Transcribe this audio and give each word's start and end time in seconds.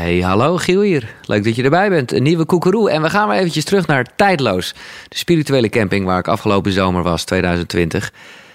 Hey, 0.00 0.20
hallo 0.20 0.56
Giel 0.56 0.80
hier. 0.80 1.14
Leuk 1.26 1.44
dat 1.44 1.56
je 1.56 1.62
erbij 1.62 1.88
bent. 1.88 2.12
Een 2.12 2.22
nieuwe 2.22 2.44
koekeroe. 2.44 2.90
En 2.90 3.02
we 3.02 3.10
gaan 3.10 3.28
weer 3.28 3.38
eventjes 3.38 3.64
terug 3.64 3.86
naar 3.86 4.16
Tijdloos. 4.16 4.74
De 5.08 5.16
spirituele 5.16 5.68
camping 5.68 6.04
waar 6.04 6.18
ik 6.18 6.28
afgelopen 6.28 6.72
zomer 6.72 7.02
was, 7.02 7.24
2020. 7.24 8.12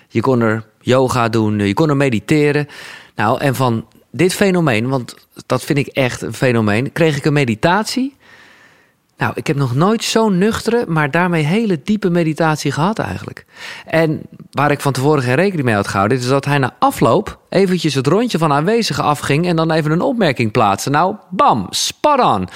Je 0.08 0.22
kon 0.22 0.42
er 0.42 0.64
yoga 0.80 1.30
doen, 1.30 1.60
je 1.60 1.74
kon 1.74 1.90
er 1.90 1.98
mediteren. 1.98 2.68
Nou, 3.16 3.40
en 3.40 3.56
van 3.56 3.86
dit 4.12 4.34
fenomeen, 4.34 4.90
want 4.90 5.16
dat 5.46 5.64
vind 5.64 5.78
ik 5.78 5.88
echt 5.88 6.22
een 6.22 6.34
fenomeen... 6.34 6.92
kreeg 6.92 7.18
ik 7.18 7.26
een 7.26 7.34
meditatie. 7.34 8.16
Nou, 9.18 9.32
ik 9.36 9.48
heb 9.48 9.56
nog 9.56 9.76
nooit 9.76 10.04
zo'n 10.04 10.38
nuchtere, 10.38 10.86
maar 10.88 11.12
daarmee 11.12 11.44
hele 11.44 11.82
diepe 11.84 12.10
meditatie 12.10 12.72
gehad 12.72 13.00
eigenlijk. 13.00 13.46
En 13.86 14.22
waar 14.52 14.72
ik 14.72 14.80
van 14.82 14.92
tevoren 14.92 15.24
geen 15.24 15.36
rekening 15.36 15.66
mee 15.66 15.76
had 15.76 15.88
gehouden... 15.88 16.18
is 16.18 16.28
dat 16.28 16.46
hij 16.46 16.58
na 16.58 16.76
afloop 16.80 17.40
eventjes 17.50 17.94
het 17.94 18.08
rondje 18.08 18.38
van 18.38 18.52
aanwezigen 18.52 19.04
afging... 19.04 19.48
en 19.48 19.56
dan 19.56 19.72
even 19.72 19.92
een 19.92 20.02
opmerking 20.02 20.52
plaatste. 20.52 20.90
Nou, 20.90 21.16
bam, 21.30 21.68
spot 21.70 22.20
on. 22.20 22.48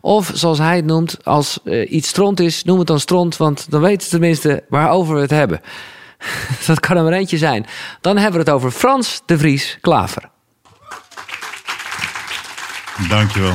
Of 0.00 0.30
zoals 0.34 0.58
hij 0.58 0.76
het 0.76 0.84
noemt, 0.84 1.24
als 1.24 1.58
eh, 1.64 1.92
iets 1.92 2.08
stront 2.08 2.40
is, 2.40 2.64
noem 2.64 2.78
het 2.78 2.86
dan 2.86 3.00
stront... 3.00 3.36
want 3.36 3.70
dan 3.70 3.80
weten 3.80 4.02
ze 4.02 4.10
tenminste 4.10 4.64
waarover 4.68 5.14
we 5.14 5.20
het 5.20 5.30
hebben. 5.30 5.60
dat 6.66 6.80
kan 6.80 6.96
er 6.96 7.02
maar 7.02 7.12
eentje 7.12 7.38
zijn. 7.38 7.66
Dan 8.00 8.16
hebben 8.16 8.40
we 8.40 8.46
het 8.46 8.54
over 8.54 8.70
Frans 8.70 9.22
de 9.26 9.38
Vries 9.38 9.78
Klaver. 9.80 10.30
Dankjewel. 13.08 13.54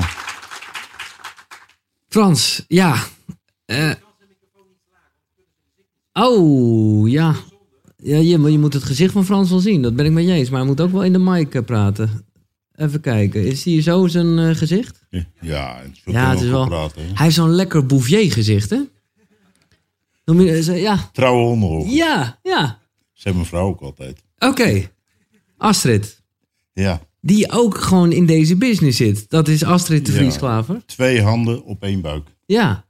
Frans, 2.12 2.66
ja. 2.68 3.04
Eh. 3.66 3.92
Oh, 6.14 7.10
ja. 7.10 7.36
Ja, 7.98 8.18
je, 8.18 8.40
je 8.52 8.60
moet 8.60 8.74
het 8.74 8.84
gezicht 8.84 9.12
van 9.14 9.26
Frans 9.26 9.50
wel 9.50 9.60
zien. 9.60 9.82
Dat 9.82 9.96
ben 9.96 10.06
ik 10.06 10.12
met 10.12 10.26
je 10.26 10.32
eens. 10.32 10.50
Maar 10.50 10.60
hij 10.60 10.68
moet 10.68 10.82
ook 10.82 10.92
wel 10.92 11.04
in 11.04 11.14
de 11.14 11.20
mic 11.20 11.56
eh, 11.56 11.64
praten. 11.64 12.26
Even 12.76 13.02
kijken. 13.02 13.46
Is 13.46 13.66
hij 13.66 13.82
zo 13.82 14.08
zijn 14.08 14.40
eh, 14.40 14.56
gezicht? 14.56 15.06
Ja, 15.42 15.78
het 15.82 15.92
is, 16.06 16.14
Ja, 16.14 16.30
het 16.30 16.42
is 16.42 16.50
wel. 16.50 16.68
praten? 16.68 17.02
Hij 17.02 17.24
heeft 17.24 17.36
zo'n 17.36 17.50
lekker 17.50 17.86
Bouvier 17.86 18.32
gezicht, 18.32 18.70
hè? 18.70 18.80
Noem 20.26 20.42
je, 20.42 20.80
ja. 20.82 21.10
Trouwe 21.14 21.44
honden. 21.46 21.90
Ja, 21.90 22.40
ja. 22.44 22.80
Zei 23.14 23.34
mijn 23.36 23.48
vrouw 23.48 23.68
ook 23.68 23.82
altijd. 23.82 24.24
Oké. 24.40 24.92
Astrid. 25.58 26.22
Ja, 26.74 27.02
Die 27.22 27.52
ook 27.52 27.78
gewoon 27.78 28.12
in 28.12 28.26
deze 28.26 28.56
business 28.56 28.98
zit. 28.98 29.30
Dat 29.30 29.48
is 29.48 29.64
Astrid 29.64 30.06
de 30.06 30.12
Ja. 30.12 30.18
Vries 30.18 30.38
Klaver. 30.38 30.86
twee 30.86 31.22
handen 31.22 31.64
op 31.64 31.84
één 31.84 32.02
buik. 32.02 32.28
Ja. 32.46 32.86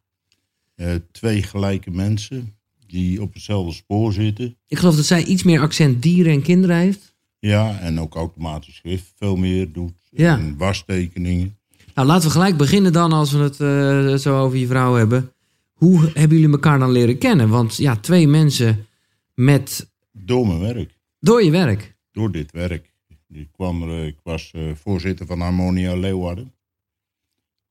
Eh, 0.76 0.94
twee 1.12 1.44
gelijke 1.44 1.92
mensen 1.92 2.56
die 2.88 3.22
op 3.22 3.34
hetzelfde 3.34 3.74
spoor 3.74 4.14
zitten. 4.14 4.58
Ik 4.68 4.78
geloof 4.78 4.96
dat 4.96 5.06
zij 5.06 5.24
iets 5.24 5.44
meer 5.44 5.60
accent 5.62 6.02
dieren 6.02 6.32
en 6.34 6.42
kinderen 6.42 6.76
heeft. 6.76 7.16
Ja, 7.40 7.80
en 7.80 8.00
ook 8.00 8.16
automatisch 8.16 8.76
schrift 8.76 9.12
veel 9.18 9.36
meer 9.36 9.72
doet. 9.72 9.94
Ja. 10.10 10.38
En 10.38 10.58
wastekeningen. 10.58 11.58
Nou, 11.96 12.08
laten 12.08 12.26
we 12.28 12.34
gelijk 12.34 12.58
beginnen 12.58 12.94
dan 12.94 13.12
als 13.12 13.32
we 13.32 13.38
het 13.40 13.60
eh, 13.60 14.16
zo 14.16 14.40
over 14.40 14.58
je 14.58 14.68
vrouw 14.68 14.94
hebben. 14.96 15.32
Hoe 15.74 16.10
hebben 16.14 16.38
jullie 16.38 16.54
elkaar 16.54 16.80
dan 16.80 16.92
leren 16.92 17.18
kennen? 17.18 17.50
Want 17.50 17.76
ja, 17.76 17.96
twee 17.96 18.28
mensen 18.28 18.86
met 19.34 19.92
Door 20.12 20.48
mijn 20.48 20.60
werk. 20.60 20.98
door 21.20 21.44
je 21.44 21.52
werk. 21.52 21.96
Door 22.12 22.32
dit 22.32 22.52
werk. 22.52 22.91
Ik, 23.32 23.52
kwam 23.52 23.84
er, 23.84 24.06
ik 24.06 24.18
was 24.24 24.52
eh, 24.52 24.76
voorzitter 24.76 25.26
van 25.26 25.40
Harmonia 25.40 25.96
Leeuwarden. 25.96 26.54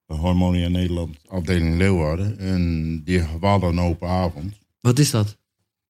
Harmonia 0.06 0.69
Nederland, 0.69 1.19
afdeling 1.28 1.77
Leeuwarden. 1.77 2.39
En 2.39 3.03
die 3.05 3.22
hadden 3.22 3.69
een 3.69 3.81
open 3.81 4.08
avond. 4.08 4.58
Wat 4.81 4.98
is 4.98 5.11
dat? 5.11 5.38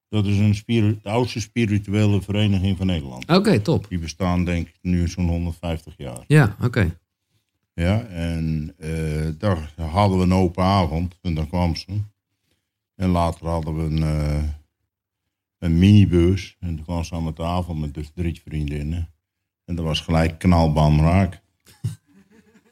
Dat 0.09 0.27
is 0.27 0.39
een 0.39 0.99
de 1.03 1.09
oudste 1.09 1.41
spirituele 1.41 2.23
vereniging 2.23 2.77
van 2.77 2.87
Nederland. 2.87 3.31
Oké, 3.31 3.61
top. 3.61 3.89
Die 3.89 3.99
bestaan 3.99 4.45
denk 4.45 4.69
ik 4.69 4.79
nu 4.81 5.09
zo'n 5.09 5.29
150 5.29 5.95
jaar. 5.97 6.25
Ja, 6.27 6.57
oké. 6.63 6.99
Ja, 7.75 8.03
en 8.03 8.75
eh, 8.79 9.29
daar 9.39 9.73
hadden 9.77 10.19
we 10.19 10.25
een 10.25 10.35
open 10.35 10.65
avond 10.65 11.19
en 11.23 11.35
dan 11.35 11.49
kwam 11.49 11.77
ze. 11.77 11.87
En 12.95 13.09
later 13.09 13.47
hadden 13.47 13.77
we 13.77 13.83
een, 13.83 14.03
eh, 14.03 14.43
een 15.59 15.79
minibus. 15.79 16.57
En 16.61 16.77
toen 16.77 16.85
kwam 16.85 17.05
ze 17.05 17.15
aan 17.15 17.25
de 17.25 17.33
tafel 17.33 17.75
met 17.75 17.95
dus 17.95 18.11
drie 18.15 18.41
vriendinnen. 18.45 19.09
En 19.71 19.77
dat 19.77 19.85
was 19.85 20.01
gelijk 20.01 20.39
knalbam 20.39 21.01
raak. 21.01 21.41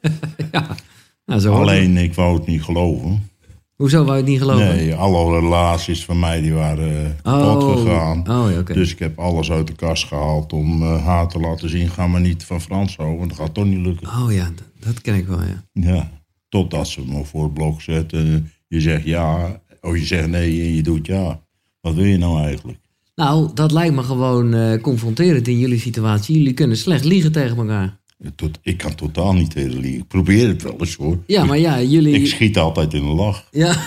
Nou, 1.25 1.41
zo. 1.41 1.53
Alleen, 1.53 1.97
ik 1.97 2.13
wou 2.13 2.37
het 2.37 2.47
niet 2.47 2.63
geloven. 2.63 3.29
Hoezo 3.75 3.97
wou 4.03 4.11
je 4.17 4.21
het 4.21 4.31
niet 4.31 4.39
geloven? 4.39 4.67
Nee, 4.67 4.95
alle 4.95 5.39
relaties 5.39 6.05
van 6.05 6.19
mij 6.19 6.41
die 6.41 6.53
waren 6.53 7.17
eh, 7.23 7.33
Oh. 7.33 7.71
gegaan. 7.77 8.29
Oh, 8.29 8.51
ja. 8.51 8.61
Dus 8.61 8.91
ik 8.91 8.99
heb 8.99 9.19
alles 9.19 9.51
uit 9.51 9.67
de 9.67 9.73
kast 9.75 10.05
gehaald 10.05 10.53
om 10.53 10.81
eh, 10.83 11.05
haar 11.05 11.27
te 11.27 11.39
laten 11.39 11.69
zien. 11.69 11.89
Ga 11.89 12.07
maar 12.07 12.21
niet 12.21 12.43
van 12.43 12.61
Frans 12.61 12.95
houden, 12.95 13.17
want 13.17 13.29
dat 13.29 13.39
gaat 13.39 13.53
toch 13.53 13.65
niet 13.65 13.85
lukken. 13.85 14.07
Oh 14.07 14.31
ja, 14.31 14.45
dat, 14.55 14.85
dat 14.85 15.01
ken 15.01 15.15
ik 15.15 15.27
wel, 15.27 15.41
ja. 15.43 15.63
Ja, 15.71 16.11
totdat 16.49 16.87
ze 16.87 17.01
me 17.05 17.25
voor 17.25 17.43
het 17.43 17.53
blok 17.53 17.81
zetten. 17.81 18.51
Je 18.67 18.81
zegt 18.81 19.03
ja, 19.05 19.61
of 19.81 19.97
je 19.97 20.05
zegt 20.05 20.27
nee 20.27 20.61
en 20.61 20.75
je 20.75 20.83
doet 20.83 21.05
ja. 21.05 21.39
Wat 21.81 21.93
wil 21.93 22.05
je 22.05 22.17
nou 22.17 22.43
eigenlijk? 22.43 22.79
Nou, 23.19 23.49
dat 23.53 23.71
lijkt 23.71 23.95
me 23.95 24.03
gewoon 24.03 24.53
eh, 24.53 24.81
confronterend 24.81 25.47
in 25.47 25.59
jullie 25.59 25.79
situatie. 25.79 26.37
Jullie 26.37 26.53
kunnen 26.53 26.77
slecht 26.77 27.05
liegen 27.05 27.31
tegen 27.31 27.57
elkaar. 27.57 27.99
Tot, 28.35 28.59
ik 28.61 28.77
kan 28.77 28.95
totaal 28.95 29.33
niet 29.33 29.51
tegen 29.51 29.79
liegen. 29.79 29.99
Ik 29.99 30.07
probeer 30.07 30.47
het 30.47 30.63
wel 30.63 30.75
eens 30.79 30.95
hoor. 30.95 31.17
Ja, 31.27 31.45
maar 31.45 31.57
ja, 31.57 31.81
jullie... 31.81 32.13
Ik 32.13 32.27
schiet 32.27 32.57
altijd 32.57 32.93
in 32.93 33.01
de 33.01 33.07
lach. 33.07 33.47
Ja. 33.51 33.67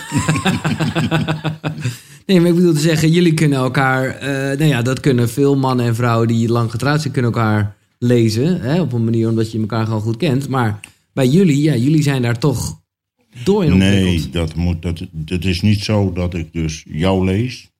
nee, 2.25 2.39
maar 2.39 2.49
ik 2.49 2.55
bedoel 2.55 2.73
te 2.73 2.79
zeggen, 2.79 3.11
jullie 3.11 3.33
kunnen 3.33 3.57
elkaar... 3.57 4.07
eh, 4.07 4.27
nou 4.29 4.65
ja, 4.65 4.81
dat 4.81 4.99
kunnen 4.99 5.29
veel 5.29 5.55
mannen 5.55 5.85
en 5.85 5.95
vrouwen 5.95 6.27
die 6.27 6.49
lang 6.49 6.71
getrouwd 6.71 7.01
zijn... 7.01 7.13
kunnen 7.13 7.31
elkaar 7.31 7.75
lezen, 7.99 8.61
hè, 8.61 8.81
op 8.81 8.93
een 8.93 9.03
manier 9.03 9.29
omdat 9.29 9.51
je 9.51 9.59
elkaar 9.59 9.85
gewoon 9.85 10.01
goed 10.01 10.17
kent. 10.17 10.49
Maar 10.49 10.79
bij 11.13 11.27
jullie, 11.27 11.61
ja, 11.61 11.75
jullie 11.75 12.03
zijn 12.03 12.21
daar 12.21 12.39
toch 12.39 12.81
door 13.43 13.65
in 13.65 13.73
ontwikkeld. 13.73 14.05
Nee, 14.05 14.29
dat, 14.29 14.55
moet, 14.55 14.81
dat, 14.81 15.07
dat 15.11 15.43
is 15.43 15.61
niet 15.61 15.83
zo 15.83 16.11
dat 16.11 16.33
ik 16.33 16.53
dus 16.53 16.83
jou 16.87 17.25
lees. 17.25 17.71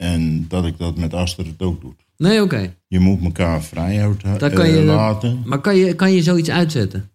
En 0.00 0.48
dat 0.48 0.66
ik 0.66 0.78
dat 0.78 0.96
met 0.96 1.14
Astrid 1.14 1.62
ook 1.62 1.80
doe. 1.80 1.94
Nee, 2.16 2.42
oké. 2.42 2.76
Je 2.86 2.98
moet 2.98 3.24
elkaar 3.24 3.62
vrij 3.62 4.00
eh, 4.00 4.84
laten. 4.84 5.42
Maar 5.44 5.60
kan 5.60 5.76
je, 5.76 5.94
kan 5.94 6.12
je 6.12 6.22
zoiets 6.22 6.50
uitzetten? 6.50 7.10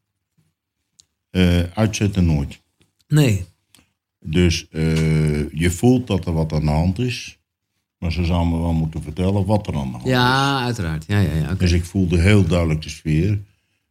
Eh, 1.30 1.60
uitzetten 1.74 2.26
nooit. 2.26 2.62
Nee. 3.08 3.46
Dus 4.20 4.68
eh, 4.70 5.52
je 5.52 5.72
voelt 5.72 6.08
dat 6.08 6.26
er 6.26 6.34
wat 6.34 6.54
aan 6.54 6.66
de 6.66 6.72
hand 6.72 7.00
is. 7.00 7.38
Maar 7.98 8.12
ze 8.12 8.26
zou 8.26 8.48
me 8.48 8.60
wel 8.60 8.74
moeten 8.74 9.02
vertellen 9.02 9.46
wat 9.46 9.68
er 9.68 9.76
aan 9.76 9.86
de 9.86 9.92
hand 9.92 10.06
is. 10.06 10.12
Ja, 10.12 10.64
uiteraard. 10.64 11.06
Ja, 11.08 11.20
ja, 11.20 11.34
ja. 11.34 11.54
Dus 11.54 11.72
ik 11.72 11.86
voelde 11.86 12.22
heel 12.22 12.46
duidelijk 12.46 12.82
de 12.82 12.90
sfeer. 12.90 13.40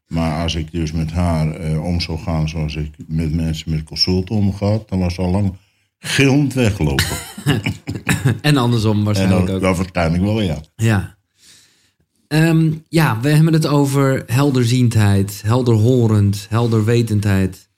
Maar 0.06 0.43
als 0.43 0.55
ik 0.55 0.72
dus 0.72 0.93
met 0.93 1.12
haar 1.12 1.78
om 1.81 2.00
zou 2.00 2.19
gaan 2.19 2.49
zoals 2.49 2.76
ik 2.76 2.94
met 3.06 3.34
mensen 3.34 3.71
met 3.71 3.84
consulten 3.84 4.34
omga, 4.34 4.78
dan 4.87 4.99
was 4.99 5.19
al 5.19 5.31
lang 5.31 5.56
gillend 6.05 6.55
weggelopen. 6.55 7.17
En 8.41 8.57
andersom 8.57 8.99
en 8.99 9.05
waarschijnlijk 9.05 9.47
dat, 9.47 9.57
ook. 9.57 9.63
dat 9.63 9.77
waarschijnlijk 9.77 10.23
wel, 10.23 10.41
ja. 10.41 10.61
Ja. 10.77 11.17
Ehm, 12.29 12.73
ja, 12.89 13.21
we 13.21 13.29
hebben 13.29 13.53
het 13.53 13.67
over 13.67 14.23
helderziendheid, 14.27 15.43
helderhorend, 15.45 16.47
helderwetendheid. 16.51 17.69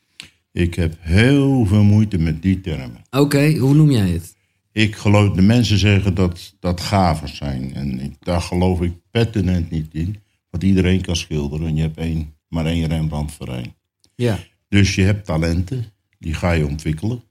Ik 0.52 0.74
heb 0.74 0.94
heel 1.00 1.66
veel 1.66 1.82
moeite 1.82 2.18
met 2.18 2.42
die 2.42 2.60
termen. 2.60 3.04
Oké, 3.10 3.56
hoe 3.56 3.74
noem 3.74 3.90
jij 3.90 4.08
het? 4.08 4.34
Ik 4.72 4.96
geloof, 4.96 5.34
de 5.34 5.42
mensen 5.42 5.78
zeggen 5.78 6.14
dat 6.14 6.54
dat 6.60 6.80
gaven 6.80 7.28
zijn. 7.28 7.74
En 7.74 8.00
ik, 8.00 8.16
daar 8.20 8.40
geloof 8.40 8.80
ik 8.80 8.92
pertinent 9.10 9.70
niet 9.70 9.88
in. 9.92 10.16
Want 10.50 10.62
iedereen 10.62 11.00
kan 11.00 11.16
schilderen 11.16 11.66
en 11.66 11.76
je 11.76 11.82
hebt 11.82 11.98
één, 11.98 12.34
maar 12.48 12.66
één 12.66 12.88
Rembrandt 12.88 13.32
verein. 13.32 13.74
Ja. 14.14 14.38
Dus 14.68 14.94
je 14.94 15.02
hebt 15.02 15.26
talenten, 15.26 15.84
die 16.18 16.34
ga 16.34 16.52
je 16.52 16.66
ontwikkelen. 16.66 17.22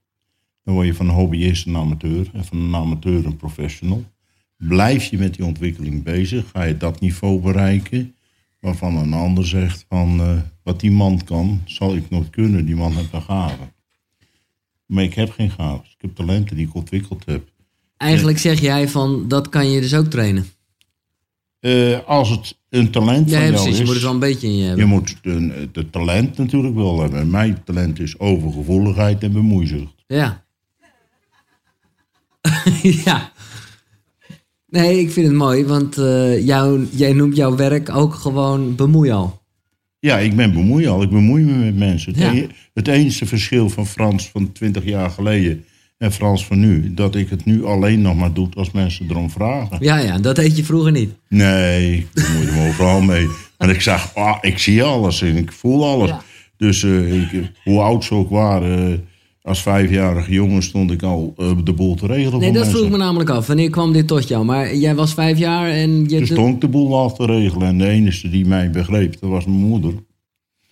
Dan 0.66 0.74
word 0.74 0.86
je 0.88 0.94
van 0.94 1.08
een 1.10 1.16
hobbyist 1.16 1.66
een 1.68 1.76
amateur 1.76 2.30
en 2.34 2.46
van 2.46 2.58
een 2.58 2.76
amateur 2.76 3.26
een 3.26 3.36
professional. 3.38 4.04
Blijf 4.58 5.06
je 5.06 5.18
met 5.18 5.36
die 5.36 5.46
ontwikkeling 5.46 6.04
bezig, 6.04 6.50
ga 6.54 6.64
je 6.64 6.78
dat 6.78 7.00
niveau 7.00 7.40
bereiken 7.42 8.16
waarvan 8.60 8.98
een 8.98 9.14
ander 9.14 9.48
zegt 9.48 9.86
van 9.90 10.20
eh, 10.20 10.38
wat 10.64 10.80
die 10.80 10.92
man 10.92 11.24
kan, 11.24 11.62
zal 11.66 11.96
ik 11.96 12.10
nooit 12.10 12.30
kunnen. 12.30 12.66
Die 12.66 12.76
man 12.76 12.92
heeft 12.96 13.14
een 13.14 13.22
gave. 13.22 13.74
Maar 14.86 15.04
ik 15.04 15.14
heb 15.14 15.32
geen 15.32 15.52
gaven. 15.52 15.86
Ik 15.86 16.02
heb 16.02 16.16
talenten 16.16 16.56
die 16.56 16.68
ik 16.68 16.76
ontwikkeld 16.76 17.26
heb. 17.26 17.52
Eigenlijk 17.98 18.38
zeg 18.38 18.60
jij 18.62 18.90
van, 18.90 19.28
dat 19.28 19.50
kan 19.50 19.72
je 19.72 19.82
dus 19.82 19.94
ook 19.96 20.06
trainen. 20.06 20.46
Eh, 21.60 22.00
als 22.08 22.30
het 22.30 22.58
een 22.70 22.92
talent 22.92 23.30
Ja, 23.30 23.36
van 23.40 23.42
jou 23.52 23.54
precies. 23.54 23.72
is, 23.72 23.78
Je 23.78 23.84
moet 23.86 23.94
het 23.94 24.04
wel 24.04 24.14
een 24.14 24.20
beetje 24.20 24.48
in 24.48 24.54
je 24.56 24.62
je 24.62 24.68
hebben. 24.68 24.88
moet 24.88 25.16
een- 25.22 25.70
het 25.74 25.92
talent 25.92 26.38
natuurlijk 26.38 26.76
wel 26.76 27.02
hebben. 27.02 27.30
Mijn 27.30 27.64
talent 27.64 28.00
is 28.00 28.20
overgevoeligheid 28.20 29.24
en 29.24 29.32
bemoeizucht. 29.32 30.04
Ja. 30.08 30.45
ja. 33.06 33.32
Nee, 34.68 35.00
ik 35.00 35.12
vind 35.12 35.28
het 35.28 35.36
mooi, 35.36 35.66
want 35.66 35.98
eh, 35.98 36.46
jou, 36.46 36.88
jij 36.92 37.14
noemt 37.14 37.36
jouw 37.36 37.56
werk 37.56 37.96
ook 37.96 38.14
gewoon 38.14 38.76
bemoeial. 38.76 39.44
Ja, 40.00 40.18
ik 40.18 40.36
ben 40.36 40.54
bemoeial. 40.54 41.02
Ik 41.02 41.10
bemoei 41.10 41.44
me 41.44 41.54
met 41.54 41.78
mensen. 41.78 42.12
Het, 42.12 42.22
Ja. 42.22 42.34
e- 42.34 42.48
het 42.74 42.88
enige 42.88 43.26
verschil 43.26 43.70
van 43.70 43.88
Frans 43.88 44.30
van 44.30 44.52
20 44.52 44.84
jaar 44.86 45.10
geleden 45.10 45.64
en 45.98 46.12
Frans 46.12 46.46
van 46.46 46.60
nu, 46.60 46.94
dat 46.94 47.16
ik 47.16 47.30
het 47.30 47.46
nu 47.46 47.66
alleen 47.66 48.02
nog 48.02 48.16
maar 48.16 48.34
doe 48.34 48.48
als 48.54 48.72
mensen 48.72 49.06
erom 49.10 49.30
vragen. 49.30 49.78
Ja, 49.80 49.98
ja, 49.98 50.18
dat 50.18 50.36
deed 50.36 50.58
je 50.58 50.64
vroeger 50.64 50.92
niet. 50.92 51.14
Nee, 51.30 51.98
ik 51.98 52.08
bemoei 52.14 52.52
me 52.52 52.68
overal 52.68 53.02
mee. 53.02 53.28
Maar 53.58 53.70
ik 53.70 53.82
zeg, 53.82 54.16
ah, 54.16 54.38
ik 54.42 54.58
zie 54.60 54.84
alles 54.84 55.22
en 55.22 55.38
ik 55.38 55.52
voel 55.52 55.86
alles. 55.86 56.10
Ja. 56.10 56.22
Dus 56.58 56.84
eh, 56.84 57.14
ik, 57.22 57.52
hoe 57.64 57.80
oud 57.82 58.04
ze 58.04 58.14
ook 58.14 58.30
waren, 58.30 58.92
eh, 58.92 59.00
als 59.46 59.62
vijfjarige 59.62 60.32
jongen 60.32 60.64
stond 60.64 60.92
ik 60.92 61.04
al 61.04 61.34
eh, 61.38 61.52
de 61.64 61.74
boel 61.74 61.96
te 61.96 62.08
regelen 62.08 62.40
Nee, 62.40 62.52
dat 62.52 62.62
mensen. 62.62 62.80
vroeg 62.80 62.92
me 62.92 62.98
namelijk 62.98 63.30
af. 63.30 63.48
Wanneer 63.48 63.70
kwam 63.70 63.94
dit 63.94 64.08
tot 64.08 64.28
jou? 64.28 64.46
Maar 64.46 64.76
jij 64.76 64.96
was 64.96 65.14
vijf 65.14 65.38
jaar 65.38 65.70
en 65.70 66.10
je... 66.10 66.20
Dus 66.20 66.30
stond 66.30 66.54
ik 66.56 66.62
de 66.62 66.68
boel 66.68 66.96
al 66.98 67.14
te 67.14 67.26
regelen. 67.26 67.68
En 67.68 67.78
de 67.78 67.88
enige 67.88 68.30
die 68.30 68.46
mij 68.46 68.70
begreep, 68.70 69.20
dat 69.20 69.30
was 69.30 69.46
mijn 69.46 69.58
moeder. 69.58 69.94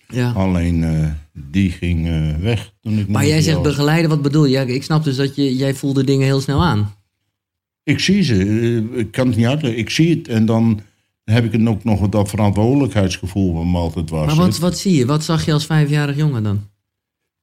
ja. 0.08 0.30
Alleen 0.32 0.84
eh, 0.84 1.08
die 1.50 1.70
ging 1.70 2.06
eh, 2.08 2.36
weg 2.40 2.72
toen 2.80 2.98
ik 2.98 3.08
Maar 3.08 3.26
jij 3.26 3.40
zegt 3.42 3.56
was. 3.56 3.66
begeleiden, 3.66 4.10
wat 4.10 4.22
bedoel 4.22 4.44
je? 4.44 4.50
Ja, 4.50 4.60
ik 4.62 4.82
snap 4.82 5.04
dus 5.04 5.16
dat 5.16 5.36
je, 5.36 5.56
jij 5.56 5.74
voelde 5.74 6.04
dingen 6.04 6.26
heel 6.26 6.40
snel 6.40 6.62
aan. 6.64 6.94
Ik 7.82 7.98
zie 7.98 8.22
ze. 8.22 8.84
Ik 8.94 9.10
kan 9.10 9.26
het 9.26 9.36
niet 9.36 9.46
uitleggen. 9.46 9.80
Ik 9.80 9.90
zie 9.90 10.10
het 10.10 10.28
en 10.28 10.46
dan 10.46 10.80
heb 11.24 11.44
ik 11.44 11.52
het 11.52 11.66
ook 11.66 11.84
nog 11.84 12.08
dat 12.08 12.28
verantwoordelijkheidsgevoel 12.28 13.54
wat 13.54 13.64
me 13.64 13.78
altijd 13.78 14.10
was. 14.10 14.26
Maar 14.26 14.36
wat, 14.36 14.58
wat 14.58 14.78
zie 14.78 14.94
je? 14.94 15.06
Wat 15.06 15.24
zag 15.24 15.44
je 15.44 15.52
als 15.52 15.66
vijfjarig 15.66 16.16
jongen 16.16 16.42
dan? 16.42 16.60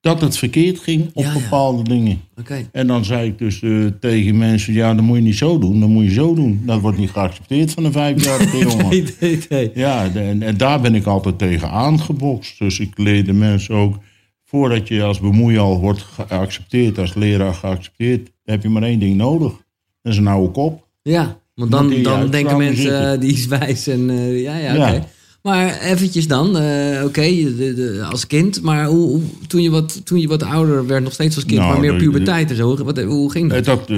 Dat 0.01 0.21
het 0.21 0.38
verkeerd 0.38 0.80
ging 0.80 1.09
op 1.13 1.24
Ja, 1.24 1.33
bepaalde 1.33 1.83
dingen. 1.83 2.21
Oké. 2.39 2.68
En 2.71 2.88
dan 2.88 3.06
zei 3.06 3.27
ik 3.27 3.38
dus 3.38 3.62
eh, 3.62 3.86
tegen 4.00 4.38
mensen, 4.38 4.74
ja, 4.74 4.94
dan 4.94 5.03
moet 5.06 5.18
je 5.18 5.24
niet 5.24 5.38
zo 5.38 5.59
doen, 5.59 5.80
dan 5.80 5.89
moet 5.92 6.03
je 6.03 6.12
zo 6.12 6.33
doen. 6.33 6.62
Dat 6.65 6.81
wordt 6.81 6.98
niet 6.98 7.09
geaccepteerd 7.09 7.71
van 7.71 7.83
een 7.86 7.92
vijfjarige 7.92 8.57
jongen. 8.68 8.89
Nee, 8.89 9.03
nee, 9.19 9.39
nee. 9.50 9.71
Ja, 9.74 10.09
de- 10.09 10.19
en, 10.19 10.42
en 10.42 10.57
daar 10.57 10.81
ben 10.81 10.95
ik 10.95 11.06
altijd 11.06 11.38
tegen 11.38 11.69
aangebokst. 11.69 12.59
Dus 12.59 12.80
ik 12.80 12.98
leerde 12.98 13.33
mensen 13.33 13.75
ook, 13.75 13.98
voordat 14.45 14.88
je 14.88 15.03
als 15.03 15.19
bemoeial 15.19 15.80
wordt 15.80 16.01
geaccepteerd, 16.01 16.98
als 16.98 17.13
leraar 17.13 17.53
geaccepteerd, 17.53 18.31
heb 18.44 18.63
je 18.63 18.69
maar 18.69 18.83
één 18.83 19.00
ding 19.00 19.15
nodig. 19.18 19.51
Dat 20.01 20.12
is 20.13 20.18
een 20.19 20.27
oude 20.27 20.51
kop. 20.51 20.88
Ja, 21.01 21.39
want 21.56 21.71
dan, 21.71 22.01
dan 22.03 22.30
denken 22.30 22.57
mensen, 22.57 23.12
eh, 23.13 23.19
die 23.19 23.33
is 23.33 23.45
wijs 23.48 23.88
en 23.88 24.09
eh, 24.09 24.42
ja, 24.42 24.57
ja, 24.57 24.74
Ja. 24.74 25.06
Maar 25.41 25.79
eventjes 25.79 26.27
dan, 26.27 26.57
eh, 26.57 27.03
oké, 27.05 27.27
als 28.03 28.27
kind, 28.27 28.61
maar 28.61 28.85
hoe, 28.85 29.07
hoe- 29.07 29.47
toen, 29.47 29.61
je 29.61 29.69
wat, 29.69 30.05
toen 30.05 30.19
je 30.19 30.27
wat 30.27 30.43
ouder 30.43 30.88
werd, 30.88 31.03
nog 31.03 31.13
steeds 31.13 31.35
als 31.35 31.45
kind, 31.45 31.59
Nou, 31.59 31.71
maar 31.71 31.79
meer 31.79 31.95
puberteit 31.95 32.49
en 32.49 32.55
zo, 32.55 32.83
wat, 32.83 33.01
hoe 33.01 33.31
ging 33.31 33.51
Eh, 33.51 33.55
dat? 33.55 33.65
Dat, 33.65 33.79
eh, 33.81 33.95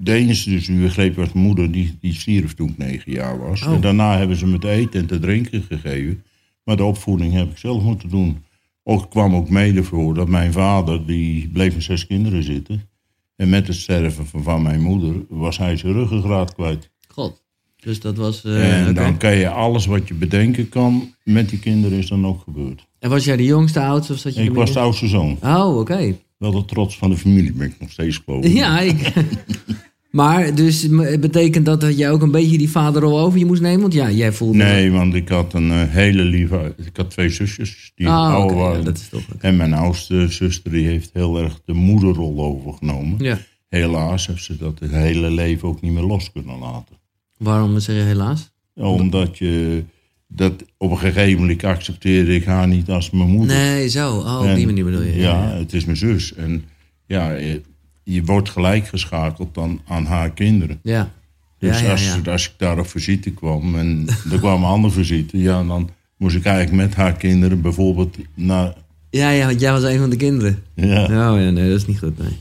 de 0.00 0.24
dus 0.26 0.44
die 0.66 0.80
begreep 0.80 1.16
was 1.16 1.32
moeder, 1.32 1.72
die, 1.72 1.96
die 2.00 2.14
stierf 2.14 2.54
toen 2.54 2.68
ik 2.68 2.78
negen 2.78 3.12
jaar 3.12 3.38
was. 3.38 3.62
Oh. 3.62 3.72
En 3.72 3.80
daarna 3.80 4.18
hebben 4.18 4.36
ze 4.36 4.46
me 4.46 4.58
te 4.58 4.68
eten 4.68 5.00
en 5.00 5.06
te 5.06 5.18
drinken 5.18 5.62
gegeven. 5.62 6.22
Maar 6.64 6.76
de 6.76 6.84
opvoeding 6.84 7.32
heb 7.32 7.50
ik 7.50 7.58
zelf 7.58 7.82
moeten 7.82 8.08
doen. 8.08 8.44
Ook 8.82 9.10
kwam 9.10 9.34
ook 9.34 9.50
mede 9.50 9.84
voor 9.84 10.14
dat 10.14 10.28
mijn 10.28 10.52
vader, 10.52 11.06
die 11.06 11.48
bleef 11.48 11.74
met 11.74 11.82
zes 11.82 12.06
kinderen 12.06 12.42
zitten. 12.42 12.88
En 13.36 13.48
met 13.48 13.66
het 13.66 13.76
sterven 13.76 14.26
van, 14.26 14.42
van 14.42 14.62
mijn 14.62 14.80
moeder 14.80 15.14
was 15.28 15.58
hij 15.58 15.76
zijn 15.76 15.92
ruggengraat 15.92 16.54
kwijt. 16.54 16.90
God, 17.08 17.42
dus 17.88 18.00
dat 18.00 18.16
was, 18.16 18.44
eh, 18.44 18.86
en 18.86 18.94
dan 18.94 19.16
kan 19.16 19.36
je 19.36 19.48
alles 19.48 19.86
wat 19.86 20.08
je 20.08 20.14
bedenken 20.14 20.68
kan, 20.68 21.14
met 21.24 21.48
die 21.48 21.58
kinderen 21.58 21.98
is 21.98 22.08
dan 22.08 22.26
ook 22.26 22.40
gebeurd. 22.44 22.86
En 22.98 23.10
was 23.10 23.24
jij 23.24 23.36
de 23.36 23.44
jongste, 23.44 23.80
oudste 23.80 24.12
of 24.12 24.18
zat 24.18 24.34
je 24.34 24.42
Ik 24.42 24.54
was 24.54 24.72
de 24.72 24.78
oudste 24.78 25.06
zoon. 25.06 25.38
Oh, 25.42 25.78
oké. 25.78 26.16
Wel 26.38 26.50
de 26.50 26.64
trots 26.64 26.98
van 26.98 27.10
de 27.10 27.16
familie 27.16 27.52
ben 27.52 27.66
ik 27.66 27.74
nog 27.80 27.90
steeds 27.90 28.20
geloof 28.24 28.44
ik. 28.44 28.52
Ja, 28.52 28.80
ik... 28.80 29.12
maar 30.20 30.54
dus 30.54 30.82
het 30.82 31.20
betekent 31.20 31.66
dat 31.66 31.80
dat 31.80 31.98
jij 31.98 32.10
ook 32.10 32.22
een 32.22 32.30
beetje 32.30 32.58
die 32.58 32.70
vaderrol 32.70 33.20
over 33.20 33.38
je 33.38 33.46
moest 33.46 33.62
nemen? 33.62 33.80
Want 33.80 33.92
ja, 33.92 34.10
jij 34.10 34.32
voelde... 34.32 34.58
Nee, 34.58 34.90
want 34.90 35.14
ik 35.14 35.28
had 35.28 35.54
een 35.54 35.70
eh, 35.70 35.82
hele 35.88 36.22
lieve... 36.22 36.74
Ik 36.76 36.96
had 36.96 37.10
twee 37.10 37.28
zusjes 37.28 37.92
die 37.94 38.08
Ah, 38.08 38.34
ouder 38.34 38.56
ja, 38.56 38.62
waren. 38.62 38.84
dat 38.84 38.96
is 38.96 39.08
toch... 39.08 39.22
En 39.38 39.56
mijn 39.56 39.72
oudste 39.74 40.28
zuster 40.28 40.70
die 40.70 40.86
heeft 40.86 41.10
heel 41.12 41.38
erg 41.38 41.60
de 41.64 41.72
moederrol 41.72 42.40
overgenomen. 42.42 43.18
Ja. 43.18 43.38
Helaas 43.68 44.26
heeft 44.26 44.44
ze 44.44 44.56
dat 44.56 44.78
het 44.78 44.90
hele 44.90 45.30
leven 45.30 45.68
ook 45.68 45.80
niet 45.80 45.92
meer 45.92 46.02
los 46.02 46.32
kunnen 46.32 46.58
laten. 46.58 46.97
Waarom 47.38 47.80
zeg 47.80 47.96
je 47.96 48.02
helaas? 48.02 48.50
Omdat 48.74 49.38
je 49.38 49.84
dat 50.28 50.52
op 50.76 50.90
een 50.90 50.98
gegeven 50.98 51.40
moment 51.40 51.64
accepteerde 51.64 52.34
ik 52.34 52.44
haar 52.44 52.68
niet 52.68 52.90
als 52.90 53.10
mijn 53.10 53.28
moeder. 53.30 53.56
Nee, 53.56 53.88
zo. 53.88 54.16
Oh, 54.16 54.40
op 54.48 54.54
die 54.54 54.66
manier 54.66 54.84
bedoel 54.84 55.02
je. 55.02 55.16
Ja, 55.16 55.50
het 55.50 55.72
is 55.72 55.84
mijn 55.84 55.96
zus. 55.96 56.34
En 56.34 56.64
ja, 57.06 57.30
je, 57.30 57.62
je 58.02 58.24
wordt 58.24 58.50
gelijk 58.50 58.86
geschakeld 58.88 59.54
dan 59.54 59.80
aan 59.86 60.04
haar 60.04 60.30
kinderen. 60.30 60.78
Ja. 60.82 61.12
Dus 61.58 61.80
ja, 61.80 61.90
als, 61.90 62.26
als 62.26 62.46
ik 62.46 62.52
daar 62.56 62.78
op 62.78 62.86
visite 62.86 63.30
kwam 63.30 63.78
en 63.78 64.06
er 64.32 64.38
kwamen 64.38 64.68
andere 64.68 64.94
visite, 64.94 65.38
ja, 65.38 65.64
dan 65.64 65.90
moest 66.16 66.36
ik 66.36 66.44
eigenlijk 66.44 66.76
met 66.86 66.94
haar 66.94 67.12
kinderen 67.12 67.60
bijvoorbeeld 67.60 68.16
naar. 68.34 68.74
Ja, 69.10 69.30
ja, 69.30 69.46
want 69.46 69.60
jij 69.60 69.72
was 69.72 69.82
een 69.82 69.98
van 69.98 70.10
de 70.10 70.16
kinderen. 70.16 70.62
Ja, 70.74 71.02
Oh 71.02 71.40
ja, 71.40 71.50
nee, 71.50 71.68
dat 71.68 71.78
is 71.78 71.86
niet 71.86 71.98
goed, 71.98 72.18
nee. 72.18 72.36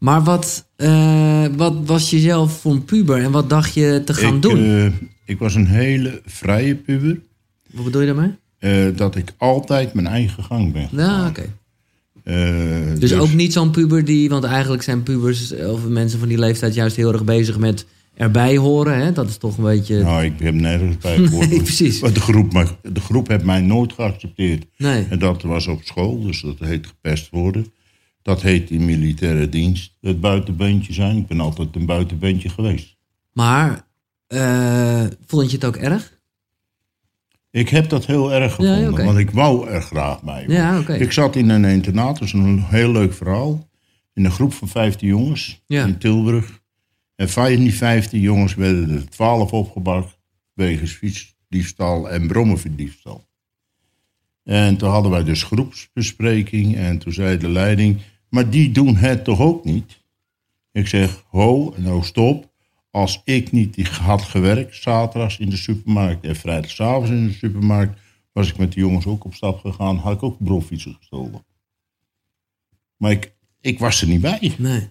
Maar 0.00 0.22
wat, 0.22 0.68
eh, 0.76 1.44
wat 1.56 1.74
was 1.84 2.10
je 2.10 2.18
zelf 2.18 2.60
voor 2.60 2.72
een 2.72 2.84
puber 2.84 3.22
en 3.22 3.30
wat 3.30 3.48
dacht 3.50 3.74
je 3.74 4.02
te 4.04 4.14
gaan 4.14 4.34
ik, 4.36 4.42
doen? 4.42 4.58
eh, 4.64 4.86
ik 5.24 5.38
was 5.38 5.54
een 5.54 5.66
hele 5.66 6.22
vrije 6.26 6.74
puber. 6.74 7.20
wat 7.70 7.84
bedoel 7.84 8.00
je 8.00 8.06
daarmee? 8.06 8.30
eh, 8.58 8.96
dat 8.96 9.16
ik 9.16 9.32
altijd 9.38 9.94
mijn 9.94 10.06
eigen 10.06 10.44
gang 10.44 10.72
ben. 10.72 10.88
Ja, 10.92 11.26
oké. 11.28 11.42
Eh, 12.24 12.98
Dus, 12.98 13.14
ook 13.14 13.32
niet 13.32 13.52
zo'n 13.52 13.70
puber 13.70 14.04
die, 14.04 14.28
want 14.28 14.44
eigenlijk 14.44 14.82
zijn 14.82 15.02
pubers 15.02 15.52
of 15.54 15.86
mensen 15.88 16.18
van 16.18 16.28
die 16.28 16.38
leeftijd 16.38 16.74
juist 16.74 16.96
heel 16.96 17.12
erg 17.12 17.24
bezig 17.24 17.58
met 17.58 17.86
erbij 18.14 18.56
horen. 18.56 18.96
Hè? 18.98 19.12
Dat 19.12 19.28
is 19.28 19.36
toch 19.36 19.56
een 19.58 19.64
beetje. 19.64 20.02
Nou, 20.02 20.24
ik 20.24 20.32
heb 20.38 20.54
nergens 20.54 20.96
bij 20.98 21.16
gehoord. 21.26 21.48
Nee, 21.50 21.62
precies. 21.62 22.00
De 22.00 22.20
groep, 22.20 22.52
maar 22.52 22.76
de 22.92 23.00
groep 23.00 23.28
heeft 23.28 23.44
mij 23.44 23.60
nooit 23.60 23.92
geaccepteerd. 23.92 24.64
Nee. 24.76 25.06
En 25.10 25.18
dat 25.18 25.42
was 25.42 25.66
op 25.66 25.80
school, 25.84 26.20
dus 26.22 26.40
dat 26.40 26.58
heet 26.58 26.86
gepest 26.86 27.28
worden. 27.30 27.66
Dat 28.22 28.42
heet 28.42 28.70
in 28.70 28.84
militaire 28.84 29.48
dienst 29.48 29.96
het 30.00 30.20
buitenbeentje 30.20 30.92
zijn. 30.92 31.16
Ik 31.16 31.26
ben 31.26 31.40
altijd 31.40 31.68
een 31.76 31.86
buitenbeentje 31.86 32.48
geweest. 32.48 32.96
Maar 33.32 33.86
eh, 34.26 35.04
vond 35.26 35.50
je 35.50 35.56
het 35.56 35.64
ook 35.64 35.76
erg? 35.76 36.18
Ik 37.50 37.68
heb 37.68 37.88
dat 37.88 38.06
heel 38.06 38.32
erg 38.32 38.56
Ja, 38.58 38.74
gevonden, 38.74 39.04
want 39.04 39.18
ik 39.18 39.30
wou 39.30 39.68
er 39.68 39.82
graag 39.82 40.22
bij. 40.22 40.44
Ja. 40.48 40.86
Ik 40.88 41.12
zat 41.12 41.36
in 41.36 41.48
een 41.48 41.64
internaat, 41.64 42.18
dat 42.18 42.26
is 42.28 42.32
een 42.32 42.64
heel 42.64 42.92
leuk 42.92 43.14
verhaal. 43.14 43.68
In 44.14 44.24
een 44.24 44.30
groep 44.30 44.52
van 44.52 44.68
15 44.68 45.08
jongens 45.08 45.62
Ja. 45.66 45.86
in 45.86 45.98
Tilburg. 45.98 46.60
En 47.16 47.28
van 47.28 47.46
die 47.46 47.74
15 47.74 48.20
jongens 48.20 48.54
werden 48.54 48.90
er 48.90 49.08
12 49.08 49.52
opgepakt 49.52 50.18
wegens 50.52 50.92
fietsdiefstal 50.92 52.10
en 52.10 52.26
brommendiefstal. 52.26 53.28
En 54.44 54.76
toen 54.76 54.90
hadden 54.90 55.10
wij 55.10 55.24
dus 55.24 55.42
groepsbespreking 55.42 56.76
en 56.76 56.98
toen 56.98 57.12
zei 57.12 57.36
de 57.38 57.48
leiding, 57.48 58.00
maar 58.30 58.50
die 58.50 58.70
doen 58.72 58.96
het 58.96 59.24
toch 59.24 59.40
ook 59.40 59.64
niet? 59.64 59.98
Ik 60.72 60.86
zeg, 60.86 61.24
ho, 61.28 61.74
nou 61.76 62.02
stop. 62.04 62.48
Als 62.90 63.20
ik 63.24 63.52
niet 63.52 63.74
die 63.74 63.86
had 63.86 64.22
gewerkt, 64.22 64.76
zaterdags 64.76 65.38
in 65.38 65.50
de 65.50 65.56
supermarkt 65.56 66.24
en 66.24 66.36
vrijdagavond 66.36 67.08
in 67.08 67.26
de 67.26 67.32
supermarkt, 67.32 68.00
was 68.32 68.48
ik 68.48 68.58
met 68.58 68.72
de 68.72 68.80
jongens 68.80 69.06
ook 69.06 69.24
op 69.24 69.34
stap 69.34 69.60
gegaan, 69.60 69.96
had 69.96 70.12
ik 70.12 70.22
ook 70.22 70.36
bromfietsen 70.38 70.94
gestolen. 70.98 71.44
Maar 72.96 73.10
ik, 73.10 73.32
ik 73.60 73.78
was 73.78 74.00
er 74.00 74.08
niet 74.08 74.20
bij. 74.20 74.54
Nee. 74.58 74.88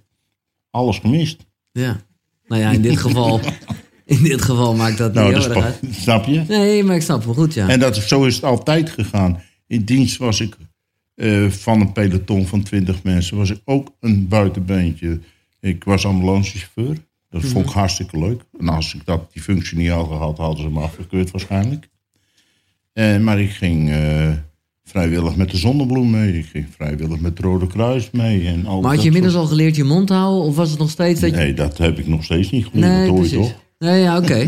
Alles 0.72 0.98
gemist. 0.98 1.46
Ja. 1.72 2.02
Nou 2.48 2.62
ja, 2.62 2.72
in 2.72 2.82
dit 2.82 2.98
geval, 2.98 3.40
in 4.06 4.24
dit 4.24 4.42
geval 4.42 4.76
maakt 4.76 4.98
dat 4.98 5.14
Nou, 5.14 5.34
niet 5.34 5.44
dat 5.44 5.56
erg 5.56 5.64
uit. 5.66 5.80
snap 5.92 6.26
je? 6.26 6.44
Nee, 6.48 6.84
maar 6.84 6.96
ik 6.96 7.02
snap 7.02 7.24
wel 7.24 7.34
goed, 7.34 7.54
ja. 7.54 7.70
En 7.70 7.80
dat, 7.80 7.96
zo 7.96 8.24
is 8.26 8.36
het 8.36 8.44
altijd 8.44 8.90
gegaan. 8.90 9.42
In 9.68 9.84
dienst 9.84 10.18
was 10.18 10.40
ik 10.40 10.58
eh, 11.20 11.48
van 11.50 11.82
een 11.82 11.92
peloton 11.92 12.48
van 12.48 12.64
20 12.64 13.04
mensen, 13.04 13.38
was 13.38 13.50
ik 13.50 13.60
ook 13.66 13.92
een 14.00 14.28
buitenbeentje. 14.28 15.20
Ik 15.60 15.84
was 15.84 16.06
ambulancechauffeur. 16.06 16.98
Dat 17.30 17.44
vond 17.44 17.66
ik 17.66 17.72
hartstikke 17.72 18.20
leuk. 18.20 18.42
En 18.60 18.68
als 18.70 18.94
ik 18.94 19.06
dat, 19.06 19.32
die 19.34 19.42
functie 19.42 19.78
niet 19.78 19.90
had 19.90 20.08
gehad, 20.08 20.38
hadden 20.38 20.64
ze 20.64 20.70
me 20.70 20.80
afgekeurd 20.80 21.32
waarschijnlijk. 21.32 21.90
En, 22.94 23.24
maar 23.24 23.40
ik 23.40 23.50
ging 23.52 23.90
eh, 23.90 24.32
vrijwillig 24.84 25.36
met 25.36 25.52
de 25.52 25.58
zonnebloem 25.58 26.10
mee. 26.10 26.38
Ik 26.38 26.46
ging 26.46 26.66
vrijwillig 26.76 27.20
met 27.20 27.32
het 27.38 27.40
Rode 27.46 27.68
Kruis 27.68 28.12
mee. 28.12 28.48
En 28.48 28.66
al 28.66 28.82
Maar 28.82 28.90
had 28.92 29.00
je 29.00 29.06
inmiddels 29.06 29.34
soort- 29.34 29.46
al 29.46 29.52
geleerd 29.52 29.76
je 29.76 29.84
mond 29.84 30.08
te 30.08 30.14
houden? 30.14 30.44
Of 30.44 30.56
was 30.56 30.70
het 30.70 30.80
nog 30.80 30.90
steeds 30.90 31.20
dat 31.20 31.30
je... 31.30 31.36
Nee, 31.36 31.54
dat 31.54 31.78
heb 31.78 32.00
ik 32.00 32.08
nog 32.08 32.24
steeds 32.24 32.50
niet 32.52 32.66
geleerd. 32.66 32.88
Nee, 32.92 33.00
dat 33.08 33.16
hoor 33.16 33.24
je 33.24 33.30
precies. 33.30 33.48
toch? 33.52 33.64
Nee, 33.80 34.02
ja, 34.02 34.18
oké. 34.18 34.48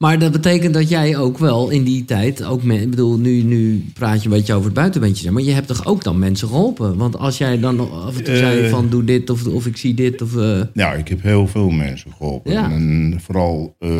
maar 0.00 0.18
dat 0.18 0.32
betekent 0.32 0.74
dat 0.74 0.88
jij 0.88 1.16
ook 1.16 1.38
wel 1.38 1.70
in 1.70 1.84
die 1.84 2.04
tijd, 2.04 2.44
ook 2.44 2.62
ik 2.62 2.90
bedoel, 2.90 3.18
nu, 3.18 3.42
nu 3.42 3.84
praat 3.94 4.22
je 4.22 4.28
een 4.28 4.34
beetje 4.34 4.52
over 4.52 4.64
het 4.64 4.74
buitenbeentje, 4.74 5.30
maar 5.30 5.42
je 5.42 5.50
hebt 5.52 5.66
toch 5.66 5.86
ook 5.86 6.04
dan 6.04 6.18
mensen 6.18 6.48
geholpen? 6.48 6.96
Want 6.96 7.16
als 7.18 7.38
jij 7.38 7.58
dan 7.60 7.90
af 7.92 8.16
en 8.16 8.24
toe 8.24 8.34
Eh. 8.34 8.38
zei 8.40 8.68
van 8.68 8.88
doe 8.88 9.04
dit 9.04 9.30
of, 9.30 9.46
of 9.46 9.66
ik 9.66 9.76
zie 9.76 9.94
dit 9.94 10.22
of... 10.22 10.36
eh, 10.36 10.60
Ja, 10.74 10.92
ik 10.92 11.08
heb 11.08 11.22
heel 11.22 11.46
veel 11.46 11.70
mensen 11.70 12.12
geholpen. 12.12 12.52
Ja. 12.52 12.70
En 12.70 13.18
vooral 13.22 13.76
eh, 13.78 13.90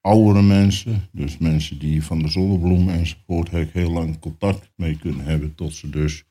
oudere 0.00 0.42
mensen. 0.42 1.08
Dus 1.12 1.38
mensen 1.38 1.78
die 1.78 2.04
van 2.04 2.18
de 2.18 2.28
zonnebloem 2.28 2.88
enzovoort... 2.88 3.50
heb 3.50 3.62
ik 3.62 3.70
heel 3.72 3.90
lang 3.92 4.18
contact 4.18 4.70
mee 4.76 4.98
kunnen 4.98 5.24
hebben... 5.24 5.54
tot 5.54 5.74
ze 5.74 5.90
dus 5.90 6.24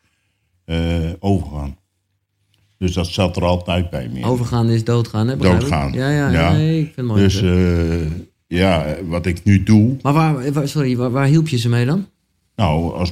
eh, 0.65 1.09
overgaan. 1.19 1.77
Dus 2.81 2.93
dat 2.93 3.07
zat 3.07 3.35
er 3.35 3.43
altijd 3.45 3.89
bij 3.89 4.09
me. 4.13 4.23
overgaan 4.25 4.69
is 4.69 4.83
doodgaan, 4.83 5.27
hè? 5.27 5.35
begrijp 5.35 5.55
ik? 5.55 5.61
Doodgaan. 5.61 5.93
Ja, 5.93 6.09
ja, 6.09 6.29
Ja. 6.29 6.51
Nee, 6.51 6.77
ik 6.79 6.83
vind 6.83 6.95
het 6.95 7.05
mooi. 7.05 7.21
Dus 7.21 7.41
eh, 7.41 8.11
ja, 8.47 8.95
wat 9.07 9.25
ik 9.25 9.43
nu 9.43 9.63
doe... 9.63 9.95
maar 10.01 10.13
waar, 10.13 10.51
waar- 10.53 10.67
sorry, 10.67 10.95
waar, 10.97 11.11
waar 11.11 11.25
hielp 11.27 11.47
je 11.47 11.57
ze 11.57 11.69
mee 11.69 11.85
dan? 11.85 12.05
Nou, 12.55 12.93
als 12.93 13.11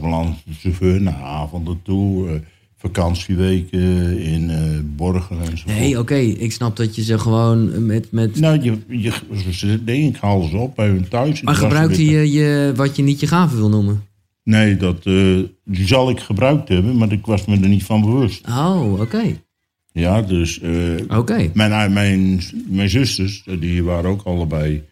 chauffeur 0.60 1.02
naar 1.02 1.22
avonden 1.24 1.80
toe... 1.84 2.28
eh, 2.30 2.34
vakantieweken 2.78 4.18
in 4.20 4.50
eh, 4.50 4.58
Borgen 4.84 5.40
enzovoort. 5.40 5.78
Nee, 5.80 6.00
oké, 6.00 6.16
ik 6.16 6.52
snap 6.52 6.76
dat 6.76 6.96
je 6.96 7.04
ze 7.04 7.20
gewoon 7.20 7.86
met... 7.86 8.12
met 8.12 8.40
Nou, 8.40 8.62
je, 8.62 8.78
je, 8.88 9.12
ze- 9.52 9.84
denk 9.84 10.16
ik 10.16 10.22
haal 10.22 10.42
ze 10.44 10.58
op 10.58 10.76
bij 10.76 10.88
hun 10.88 11.08
thuis. 11.08 11.42
maar 11.42 11.56
gebruikte 11.56 12.06
je, 12.06 12.32
je 12.32 12.74
wat 12.76 12.96
je 12.96 13.04
niet 13.04 13.20
je 13.20 13.28
gaven 13.28 13.58
wil 13.58 13.70
noemen? 13.70 14.04
Nee, 14.44 14.78
dat, 14.78 15.04
die 15.04 15.88
zal 15.88 16.10
ik 16.10 16.20
gebruikt 16.20 16.70
hebben, 16.70 16.98
maar 16.98 17.12
ik 17.12 17.26
was 17.26 17.46
me 17.46 17.60
er 17.60 17.68
niet 17.68 17.84
van 17.84 18.02
bewust. 18.02 18.48
Oh, 18.48 19.00
oké. 19.00 19.22
Ja, 19.92 20.22
dus 20.22 20.60
eh, 20.60 21.18
Oké. 21.18 21.52
mijn, 21.54 21.94
mijn, 21.94 22.42
mijn 22.68 22.90
zusters, 22.90 23.44
eh, 23.46 23.60
die 23.60 23.84
waren 23.84 24.10
ook 24.10 24.24
allebei 24.24 24.84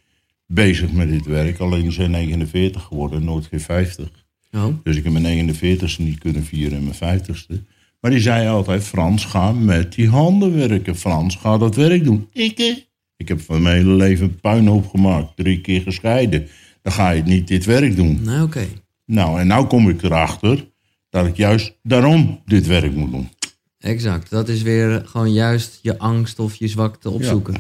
bezig 0.46 0.92
met 0.92 1.10
dit 1.10 1.26
werk. 1.26 1.60
Alleen 1.60 1.82
die 1.82 1.92
zijn 1.92 2.12
49 2.12 2.84
geworden, 2.84 3.24
nooit 3.24 3.46
geen 3.46 3.60
50. 3.60 4.10
Oh, 4.52 4.66
Dus 4.84 4.96
ik 4.96 5.04
heb 5.04 5.14
mijn 5.14 5.50
49ste 5.50 5.98
niet 5.98 6.20
kunnen 6.20 6.44
vieren 6.44 6.78
en 6.78 6.84
mijn 7.00 7.20
50ste. 7.20 7.64
Maar 8.00 8.12
die 8.12 8.20
zei 8.20 8.48
altijd, 8.48 8.84
Frans, 8.84 9.26
ga 9.26 9.52
met 9.52 9.94
die 9.94 10.10
handen 10.10 10.56
werken. 10.56 10.96
Frans, 10.96 11.36
ga 11.36 11.58
dat 11.58 11.76
werk 11.76 12.04
doen. 12.04 12.28
Ik, 12.34 12.58
hè? 12.58 12.74
ik 13.18 13.28
heb 13.28 13.42
van 13.42 13.62
mijn 13.62 13.76
hele 13.78 13.94
leven 13.94 14.26
een 14.26 14.40
puinhoop 14.40 14.88
gemaakt. 14.88 15.36
Drie 15.36 15.62
keer 15.62 15.82
gescheiden. 15.82 16.48
Dan 16.82 16.94
ga 16.94 17.10
je 17.10 17.24
niet 17.24 17.48
dit 17.48 17.66
werk 17.66 17.96
doen. 17.96 18.20
nou 18.24 18.44
oké. 18.44 18.68
Nou, 19.06 19.40
en 19.40 19.48
nou 19.48 19.68
kom 19.68 19.90
ik 19.90 20.04
erachter 20.04 20.66
dat 21.10 21.26
ik 21.28 21.38
juist 21.38 21.78
daarom 21.84 22.42
dit 22.46 22.68
werk 22.68 22.96
moet 22.96 23.12
doen. 23.12 23.30
Exact. 23.80 24.30
Dat 24.30 24.48
is 24.50 24.62
weer 24.62 25.02
gewoon 25.06 25.34
juist 25.34 25.80
je 25.82 25.98
angst 25.98 26.40
of 26.40 26.56
je 26.56 26.68
zwakte 26.68 27.10
opzoeken. 27.10 27.56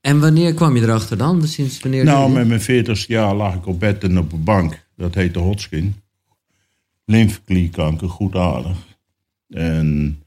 En 0.00 0.20
wanneer 0.20 0.54
kwam 0.54 0.76
je 0.76 0.82
erachter 0.82 1.16
dan? 1.16 1.40
Dus 1.40 1.52
Sinds 1.52 1.80
wanneer? 1.80 2.04
Nou, 2.04 2.32
met 2.32 2.48
mijn 2.48 2.60
veertigste 2.60 3.12
jaar 3.12 3.34
lag 3.34 3.54
ik 3.54 3.66
op 3.66 3.80
bed 3.80 4.04
en 4.04 4.18
op 4.18 4.32
een 4.32 4.44
bank. 4.44 4.86
Dat 4.96 5.14
heette 5.14 5.38
Hodgkin. 5.38 5.94
Lymfeklierkanker, 7.04 8.08
goed 8.08 8.36
aardig. 8.36 8.76
En 9.48 10.18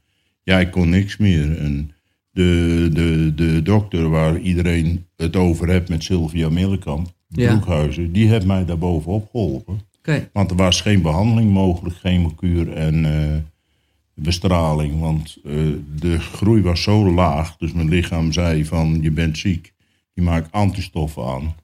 ja, 0.42 0.60
ik 0.60 0.70
kon 0.70 0.88
niks 0.88 1.16
meer. 1.16 1.58
En 1.58 1.92
de, 2.30 2.88
de, 2.92 3.32
de 3.34 3.62
dokter 3.62 4.08
waar 4.08 4.38
iedereen 4.38 5.06
het 5.16 5.36
over 5.36 5.68
heeft 5.68 5.88
met 5.88 6.02
Sylvia 6.02 6.48
Millekamp, 6.48 7.12
Ja. 7.28 7.48
Broekhuizen, 7.50 8.12
die 8.12 8.28
heeft 8.28 8.46
mij 8.46 8.64
daar 8.64 8.78
bovenop 8.78 9.30
geholpen. 9.30 9.80
Want 10.32 10.50
er 10.50 10.56
was 10.56 10.80
geen 10.80 11.02
behandeling 11.02 11.50
mogelijk, 11.50 11.96
chemokuur 11.96 12.72
en 12.72 13.04
eh, 13.04 13.36
bestraling. 14.14 15.00
Want 15.00 15.38
eh, 15.44 15.54
de 15.96 16.20
groei 16.20 16.62
was 16.62 16.82
zo 16.82 17.12
laag, 17.12 17.56
dus 17.56 17.72
mijn 17.72 17.88
lichaam 17.88 18.32
zei 18.32 18.64
van 18.64 18.98
je 19.02 19.10
bent 19.10 19.38
ziek. 19.38 19.72
Je 20.12 20.22
maakt 20.22 20.52
antistoffen 20.52 21.24
aan. 21.24 21.54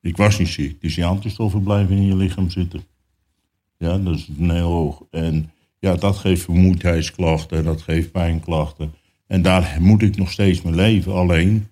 Ik 0.00 0.16
was 0.16 0.38
niet 0.38 0.48
ziek, 0.48 0.80
dus 0.80 0.94
die 0.94 1.04
antistoffen 1.04 1.62
blijven 1.62 1.96
in 1.96 2.06
je 2.06 2.16
lichaam 2.16 2.50
zitten. 2.50 2.80
Ja, 3.78 3.98
dat 3.98 4.14
is 4.14 4.28
heel 4.38 4.70
hoog. 4.70 5.02
En 5.10 5.50
ja, 5.78 5.96
dat 5.96 6.16
geeft 6.16 6.42
vermoeidheidsklachten, 6.42 7.64
dat 7.64 7.82
geeft 7.82 8.12
pijnklachten. 8.12 8.94
En 9.26 9.42
daar 9.42 9.76
moet 9.80 10.02
ik 10.02 10.16
nog 10.16 10.30
steeds 10.30 10.62
mee 10.62 10.74
leven. 10.74 11.12
Alleen, 11.12 11.68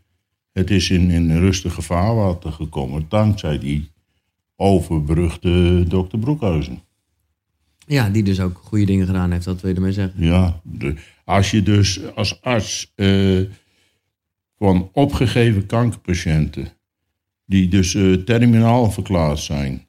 het 0.53 0.71
is 0.71 0.91
in, 0.91 1.11
in 1.11 1.39
rustige 1.39 1.83
vaarwater 1.83 2.53
gekomen, 2.53 3.07
dankzij 3.09 3.59
die 3.59 3.91
overberuchte 4.57 5.85
dokter 5.89 6.19
Broekhuizen. 6.19 6.83
Ja, 7.87 8.11
die 8.11 8.23
dus 8.23 8.41
ook 8.41 8.61
goede 8.65 8.85
dingen 8.85 9.07
gedaan 9.07 9.31
heeft, 9.33 9.45
dat 9.45 9.61
wil 9.61 9.71
je 9.71 9.77
ermee 9.77 9.93
zeggen. 9.93 10.25
Ja, 10.25 10.61
de- 10.63 10.95
als 11.25 11.51
je 11.51 11.63
dus 11.63 12.01
als 12.15 12.43
arts 12.43 12.93
eh, 12.95 13.41
van 14.59 14.89
opgegeven 14.93 15.67
kankerpatiënten, 15.67 16.69
die 17.47 17.69
dus 17.69 17.95
eh, 17.95 18.13
terminaal 18.13 18.91
verklaard 18.91 19.39
zijn, 19.39 19.87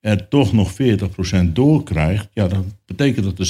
er 0.00 0.28
toch 0.28 0.52
nog 0.52 0.72
40% 0.72 1.52
doorkrijgt, 1.52 2.28
ja, 2.32 2.48
dan 2.48 2.72
betekent 2.86 3.24
dat 3.24 3.36
de 3.36 3.44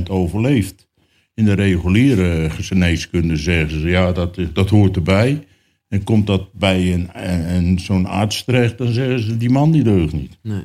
60% 0.00 0.02
overleeft. 0.10 0.88
In 1.34 1.44
de 1.44 1.52
reguliere 1.52 2.50
geneeskunde 2.50 3.36
zeggen 3.36 3.80
ze, 3.80 3.88
ja, 3.88 4.12
dat, 4.12 4.38
is- 4.38 4.52
dat 4.52 4.70
hoort 4.70 4.96
erbij. 4.96 5.46
En 5.88 6.04
komt 6.04 6.26
dat 6.26 6.52
bij 6.52 6.94
een, 6.94 7.08
een, 7.56 7.78
zo'n 7.78 8.06
arts 8.06 8.44
terecht, 8.44 8.78
dan 8.78 8.92
zeggen 8.92 9.20
ze, 9.20 9.36
die 9.36 9.50
man 9.50 9.70
die 9.72 9.82
deugt 9.82 10.12
niet. 10.12 10.38
Nee. 10.42 10.64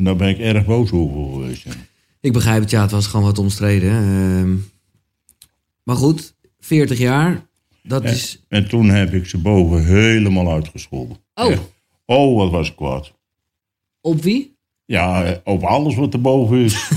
En 0.00 0.06
daar 0.06 0.16
ben 0.16 0.28
ik 0.28 0.38
erg 0.38 0.64
boos 0.64 0.92
over 0.92 1.32
geweest. 1.32 1.62
ja. 1.62 1.70
Ik 2.20 2.32
begrijp 2.32 2.60
het, 2.60 2.70
ja, 2.70 2.82
het 2.82 2.90
was 2.90 3.06
gewoon 3.06 3.26
wat 3.26 3.38
omstreden. 3.38 3.90
Ehm. 3.90 4.54
maar 5.82 5.96
goed, 5.96 6.34
40 6.60 6.98
jaar, 6.98 7.46
dat 7.82 8.02
En, 8.04 8.12
is... 8.12 8.44
en 8.48 8.68
toen 8.68 8.88
heb 8.88 9.14
ik 9.14 9.26
ze 9.26 9.38
boven 9.38 9.84
helemaal 9.84 10.52
uitgescholden. 10.52 11.16
Oh. 11.34 11.50
Echt. 11.50 11.60
Oh, 12.06 12.36
wat 12.36 12.50
was 12.50 12.68
ik 12.68 12.76
kwaad. 12.76 13.12
Op 14.00 14.22
wie? 14.22 14.56
Ja, 14.84 15.40
op 15.44 15.62
alles 15.62 15.94
wat 15.94 16.12
erboven 16.12 16.58
is. 16.58 16.74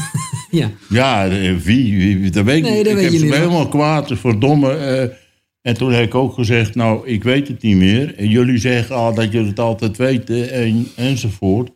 Ja. 0.52 0.72
ja, 0.90 1.28
eh, 1.30 1.56
wie, 1.58 2.30
dat 2.30 2.46
weet 2.46 2.58
ik 2.58 2.64
Nee, 2.64 2.74
niet. 2.76 2.84
dat 2.84 2.92
Ik 2.94 3.00
weet 3.00 3.10
heb 3.12 3.20
ze 3.20 3.26
niet, 3.26 3.34
helemaal 3.36 3.68
kwaad, 3.68 4.12
verdomme. 4.18 4.74
eh, 4.74 5.16
en 5.62 5.74
toen 5.78 5.92
heb 5.92 6.04
ik 6.04 6.16
ook 6.16 6.34
gezegd, 6.34 6.76
nou, 6.76 7.08
ik 7.08 7.24
weet 7.24 7.48
het 7.48 7.62
niet 7.62 7.76
meer. 7.76 8.16
En 8.18 8.28
jullie 8.30 8.58
zeggen 8.58 8.96
al 8.96 9.14
dat 9.14 9.32
jullie 9.32 9.48
het 9.50 9.60
altijd 9.60 9.98
weten 9.98 10.52
en, 10.52 10.88
enzovoort. 10.96 11.70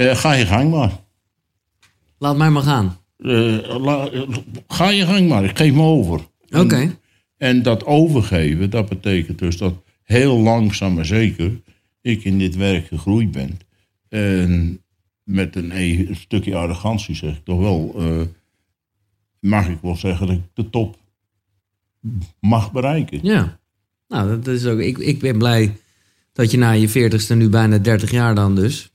Eh, 0.00 0.16
ga 0.16 0.32
je 0.32 0.46
gang 0.46 0.70
maar. 0.70 0.92
Laat 2.18 2.36
mij 2.36 2.50
maar 2.50 2.62
gaan. 2.62 2.98
Eh, 3.18 3.78
la- 3.78 4.10
ga 4.68 4.88
je 4.88 5.06
gang 5.06 5.28
maar, 5.28 5.44
ik 5.44 5.56
geef 5.56 5.72
me 5.72 5.82
over. 5.82 6.20
Oké. 6.50 6.76
En, 6.76 6.98
en 7.36 7.62
dat 7.62 7.84
overgeven, 7.84 8.70
dat 8.70 8.88
betekent 8.88 9.38
dus 9.38 9.56
dat 9.56 9.74
heel 10.02 10.38
langzaam 10.38 10.94
maar 10.94 11.04
zeker 11.06 11.60
ik 12.00 12.24
in 12.24 12.38
dit 12.38 12.56
werk 12.56 12.86
gegroeid 12.86 13.30
ben. 13.30 13.58
En 14.08 14.80
met 15.22 15.56
een, 15.56 15.76
een 15.80 16.16
stukje 16.16 16.56
arrogantie 16.56 17.14
zeg 17.14 17.36
ik 17.36 17.44
toch 17.44 17.58
wel, 17.60 17.94
eh, 17.98 18.20
mag 19.40 19.68
ik 19.68 19.78
wel 19.82 19.96
zeggen 19.96 20.26
dat 20.26 20.36
ik 20.36 20.42
de 20.54 20.70
top 20.70 20.98
mag 22.40 22.72
bereiken. 22.72 23.18
Ja. 23.22 23.58
Nou, 24.08 24.28
dat 24.28 24.46
is 24.54 24.66
ook... 24.66 24.78
Ik, 24.78 24.98
ik 24.98 25.18
ben 25.18 25.38
blij 25.38 25.76
dat 26.32 26.50
je 26.50 26.58
na 26.58 26.70
je 26.70 26.88
40ste, 26.88 27.36
nu 27.36 27.48
bijna 27.48 27.78
30 27.78 28.10
jaar 28.10 28.34
dan 28.34 28.54
dus... 28.54 28.90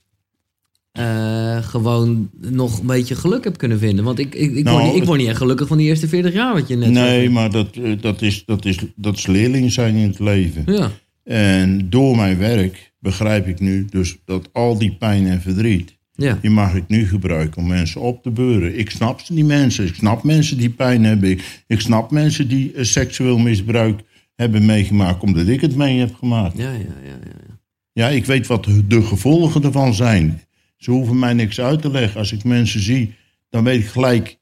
eh, 0.96 1.58
gewoon 1.64 2.30
nog 2.40 2.80
een 2.80 2.86
beetje 2.86 3.16
geluk 3.16 3.44
hebt 3.44 3.58
kunnen 3.58 3.80
vinden. 3.80 4.06
Want 4.06 4.20
ik, 4.20 4.36
ik, 4.36 4.56
ik, 4.56 4.64
Nou, 4.64 4.78
word, 4.80 4.92
niet, 4.94 5.02
ik 5.02 5.08
word 5.08 5.20
niet 5.20 5.28
echt 5.28 5.38
gelukkig 5.38 5.68
van 5.68 5.78
die 5.78 5.88
eerste 5.88 6.08
40 6.08 6.34
jaar 6.34 6.54
wat 6.54 6.68
je 6.68 6.76
net 6.76 6.90
Nee, 6.90 7.30
maar 7.30 7.52
dat, 7.52 7.76
eh, 7.76 7.92
dat, 8.02 8.22
is, 8.22 8.44
dat, 8.46 8.66
is, 8.66 8.78
dat 8.96 9.18
is 9.18 9.28
leerling 9.28 9.72
zijn 9.72 9.96
in 9.96 10.08
het 10.08 10.20
leven. 10.20 10.64
Ja. 10.66 10.92
En 11.24 11.90
door 11.90 12.16
mijn 12.16 12.38
werk 12.38 12.94
begrijp 13.00 13.48
ik 13.48 13.60
nu 13.60 13.86
dus 13.90 14.18
dat 14.26 14.50
al 14.54 14.78
die 14.78 14.96
pijn 15.00 15.28
en 15.28 15.42
verdriet, 15.42 15.98
Ja. 16.14 16.38
die 16.42 16.52
mag 16.52 16.76
ik 16.76 16.88
nu 16.88 17.08
gebruiken 17.08 17.62
om 17.62 17.68
mensen 17.68 18.02
op 18.02 18.24
te 18.24 18.30
beuren. 18.30 18.80
Ik 18.80 18.90
snap 18.90 19.20
ze, 19.20 19.34
die 19.34 19.46
mensen. 19.46 19.86
Ik 19.86 19.96
snap 19.96 20.24
mensen 20.24 20.58
die 20.58 20.70
pijn 20.70 21.04
hebben. 21.04 21.30
Ik, 21.30 21.64
ik 21.68 21.80
snap 21.80 22.12
mensen 22.12 22.48
die 22.48 22.74
eh, 22.74 22.84
seksueel 22.84 23.38
misbruik 23.38 24.02
hebben 24.36 24.66
meegemaakt, 24.66 25.24
omdat 25.24 25.48
ik 25.48 25.62
het 25.62 25.76
mee 25.76 26.00
heb 26.00 26.16
gemaakt. 26.16 26.58
Ja, 26.58 26.72
ja, 26.72 26.78
ja, 26.78 26.78
ja. 27.04 27.10
ja. 27.24 27.54
Ja, 27.94 28.08
ik 28.08 28.26
weet 28.26 28.48
wat 28.48 28.68
de 28.88 29.02
gevolgen 29.02 29.64
ervan 29.64 29.94
zijn. 29.94 30.42
Ze 30.78 30.92
hoeven 30.92 31.20
mij 31.20 31.34
niks 31.34 31.60
uit 31.60 31.82
te 31.82 31.92
leggen. 31.92 32.20
Als 32.20 32.32
ik 32.32 32.44
mensen 32.44 32.80
zie, 32.80 33.16
dan 33.50 33.64
weet 33.64 33.80
ik 33.80 33.88
gelijk, 33.88 34.38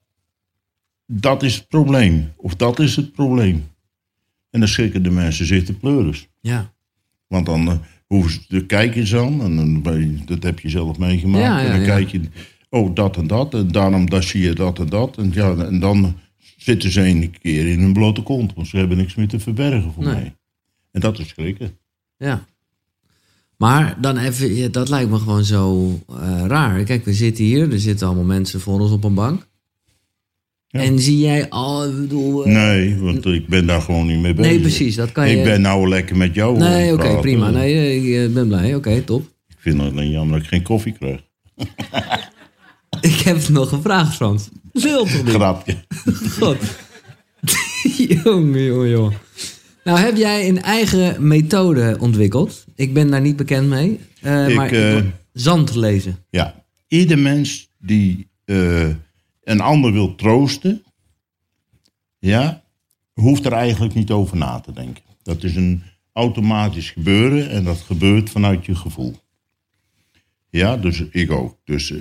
dat 1.08 1.44
is 1.44 1.56
het 1.56 1.68
probleem. 1.68 2.34
Of 2.36 2.56
dat 2.56 2.80
is 2.80 2.96
het 2.96 3.12
probleem. 3.12 3.72
En 4.50 4.60
dan 4.60 4.70
schrikken 4.70 5.04
de 5.04 5.10
mensen 5.12 5.46
zich 5.46 5.64
de 5.64 5.74
pleuris. 5.74 6.28
Ja. 6.42 6.74
Want 7.28 7.46
dan 7.46 7.70
eh, 7.70 7.78
hoeven 8.08 8.32
ze 8.32 8.46
te 8.48 8.66
kijken 8.66 9.08
zo. 9.08 9.26
En 9.40 9.56
dan, 9.56 9.82
dat 10.26 10.44
heb 10.44 10.60
je 10.60 10.70
zelf 10.70 10.98
meegemaakt. 10.98 11.44
Ja, 11.44 11.60
ja, 11.60 11.66
en 11.66 11.72
dan 11.72 11.80
ja. 11.80 11.86
kijk 11.86 12.10
je, 12.10 12.22
oh, 12.70 12.96
dat 12.96 13.18
en 13.18 13.28
dat. 13.28 13.54
En 13.54 13.68
daarom 13.68 14.10
dat 14.10 14.24
zie 14.24 14.42
je 14.42 14.54
dat 14.54 14.80
en 14.80 14.90
dat. 14.90 15.18
En, 15.18 15.32
ja, 15.34 15.56
en 15.56 15.80
dan 15.80 16.18
zitten 16.58 16.92
ze 16.92 17.02
een 17.02 17.36
keer 17.42 17.68
in 17.68 17.80
hun 17.80 17.94
blote 17.94 18.22
kont. 18.22 18.54
Want 18.54 18.68
ze 18.68 18.78
hebben 18.78 18.98
niks 18.98 19.16
meer 19.16 19.28
te 19.28 19.40
verbergen 19.40 19.94
voor 19.94 20.04
Nee. 20.04 20.14
mij. 20.14 20.36
En 20.92 21.02
dat 21.02 21.20
is 21.20 21.28
schrikken. 21.28 21.78
Ja. 22.18 22.46
Maar 23.58 23.98
dan 24.02 24.18
even, 24.18 24.56
ja, 24.56 24.68
dat 24.68 24.90
lijkt 24.90 25.10
me 25.10 25.18
gewoon 25.18 25.44
zo 25.44 26.00
eh, 26.10 26.44
raar. 26.48 26.84
Kijk, 26.84 27.06
we 27.06 27.14
zitten 27.14 27.44
hier, 27.44 27.72
er 27.72 27.80
zitten 27.80 28.08
allemaal 28.08 28.26
mensen 28.26 28.60
voor 28.60 28.80
ons 28.80 28.92
op 28.92 29.04
een 29.04 29.14
bank. 29.14 29.48
Ja. 30.68 30.80
En 30.80 31.00
zie 31.00 31.20
jij 31.20 31.50
al, 31.50 31.86
ik 31.90 31.96
bedoel... 31.96 32.46
eh, 32.46 32.54
Nee, 32.54 32.98
want 33.00 33.26
ik 33.26 33.48
ben 33.48 33.66
daar 33.66 33.82
gewoon 33.82 34.08
niet 34.08 34.20
mee 34.22 34.34
bezig. 34.34 34.52
nee, 34.52 34.62
precies, 34.62 34.96
dat 34.96 35.12
kan 35.12 35.30
je... 35.30 35.38
Ik 35.38 35.44
ben 35.44 35.62
nou 35.62 35.90
lekker 35.90 36.18
met 36.18 36.36
jou. 36.36 36.54
aan 36.56 36.60
Nee, 36.70 36.94
oké, 36.94 37.20
prima. 37.20 37.50
Nee, 37.50 37.76
eh, 37.76 37.96
ik 38.24 38.28
eh, 38.28 38.34
ben 38.34 38.48
blij. 38.48 38.76
Oké, 38.76 39.02
top. 39.02 39.22
Ik 39.48 39.56
vind 39.60 39.82
het 39.82 39.92
alleen 39.92 40.10
jammer 40.10 40.34
dat 40.34 40.44
ik 40.44 40.48
geen 40.50 40.62
koffie 40.64 40.94
krijg. 40.94 41.22
Ik 43.02 43.20
heb 43.20 43.48
nog 43.50 43.72
een 43.72 43.82
vraag, 43.82 44.16
Frans. 44.16 44.50
Lul 44.72 45.04
toch 45.06 45.24
niet? 45.24 45.34
Grapje. 45.34 45.76
God. 46.40 46.58
jongen, 48.24 48.64
jongen, 48.64 48.90
jongen. 48.90 49.14
Nou, 49.84 50.00
heb 50.00 50.16
jij 50.16 50.50
een 50.50 50.62
eigen 50.62 51.28
methode 51.28 51.96
ontwikkeld? 52.00 52.66
Ik 52.76 52.94
ben 52.94 53.10
daar 53.12 53.22
niet 53.22 53.36
bekend 53.36 53.70
mee. 53.70 54.00
eh, 54.22 54.48
Ik, 54.50 54.56
maar 54.56 54.72
eh, 54.72 55.04
zand 55.34 55.76
lezen. 55.76 56.18
Ja, 56.30 56.64
ieder 56.88 57.20
mens 57.20 57.70
die 57.80 58.28
eh, 58.46 58.88
een 59.44 59.62
ander 59.62 59.92
wil 59.92 60.16
troosten, 60.16 60.84
ja, 62.20 62.64
hoeft 63.14 63.46
er 63.46 63.52
eigenlijk 63.52 63.94
niet 63.94 64.12
over 64.12 64.38
na 64.38 64.60
te 64.60 64.72
denken. 64.74 65.04
Dat 65.24 65.44
is 65.44 65.56
een 65.56 65.84
automatisch 66.14 66.90
gebeuren 66.92 67.50
en 67.50 67.64
dat 67.64 67.78
gebeurt 67.78 68.30
vanuit 68.30 68.66
je 68.66 68.76
gevoel. 68.76 69.16
Ja, 70.50 70.78
dus 70.78 71.00
ik 71.12 71.32
ook. 71.32 71.58
Dus 71.64 71.94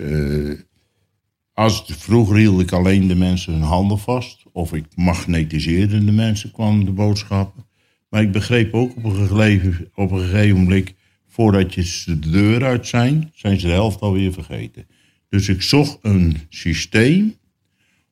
als 1.53 1.85
vroeger 1.87 2.37
hield 2.37 2.61
ik 2.61 2.73
alleen 2.73 3.07
de 3.07 3.15
mensen 3.15 3.53
hun 3.53 3.63
handen 3.63 3.99
vast, 3.99 4.43
of 4.53 4.73
ik 4.73 4.85
magnetiseerde 4.95 6.05
de 6.05 6.13
mensen, 6.13 6.51
kwam 6.51 6.85
de 6.85 6.91
boodschappen. 6.91 7.65
Maar 8.13 8.23
ik 8.23 8.33
begreep 8.33 8.75
ook 8.75 8.97
op 8.97 9.05
een 9.05 9.27
gegeven, 9.29 9.91
op 9.95 10.11
een 10.11 10.21
gegeven 10.21 10.61
moment 10.61 10.93
voordat 11.29 11.75
je 11.75 11.85
ze 11.85 12.19
de 12.19 12.31
deur 12.31 12.65
uit 12.65 12.87
zijn, 12.87 13.31
zijn 13.35 13.61
ze 13.61 13.67
de 13.67 13.73
helft 13.73 14.01
alweer 14.01 14.33
vergeten. 14.33 14.87
Dus 15.29 15.49
ik 15.49 15.63
zocht 15.63 15.99
een 16.03 16.37
systeem 16.49 17.35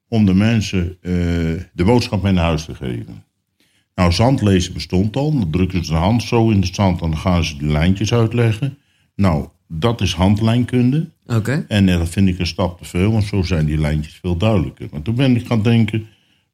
om 0.09 0.26
de 0.26 0.35
mensen 0.35 0.97
eh, 1.00 1.12
de 1.73 1.85
boodschap 1.85 2.23
mee 2.23 2.33
naar 2.33 2.45
huis 2.45 2.64
te 2.64 2.75
geven. 2.75 3.25
Nou, 3.95 4.12
zandlezen 4.12 4.73
bestond 4.73 5.16
al. 5.16 5.38
Dan 5.38 5.50
drukken 5.50 5.85
ze 5.85 5.90
de 5.90 5.99
hand 5.99 6.23
zo 6.23 6.50
in 6.50 6.61
het 6.61 6.75
zand 6.75 7.00
en 7.00 7.11
dan 7.11 7.19
gaan 7.19 7.45
ze 7.45 7.57
de 7.57 7.66
lijntjes 7.66 8.12
uitleggen. 8.12 8.78
Nou, 9.16 9.49
dat 9.69 10.00
is 10.00 10.14
handlijnkunde. 10.14 11.11
Oké. 11.26 11.64
En 11.69 11.88
eh, 11.88 11.99
dat 11.99 12.09
vind 12.09 12.28
ik 12.28 12.38
een 12.38 12.47
stap 12.47 12.78
te 12.78 12.85
veel, 12.85 13.12
want 13.12 13.25
zo 13.25 13.42
zijn 13.42 13.66
die 13.66 13.78
lijntjes 13.78 14.14
veel 14.14 14.37
duidelijker. 14.37 14.88
Maar 14.90 15.02
toen 15.02 15.14
ben 15.14 15.37
ik 15.37 15.47
gaan 15.47 15.62
denken, 15.62 16.07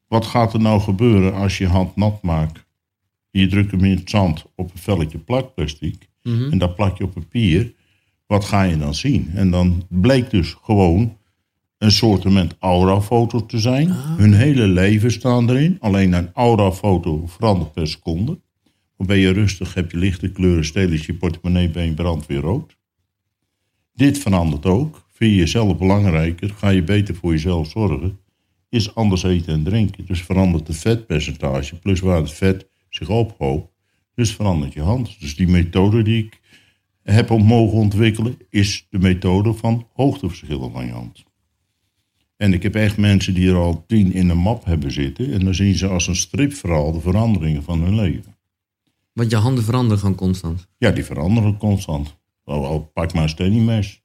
wat 0.07 0.25
gaat 0.25 0.53
er 0.53 0.59
nou 0.59 0.81
gebeuren 0.81 1.33
als 1.33 1.57
je 1.57 1.67
hand 1.67 1.95
nat 1.95 2.21
maakt? 2.21 2.65
Je 3.31 3.47
drukt 3.47 3.71
hem 3.71 3.83
in 3.83 3.95
het 3.97 4.09
zand 4.09 4.45
op 4.55 4.71
een 4.73 4.79
velletje 4.79 5.17
plakplastic 5.17 6.09
Mhm. 6.23 6.51
en 6.51 6.57
dat 6.57 6.75
plak 6.75 6.97
je 6.97 7.03
op 7.03 7.13
papier. 7.13 7.73
Wat 8.25 8.45
ga 8.45 8.63
je 8.63 8.77
dan 8.77 8.93
zien? 8.95 9.29
En 9.33 9.51
dan 9.51 9.83
bleek 9.89 10.29
dus 10.29 10.55
gewoon 10.61 11.17
een 11.77 11.91
soortement 11.91 12.55
aurafoto 12.59 13.45
te 13.45 13.59
zijn. 13.59 13.89
Hun 13.91 14.33
hele 14.33 14.67
leven 14.67 15.11
staan 15.11 15.49
erin. 15.49 15.77
Alleen 15.79 16.13
een 16.13 16.29
aurafoto 16.33 17.27
verandert 17.27 17.71
per 17.71 17.87
seconde. 17.87 18.39
Dan 18.97 19.07
ben 19.07 19.17
je 19.17 19.29
rustig, 19.29 19.73
heb 19.73 19.91
je 19.91 19.97
lichte 19.97 20.31
kleuren, 20.31 20.65
stel 20.65 20.89
je 20.89 21.13
portemonnee 21.13 21.69
bij 21.69 21.91
brandt 21.93 22.25
weer 22.25 22.39
rood. 22.39 22.77
Dit 23.93 24.17
verandert 24.17 24.65
ook. 24.65 25.05
Vind 25.13 25.31
je 25.31 25.37
jezelf 25.37 25.77
belangrijker, 25.77 26.49
ga 26.49 26.69
je 26.69 26.83
beter 26.83 27.15
voor 27.15 27.31
jezelf 27.31 27.69
zorgen, 27.69 28.19
is 28.69 28.95
anders 28.95 29.23
eten 29.23 29.53
en 29.53 29.63
drinken. 29.63 30.05
Dus 30.05 30.21
verandert 30.21 30.67
het 30.67 30.77
vetpercentage, 30.77 31.75
plus 31.75 31.99
waar 31.99 32.17
het 32.19 32.31
vet 32.31 32.67
zich 32.97 33.09
ophoopt, 33.09 33.71
dus 34.15 34.35
verandert 34.35 34.73
je 34.73 34.81
hand. 34.81 35.19
Dus 35.19 35.35
die 35.35 35.47
methode 35.47 36.01
die 36.01 36.23
ik 36.23 36.39
heb 37.03 37.31
om 37.31 37.43
mogen 37.43 37.77
ontwikkelen, 37.77 38.37
is 38.49 38.87
de 38.89 38.99
methode 38.99 39.53
van 39.53 39.87
hoogteverschillen 39.93 40.71
van 40.71 40.85
je 40.85 40.91
hand. 40.91 41.25
En 42.37 42.53
ik 42.53 42.63
heb 42.63 42.75
echt 42.75 42.97
mensen 42.97 43.33
die 43.33 43.49
er 43.49 43.55
al 43.55 43.83
tien 43.87 44.13
in 44.13 44.29
een 44.29 44.37
map 44.37 44.65
hebben 44.65 44.91
zitten. 44.91 45.33
En 45.33 45.43
dan 45.43 45.55
zien 45.55 45.75
ze 45.75 45.87
als 45.87 46.07
een 46.07 46.15
stripverhaal 46.15 46.91
de 46.91 46.99
veranderingen 46.99 47.63
van 47.63 47.81
hun 47.81 47.95
leven. 47.95 48.35
Want 49.13 49.31
je 49.31 49.37
handen 49.37 49.63
veranderen 49.63 49.99
gewoon 49.99 50.15
constant. 50.15 50.67
Ja, 50.77 50.91
die 50.91 51.05
veranderen 51.05 51.57
constant. 51.57 52.17
Al, 52.43 52.91
pak 52.93 53.13
maar 53.13 53.23
een 53.23 53.29
stennymes. 53.29 54.01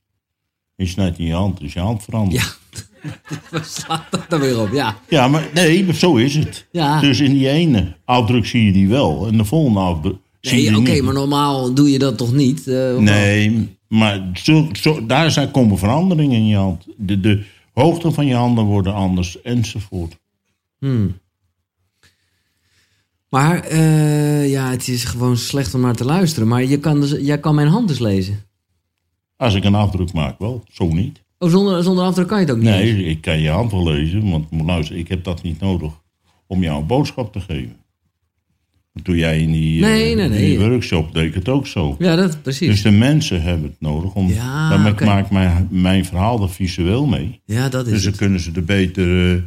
Je 0.74 0.86
snijdt 0.86 1.18
in 1.18 1.26
je 1.26 1.34
hand, 1.34 1.60
dus 1.60 1.72
je 1.72 1.80
hand 1.80 2.02
verandert. 2.02 2.42
Ja. 2.42 2.61
Waar 3.50 3.64
slaat 3.64 4.04
dat 4.10 4.24
dan 4.28 4.40
weer 4.40 4.60
op? 4.60 4.72
Ja. 4.72 4.96
Ja, 5.08 5.28
maar 5.28 5.48
nee, 5.54 5.84
maar 5.84 5.94
zo 5.94 6.16
is 6.16 6.34
het. 6.34 6.66
Ja. 6.72 7.00
Dus 7.00 7.20
in 7.20 7.32
die 7.32 7.48
ene 7.48 7.96
afdruk 8.04 8.46
zie 8.46 8.64
je 8.64 8.72
die 8.72 8.88
wel. 8.88 9.26
En 9.26 9.36
de 9.36 9.44
volgende 9.44 9.80
afdruk 9.80 10.16
zie 10.40 10.62
je 10.62 10.76
oké, 10.76 11.00
maar 11.02 11.14
normaal 11.14 11.74
doe 11.74 11.90
je 11.90 11.98
dat 11.98 12.18
toch 12.18 12.32
niet? 12.32 12.66
eh? 12.68 12.96
Nee, 12.96 13.76
maar 13.88 14.30
zo, 14.34 14.68
zo, 14.72 15.06
daar 15.06 15.30
zijn, 15.30 15.50
komen 15.50 15.78
veranderingen 15.78 16.36
in 16.36 16.46
je 16.46 16.56
hand. 16.56 16.84
De, 16.96 17.20
de 17.20 17.44
hoogte 17.72 18.10
van 18.12 18.26
je 18.26 18.34
handen 18.34 18.64
worden 18.64 18.94
anders 18.94 19.42
enzovoort. 19.42 20.18
Hmm. 20.78 21.20
Maar 23.28 23.60
eh, 23.64 24.50
ja, 24.50 24.70
het 24.70 24.88
is 24.88 25.04
gewoon 25.04 25.36
slecht 25.36 25.74
om 25.74 25.80
naar 25.80 25.94
te 25.94 26.04
luisteren. 26.04 26.48
Maar 26.48 26.64
je 26.64 26.78
kan 26.78 27.00
dus, 27.00 27.10
jij 27.10 27.38
kan 27.40 27.54
mijn 27.54 27.68
hand 27.68 27.88
dus 27.88 27.98
lezen. 27.98 28.44
Als 29.36 29.54
ik 29.54 29.64
een 29.64 29.74
afdruk 29.74 30.12
maak 30.12 30.38
wel, 30.38 30.64
zo 30.72 30.86
niet. 30.86 31.22
Oh, 31.42 31.50
zonder, 31.50 31.82
zonder 31.82 32.04
afdruk 32.04 32.26
kan 32.28 32.40
je 32.40 32.44
het 32.46 32.54
ook 32.54 32.60
niet. 32.60 32.70
Nee, 32.70 33.04
ik 33.04 33.20
kan 33.20 33.40
je 33.40 33.48
hand 33.48 33.70
wel 33.70 33.84
lezen, 33.84 34.30
want 34.30 34.46
luister, 34.64 34.96
ik 34.96 35.08
heb 35.08 35.24
dat 35.24 35.42
niet 35.42 35.60
nodig 35.60 35.92
om 36.46 36.62
jou 36.62 36.80
een 36.80 36.86
boodschap 36.86 37.32
te 37.32 37.40
geven. 37.40 37.76
Toen 39.02 39.16
jij 39.16 39.38
in 39.40 39.52
die, 39.52 39.84
eh, 39.84 39.90
Nee, 39.90 40.14
nee, 40.14 40.28
nee. 40.28 40.38
die 40.56 40.58
workshop 40.68 41.14
deed 41.14 41.24
ik 41.24 41.34
het 41.34 41.48
ook 41.48 41.66
zo. 41.66 41.96
Ja, 41.98 42.16
dat 42.16 42.42
precies. 42.42 42.68
Dus 42.68 42.82
de 42.82 42.90
mensen 42.90 43.42
hebben 43.42 43.68
het 43.68 43.80
nodig. 43.80 44.14
Om, 44.14 44.28
Ja, 44.28 44.68
daarmee 44.68 44.92
oké. 44.92 45.04
maakt 45.04 45.30
mijn, 45.30 45.68
mijn 45.70 46.04
verhaal 46.04 46.42
er 46.42 46.50
visueel 46.50 47.06
mee. 47.06 47.40
ja, 47.44 47.68
dat 47.68 47.86
is 47.86 47.92
Dus 47.92 48.02
dan 48.02 48.10
het. 48.10 48.20
kunnen 48.20 48.40
ze 48.40 48.50
er 48.54 48.64
beter 48.64 49.34
eh, 49.36 49.42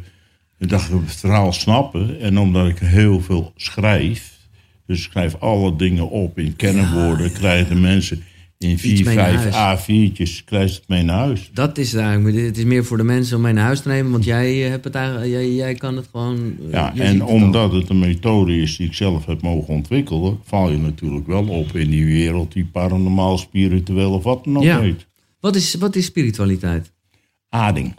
dat 0.68 0.88
het 0.88 1.12
verhaal 1.16 1.52
snappen. 1.52 2.20
En 2.20 2.38
omdat 2.38 2.68
ik 2.68 2.78
heel 2.78 3.20
veel 3.20 3.52
schrijf, 3.56 4.38
dus 4.86 4.98
ik 5.04 5.10
schrijf 5.10 5.34
alle 5.34 5.76
dingen 5.76 6.10
op 6.10 6.38
in 6.38 6.56
kernwoorden, 6.56 7.32
krijgen 7.32 7.74
de 7.74 7.80
mensen 7.80 8.22
in 8.58 8.78
vier, 8.78 9.04
vijf 9.04 9.44
A4'tjes, 9.46 10.44
krijgen 10.44 10.68
ze 10.70 10.76
het 10.80 10.88
mee 10.88 11.02
naar 11.02 11.18
huis. 11.18 11.50
Dat 11.52 11.78
is 11.78 11.92
het 11.92 12.00
eigenlijk. 12.00 12.36
Het 12.36 12.58
is 12.58 12.64
meer 12.64 12.84
voor 12.84 12.96
de 12.96 13.04
mensen 13.04 13.36
om 13.36 13.42
mee 13.42 13.52
naar 13.52 13.64
huis 13.64 13.80
te 13.80 13.88
nemen. 13.88 14.12
Want 14.12 14.24
jij, 14.24 14.64
eh, 14.64 14.70
hebt 14.70 14.84
het 14.84 14.94
eigenlijk, 14.94 15.26
jij, 15.30 15.52
jij 15.54 15.74
kan 15.74 15.96
het 15.96 16.08
gewoon... 16.10 16.56
eh, 16.66 16.70
Ja, 16.72 16.94
en 16.96 17.20
het 17.20 17.28
omdat 17.28 17.72
het 17.72 17.88
een 17.88 17.98
methode 17.98 18.56
is 18.60 18.76
die 18.76 18.86
ik 18.86 18.94
zelf 18.94 19.26
heb 19.26 19.42
mogen 19.42 19.74
ontwikkelen, 19.74 20.38
val 20.44 20.70
je 20.70 20.78
natuurlijk 20.78 21.26
wel 21.26 21.48
op 21.48 21.76
in 21.76 21.90
die 21.90 22.04
wereld 22.04 22.52
die 22.52 22.64
paranormaal, 22.64 23.38
spiritueel 23.38 24.12
of 24.12 24.22
wat 24.22 24.44
dan 24.44 24.56
ook 24.56 24.62
Ja. 24.62 24.80
heet. 24.80 25.06
Wat 25.40 25.56
is, 25.56 25.74
wat 25.74 25.96
is 25.96 26.04
spiritualiteit? 26.04 26.92
Ading. 27.48 27.94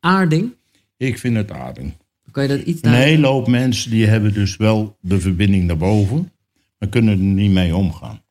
Aarding? 0.00 0.52
Ik 0.96 1.18
vind 1.18 1.36
het 1.36 1.50
ading. 1.50 1.92
Kan 2.30 2.42
je 2.42 2.48
dat 2.48 2.60
iets 2.60 2.82
Een 2.82 2.92
hele 2.92 3.26
hoop 3.26 3.48
mensen 3.48 3.90
die 3.90 4.06
hebben 4.06 4.32
dus 4.32 4.56
wel 4.56 4.96
de 5.00 5.20
verbinding 5.20 5.64
naar 5.64 5.76
boven, 5.76 6.32
maar 6.78 6.88
kunnen 6.88 7.12
er 7.18 7.24
niet 7.24 7.50
mee 7.50 7.76
omgaan. 7.76 8.21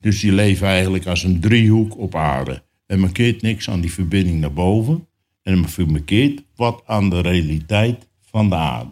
Dus 0.00 0.20
die 0.20 0.32
leven 0.32 0.66
eigenlijk 0.66 1.06
als 1.06 1.22
een 1.22 1.40
driehoek 1.40 1.98
op 1.98 2.14
aarde. 2.14 2.62
En 2.86 3.00
markeert 3.00 3.42
niks 3.42 3.70
aan 3.70 3.80
die 3.80 3.92
verbinding 3.92 4.40
naar 4.40 4.52
boven. 4.52 5.06
En 5.42 5.64
markeert 5.86 6.42
wat 6.56 6.82
aan 6.86 7.10
de 7.10 7.20
realiteit 7.20 8.08
van 8.20 8.48
de 8.48 8.54
aarde. 8.54 8.90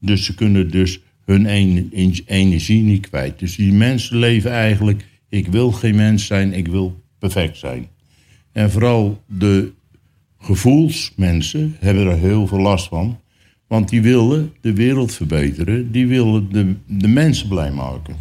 Dus 0.00 0.24
ze 0.24 0.34
kunnen 0.34 0.70
dus 0.70 1.00
hun 1.24 1.46
en- 1.46 1.90
en- 1.94 2.14
energie 2.26 2.82
niet 2.82 3.08
kwijt. 3.08 3.38
Dus 3.38 3.56
die 3.56 3.72
mensen 3.72 4.16
leven 4.16 4.50
eigenlijk, 4.50 5.04
ik 5.28 5.46
wil 5.48 5.72
geen 5.72 5.96
mens 5.96 6.26
zijn, 6.26 6.52
ik 6.52 6.66
wil 6.68 7.02
perfect 7.18 7.56
zijn. 7.56 7.88
En 8.52 8.70
vooral 8.70 9.22
de 9.26 9.72
gevoelsmensen 10.38 11.76
hebben 11.78 12.06
er 12.06 12.18
heel 12.18 12.46
veel 12.46 12.60
last 12.60 12.88
van. 12.88 13.18
Want 13.66 13.88
die 13.88 14.02
willen 14.02 14.52
de 14.60 14.72
wereld 14.72 15.12
verbeteren. 15.12 15.92
Die 15.92 16.06
willen 16.06 16.52
de, 16.52 16.74
de 16.86 17.08
mensen 17.08 17.48
blij 17.48 17.70
maken. 17.70 18.16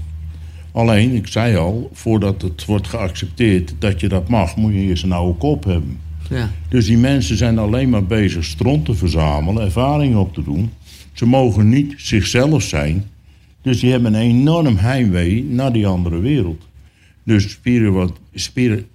Alleen, 0.72 1.14
ik 1.14 1.28
zei 1.28 1.56
al, 1.56 1.90
voordat 1.94 2.42
het 2.42 2.66
wordt 2.66 2.88
geaccepteerd 2.88 3.74
dat 3.80 4.00
je 4.00 4.08
dat 4.08 4.28
mag, 4.28 4.56
moet 4.56 4.74
je 4.74 4.80
eerst 4.80 5.04
een 5.04 5.12
oude 5.12 5.38
kop 5.38 5.64
hebben. 5.64 6.00
Ja. 6.30 6.52
Dus 6.70 6.86
die 6.86 6.98
mensen 6.98 7.38
zijn 7.38 7.58
alleen 7.58 7.90
maar 7.90 8.06
bezig 8.06 8.44
stront 8.44 8.86
te 8.86 8.94
verzamelen, 8.94 9.64
ervaringen 9.64 10.20
op 10.20 10.34
te 10.34 10.44
doen. 10.44 10.72
Ze 11.14 11.26
mogen 11.26 11.70
niet 11.70 11.94
zichzelf 11.98 12.64
zijn. 12.64 13.06
Dus 13.62 13.80
die 13.80 13.92
hebben 13.92 14.14
een 14.14 14.22
enorm 14.22 14.78
heimwee 14.78 15.44
naar 15.44 15.72
die 15.74 15.88
andere 15.88 16.20
wereld. 16.20 16.68
Dus 17.24 17.50
spieren 17.50 17.94
wat. 17.94 18.12
Spieren. 18.34 18.86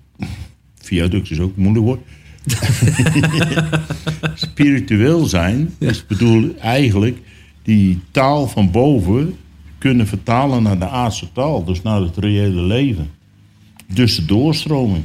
Viaduct 0.74 1.30
is 1.30 1.40
ook 1.40 1.56
moeilijk 1.56 1.84
woord. 1.84 2.00
Spiritueel 4.34 5.24
zijn 5.24 5.74
is 5.78 6.06
bedoel 6.06 6.54
eigenlijk 6.60 7.18
die 7.62 8.00
taal 8.10 8.48
van 8.48 8.70
boven 8.70 9.34
kunnen 9.84 10.06
vertalen 10.06 10.62
naar 10.62 10.78
de 10.78 10.88
aardse 10.88 11.32
taal, 11.32 11.64
dus 11.64 11.82
naar 11.82 12.00
het 12.00 12.16
reële 12.16 12.62
leven. 12.62 13.10
Dus 13.92 14.16
de 14.16 14.24
doorstroming. 14.24 15.04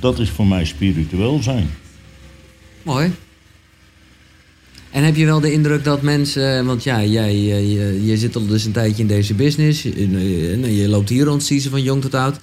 Dat 0.00 0.18
is 0.18 0.30
voor 0.30 0.46
mij 0.46 0.64
spiritueel 0.64 1.42
zijn. 1.42 1.70
Mooi. 2.82 3.12
En 4.90 5.04
heb 5.04 5.16
je 5.16 5.24
wel 5.24 5.40
de 5.40 5.52
indruk 5.52 5.84
dat 5.84 6.02
mensen... 6.02 6.66
Want 6.66 6.82
ja, 6.82 7.04
jij 7.04 7.30
eh, 7.30 8.06
je, 8.06 8.16
zit 8.16 8.36
al 8.36 8.46
dus 8.46 8.64
een 8.64 8.72
tijdje 8.72 9.02
in 9.02 9.08
deze 9.08 9.34
business. 9.34 9.82
Je, 9.82 9.92
eh, 9.92 10.80
je 10.80 10.88
loopt 10.88 11.08
hier 11.08 11.24
rond, 11.24 11.52
van 11.68 11.82
jong 11.82 12.02
tot 12.02 12.14
oud. 12.14 12.40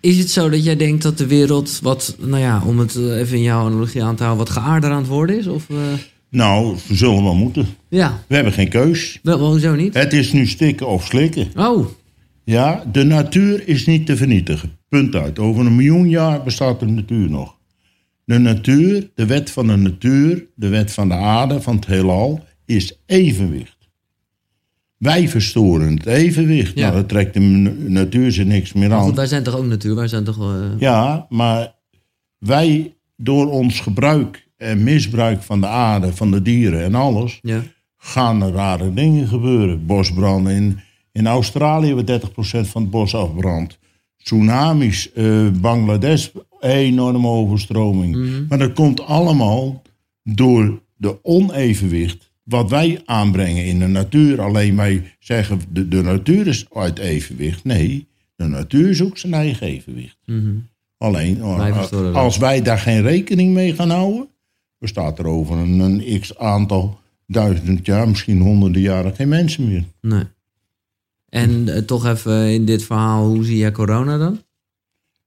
Is 0.00 0.18
het 0.18 0.30
zo 0.30 0.48
dat 0.48 0.64
jij 0.64 0.76
denkt 0.76 1.02
dat 1.02 1.18
de 1.18 1.26
wereld 1.26 1.78
wat... 1.82 2.16
Nou 2.18 2.42
ja, 2.42 2.62
om 2.66 2.78
het 2.78 2.96
eh, 2.96 3.18
even 3.18 3.36
in 3.36 3.42
jouw 3.42 3.66
analogie 3.66 4.04
aan 4.04 4.16
te 4.16 4.22
houden... 4.22 4.46
wat 4.46 4.54
geaarder 4.54 4.90
aan 4.90 4.98
het 4.98 5.06
worden 5.06 5.38
is? 5.38 5.46
Of, 5.46 5.70
eh, 5.70 5.76
Nou, 6.34 6.76
we 6.88 6.94
zullen 6.94 7.22
wel 7.22 7.34
moeten. 7.34 7.66
ja, 7.88 8.22
We 8.28 8.34
hebben 8.34 8.52
geen 8.52 8.68
keus. 8.68 9.18
wel, 9.22 9.38
hoezo 9.38 9.74
niet? 9.74 9.94
Het 9.94 10.12
is 10.12 10.32
nu 10.32 10.46
stikken 10.46 10.88
of 10.88 11.04
slikken. 11.04 11.48
Oh, 11.56 11.86
Ja, 12.44 12.84
de 12.92 13.04
natuur 13.04 13.68
is 13.68 13.86
niet 13.86 14.06
te 14.06 14.16
vernietigen. 14.16 14.72
Punt 14.88 15.14
uit. 15.14 15.38
Over 15.38 15.66
een 15.66 15.76
miljoen 15.76 16.08
jaar 16.08 16.42
bestaat 16.42 16.80
de 16.80 16.86
natuur 16.86 17.30
nog. 17.30 17.56
De 18.24 18.38
natuur, 18.38 19.10
de 19.14 19.26
wet 19.26 19.50
van 19.50 19.66
de 19.66 19.76
natuur, 19.76 20.46
de 20.54 20.68
wet 20.68 20.92
van 20.92 21.08
de 21.08 21.14
aarde, 21.14 21.62
van 21.62 21.74
het 21.76 21.86
heelal, 21.86 22.44
is 22.64 22.98
evenwicht. 23.06 23.76
Wij 24.96 25.28
verstoren 25.28 25.94
het 25.96 26.06
evenwicht. 26.06 26.74
Ja. 26.74 26.80
Nou, 26.88 26.94
dat 27.00 27.08
trekt 27.08 27.34
de 27.34 27.40
natuur 27.88 28.32
zich 28.32 28.44
niks 28.44 28.72
meer 28.72 28.92
aan. 28.92 29.02
goed, 29.02 29.16
wij 29.16 29.26
zijn 29.26 29.42
toch 29.42 29.56
ook 29.56 29.64
natuur? 29.66 29.94
Wij 29.94 30.08
zijn 30.08 30.24
toch... 30.24 30.38
eh, 30.38 30.60
Ja, 30.78 31.26
maar 31.28 31.74
wij 32.38 32.94
door 33.16 33.50
ons 33.50 33.80
gebruik 33.80 34.46
misbruik 34.76 35.42
van 35.42 35.60
de 35.60 35.66
aarde, 35.66 36.12
van 36.12 36.30
de 36.30 36.42
dieren 36.42 36.82
en 36.82 36.94
alles, 36.94 37.38
ja. 37.42 37.62
gaan 37.96 38.42
er 38.42 38.52
rare 38.52 38.94
dingen 38.94 39.28
gebeuren. 39.28 39.86
Bosbranden 39.86 40.54
in, 40.54 40.78
in 41.12 41.26
Australië, 41.26 41.94
waar 41.94 42.20
30% 42.20 42.24
van 42.42 42.82
het 42.82 42.90
bos 42.90 43.14
afbrandt. 43.14 43.78
Tsunamis, 44.16 45.12
eh, 45.12 45.48
Bangladesh, 45.60 46.28
enorme 46.60 47.28
overstroming. 47.28 48.48
Maar 48.48 48.58
dat 48.58 48.72
komt 48.72 49.00
allemaal 49.00 49.82
door 50.22 50.82
de 50.96 51.18
onevenwicht 51.22 52.30
wat 52.42 52.70
wij 52.70 53.02
aanbrengen 53.04 53.64
in 53.64 53.78
de 53.78 53.86
natuur. 53.86 54.40
Alleen 54.40 54.76
wij 54.76 55.02
zeggen, 55.18 55.60
de, 55.68 55.88
de 55.88 56.02
natuur 56.02 56.46
is 56.46 56.66
uit 56.72 56.98
evenwicht. 56.98 57.64
Nee, 57.64 58.06
De 58.36 58.46
natuur 58.46 58.94
zoekt 58.94 59.20
zijn 59.20 59.34
eigen 59.34 59.66
evenwicht. 59.66 60.18
Mhm. 60.26 60.56
Alleen, 60.98 61.42
als 62.12 62.36
wij 62.36 62.62
daar 62.62 62.78
geen 62.78 63.02
rekening 63.02 63.52
mee 63.52 63.74
gaan 63.74 63.90
houden, 63.90 64.28
bestaat 64.84 65.18
er 65.18 65.26
over 65.26 65.56
een, 65.56 65.78
een 65.78 66.20
x 66.20 66.38
aantal 66.38 66.98
duizend 67.26 67.86
jaar, 67.86 68.08
misschien 68.08 68.40
honderden 68.40 68.82
jaren, 68.82 69.14
geen 69.14 69.28
mensen 69.28 69.68
meer. 69.68 69.84
Nee. 70.00 70.24
En 71.28 71.68
eh, 71.68 71.82
toch 71.82 72.06
even 72.06 72.52
in 72.52 72.64
dit 72.64 72.84
verhaal, 72.84 73.26
hoe 73.26 73.44
zie 73.44 73.56
jij 73.56 73.72
corona 73.72 74.18
dan? 74.18 74.42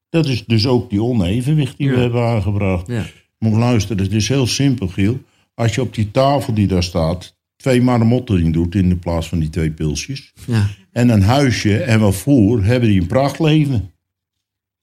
Dat 0.10 0.26
is 0.26 0.46
dus 0.46 0.68
ook 0.68 0.90
die 0.90 1.02
onevenwicht 1.02 1.78
die 1.78 1.90
we 1.90 2.00
hebben 2.00 2.24
aangebracht. 2.24 2.88
Ja. 2.88 3.06
Moet 3.40 3.58
luisteren, 3.58 4.04
het 4.04 4.14
is 4.14 4.28
heel 4.28 4.48
simpel, 4.48 4.88
Giel. 4.88 5.20
Als 5.54 5.76
je 5.76 5.82
op 5.82 5.94
die 5.94 6.12
tafel 6.12 6.54
die 6.54 6.68
daar 6.68 6.84
staat, 6.84 7.36
twee 7.56 7.82
marmotten 7.82 8.52
doet 8.52 8.76
in 8.76 8.90
de 8.90 8.96
plaats 8.96 9.30
van 9.30 9.40
die 9.40 9.50
twee 9.50 9.72
pilsjes. 9.72 10.34
Ja. 10.46 10.68
En 10.92 11.10
een 11.10 11.24
huisje 11.24 11.78
en 11.78 12.00
wat 12.00 12.16
voer, 12.16 12.64
hebben 12.64 12.90
die 12.90 13.02
een 13.02 13.08
prachtleven. 13.08 13.92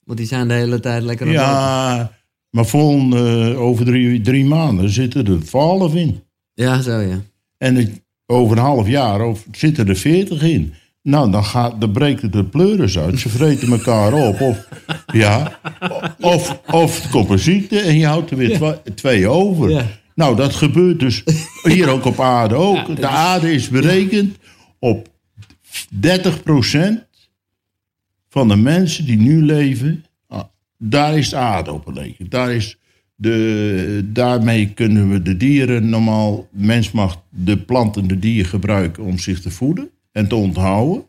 Want 0.04 0.18
die 0.18 0.26
zijn 0.26 0.48
de 0.48 0.54
hele 0.54 0.80
tijd 0.80 1.02
lekker 1.02 1.26
aan. 1.26 1.32
Ja, 1.32 2.12
maar 2.54 2.66
vol, 2.66 3.16
eh, 3.16 3.60
over 3.60 3.84
drie, 3.84 4.20
drie 4.20 4.44
maanden 4.44 4.90
zitten 4.90 5.26
er 5.26 5.44
twaalf 5.44 5.94
in. 5.94 6.22
Ja, 6.54 6.80
zo 6.80 6.98
ja. 6.98 7.20
En 7.58 8.02
over 8.26 8.56
een 8.56 8.62
half 8.62 8.88
jaar 8.88 9.20
of, 9.20 9.46
zitten 9.52 9.88
er 9.88 9.96
veertig 9.96 10.42
in. 10.42 10.74
Nou, 11.02 11.30
dan, 11.30 11.44
gaat, 11.44 11.80
dan 11.80 11.92
breekt 11.92 12.22
het 12.22 12.32
de 12.32 12.44
pleuris 12.44 12.98
uit. 12.98 13.18
Ze 13.18 13.28
vreten 13.28 13.72
elkaar 13.72 14.12
op. 14.12 14.40
Of, 14.40 14.68
ja, 15.24 15.58
of, 16.20 16.60
of 16.70 17.02
het 17.02 17.10
komt 17.10 17.30
een 17.30 17.38
ziekte 17.38 17.80
en 17.80 17.98
je 17.98 18.06
houdt 18.06 18.30
er 18.30 18.36
weer 18.36 18.80
twee 18.94 19.28
over. 19.28 19.70
Ja. 19.70 19.86
Nou, 20.14 20.36
dat 20.36 20.54
gebeurt 20.54 21.00
dus 21.00 21.22
hier 21.62 21.88
ook 21.88 22.04
op 22.04 22.20
aarde 22.20 22.54
ook. 22.54 22.96
De 22.96 23.06
aarde 23.06 23.52
is 23.52 23.68
berekend 23.68 24.36
op 24.78 25.08
30% 25.94 25.98
van 28.28 28.48
de 28.48 28.56
mensen 28.56 29.06
die 29.06 29.18
nu 29.18 29.44
leven. 29.44 30.04
Daar 30.88 31.18
is 31.18 31.35
op 31.68 31.83
berekend. 31.85 32.31
Daar 32.31 32.53
is 32.55 32.79
de, 33.14 34.09
daarmee 34.12 34.73
kunnen 34.73 35.11
we 35.11 35.23
de 35.23 35.37
dieren 35.37 35.88
normaal... 35.88 36.49
Mens 36.51 36.90
mag 36.90 37.23
de 37.29 37.59
planten, 37.59 38.07
de 38.09 38.18
dieren 38.18 38.51
gebruiken 38.51 39.05
om 39.05 39.18
zich 39.18 39.40
te 39.40 39.51
voeden 39.51 39.90
en 40.12 40.29
te 40.29 40.35
onthouden. 40.35 41.05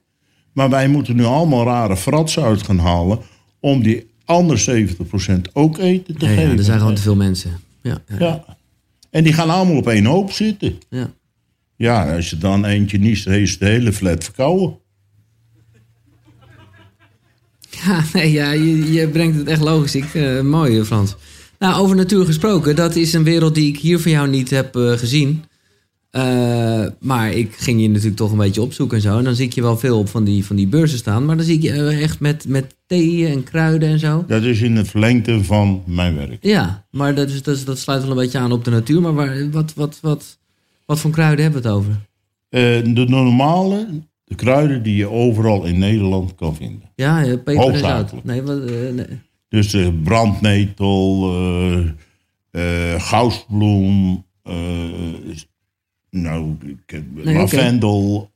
Maar 0.53 0.69
wij 0.69 0.87
moeten 0.87 1.15
nu 1.15 1.23
allemaal 1.23 1.65
rare 1.65 1.97
fratsen 1.97 2.43
uit 2.43 2.63
gaan 2.63 2.79
halen... 2.79 3.19
om 3.59 3.83
die 3.83 4.07
andere 4.25 4.87
70% 4.87 5.41
ook 5.53 5.77
eten 5.77 6.17
te 6.17 6.25
Ja, 6.25 6.31
ja, 6.31 6.37
geven. 6.37 6.57
er 6.57 6.63
zijn 6.63 6.79
gewoon 6.79 6.95
te 6.95 7.01
veel 7.01 7.15
mensen. 7.15 7.51
Ja, 7.81 7.97
ja. 8.07 8.15
Ja. 8.19 8.57
En 9.09 9.23
die 9.23 9.33
gaan 9.33 9.49
allemaal 9.49 9.77
op 9.77 9.87
één 9.87 10.05
hoop 10.05 10.31
zitten. 10.31 10.75
ja. 10.89 11.11
Ja, 11.77 12.15
als 12.15 12.29
je 12.29 12.37
dan 12.37 12.65
eentje 12.65 12.97
niest, 12.97 13.25
dan 13.25 13.33
is 13.33 13.57
de 13.57 13.65
hele 13.65 13.93
flat 13.93 14.23
verkouden. 14.23 14.77
Ja, 17.85 18.03
nee, 18.13 18.31
ja 18.31 18.51
je, 18.51 18.91
je 18.93 19.07
brengt 19.07 19.37
het 19.37 19.47
echt 19.47 19.61
logisch. 19.61 19.95
Ik, 19.95 20.13
mooi, 20.43 20.79
eh, 20.79 20.85
Frans. 20.85 21.15
Nou, 21.59 21.81
over 21.81 21.95
natuur 21.95 22.25
gesproken, 22.25 22.75
dat 22.75 22.95
is 22.95 23.13
een 23.13 23.23
wereld 23.23 23.55
die 23.55 23.67
ik 23.67 23.77
hier 23.79 23.99
van 23.99 24.11
jou 24.11 24.27
niet 24.29 24.49
heb 24.49 24.75
eh, 24.75 24.91
gezien. 24.91 25.43
Eh, 26.09 26.85
maar 26.99 27.31
ik 27.31 27.55
ging 27.57 27.81
je 27.81 27.87
natuurlijk 27.89 28.15
toch 28.15 28.31
een 28.31 28.37
beetje 28.37 28.61
opzoeken 28.61 28.97
en 28.97 29.03
zo. 29.03 29.17
En 29.17 29.23
dan 29.23 29.35
zie 29.35 29.45
ik 29.45 29.53
je 29.53 29.61
wel 29.61 29.77
veel 29.77 29.97
op 29.99 30.09
van 30.09 30.23
die, 30.23 30.45
van 30.45 30.55
die 30.55 30.67
beurzen 30.67 30.97
staan. 30.97 31.25
Maar 31.25 31.35
dan 31.35 31.45
zie 31.45 31.55
ik 31.55 31.61
je 31.61 31.71
echt 31.87 32.19
met, 32.19 32.47
met 32.47 32.75
thee 32.87 33.27
en 33.27 33.43
kruiden 33.43 33.89
en 33.89 33.99
zo. 33.99 34.23
Dat 34.27 34.43
is 34.43 34.61
in 34.61 34.75
het 34.75 34.87
verlengte 34.89 35.43
van 35.43 35.83
mijn 35.85 36.15
werk. 36.15 36.37
Ja, 36.41 36.85
maar 36.91 37.15
dat, 37.15 37.29
is, 37.29 37.41
dat, 37.43 37.55
is- 37.55 37.65
dat 37.65 37.79
sluit 37.79 38.01
wel 38.01 38.11
een 38.11 38.17
beetje 38.17 38.37
aan 38.37 38.51
op 38.51 38.63
de 38.63 38.71
natuur. 38.71 39.01
Maar 39.01 39.13
waar, 39.13 39.49
wat, 39.51 39.73
wat, 39.73 39.99
wat, 40.01 40.37
wat 40.85 40.99
voor 40.99 41.11
kruiden 41.11 41.43
hebben 41.43 41.61
we 41.61 41.67
het 41.67 41.77
over? 41.77 41.95
De 42.93 43.05
normale, 43.07 43.87
de 44.37 44.43
kruiden 44.43 44.83
die 44.83 44.95
je 44.95 45.09
overal 45.09 45.65
in 45.65 45.79
Nederland 45.79 46.35
kan 46.35 46.55
vinden. 46.55 46.89
Ja, 46.95 47.21
peper 47.21 47.47
en 47.47 47.55
zout. 47.55 47.69
Hoofdzakelijk. 47.69 48.25
Nee, 48.25 48.41
wat, 48.41 48.59
eh, 48.59 48.93
nee. 48.93 49.19
Dus 49.49 49.73
eh, 49.73 49.87
brandnetel, 50.03 51.33
gousbloem, 52.97 54.25
eh, 54.43 54.53
nou, 56.09 56.55
ik 56.85 57.01
lavendel. 57.23 58.31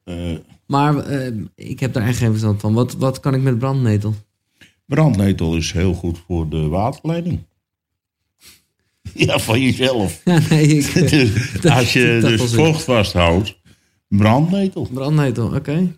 Maar 0.65 1.11
ik 1.55 1.79
heb 1.79 1.93
daar 1.93 2.07
echt 2.07 2.17
geen 2.17 2.29
verstand 2.29 2.61
van. 2.61 2.73
Wat, 2.73 2.93
wat 2.93 3.19
kan 3.19 3.33
ik 3.33 3.41
met 3.41 3.59
brandnetel? 3.59 4.15
brandnetel 4.85 5.55
is 5.55 5.71
heel 5.71 5.93
goed 5.93 6.19
voor 6.27 6.49
de 6.49 6.67
waterleiding. 6.67 7.39
Ja, 9.13 9.39
van 9.39 9.61
jezelf. 9.61 10.21
Ja, 10.25 10.39
nee, 10.49 10.67
ik, 10.67 10.93
Dus 11.11 11.65
als 11.77 11.93
je 11.93 12.17
dus 12.21 12.53
vocht 12.53 12.83
vasthoudt, 12.83 13.58
brandnetel. 14.09 14.87
brandnetel, 14.93 15.55
oké. 15.55 15.95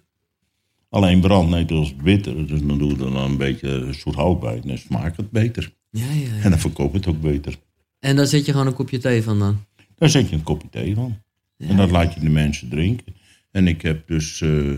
Alleen 0.90 1.22
brandnetel 1.22 1.82
is 1.82 1.96
bitter, 1.96 2.48
dus 2.48 2.62
dan 2.62 2.78
doe 2.78 2.88
je 2.88 2.94
er 3.06 3.12
dan 3.12 3.16
een 3.16 3.38
beetje 3.38 3.68
een 3.68 3.94
soort 3.94 4.16
hout 4.16 4.40
bij. 4.40 4.56
En 4.62 4.68
dan 4.68 4.78
smaakt 4.78 5.18
het 5.18 5.32
beter. 5.32 5.74
Ja, 5.90 6.06
ja, 6.12 6.36
ja. 6.36 6.42
En 6.44 6.50
dan 6.50 6.60
verkoopt 6.60 6.94
het 6.94 7.08
ook 7.08 7.22
beter. 7.22 7.56
En 8.00 8.16
daar 8.16 8.28
zet 8.28 8.46
je 8.46 8.52
gewoon 8.52 8.68
een 8.68 8.74
kopje 8.74 8.98
thee 8.98 9.24
van 9.24 9.40
dan? 9.40 9.66
Daar 9.96 10.10
zet 10.10 10.30
je 10.30 10.36
een 10.36 10.44
kopje 10.44 10.70
thee 10.70 10.96
van. 10.96 11.18
En 11.58 11.78
dat 11.78 11.92
laat 11.92 12.14
je 12.14 12.20
de 12.20 12.30
mensen 12.30 12.70
drinken. 12.70 13.16
En 13.52 13.68
ik 13.68 13.82
heb 13.82 14.08
dus 14.08 14.42
eh, 14.42 14.74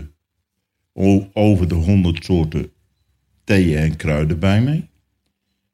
over 1.32 1.68
de 1.68 1.74
honderd 1.74 2.24
soorten 2.24 2.70
theeën 3.44 3.78
en 3.78 3.96
kruiden 3.96 4.38
bij 4.38 4.62
mij. 4.62 4.88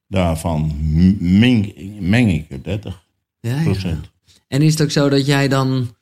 Daarvan 0.08 0.72
meng, 1.20 1.74
meng 2.00 2.32
ik 2.32 2.50
er 2.50 2.62
30 2.62 3.06
Ja, 3.40 3.56
ja. 3.56 3.62
procent. 3.62 4.10
En 4.48 4.62
is 4.62 4.72
het 4.72 4.82
ook 4.82 4.90
zo 4.90 5.08
dat 5.08 5.26
jij 5.26 5.48
dan 5.48 5.94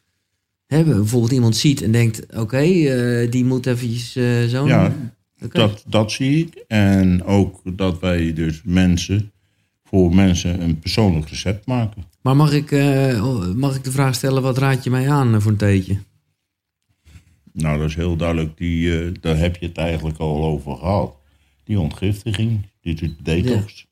hè, 0.68 0.84
bijvoorbeeld 0.84 1.32
iemand 1.32 1.56
ziet 1.56 1.82
en 1.82 1.92
denkt... 1.92 2.36
oké, 2.36 2.58
eh, 2.58 3.30
die 3.30 3.44
moet 3.44 3.66
eventjes 3.66 4.16
eh 4.16 4.44
zo... 4.44 4.66
Ja, 4.66 4.94
dat, 5.52 5.84
dat 5.86 6.12
zie 6.12 6.38
ik. 6.38 6.64
En 6.68 7.24
ook 7.24 7.60
dat 7.76 8.00
wij 8.00 8.32
dus 8.32 8.60
mensen, 8.64 9.32
voor 9.84 10.14
mensen 10.14 10.62
een 10.62 10.78
persoonlijk 10.78 11.28
recept 11.28 11.66
maken. 11.66 12.04
Maar 12.22 12.36
mag 12.36 12.52
ik, 12.52 12.70
eh, 12.70 13.52
mag 13.54 13.76
ik 13.76 13.84
de 13.84 13.90
vraag 13.90 14.14
stellen, 14.14 14.42
wat 14.42 14.58
raad 14.58 14.84
je 14.84 14.90
mij 14.90 15.10
aan 15.10 15.42
voor 15.42 15.50
een 15.50 15.56
theetje? 15.56 15.98
Nou, 17.52 17.78
dat 17.78 17.88
is 17.88 17.94
heel 17.94 18.16
duidelijk. 18.16 18.56
Die, 18.56 19.12
daar 19.20 19.38
heb 19.38 19.56
je 19.56 19.66
het 19.66 19.76
eigenlijk 19.76 20.18
al 20.18 20.44
over 20.44 20.76
gehad. 20.76 21.14
Die 21.64 21.80
ontgiftiging, 21.80 22.66
die 22.80 23.16
detox. 23.22 23.86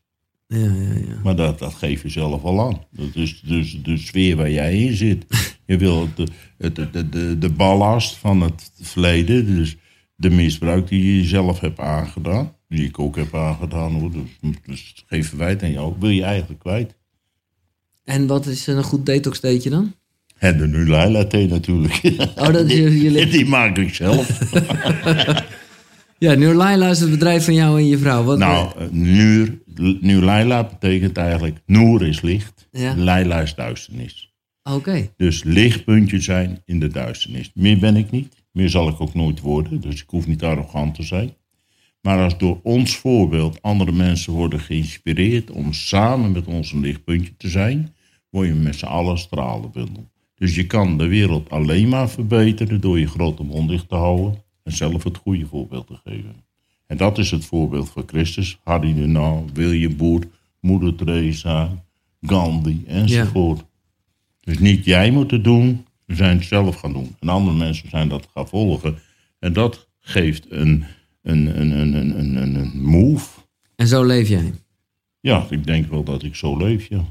Ja, 0.47 0.59
ja, 0.59 0.95
ja. 1.09 1.21
Maar 1.23 1.37
dat, 1.37 1.59
dat 1.59 1.75
geef 1.75 2.03
je 2.03 2.09
zelf 2.09 2.43
al 2.43 2.61
aan. 2.61 2.85
Dat 2.91 3.15
is 3.15 3.41
dus 3.41 3.83
de 3.83 3.97
sfeer 3.97 4.37
waar 4.37 4.51
jij 4.51 4.79
in 4.79 4.97
zit. 4.97 5.27
Je 5.67 5.77
wil 5.77 6.09
de, 6.15 6.27
de, 6.73 6.91
de, 6.91 7.09
de, 7.09 7.39
de 7.39 7.49
ballast 7.53 8.17
van 8.17 8.41
het 8.41 8.71
verleden, 8.81 9.47
dus 9.47 9.77
de 10.17 10.31
misbruik 10.31 10.89
die 10.89 11.17
je 11.17 11.25
zelf 11.25 11.61
hebt 11.61 11.79
aangedaan, 11.81 12.53
die 12.69 12.85
ik 12.87 12.99
ook 12.99 13.17
heb 13.17 13.35
aangedaan, 13.35 13.93
hoor, 13.93 14.11
dus, 14.13 14.57
dus 14.67 15.05
geen 15.07 15.25
verwijt 15.25 15.63
aan 15.63 15.73
jou, 15.73 15.95
wil 16.01 16.11
je 16.11 16.23
eigenlijk 16.23 16.61
kwijt. 16.61 16.95
En 18.05 18.27
wat 18.27 18.47
is 18.47 18.67
een 18.67 18.83
goed 18.83 19.07
detox 19.07 19.41
theetje 19.41 19.71
dan? 19.71 19.95
En 20.39 20.59
de 20.59 20.67
Nulaila 20.67 21.25
thee 21.25 21.49
natuurlijk. 21.49 22.01
Oh, 22.37 22.53
dat 22.53 22.71
is 22.71 22.73
je- 22.73 23.01
jullie- 23.01 23.27
Die 23.27 23.47
maak 23.47 23.77
ik 23.79 23.95
zelf. 23.95 24.29
Ja, 26.19 26.35
Noorlaila 26.35 26.89
is 26.91 27.01
het 27.01 27.11
bedrijf 27.11 27.45
van 27.45 27.55
jou 27.55 27.79
en 27.79 27.87
je 27.87 27.99
vrouw. 27.99 28.25
Wat, 28.25 28.39
nou, 28.39 28.73
Nulaila 30.01 30.65
betekent 30.65 31.17
eigenlijk, 31.17 31.57
Noor 31.67 32.07
is 32.07 32.21
licht, 32.21 32.69
Ja. 32.71 32.97
Laila 32.97 33.41
is 33.41 33.55
duisternis. 33.55 34.35
Oké. 34.73 35.11
Dus 35.17 35.45
lichtpuntje 35.45 36.21
zijn 36.21 36.63
in 36.65 36.81
de 36.81 36.89
duisternis. 36.89 37.51
Meer 37.55 37.79
ben 37.79 37.97
ik 37.97 38.11
niet. 38.11 38.45
Meer 38.53 38.69
zal 38.69 38.89
ik 38.89 39.01
ook 39.01 39.15
nooit 39.15 39.41
worden. 39.41 39.81
Dus 39.81 40.03
ik 40.03 40.09
hoef 40.09 40.27
niet 40.27 40.43
arrogant 40.43 40.95
te 40.95 41.03
zijn. 41.03 41.35
Maar 42.01 42.23
als 42.23 42.39
door 42.39 42.61
ons 42.63 42.97
voorbeeld 42.97 43.63
andere 43.63 43.93
mensen 43.93 44.33
worden 44.33 44.61
geïnspireerd 44.61 45.51
om 45.51 45.73
samen 45.73 46.33
met 46.33 46.47
ons 46.47 46.73
een 46.73 46.81
lichtpuntje 46.81 47.37
te 47.37 47.49
zijn, 47.49 47.95
word 48.31 48.47
je 48.47 48.55
met 48.55 48.77
z'n 48.77 48.87
allen 48.87 49.19
stralenbundel. 49.19 50.11
Dus 50.35 50.55
je 50.55 50.67
kan 50.67 50.99
de 50.99 51.07
wereld 51.07 51.51
alleen 51.51 51.89
maar 51.89 52.11
verbeteren 52.11 52.81
door 52.81 52.99
je 52.99 53.07
grote 53.09 53.43
mond 53.43 53.69
dicht 53.69 53.89
te 53.89 53.95
houden 53.95 54.43
en 54.63 54.73
zelf 54.73 55.05
het 55.05 55.17
goede 55.17 55.47
voorbeeld 55.47 55.87
te 55.87 55.99
geven. 56.05 56.45
En 56.87 56.97
dat 56.97 57.19
is 57.19 57.31
het 57.31 57.45
voorbeeld 57.45 57.91
van 57.91 58.03
Christus, 58.07 58.59
Harry 58.65 58.95
de 58.95 59.07
Nauw, 59.07 59.45
William 59.53 59.97
Boer, 59.97 60.23
Moeder 60.61 60.95
Teresa, 60.95 61.85
Gandhi 62.21 62.83
enzovoort. 62.87 63.65
Dus 64.47 64.59
niet 64.59 64.85
jij 64.85 65.11
moet 65.11 65.31
het 65.31 65.45
doen, 65.45 65.85
we 66.05 66.15
zijn 66.15 66.37
het 66.37 66.47
zelf 66.47 66.77
gaan 66.77 66.93
doen. 66.93 67.17
En 67.21 67.29
andere 67.29 67.57
mensen 67.57 67.89
zijn 67.89 68.09
dat 68.09 68.29
gaan 68.35 68.49
volgen. 68.49 68.99
En 69.39 69.53
dat 69.53 69.89
geeft 70.01 70.47
een, 70.49 70.85
een, 71.23 71.61
een, 71.61 71.71
een, 71.71 71.95
een, 71.95 72.37
een, 72.43 72.55
een, 72.55 72.71
move. 72.83 73.29
En 73.77 73.87
zo 73.87 74.05
leef 74.05 74.29
jij. 74.29 74.53
Ja, 75.21 75.47
ik 75.51 75.67
denk 75.67 75.91
wel 75.91 76.03
dat 76.03 76.23
ik 76.23 76.35
zo 76.35 76.57
leef, 76.57 76.89
ja. 76.89 76.97
In 76.97 77.05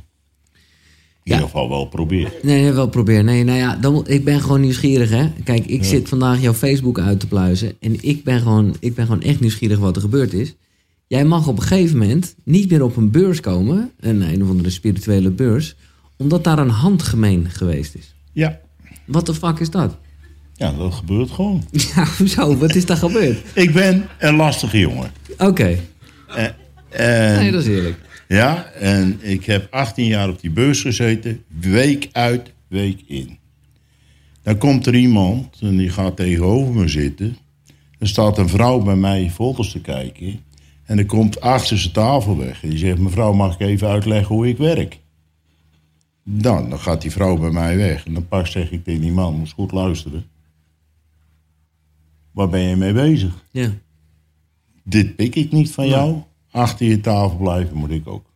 Ja. 1.24 1.34
ieder 1.34 1.46
geval 1.46 1.70
wel 1.70 1.86
probeer. 1.86 2.34
Nee, 2.42 2.72
wel 2.72 2.88
proberen. 2.90 3.26
Nee, 3.26 3.44
nou 3.44 3.58
ja, 3.58 3.76
dan, 3.76 4.08
ik 4.08 4.24
ben 4.24 4.42
gewoon 4.42 4.62
nieuwsgierig, 4.62 5.10
hè. 5.10 5.30
Kijk, 5.44 5.66
ik 5.66 5.84
zit 5.84 6.10
vandaag 6.10 6.42
jouw 6.42 6.54
Facebook 6.54 7.00
uit 7.00 7.20
te 7.20 7.28
pluizen. 7.28 7.74
En 7.80 8.04
ik 8.04 8.24
ben, 8.24 8.40
gewoon, 8.40 8.76
ik 8.80 8.96
ben 8.96 9.06
gewoon 9.06 9.22
echt 9.22 9.40
nieuwsgierig 9.40 9.80
wat 9.80 9.96
er 9.96 10.02
gebeurd 10.02 10.34
is. 10.34 10.56
Jij 11.08 11.26
mag 11.26 11.48
op 11.48 11.58
een 11.58 11.64
gegeven 11.64 11.98
moment 11.98 12.36
niet 12.44 12.70
meer 12.72 12.84
op 12.84 12.96
een 12.96 13.12
beurs 13.12 13.40
komen. 13.40 13.92
Een, 14.00 14.22
een 14.22 14.44
of 14.44 14.50
andere 14.50 14.70
spirituele 14.70 15.30
beurs. 15.30 15.76
Omdat 16.18 16.44
daar 16.44 16.60
een 16.60 16.70
handgemeen 16.70 17.50
geweest 17.50 17.96
is. 17.96 18.16
Ja, 18.32 18.60
Wat 19.06 19.26
de 19.26 19.34
fuck 19.34 19.60
is 19.60 19.70
dat? 19.70 19.98
Ja, 20.54 20.72
dat 20.72 20.94
gebeurt 20.94 21.32
gewoon. 21.32 21.64
Ja, 21.96 22.06
hoezo? 22.18 22.58
Wat 22.58 22.76
is 22.76 22.86
daar 22.86 22.98
gebeurd? 22.98 23.38
Ik 23.66 23.74
ben 23.74 24.08
een 24.20 24.36
lastige 24.36 24.80
jongen. 24.80 25.12
Oké, 25.38 25.80
En, 26.36 26.56
en- 26.90 27.40
nee, 27.40 27.52
dat 27.52 27.62
is 27.62 27.68
eerlijk. 27.68 27.98
Ja, 28.28 28.64
en 28.66 29.18
ik 29.22 29.46
heb 29.46 29.68
18 29.74 30.06
jaar 30.06 30.30
op 30.30 30.42
die 30.42 30.50
beurs 30.52 30.82
gezeten, 30.82 31.44
week 31.60 32.10
uit, 32.12 32.52
week 32.68 33.02
in. 33.08 33.38
Dan 34.44 34.58
komt 34.58 34.86
er 34.86 34.96
iemand 34.96 35.58
en 35.62 35.78
die 35.78 35.90
gaat 35.90 36.16
tegenover 36.16 36.74
me 36.74 36.88
zitten. 36.88 37.38
Er 38.00 38.08
staat 38.08 38.38
een 38.38 38.50
vrouw 38.50 38.80
bij 38.80 38.96
mij 38.96 39.32
foto's 39.34 39.72
te 39.72 39.80
kijken. 39.82 40.40
En 40.86 40.98
er 40.98 41.06
komt 41.06 41.42
achter 41.42 41.78
zijn 41.78 41.94
tafel 41.94 42.38
weg. 42.38 42.64
En 42.64 42.70
die 42.70 42.78
zegt, 42.78 42.98
mevrouw, 42.98 43.34
mag 43.34 43.54
ik 43.54 43.60
even 43.68 43.88
uitleggen 43.88 44.36
hoe 44.36 44.48
ik 44.48 44.58
werk? 44.58 45.00
Dan, 46.28 46.70
dan 46.70 46.80
gaat 46.80 47.02
die 47.02 47.12
vrouw 47.12 47.38
bij 47.38 47.52
mij 47.52 47.78
weg. 47.78 48.06
En 48.06 48.14
dan 48.14 48.28
pas 48.28 48.52
zeg 48.52 48.72
ik 48.72 48.84
tegen 48.84 49.02
die 49.02 49.12
man, 49.12 49.36
moet 49.36 49.52
goed 49.52 49.72
luisteren. 49.72 50.26
Waar 52.32 52.50
ben 52.50 52.62
je 52.62 52.76
mee 52.76 52.94
bezig? 52.94 53.44
Ja. 53.52 53.72
dit 54.84 55.16
pik 55.16 55.36
ik 55.36 55.52
niet 55.52 55.72
van 55.72 55.88
jou. 55.88 56.22
Achter 56.52 56.88
je 56.88 57.02
tafel 57.02 57.38
blijven 57.38 57.78
moet 57.78 57.90
ik 57.90 58.08
ook. 58.08 58.34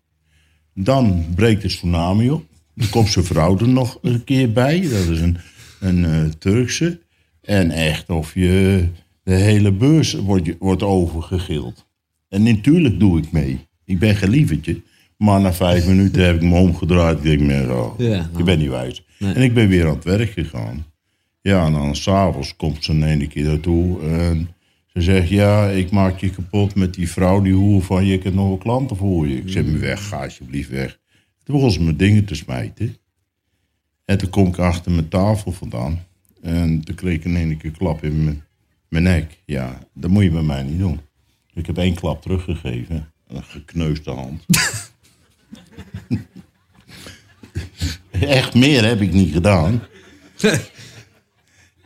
Dan 0.73 1.25
breekt 1.35 1.61
de 1.61 1.67
tsunami 1.67 2.29
op. 2.29 2.45
Dan 2.73 2.89
komt 2.89 3.09
zijn 3.09 3.25
vrouw 3.25 3.57
er 3.57 3.69
nog 3.69 3.97
een 4.01 4.23
keer 4.23 4.51
bij. 4.51 4.81
Dat 4.81 5.07
is 5.07 5.19
een, 5.19 5.37
een 5.79 6.05
eh, 6.05 6.25
Turkse. 6.25 6.99
En 7.41 7.71
echt 7.71 8.09
of 8.09 8.33
je 8.33 8.87
de 9.23 9.33
hele 9.33 9.71
beurs 9.71 10.13
wordt, 10.13 10.57
wordt 10.59 10.83
overgegild. 10.83 11.85
En 12.29 12.43
natuurlijk 12.43 12.99
doe 12.99 13.19
ik 13.19 13.31
mee. 13.31 13.67
Ik 13.85 13.99
ben 13.99 14.15
gelievertje. 14.15 14.81
Maar 15.19 15.41
na 15.41 15.53
vijf 15.53 15.87
minuten 15.87 16.25
heb 16.25 16.35
ik 16.35 16.41
me 16.41 16.55
omgedraaid. 16.55 17.17
Ik 17.17 17.23
denk 17.23 17.39
meer, 17.39 17.75
oh, 17.75 17.93
Ja, 17.97 18.29
ik 18.37 18.45
ben 18.45 18.59
niet 18.59 18.69
wijs. 18.69 19.05
Nee. 19.17 19.33
En 19.33 19.41
ik 19.41 19.53
ben 19.53 19.67
weer 19.67 19.87
aan 19.87 19.95
het 19.95 20.03
werk 20.03 20.31
gegaan. 20.31 20.85
Ja, 21.41 21.65
en 21.65 21.73
dan 21.73 21.95
s'avonds 21.95 22.55
komt 22.55 22.83
ze 22.83 22.91
een 22.91 23.03
ene 23.03 23.27
keer 23.27 23.43
naartoe. 23.43 24.01
En 24.01 24.49
ze 24.85 25.01
zegt, 25.01 25.29
ja, 25.29 25.69
ik 25.69 25.91
maak 25.91 26.19
je 26.19 26.29
kapot 26.29 26.75
met 26.75 26.93
die 26.93 27.09
vrouw, 27.09 27.41
die 27.41 27.53
hoer 27.53 27.81
van 27.81 28.05
je. 28.05 28.13
Ik 28.13 28.23
heb 28.23 28.33
nog 28.33 28.47
wel 28.47 28.57
klanten 28.57 28.95
voor 28.97 29.27
je. 29.27 29.37
Ik 29.37 29.49
zeg, 29.49 29.65
me 29.65 29.77
weg, 29.77 30.07
ga 30.07 30.23
alsjeblieft 30.23 30.69
weg. 30.69 30.99
Toen 31.43 31.55
begon 31.55 31.71
ze 31.71 31.83
mijn 31.83 31.97
dingen 31.97 32.25
te 32.25 32.35
smijten. 32.35 32.95
En 34.05 34.17
toen 34.17 34.29
kom 34.29 34.47
ik 34.47 34.57
achter 34.57 34.91
mijn 34.91 35.09
tafel 35.09 35.51
vandaan. 35.51 36.05
En 36.41 36.81
toen 36.81 36.95
kreeg 36.95 37.15
ik 37.15 37.25
in 37.25 37.35
één 37.35 37.57
keer 37.57 37.71
klap 37.71 38.03
in 38.03 38.23
mijn, 38.23 38.43
mijn 38.87 39.03
nek. 39.03 39.41
Ja, 39.45 39.79
dat 39.93 40.09
moet 40.09 40.23
je 40.23 40.31
bij 40.31 40.41
mij 40.41 40.63
niet 40.63 40.79
doen. 40.79 40.99
Ik 41.53 41.65
heb 41.65 41.77
één 41.77 41.95
klap 41.95 42.21
teruggegeven. 42.21 43.11
Een 43.27 43.43
gekneusde 43.43 44.11
hand. 44.11 44.45
Echt 48.11 48.53
meer 48.53 48.85
heb 48.85 49.01
ik 49.01 49.13
niet 49.13 49.33
gedaan. 49.33 49.81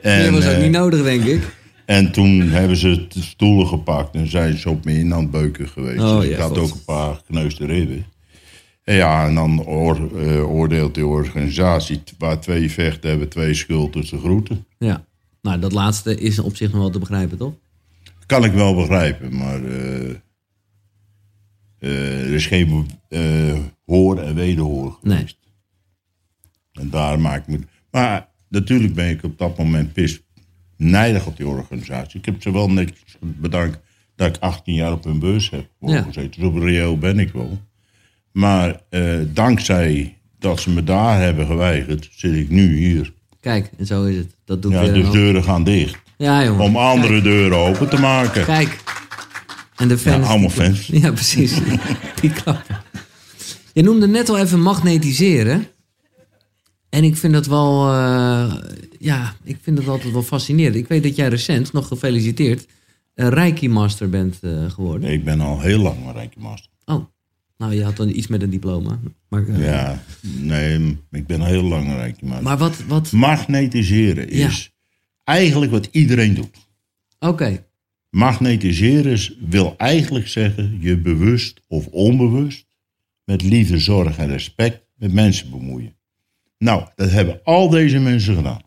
Dat 0.01 0.29
was 0.29 0.45
ook 0.45 0.51
eh, 0.51 0.61
niet 0.61 0.71
nodig, 0.71 1.03
denk 1.03 1.23
ik. 1.23 1.55
en 1.85 2.11
toen 2.11 2.41
hebben 2.41 2.77
ze 2.77 3.07
de 3.07 3.21
stoelen 3.21 3.67
gepakt 3.67 4.15
en 4.15 4.29
zijn 4.29 4.57
ze 4.57 4.69
op 4.69 4.85
me 4.85 4.93
in 4.93 5.13
aan 5.13 5.21
het 5.21 5.31
beuken 5.31 5.67
geweest. 5.67 6.01
Oh, 6.01 6.15
dus 6.19 6.25
ik 6.29 6.31
ja, 6.35 6.41
had 6.41 6.49
God. 6.49 6.57
ook 6.59 6.71
een 6.73 6.83
paar 6.85 7.15
gekneusde 7.15 7.65
ribben. 7.65 8.05
En 8.83 8.95
ja, 8.95 9.27
en 9.27 9.35
dan 9.35 9.65
oor- 9.65 10.19
eh, 10.21 10.49
oordeelt 10.51 10.95
de 10.95 11.05
organisatie 11.05 12.03
waar 12.17 12.39
twee 12.39 12.71
vechten 12.71 13.09
hebben, 13.09 13.29
twee 13.29 13.53
schuld 13.53 13.91
tussen 13.91 14.19
groeten. 14.19 14.65
Ja. 14.77 15.05
Nou, 15.41 15.59
dat 15.59 15.71
laatste 15.71 16.15
is 16.19 16.39
op 16.39 16.55
zich 16.55 16.71
nog 16.71 16.79
wel 16.81 16.89
te 16.89 16.99
begrijpen, 16.99 17.37
toch? 17.37 17.53
Kan 18.25 18.43
ik 18.43 18.51
wel 18.51 18.75
begrijpen, 18.75 19.37
maar 19.37 19.63
eh, 19.63 20.09
eh, 21.83 22.21
er 22.27 22.33
is 22.33 22.45
geen 22.45 22.87
eh, 23.09 23.21
hoor 23.85 24.17
en 24.19 24.35
wederhoor 24.35 24.97
Nee. 25.01 25.15
geweest. 25.15 25.37
En 26.73 26.89
daar 26.89 27.19
maak 27.19 27.41
ik 27.41 27.47
me... 27.47 27.59
Maar 27.91 28.27
natuurlijk 28.49 28.93
ben 28.93 29.09
ik 29.09 29.23
op 29.23 29.37
dat 29.37 29.57
moment 29.57 29.93
pis 29.93 30.21
nijdig 30.77 31.25
op 31.25 31.37
die 31.37 31.47
organisatie. 31.47 32.19
Ik 32.19 32.25
heb 32.25 32.41
ze 32.41 32.51
wel 32.51 32.69
netjes 32.71 33.17
bedankt 33.19 33.79
dat 34.15 34.35
ik 34.35 34.41
18 34.41 34.73
jaar 34.73 34.91
op 34.91 35.03
hun 35.03 35.19
beurs 35.19 35.49
heb 35.49 35.67
Ja. 35.79 36.01
gezeten. 36.01 36.43
Op 36.45 36.57
reëel 36.57 36.97
ben 36.97 37.19
ik 37.19 37.31
wel. 37.31 37.59
Maar 38.31 38.81
eh, 38.89 39.19
dankzij 39.27 40.17
dat 40.39 40.59
ze 40.59 40.69
me 40.69 40.83
daar 40.83 41.21
hebben 41.21 41.45
geweigerd, 41.45 42.09
zit 42.11 42.33
ik 42.35 42.49
nu 42.49 42.77
hier. 42.77 43.13
Kijk, 43.39 43.71
en 43.77 43.85
zo 43.85 44.03
is 44.05 44.15
het. 44.15 44.35
Dat 44.45 44.61
doet 44.61 44.71
Ja, 44.71 44.85
dus 44.85 45.11
deuren 45.11 45.43
gaan 45.43 45.63
dicht. 45.63 45.97
Ja, 46.17 46.43
jongen. 46.43 46.61
Om 46.63 46.75
andere 46.77 47.21
deuren 47.21 47.57
open 47.57 47.89
te 47.89 47.99
maken. 47.99 48.45
Kijk. 48.45 48.83
En 49.75 49.87
de 49.87 49.97
fans. 49.97 50.25
Ja, 50.25 50.31
allemaal 50.31 50.49
fans. 50.49 50.87
Ja, 51.01 51.11
precies. 51.11 51.53
Die 52.21 52.29
klappen. 52.31 52.81
Je 53.73 53.83
noemde 53.83 54.07
net 54.07 54.29
al 54.29 54.37
even 54.37 54.61
magnetiseren. 54.61 55.67
En 56.89 57.03
ik 57.03 57.17
vind 57.17 57.33
dat 57.33 57.45
wel, 57.45 57.91
eh, 57.91 58.55
ja, 58.99 59.35
ik 59.43 59.57
vind 59.61 59.77
dat 59.77 59.87
altijd 59.87 60.13
wel 60.13 60.23
fascinerend. 60.23 60.75
Ik 60.75 60.87
weet 60.87 61.03
dat 61.03 61.15
jij 61.15 61.27
recent, 61.27 61.73
nog 61.73 61.87
gefeliciteerd, 61.87 62.65
een 63.15 63.29
Reiki-master 63.29 64.09
bent 64.09 64.37
eh, 64.41 64.71
geworden. 64.71 65.11
Ik 65.11 65.23
ben 65.23 65.41
al 65.41 65.59
heel 65.61 65.79
lang 65.79 66.05
een 66.05 66.13
Rijkenmaster. 66.13 66.71
Oh, 66.85 67.05
nou, 67.57 67.73
je 67.73 67.83
had 67.83 67.95
dan 67.97 68.09
iets 68.09 68.27
met 68.27 68.41
een 68.41 68.49
diploma. 68.49 68.99
Maar, 69.29 69.47
eh, 69.47 69.63
Ja, 69.65 70.03
nee, 70.21 70.97
ik 71.11 71.27
ben 71.27 71.39
al 71.41 71.45
heel 71.47 71.63
lang 71.63 71.87
een 71.87 71.95
Rijkenmaster. 71.97 72.43
maar 72.43 72.57
wat, 72.57 72.75
wat, 72.87 73.11
Magnetiseren 73.11 74.35
Ja. 74.35 74.47
is 74.47 74.71
eigenlijk 75.23 75.71
wat 75.71 75.87
iedereen 75.91 76.33
doet. 76.33 76.57
oké. 77.19 77.63
Magnetiseren 78.13 79.11
is- 79.11 79.33
wil 79.39 79.73
eigenlijk 79.77 80.27
zeggen 80.27 80.77
je 80.81 80.97
bewust 80.97 81.61
of 81.67 81.87
onbewust 81.87 82.65
met 83.23 83.41
liefde, 83.41 83.77
zorg 83.79 84.17
en 84.17 84.27
respect 84.27 84.85
met 84.95 85.13
mensen 85.13 85.49
bemoeien. 85.49 85.95
Nou, 86.57 86.87
dat 86.95 87.11
hebben 87.11 87.39
al 87.43 87.69
deze 87.69 87.99
mensen 87.99 88.35
gedaan. 88.35 88.61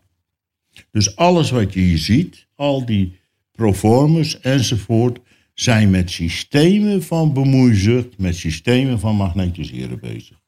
Dus 0.91 1.15
alles 1.15 1.49
wat 1.51 1.73
je 1.73 1.79
hier 1.79 1.97
ziet, 1.97 2.47
al 2.55 2.85
die 2.85 3.19
proformers 3.51 4.39
enzovoort, 4.39 5.19
zijn 5.53 5.89
met 5.89 6.11
systemen 6.11 7.03
van 7.03 7.33
bemoeizucht, 7.33 8.17
met 8.17 8.35
systemen 8.35 8.99
van 8.99 9.15
magnetiseren 9.15 9.99
bezig. 9.99 10.41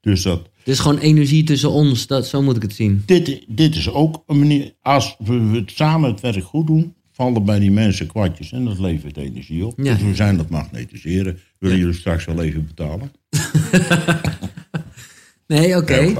Dus 0.00 0.22
dat 0.22 0.48
Het 0.58 0.68
is 0.68 0.78
gewoon 0.78 0.98
energie 0.98 1.44
tussen 1.44 1.70
ons, 1.70 2.06
dat, 2.06 2.26
zo 2.26 2.42
moet 2.42 2.56
ik 2.56 2.62
het 2.62 2.74
zien. 2.74 3.02
dit, 3.06 3.44
dit 3.48 3.76
is 3.76 3.88
ook 3.90 4.22
een 4.26 4.38
manier. 4.38 4.74
Als 4.80 5.16
we 5.18 5.34
het 5.34 5.70
samen 5.70 6.10
het 6.10 6.20
werk 6.20 6.44
goed 6.44 6.66
doen, 6.66 6.94
vallen 7.12 7.44
bij 7.44 7.58
die 7.58 7.70
mensen 7.70 8.06
kwartjes 8.06 8.52
en 8.52 8.64
dat 8.64 8.78
levert 8.78 9.16
energie 9.16 9.66
op. 9.66 9.74
Ja. 9.76 9.92
Dus 9.94 10.02
we 10.02 10.14
zijn 10.14 10.36
dat 10.36 10.48
magnetiseren. 10.48 11.38
Willen 11.58 11.78
jullie 11.78 11.94
straks 11.94 12.24
wel 12.24 12.42
even 12.42 12.66
betalen? 12.66 13.10
Nee, 15.46 15.76
oké. 15.76 16.12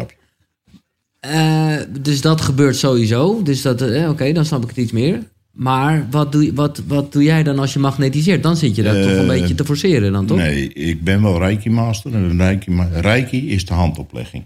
Eh, 1.21 1.77
dus 2.01 2.21
dat 2.21 2.41
gebeurt 2.41 2.77
sowieso. 2.77 3.43
Dus 3.43 3.63
dat, 3.63 3.81
eh, 3.83 4.09
oké, 4.09 4.33
dan 4.33 4.45
snap 4.45 4.63
ik 4.63 4.69
het 4.69 4.77
iets 4.77 4.93
meer. 4.93 5.19
Maar 5.53 6.07
wat 6.11 6.33
doe, 6.33 6.45
je- 6.45 6.55
wat, 6.55 6.83
wat 6.87 7.13
doe 7.13 7.23
jij 7.23 7.43
dan 7.43 7.59
als 7.59 7.73
je 7.73 7.79
magnetiseert? 7.79 8.43
Dan 8.43 8.57
zit 8.57 8.75
je 8.77 8.83
daar 8.83 9.03
toch 9.03 9.11
een 9.13 9.19
Eh, 9.21 9.27
beetje 9.27 9.55
te 9.55 9.65
forceren 9.65 10.13
dan, 10.13 10.27
toch? 10.27 10.37
Nee, 10.37 10.73
ik 10.73 11.05
ben 11.05 11.23
wel 11.23 11.39
Reiki-master. 11.39 12.15
En 12.15 12.37
Reiki, 12.39 12.73
Reiki 12.93 13.51
is 13.51 13.65
de 13.67 13.75
handoplegging. 13.75 14.45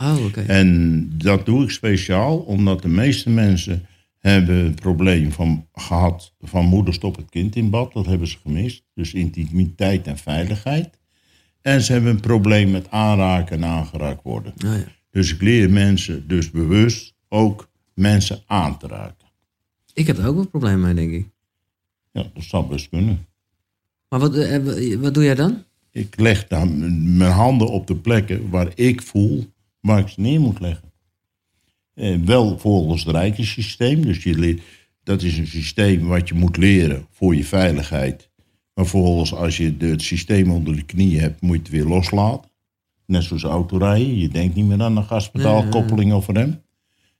Oh, 0.00 0.24
oké. 0.24 0.40
En 0.40 1.10
dat 1.16 1.46
doe 1.46 1.62
ik 1.64 1.70
speciaal 1.70 2.36
omdat 2.36 2.82
de 2.82 2.88
meeste 2.88 3.30
mensen 3.30 3.86
hebben 4.30 4.56
een 4.56 4.74
probleem 4.74 5.32
van, 5.32 5.68
gehad 5.72 6.34
van 6.40 6.64
moeder 6.64 6.94
stop 6.94 7.16
het 7.16 7.30
kind 7.30 7.56
in 7.56 7.70
bad. 7.70 7.92
Dat 7.92 8.06
hebben 8.06 8.28
ze 8.28 8.38
gemist. 8.42 8.84
Dus 8.94 9.14
intimiteit 9.14 10.06
en 10.06 10.18
veiligheid. 10.18 10.98
En 11.60 11.82
ze 11.82 11.92
hebben 11.92 12.10
een 12.10 12.20
probleem 12.20 12.70
met 12.70 12.90
aanraken 12.90 13.56
en 13.56 13.64
aangeraakt 13.64 14.22
worden. 14.22 14.52
Oh, 14.66 14.72
ja. 14.72 14.84
Dus 15.10 15.32
ik 15.32 15.42
leer 15.42 15.70
mensen 15.70 16.28
dus 16.28 16.50
bewust 16.50 17.14
ook 17.28 17.70
mensen 17.94 18.42
aan 18.46 18.78
te 18.78 18.86
raken. 18.86 19.28
Ik 19.92 20.06
heb 20.06 20.18
er 20.18 20.26
ook 20.26 20.34
wel 20.34 20.46
problemen 20.46 20.80
mee, 20.80 20.94
denk 20.94 21.12
ik. 21.12 21.28
Ja, 22.12 22.30
dat 22.34 22.44
zou 22.44 22.66
best 22.66 22.88
kunnen. 22.88 23.26
Maar 24.08 24.20
wat, 24.20 24.34
eh, 24.34 24.96
wat 24.96 25.14
doe 25.14 25.24
jij 25.24 25.34
dan? 25.34 25.64
Ik 25.90 26.20
leg 26.20 26.46
dan 26.46 27.16
mijn 27.16 27.32
handen 27.32 27.68
op 27.68 27.86
de 27.86 27.96
plekken 27.96 28.50
waar 28.50 28.72
ik 28.74 29.02
voel 29.02 29.52
waar 29.80 29.98
ik 29.98 30.08
ze 30.08 30.20
neer 30.20 30.40
moet 30.40 30.60
leggen. 30.60 30.92
Eh, 31.94 32.16
wel 32.24 32.58
volgens 32.58 33.04
het 33.04 33.14
rijke 33.14 33.44
systeem. 33.44 34.02
Dus 34.02 34.22
je 34.22 34.60
dat 35.02 35.22
is 35.22 35.38
een 35.38 35.46
systeem 35.46 36.06
wat 36.06 36.28
je 36.28 36.34
moet 36.34 36.56
leren 36.56 37.06
voor 37.10 37.34
je 37.34 37.44
veiligheid. 37.44 38.30
Maar 38.74 38.86
volgens 38.86 39.34
als 39.34 39.56
je 39.56 39.74
het 39.78 40.02
systeem 40.02 40.50
onder 40.50 40.76
de 40.76 40.82
knie 40.82 41.20
hebt, 41.20 41.40
moet 41.40 41.56
je 41.56 41.62
het 41.62 41.70
weer 41.70 41.84
loslaten. 41.84 42.50
Net 43.06 43.22
zoals 43.22 43.42
autorijden. 43.42 44.18
Je 44.18 44.28
denkt 44.28 44.54
niet 44.54 44.66
meer 44.66 44.82
aan 44.82 44.96
een 44.96 45.04
gaspedaalkoppeling 45.04 46.12
of 46.12 46.26
rem. 46.28 46.62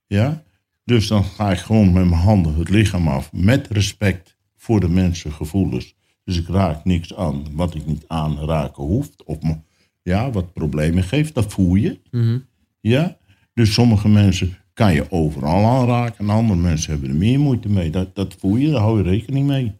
Ja? 0.06 0.42
Dus 0.84 1.06
dan 1.06 1.24
ga 1.24 1.50
ik 1.50 1.58
gewoon 1.58 1.92
met 1.92 2.08
mijn 2.08 2.20
handen 2.20 2.54
het 2.54 2.68
lichaam 2.68 3.08
af. 3.08 3.32
Met 3.32 3.68
respect 3.68 4.36
voor 4.56 4.80
de 4.80 4.88
mensen 4.88 5.32
gevoelens. 5.32 5.94
Dus 6.24 6.38
ik 6.38 6.48
raak 6.48 6.84
niks 6.84 7.14
aan 7.14 7.44
wat 7.52 7.74
ik 7.74 7.86
niet 7.86 8.04
aanraken 8.06 8.82
hoeft. 8.82 9.24
Of 9.24 9.42
me, 9.42 9.56
ja, 10.02 10.30
wat 10.30 10.52
problemen 10.52 11.04
geeft. 11.04 11.34
Dat 11.34 11.52
voel 11.52 11.74
je. 11.74 12.00
Mhm. 12.10 12.38
Ja? 12.80 13.16
Dus 13.54 13.72
sommige 13.72 14.08
mensen 14.08 14.56
kan 14.74 14.94
je 14.94 15.10
overal 15.10 15.66
aanraken. 15.80 16.18
En 16.18 16.30
andere 16.30 16.60
mensen 16.60 16.90
hebben 16.92 17.08
er 17.10 17.16
meer 17.16 17.40
moeite 17.40 17.68
mee. 17.68 17.90
Dat, 17.90 18.14
dat 18.14 18.36
voel 18.38 18.56
je, 18.56 18.70
daar 18.70 18.80
hou 18.80 18.96
je 18.98 19.10
rekening 19.10 19.46
mee. 19.46 19.72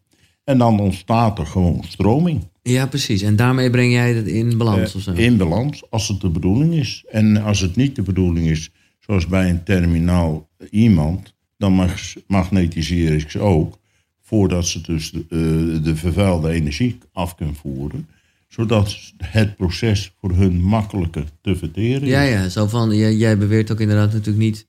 En 0.44 0.59
dan 0.59 0.80
ontstaat 0.80 1.38
er 1.38 1.46
gewoon 1.46 1.85
stroming. 1.88 2.40
Ja, 2.62 2.87
precies. 2.87 3.22
En 3.22 3.37
daarmee 3.37 3.70
breng 3.70 3.92
jij 3.92 4.12
het 4.14 4.26
in 4.26 4.57
balans 4.59 4.94
of 4.94 5.02
zo? 5.02 5.12
Eh, 5.12 5.24
in 5.24 5.37
balans, 5.37 5.83
als 5.90 6.09
het 6.09 6.20
de 6.20 6.28
bedoeling 6.28 6.74
is. 6.74 7.04
En 7.11 7.37
als 7.42 7.61
het 7.61 7.76
niet 7.76 7.96
de 7.96 8.02
bedoeling 8.02 8.46
is, 8.46 8.70
zoals 9.00 9.26
bij 9.26 9.50
een 9.50 9.62
terminaal 9.64 10.48
iemand, 10.70 11.35
dan 11.59 11.72
mag- 11.72 12.14
magnetiseren 12.26 13.18
ik 13.18 13.30
ze 13.30 13.38
ook. 13.38 13.78
Voordat 14.22 14.66
ze 14.66 14.80
dus 14.80 15.11
de, 15.11 15.18
eh, 15.20 15.85
de 15.85 15.96
vervuilde 15.96 16.50
energie 16.50 16.98
af 17.12 17.35
kunnen 17.35 17.54
voeren. 17.54 18.09
Zodat 18.48 18.96
het 19.22 19.57
proces 19.57 20.12
voor 20.20 20.30
hun 20.30 20.62
makkelijker 20.62 21.24
te 21.42 21.57
verteren 21.57 22.02
is. 22.02 22.09
Ja, 22.09 22.22
ja, 22.22 22.48
zo 22.48 22.66
van, 22.66 22.96
jij, 22.96 23.14
jij 23.14 23.38
beweert 23.38 23.72
ook 23.72 23.80
inderdaad 23.80 24.12
natuurlijk 24.12 24.38
niet 24.44 24.66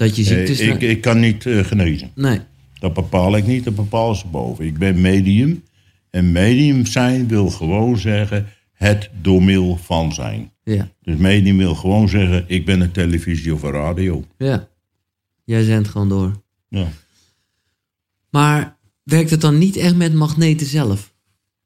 dat 0.00 0.16
je 0.16 0.34
Eh, 0.34 0.68
ik, 0.68 0.80
ik 0.80 1.00
kan 1.00 1.20
niet 1.20 1.46
eh, 1.46 1.64
genezen. 1.64 2.10
Nee, 2.14 2.40
Dat 2.78 2.94
bepaal 2.94 3.36
ik 3.36 3.46
niet, 3.46 3.64
dat 3.64 3.74
bepalen 3.74 4.16
ze 4.16 4.26
boven. 4.26 4.64
Ik 4.64 4.78
ben 4.78 5.00
medium. 5.00 5.62
En 6.10 6.32
medium 6.32 6.86
zijn 6.86 7.28
wil 7.28 7.50
gewoon 7.50 7.98
zeggen 7.98 8.46
het 8.72 9.10
door 9.20 9.42
middel 9.42 9.76
van 9.76 10.12
zijn. 10.12 10.52
ja, 10.64 10.90
Dus 11.02 11.16
medium 11.16 11.56
wil 11.56 11.74
gewoon 11.74 12.08
zeggen, 12.08 12.44
ik 12.46 12.64
ben 12.64 12.80
een 12.80 12.90
televisie 12.90 13.54
of 13.54 13.62
een 13.62 13.70
radio. 13.70 14.24
ja. 14.38 14.68
Jij 15.44 15.62
zendt 15.62 15.88
gewoon 15.88 16.08
door. 16.08 16.42
Ja. 16.68 16.86
Maar 18.30 18.76
werkt 19.02 19.30
het 19.30 19.40
dan 19.40 19.58
niet 19.58 19.76
echt 19.76 19.96
met 19.96 20.14
magneten 20.14 20.66
zelf? 20.66 21.14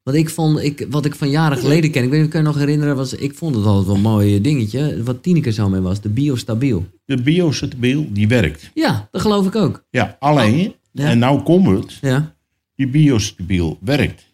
Want 0.05 0.17
ik 0.17 0.31
vond, 0.31 0.62
ik, 0.62 0.87
wat 0.90 1.05
ik 1.05 1.14
van 1.14 1.31
jaren 1.31 1.59
geleden 1.59 1.90
ken, 1.90 2.03
ik 2.05 2.11
weet 2.11 2.19
niet 2.21 2.21
of 2.21 2.25
ik 2.27 2.31
kan 2.31 2.40
je 2.40 2.47
nog 2.47 2.57
herinneren, 2.59 2.97
was, 2.97 3.14
ik 3.14 3.35
vond 3.35 3.55
het 3.55 3.64
altijd 3.64 3.87
wel 3.87 3.95
een 3.95 4.01
mooi 4.01 4.40
dingetje. 4.40 5.03
Wat 5.03 5.23
Tineke 5.23 5.53
zo 5.53 5.69
mee 5.69 5.81
was, 5.81 6.01
de 6.01 6.09
biostabiel. 6.09 6.87
De 7.05 7.23
biostabiel, 7.23 8.07
die 8.12 8.29
werkt. 8.29 8.71
Ja, 8.75 9.09
dat 9.11 9.21
geloof 9.21 9.47
ik 9.47 9.55
ook. 9.55 9.85
Ja, 9.90 10.17
alleen, 10.21 10.67
Oh, 10.69 10.75
Ja. 10.93 11.09
en 11.09 11.19
nou 11.19 11.43
komt 11.43 11.67
het, 11.67 11.99
Ja, 12.01 12.35
die 12.77 12.88
biostabiel 12.88 13.79
werkt. 13.81 14.33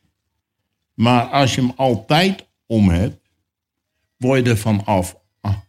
Maar 0.95 1.23
als 1.25 1.55
je 1.55 1.61
hem 1.61 1.73
altijd 1.77 2.47
om 2.67 2.89
hebt, 2.89 3.17
word 4.17 4.45
je 4.45 4.51
ervan 4.51 4.85
af, 4.85 5.17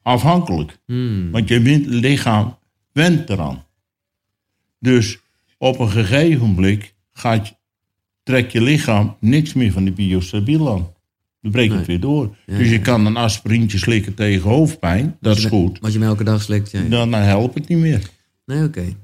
afhankelijk. 0.02 0.78
Hmm. 0.86 1.32
Want 1.32 1.48
je 1.48 1.60
lichaam 1.88 2.58
went 2.92 3.30
eraan. 3.30 3.66
Dus 4.80 5.20
op 5.58 5.80
een 5.80 5.90
gegeven 5.90 6.40
moment 6.48 6.94
gaat 7.14 7.48
je, 7.48 7.54
trekt 8.24 8.52
je 8.52 8.62
lichaam 8.62 9.16
niks 9.20 9.54
meer 9.54 9.72
van 9.72 9.84
die 9.84 9.94
biostabiel 9.94 10.72
aan. 10.72 10.88
Dan 11.42 11.52
breekt 11.52 11.74
het 11.74 11.86
weer 11.86 12.00
door. 12.00 12.36
Ja, 12.46 12.58
dus 12.58 12.68
je 12.68 12.74
ja. 12.76 12.82
kan 12.82 13.06
een 13.06 13.18
aspirintje 13.18 13.78
slikken 13.78 14.14
tegen 14.14 14.50
hoofdpijn. 14.50 15.18
Dat 15.20 15.38
is 15.38 15.46
goed. 15.46 15.80
Wat 15.80 15.94
je 15.94 16.00
me 16.00 16.06
elke 16.06 16.24
dag 16.24 16.42
slikt. 16.42 16.72
Ja. 16.72 16.82
Dan, 16.82 17.12
dan 17.12 17.22
helpt 17.22 17.54
het 17.54 17.68
niet 17.68 17.78
meer. 17.78 18.10
Nee, 18.46 18.64
oké. 18.64 18.96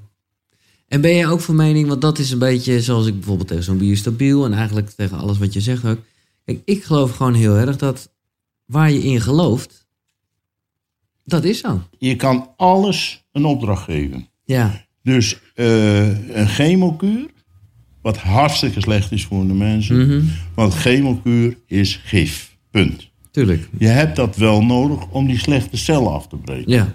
En 0.88 1.00
ben 1.00 1.14
je 1.14 1.26
ook 1.26 1.40
van 1.40 1.56
mening, 1.56 1.88
want 1.88 2.00
dat 2.00 2.18
is 2.18 2.30
een 2.30 2.38
beetje 2.38 2.82
zoals 2.82 3.06
ik 3.06 3.14
bijvoorbeeld 3.14 3.48
tegen 3.48 3.64
zo'n 3.64 3.78
biostabiel 3.78 4.44
en 4.44 4.52
eigenlijk 4.52 4.90
tegen 4.90 5.18
alles 5.18 5.38
wat 5.38 5.52
je 5.52 5.60
zegt 5.60 5.84
ook. 5.84 5.98
Kijk, 6.44 6.60
ik 6.64 6.84
geloof 6.84 7.16
gewoon 7.16 7.34
heel 7.34 7.56
erg 7.56 7.76
dat 7.76 8.10
waar 8.64 8.90
je 8.90 9.02
in 9.02 9.20
gelooft, 9.20 9.86
dat 11.24 11.44
is 11.44 11.58
zo. 11.58 11.82
Je 11.98 12.16
kan 12.16 12.50
alles 12.56 13.24
een 13.32 13.44
opdracht 13.44 13.84
geven. 13.84 14.28
Ja, 14.44 14.84
Dus 15.02 15.38
eh, 15.54 16.36
een 16.36 16.48
chemokuur, 16.48 17.26
wat 18.08 18.16
hartstikke 18.18 18.80
slecht 18.80 19.12
is 19.12 19.24
voor 19.24 19.46
de 19.46 19.52
mensen. 19.52 20.06
Mhm. 20.06 20.24
Want 20.54 20.74
chemokuur 20.74 21.56
is 21.66 22.00
gif. 22.04 22.56
Punt. 22.70 23.10
tuurlijk. 23.30 23.68
Je 23.78 23.86
hebt 23.86 24.16
dat 24.16 24.36
wel 24.36 24.64
nodig 24.64 25.08
om 25.08 25.26
die 25.26 25.38
slechte 25.38 25.76
cellen 25.76 26.12
af 26.12 26.28
te 26.28 26.36
breken. 26.36 26.72
Ja, 26.72 26.94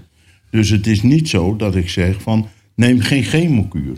Dus 0.49 0.69
het 0.69 0.87
is 0.87 1.01
niet 1.01 1.29
zo 1.29 1.55
dat 1.55 1.75
ik 1.75 1.89
zeg 1.89 2.21
van 2.21 2.47
neem 2.75 2.99
geen 2.99 3.23
chemokuur. 3.23 3.97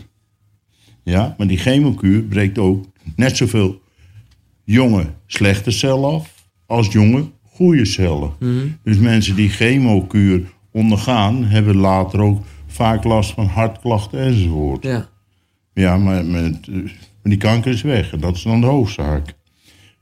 Ja, 1.02 1.34
maar 1.38 1.46
die 1.46 1.58
chemokuur 1.58 2.22
breekt 2.22 2.58
ook 2.58 2.84
net 3.16 3.36
zoveel 3.36 3.80
jonge 4.64 5.06
slechte 5.26 5.70
cellen 5.70 6.10
af 6.10 6.48
als 6.66 6.92
jonge 6.92 7.30
goede 7.42 7.84
cellen. 7.84 8.30
Dus 8.82 8.96
mensen 8.98 9.36
die 9.36 9.48
chemokuur 9.48 10.42
ondergaan 10.70 11.44
hebben 11.44 11.76
later 11.76 12.20
ook 12.20 12.44
vaak 12.66 13.04
last 13.04 13.32
van 13.32 13.46
hartklachten 13.46 14.20
enzovoort. 14.20 14.84
ja. 14.84 15.08
Ja, 15.76 15.96
maar, 15.96 16.24
met, 16.24 16.68
eh, 16.68 16.90
maar 17.26 17.34
die 17.34 17.44
kanker 17.44 17.72
is 17.72 17.82
weg. 17.82 18.12
En 18.12 18.20
dat 18.20 18.36
is 18.36 18.42
dan 18.42 18.60
de 18.60 18.66
hoofdzaak. 18.66 19.34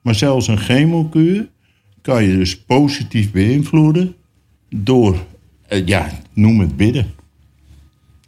Maar 0.01 0.15
zelfs 0.15 0.49
een 0.49 0.59
chemokuur 0.59 1.49
kan 2.03 2.25
je 2.25 2.37
dus 2.37 2.61
positief 2.61 3.31
beïnvloeden 3.33 4.15
door, 4.71 5.27
eh, 5.67 5.87
ja, 5.87 6.11
noem 6.33 6.61
het 6.61 6.77
bidden. 6.77 7.07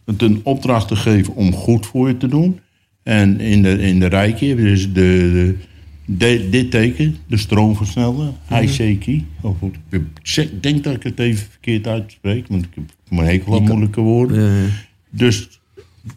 Het 0.05 0.23
een 0.23 0.41
opdracht 0.43 0.89
te 0.89 0.97
geven 0.97 1.35
om 1.35 1.53
goed 1.53 1.87
voor 1.87 2.09
je 2.09 2.17
te 2.17 2.27
doen. 2.29 2.61
En 3.03 3.41
in 3.41 3.63
de, 3.63 3.79
in 3.79 4.01
de 4.01 4.07
rijke 4.07 4.47
hebben 4.47 4.65
dus 4.65 4.93
de, 4.93 4.93
de, 4.93 5.57
de- 6.05 6.49
dit 6.51 6.71
teken, 6.71 7.17
de 7.27 7.37
stroomversneller, 7.37 8.33
ICK. 8.63 9.23
Of 9.41 9.59
goed, 9.59 9.77
ik 9.91 10.63
denk 10.63 10.85
dat 10.85 10.95
ik 10.95 11.03
het 11.03 11.19
even 11.19 11.47
verkeerd 11.51 11.87
uitspreek, 11.87 12.47
want 12.49 12.65
ik 12.65 12.75
heb 12.75 12.85
mijn 13.09 13.29
hekel 13.29 13.55
aan 13.57 13.63
moeilijke 13.63 14.01
woorden. 14.01 14.53
Ja. 14.53 14.69
Dus 15.11 15.61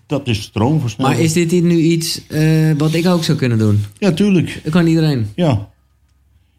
dat 0.06 0.28
is 0.28 0.42
stroomversneller. 0.42 1.12
Maar 1.12 1.22
is 1.24 1.34
dit 1.34 1.52
nu 1.52 1.78
iets 1.78 2.28
eh, 2.28 2.72
wat 2.78 2.94
ik 2.94 3.06
ook 3.06 3.24
zou 3.24 3.38
kunnen 3.38 3.58
doen? 3.58 3.80
Ja, 3.98 4.12
tuurlijk. 4.12 4.60
Dat 4.64 4.72
kan 4.72 4.88
iedereen. 4.88 5.28
Ja. 5.36 5.70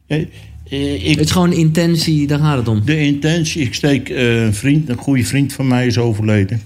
Eh, 0.06 0.20
ik, 1.04 1.16
Het 1.16 1.24
is 1.24 1.30
gewoon 1.30 1.52
intentie, 1.52 2.26
daar 2.26 2.38
gaat 2.38 2.56
het 2.56 2.68
om. 2.68 2.84
de 2.84 3.00
intentie, 3.00 3.62
ik 3.62 3.74
steek 3.74 4.08
eh, 4.08 4.44
een 4.44 4.54
vriend, 4.54 4.88
een 4.88 4.96
goede 4.96 5.24
vriend 5.24 5.52
van 5.52 5.68
mij 5.68 5.86
is 5.86 5.98
overleden. 5.98 6.60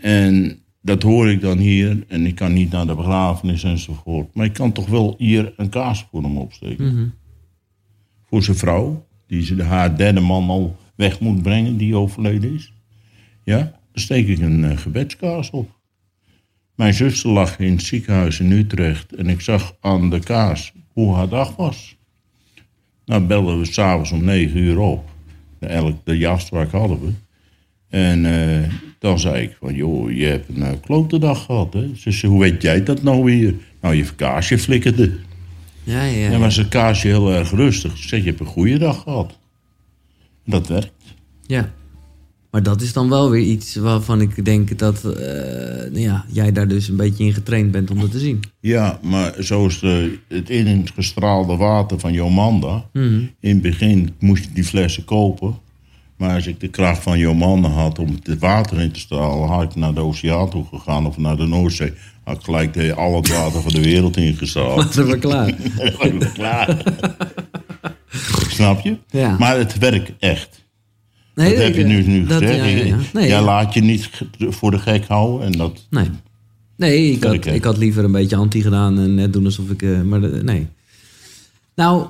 En 0.00 0.58
dat 0.82 1.02
hoor 1.02 1.30
ik 1.30 1.40
dan 1.40 1.58
hier. 1.58 2.04
En 2.08 2.26
ik 2.26 2.34
kan 2.34 2.52
niet 2.52 2.70
naar 2.70 2.86
de 2.86 2.94
begrafenis 2.94 3.64
enzovoort. 3.64 4.34
Maar 4.34 4.46
ik 4.46 4.52
kan 4.52 4.72
toch 4.72 4.86
wel 4.86 5.14
hier 5.18 5.52
een 5.56 5.68
kaars 5.68 6.06
voor 6.10 6.22
hem 6.22 6.38
opsteken. 6.38 6.86
Mhm. 6.94 7.06
Voor 8.28 8.42
zijn 8.42 8.56
vrouw, 8.56 9.06
die 9.26 9.44
ze 9.44 9.62
haar 9.62 9.96
derde 9.96 10.20
man 10.20 10.48
al 10.48 10.76
weg 10.94 11.20
moet 11.20 11.42
brengen, 11.42 11.76
die 11.76 11.96
overleden 11.96 12.54
is. 12.54 12.72
Ja, 13.44 13.75
dan 13.96 14.04
steek 14.04 14.28
ik 14.28 14.38
een 14.38 14.64
eh, 14.64 14.76
gebedskaars 14.76 15.50
op. 15.50 15.70
Mijn 16.74 16.94
zuster 16.94 17.30
lag 17.30 17.58
in 17.58 17.72
het 17.72 17.82
ziekenhuis 17.82 18.40
in 18.40 18.50
Utrecht 18.50 19.14
en 19.14 19.28
ik 19.28 19.40
zag 19.40 19.76
aan 19.80 20.10
de 20.10 20.18
kaars 20.18 20.72
hoe 20.92 21.14
haar 21.14 21.28
dag 21.28 21.56
was. 21.56 21.96
Nou 23.04 23.22
belden 23.22 23.58
we 23.58 23.64
s'avonds 23.64 24.10
om 24.10 24.24
negen 24.24 24.58
uur 24.58 24.78
op. 24.78 25.10
De, 25.58 25.66
elk, 25.66 25.96
de 26.04 26.18
jastwak 26.18 26.70
hadden 26.70 27.00
we. 27.00 27.12
En 27.88 28.26
eh, 28.26 28.70
dan 28.98 29.18
zei 29.18 29.42
ik 29.42 29.56
van, 29.60 29.74
joh, 29.74 30.12
je 30.12 30.24
hebt 30.24 30.48
een 30.48 30.56
uh, 30.56 30.68
klote 30.80 31.18
dag 31.18 31.44
gehad, 31.44 31.72
hè? 31.72 31.90
Ze 31.96 32.10
zei, 32.10 32.32
hoe 32.32 32.40
weet 32.40 32.62
jij 32.62 32.82
dat 32.82 33.02
nou 33.02 33.24
weer? 33.24 33.54
Nou, 33.80 33.94
je 33.94 34.14
kaarsje 34.14 34.58
flikkerde. 34.58 35.12
Ja, 35.82 36.04
ja. 36.04 36.30
En 36.30 36.40
was 36.40 36.56
het 36.56 36.68
kaarsje 36.68 37.08
heel 37.08 37.32
erg 37.32 37.50
rustig. 37.50 37.92
Ik 37.92 38.02
zeg, 38.02 38.20
je 38.20 38.26
hebt 38.28 38.40
een 38.40 38.46
goede 38.46 38.78
dag 38.78 39.02
gehad. 39.02 39.38
Dat 40.44 40.68
werkt. 40.68 41.14
Ja. 41.46 41.72
Maar 42.56 42.64
dat 42.64 42.80
is 42.80 42.92
dan 42.92 43.08
wel 43.08 43.30
weer 43.30 43.42
iets 43.42 43.74
waarvan 43.74 44.20
ik 44.20 44.44
denk 44.44 44.78
dat 44.78 45.04
eh, 45.04 45.12
nou 45.92 46.00
ja, 46.00 46.24
jij 46.28 46.52
daar 46.52 46.68
dus 46.68 46.88
een 46.88 46.96
beetje 46.96 47.24
in 47.24 47.32
getraind 47.32 47.70
bent 47.70 47.90
om 47.90 48.00
dat 48.00 48.10
te 48.10 48.18
zien. 48.18 48.40
Ja, 48.60 48.98
maar 49.02 49.34
zoals 49.38 49.80
de, 49.80 50.18
het 50.28 50.50
ingestraalde 50.50 51.56
water 51.56 51.98
van 51.98 52.12
Jomanda. 52.12 52.84
Mhm. 52.92 53.20
In 53.40 53.50
het 53.50 53.62
begin 53.62 54.14
moest 54.18 54.44
je 54.44 54.50
die 54.52 54.64
flessen 54.64 55.04
kopen. 55.04 55.58
Maar 56.16 56.34
als 56.34 56.46
ik 56.46 56.60
de 56.60 56.68
kracht 56.68 57.02
van 57.02 57.18
Jomanda 57.18 57.68
had 57.68 57.98
om 57.98 58.18
het 58.22 58.38
water 58.38 58.80
in 58.80 58.92
te 58.92 59.00
stralen... 59.00 59.48
had 59.48 59.62
ik 59.62 59.74
naar 59.74 59.94
de 59.94 60.00
oceaan 60.00 60.50
toe 60.50 60.64
gegaan 60.70 61.06
of 61.06 61.16
naar 61.16 61.36
de 61.36 61.46
Noordzee. 61.46 61.92
Had 62.24 62.36
ik 62.36 62.44
gelijk 62.44 62.74
de, 62.74 62.94
al 62.94 63.16
het 63.16 63.28
water 63.28 63.62
van 63.62 63.72
de 63.72 63.82
wereld 63.82 64.16
ingestraald. 64.16 64.76
Dat 64.82 64.88
is 64.88 65.10
wel 65.10 65.18
klaar. 65.18 65.54
Was 65.98 66.32
klaar. 66.32 66.82
Snap 68.48 68.80
je? 68.80 68.96
Ja. 69.10 69.36
Maar 69.38 69.58
het 69.58 69.78
werkt 69.78 70.12
echt. 70.18 70.64
Nee, 71.36 71.54
dat 71.54 71.62
heb 71.62 71.74
je 71.74 71.84
nu, 71.84 72.02
nu 72.02 72.26
dat- 72.26 72.42
gezegd. 72.42 72.58
ja, 72.78 72.84
ja. 72.84 72.98
Nee, 73.12 73.28
Jij 73.28 73.42
laat 73.42 73.74
je 73.74 73.80
niet 73.80 74.10
voor 74.38 74.70
de 74.70 74.78
gek 74.78 75.04
houden. 75.06 75.46
En 75.46 75.52
dat, 75.52 75.86
Nee. 75.90 76.10
Nee, 76.76 77.10
ik 77.10 77.24
had, 77.24 77.46
ik 77.46 77.64
had 77.64 77.76
liever 77.76 78.04
een 78.04 78.12
beetje 78.12 78.36
anti 78.36 78.62
gedaan 78.62 78.98
en 78.98 79.14
net 79.14 79.32
doen 79.32 79.44
alsof 79.44 79.70
ik... 79.70 79.82
eh, 79.82 80.02
maar 80.02 80.44
nee. 80.44 80.66
Nou, 81.74 82.06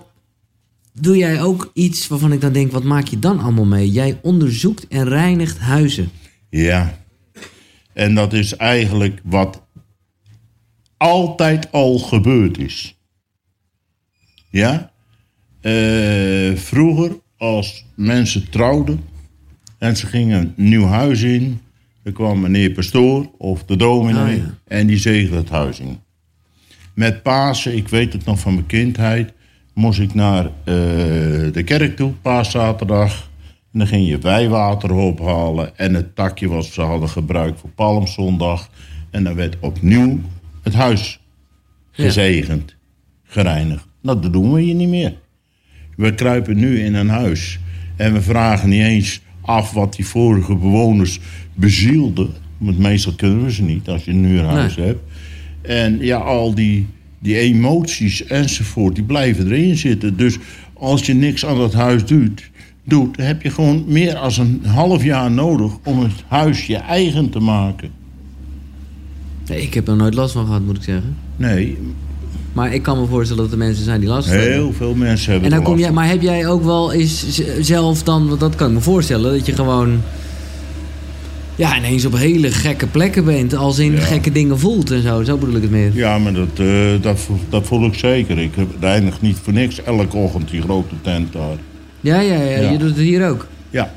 doe 0.92 1.16
jij 1.16 1.42
ook 1.42 1.70
iets 1.74 2.08
waarvan 2.08 2.32
ik 2.32 2.40
dan 2.40 2.52
denk, 2.52 2.72
wat 2.72 2.82
maak 2.84 3.06
je 3.06 3.18
dan 3.18 3.38
allemaal 3.40 3.64
mee? 3.64 3.90
Jij 3.90 4.18
onderzoekt 4.22 4.88
en 4.88 5.08
reinigt 5.08 5.58
huizen. 5.58 6.08
Ja. 6.50 6.98
En 7.92 8.14
dat 8.14 8.32
is 8.32 8.56
eigenlijk 8.56 9.20
wat 9.24 9.62
altijd 10.96 11.72
al 11.72 11.98
gebeurd 11.98 12.58
is. 12.58 12.96
Ja? 14.50 14.92
Eh, 15.60 16.56
vroeger, 16.56 17.16
als 17.36 17.84
mensen 17.94 18.50
trouwden 18.50 19.00
en 19.78 19.96
ze 19.96 20.06
gingen 20.06 20.54
een 20.56 20.68
nieuw 20.68 20.86
huis 20.86 21.22
in, 21.22 21.60
dan 22.02 22.12
kwam 22.12 22.40
meneer 22.40 22.70
pastoor 22.70 23.30
of 23.38 23.64
de 23.64 23.76
dominee 23.76 24.36
Oh, 24.36 24.42
ja. 24.42 24.58
en 24.68 24.86
die 24.86 24.98
zegelde 24.98 25.36
het 25.36 25.48
huis 25.48 25.80
in. 25.80 25.98
Met 26.94 27.22
Pasen, 27.22 27.76
ik 27.76 27.88
weet 27.88 28.12
het 28.12 28.24
nog 28.24 28.38
van 28.38 28.54
mijn 28.54 28.66
kindheid, 28.66 29.32
moest 29.74 30.00
ik 30.00 30.14
naar 30.14 30.44
eh, 30.44 30.52
de 31.52 31.62
kerk 31.64 31.96
toe, 31.96 32.12
paaszaterdag. 32.22 33.30
En 33.72 33.78
dan 33.78 33.86
ging 33.86 34.08
je 34.08 34.18
wijwater 34.18 34.92
ophalen 34.92 35.78
en 35.78 35.94
het 35.94 36.14
takje 36.14 36.48
wat 36.48 36.64
ze 36.64 36.80
hadden 36.80 37.08
gebruikt 37.08 37.60
voor 37.60 37.70
Palmzondag. 37.70 38.70
En 39.10 39.24
dan 39.24 39.34
werd 39.34 39.56
opnieuw 39.60 40.20
het 40.62 40.74
huis 40.74 41.20
gezegend, 41.90 42.74
gereinigd. 43.24 43.86
Nou, 44.02 44.20
dat 44.20 44.32
doen 44.32 44.52
we 44.52 44.60
hier 44.60 44.74
niet 44.74 44.88
meer. 44.88 45.14
We 45.96 46.14
kruipen 46.14 46.56
nu 46.56 46.80
in 46.80 46.94
een 46.94 47.08
huis 47.08 47.58
en 47.96 48.12
we 48.12 48.22
vragen 48.22 48.68
niet 48.68 48.82
eens 48.82 49.20
af 49.46 49.72
wat 49.72 49.94
die 49.94 50.06
vorige 50.06 50.54
bewoners 50.54 51.20
bezielden. 51.54 52.30
Want 52.58 52.78
meestal 52.78 53.12
kunnen 53.12 53.44
we 53.44 53.52
ze 53.52 53.62
niet 53.62 53.88
als 53.88 54.04
je 54.04 54.10
een 54.10 54.24
huurhuis 54.24 54.76
hebt. 54.76 55.00
En 55.62 55.98
ja, 56.00 56.16
al 56.16 56.54
die, 56.54 56.86
die 57.18 57.36
emoties 57.36 58.24
enzovoort, 58.24 58.94
die 58.94 59.04
blijven 59.04 59.46
erin 59.46 59.76
zitten. 59.76 60.16
Dus 60.16 60.38
als 60.72 61.06
je 61.06 61.14
niks 61.14 61.46
aan 61.46 61.56
dat 61.56 61.72
huis 61.72 62.04
doet, 62.04 62.50
doet, 62.84 63.16
heb 63.16 63.42
je 63.42 63.50
gewoon 63.50 63.84
meer 63.86 64.14
dan 64.14 64.32
een 64.38 64.64
half 64.64 65.04
jaar 65.04 65.30
nodig 65.30 65.72
om 65.84 65.98
het 65.98 66.24
huis 66.26 66.66
je 66.66 66.76
eigen 66.76 67.30
te 67.30 67.40
maken. 67.40 67.90
Nee, 69.48 69.62
ik 69.62 69.74
heb 69.74 69.88
er 69.88 69.96
nooit 69.96 70.14
last 70.14 70.32
van 70.32 70.46
gehad, 70.46 70.62
moet 70.62 70.76
ik 70.76 70.82
zeggen. 70.82 71.16
Nee, 71.36 71.78
Maar 72.56 72.74
ik 72.74 72.82
kan 72.82 73.00
me 73.00 73.06
voorstellen 73.06 73.42
dat 73.42 73.52
er 73.52 73.58
mensen 73.58 73.84
zijn 73.84 74.00
die 74.00 74.08
last 74.08 74.28
hebben. 74.28 74.52
heel 74.52 74.72
veel 74.72 74.94
mensen 74.94 75.32
hebben 75.32 75.50
En 75.50 75.56
dan 75.56 75.64
kom 75.64 75.78
jij, 75.78 75.92
maar 75.92 76.08
heb 76.08 76.22
jij 76.22 76.46
ook 76.48 76.64
wel 76.64 76.92
eens 76.92 77.40
zelf 77.60 78.02
dan, 78.02 78.28
want 78.28 78.40
dat 78.40 78.54
kan 78.54 78.68
ik 78.68 78.74
me 78.74 78.80
voorstellen, 78.80 79.32
dat 79.32 79.46
je 79.46 79.52
gewoon 79.52 80.00
ja, 81.56 81.76
ineens 81.78 82.04
op 82.04 82.16
hele 82.16 82.50
gekke 82.50 82.86
plekken 82.86 83.24
bent, 83.24 83.54
als 83.54 83.78
in 83.78 83.92
Ja. 83.92 83.98
gekke 84.00 84.32
dingen 84.32 84.58
voelt 84.58 84.90
en 84.90 85.02
zo. 85.02 85.22
Zo 85.22 85.36
bedoel 85.36 85.54
ik 85.54 85.62
het 85.62 85.70
meer. 85.70 85.90
Ja, 85.94 86.18
maar 86.18 86.32
dat, 86.32 86.48
eh, 86.56 86.66
dat, 87.00 87.18
dat 87.48 87.66
voel 87.66 87.84
ik 87.86 87.94
zeker. 87.94 88.38
Ik 88.38 88.54
heb 88.54 88.82
eindig 88.82 89.20
niet 89.20 89.36
voor 89.42 89.52
niks 89.52 89.82
elke 89.82 90.16
ochtend 90.16 90.50
die 90.50 90.60
grote 90.62 90.94
tent 91.02 91.32
daar. 91.32 91.56
Ja, 92.00 92.20
ja, 92.20 92.34
ja, 92.42 92.60
Ja. 92.60 92.70
je 92.70 92.78
doet 92.78 92.88
het 92.88 92.98
hier 92.98 93.28
ook. 93.28 93.46
Ja. 93.70 93.92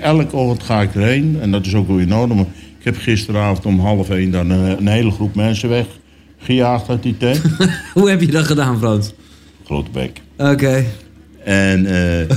Elke 0.00 0.36
ochtend 0.36 0.62
ga 0.62 0.82
ik 0.82 0.94
erheen 0.94 1.36
en 1.40 1.50
dat 1.50 1.66
is 1.66 1.74
ook 1.74 1.88
wel 1.88 1.96
nodig. 1.96 2.36
Maar 2.36 2.46
ik 2.78 2.84
heb 2.84 2.96
gisteravond 2.96 3.66
om 3.66 3.80
half 3.80 4.10
één 4.10 4.30
dan 4.30 4.50
een, 4.50 4.78
een 4.78 4.88
hele 4.88 5.10
groep 5.10 5.34
mensen 5.34 5.68
weggejaagd 6.38 6.88
uit 6.88 7.02
die 7.02 7.16
tent. 7.16 7.42
Hoe 7.94 8.10
heb 8.10 8.20
je 8.20 8.26
dat 8.26 8.44
gedaan, 8.44 8.78
Frans? 8.78 9.12
Grote 9.64 9.90
bek. 9.90 10.20
Oké. 10.36 10.84
En 11.44 11.86
eh, 11.86 12.28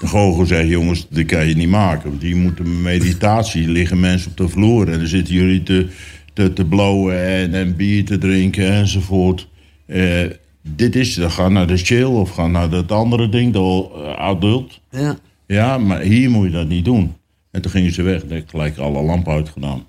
de 0.00 0.06
goochel 0.06 0.46
zegt, 0.46 0.68
jongens, 0.68 1.06
dat 1.10 1.26
kan 1.26 1.46
je 1.46 1.54
niet 1.54 1.68
maken. 1.68 2.08
Want 2.08 2.20
die 2.20 2.36
moeten 2.36 2.82
meditatie, 2.82 3.68
liggen 3.68 4.00
mensen 4.00 4.30
op 4.30 4.36
de 4.36 4.48
vloer. 4.48 4.88
En 4.88 4.98
dan 4.98 5.08
zitten 5.08 5.34
jullie 5.34 5.62
te, 5.62 5.86
te, 6.32 6.52
te 6.52 6.64
blowen 6.64 7.24
en, 7.24 7.54
en 7.54 7.76
bier 7.76 8.04
te 8.04 8.18
drinken 8.18 8.72
enzovoort. 8.72 9.48
Eh, 9.86 10.30
dit 10.62 10.96
is, 10.96 11.14
dan 11.14 11.30
ga 11.30 11.48
naar 11.48 11.66
de 11.66 11.76
chill 11.76 12.04
of 12.04 12.30
ga 12.30 12.46
naar 12.46 12.70
dat 12.70 12.92
andere 12.92 13.28
ding, 13.28 13.52
de 13.52 13.58
eh, 13.58 14.18
adult. 14.18 14.80
Ja. 14.90 15.16
Ja, 15.46 15.78
maar 15.78 16.00
hier 16.00 16.30
moet 16.30 16.46
je 16.46 16.52
dat 16.52 16.68
niet 16.68 16.84
doen. 16.84 17.14
En 17.50 17.62
toen 17.62 17.70
gingen 17.70 17.92
ze 17.92 18.02
weg. 18.02 18.20
Heb 18.20 18.32
ik 18.32 18.48
gelijk 18.48 18.78
alle 18.78 19.02
lampen 19.02 19.32
uitgedaan. 19.32 19.86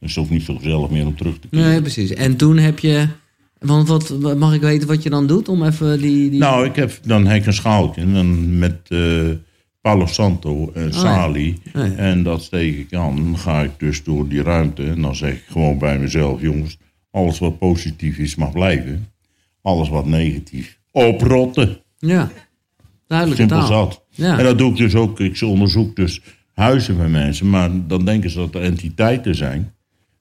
Dus 0.00 0.14
het 0.14 0.18
is 0.18 0.18
ook 0.18 0.30
niet 0.30 0.42
zo 0.42 0.54
gezellig 0.54 0.90
meer 0.90 1.06
om 1.06 1.16
terug 1.16 1.38
te 1.38 1.48
keren. 1.48 1.68
Nee, 1.68 1.80
precies. 1.80 2.14
En 2.14 2.36
toen 2.36 2.56
heb 2.56 2.78
je, 2.78 3.08
want 3.58 3.88
wat, 3.88 4.36
mag 4.36 4.54
ik 4.54 4.60
weten 4.60 4.88
wat 4.88 5.02
je 5.02 5.10
dan 5.10 5.26
doet 5.26 5.48
om 5.48 5.64
even 5.64 6.00
die... 6.00 6.30
die... 6.30 6.40
Nou, 6.40 6.66
ik 6.66 6.76
heb 6.76 6.98
dan 7.02 7.26
hek 7.26 7.46
een 7.46 7.52
schaaltje. 7.52 8.00
En 8.00 8.12
dan 8.12 8.58
met 8.58 8.80
eh 8.88 9.30
Palo 9.80 10.06
Santo 10.06 10.70
en 10.74 10.92
Sali. 10.92 11.58
Oh 11.74 11.86
ja. 11.86 11.94
En 11.94 12.22
dat 12.22 12.42
steek 12.42 12.78
ik 12.78 12.94
aan. 12.94 13.16
Dan 13.16 13.38
ga 13.38 13.62
ik 13.62 13.70
dus 13.78 14.02
door 14.02 14.28
die 14.28 14.42
ruimte. 14.42 14.82
En 14.82 15.02
dan 15.02 15.16
zeg 15.16 15.32
ik 15.32 15.44
gewoon 15.48 15.78
bij 15.78 15.98
mezelf: 15.98 16.40
jongens, 16.40 16.78
alles 17.10 17.38
wat 17.38 17.58
positief 17.58 18.18
is 18.18 18.34
mag 18.34 18.52
blijven. 18.52 19.08
Alles 19.62 19.88
wat 19.88 20.06
negatief. 20.06 20.78
Oprotten. 20.90 21.80
Ja. 21.98 22.30
Duidelijke 23.06 23.42
Simpel 23.42 23.66
zat. 23.66 24.04
Ja. 24.10 24.38
En 24.38 24.44
dat 24.44 24.58
doe 24.58 24.70
ik 24.70 24.76
dus 24.76 24.94
ook. 24.94 25.20
Ik 25.20 25.40
onderzoek 25.42 25.96
dus 25.96 26.20
huizen 26.54 26.96
van 26.96 27.10
mensen. 27.10 27.50
Maar 27.50 27.70
dan 27.86 28.04
denken 28.04 28.30
ze 28.30 28.38
dat 28.38 28.54
er 28.54 28.62
entiteiten 28.62 29.34
zijn. 29.34 29.72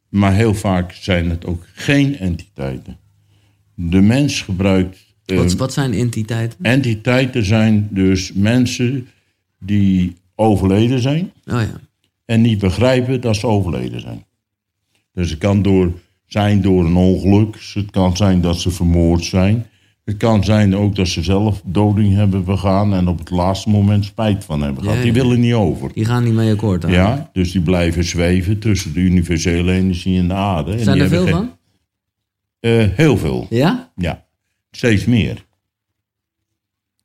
Maar 0.09 0.33
heel 0.33 0.53
vaak 0.53 0.91
zijn 0.91 1.29
het 1.29 1.45
ook 1.45 1.63
geen 1.73 2.17
entiteiten. 2.17 2.97
De 3.73 4.01
mens 4.01 4.41
gebruikt. 4.41 5.05
eh, 5.25 5.37
Wat, 5.37 5.53
wat 5.53 5.73
zijn 5.73 5.93
entiteiten? 5.93 6.59
Entiteiten 6.61 7.45
zijn 7.45 7.87
dus 7.91 8.33
mensen 8.33 9.07
die 9.59 10.15
overleden 10.35 10.99
zijn 10.99 11.31
Oh 11.45 11.61
ja. 11.61 11.79
en 12.25 12.41
niet 12.41 12.59
begrijpen 12.59 13.21
dat 13.21 13.35
ze 13.35 13.47
overleden 13.47 14.01
zijn. 14.01 14.25
Dus 15.13 15.29
het 15.29 15.39
kan 15.39 15.61
door, 15.61 15.91
zijn 16.25 16.61
door 16.61 16.85
een 16.85 16.95
ongeluk, 16.95 17.57
het 17.73 17.91
kan 17.91 18.17
zijn 18.17 18.41
dat 18.41 18.59
ze 18.61 18.71
vermoord 18.71 19.23
zijn. 19.25 19.65
Het 20.07 20.17
kan 20.17 20.43
zijn 20.43 20.75
ook 20.75 20.95
dat 20.95 21.07
ze 21.07 21.23
zelf 21.23 21.61
doding 21.65 22.13
hebben 22.15 22.43
begaan 22.43 22.93
en 22.93 23.07
op 23.07 23.19
het 23.19 23.29
laatste 23.29 23.69
moment 23.69 24.05
spijt 24.05 24.45
van 24.45 24.61
hebben 24.61 24.83
gehad. 24.83 24.97
Ja, 24.97 25.03
Die 25.03 25.13
ja. 25.13 25.21
willen 25.21 25.39
niet 25.39 25.53
over. 25.53 25.93
Die 25.93 26.05
gaan 26.05 26.23
niet 26.23 26.33
mee 26.33 26.51
akkoord 26.51 26.85
aan. 26.85 26.91
Ja, 26.91 27.29
dus 27.33 27.51
die 27.51 27.61
blijven 27.61 28.03
zweven 28.03 28.59
tussen 28.59 28.93
de 28.93 28.99
universele 28.99 29.71
energie 29.71 30.19
en 30.19 30.27
de 30.27 30.33
aarde. 30.33 30.71
En 30.71 30.79
Zijn 30.79 30.93
die 30.95 31.03
er 31.03 31.09
veel 31.09 31.27
van? 31.27 31.51
Eh, 32.59 32.85
heel 32.91 33.17
veel. 33.17 33.47
Ja? 33.49 33.91
Ja, 33.95 34.25
steeds 34.71 35.05
meer. 35.05 35.45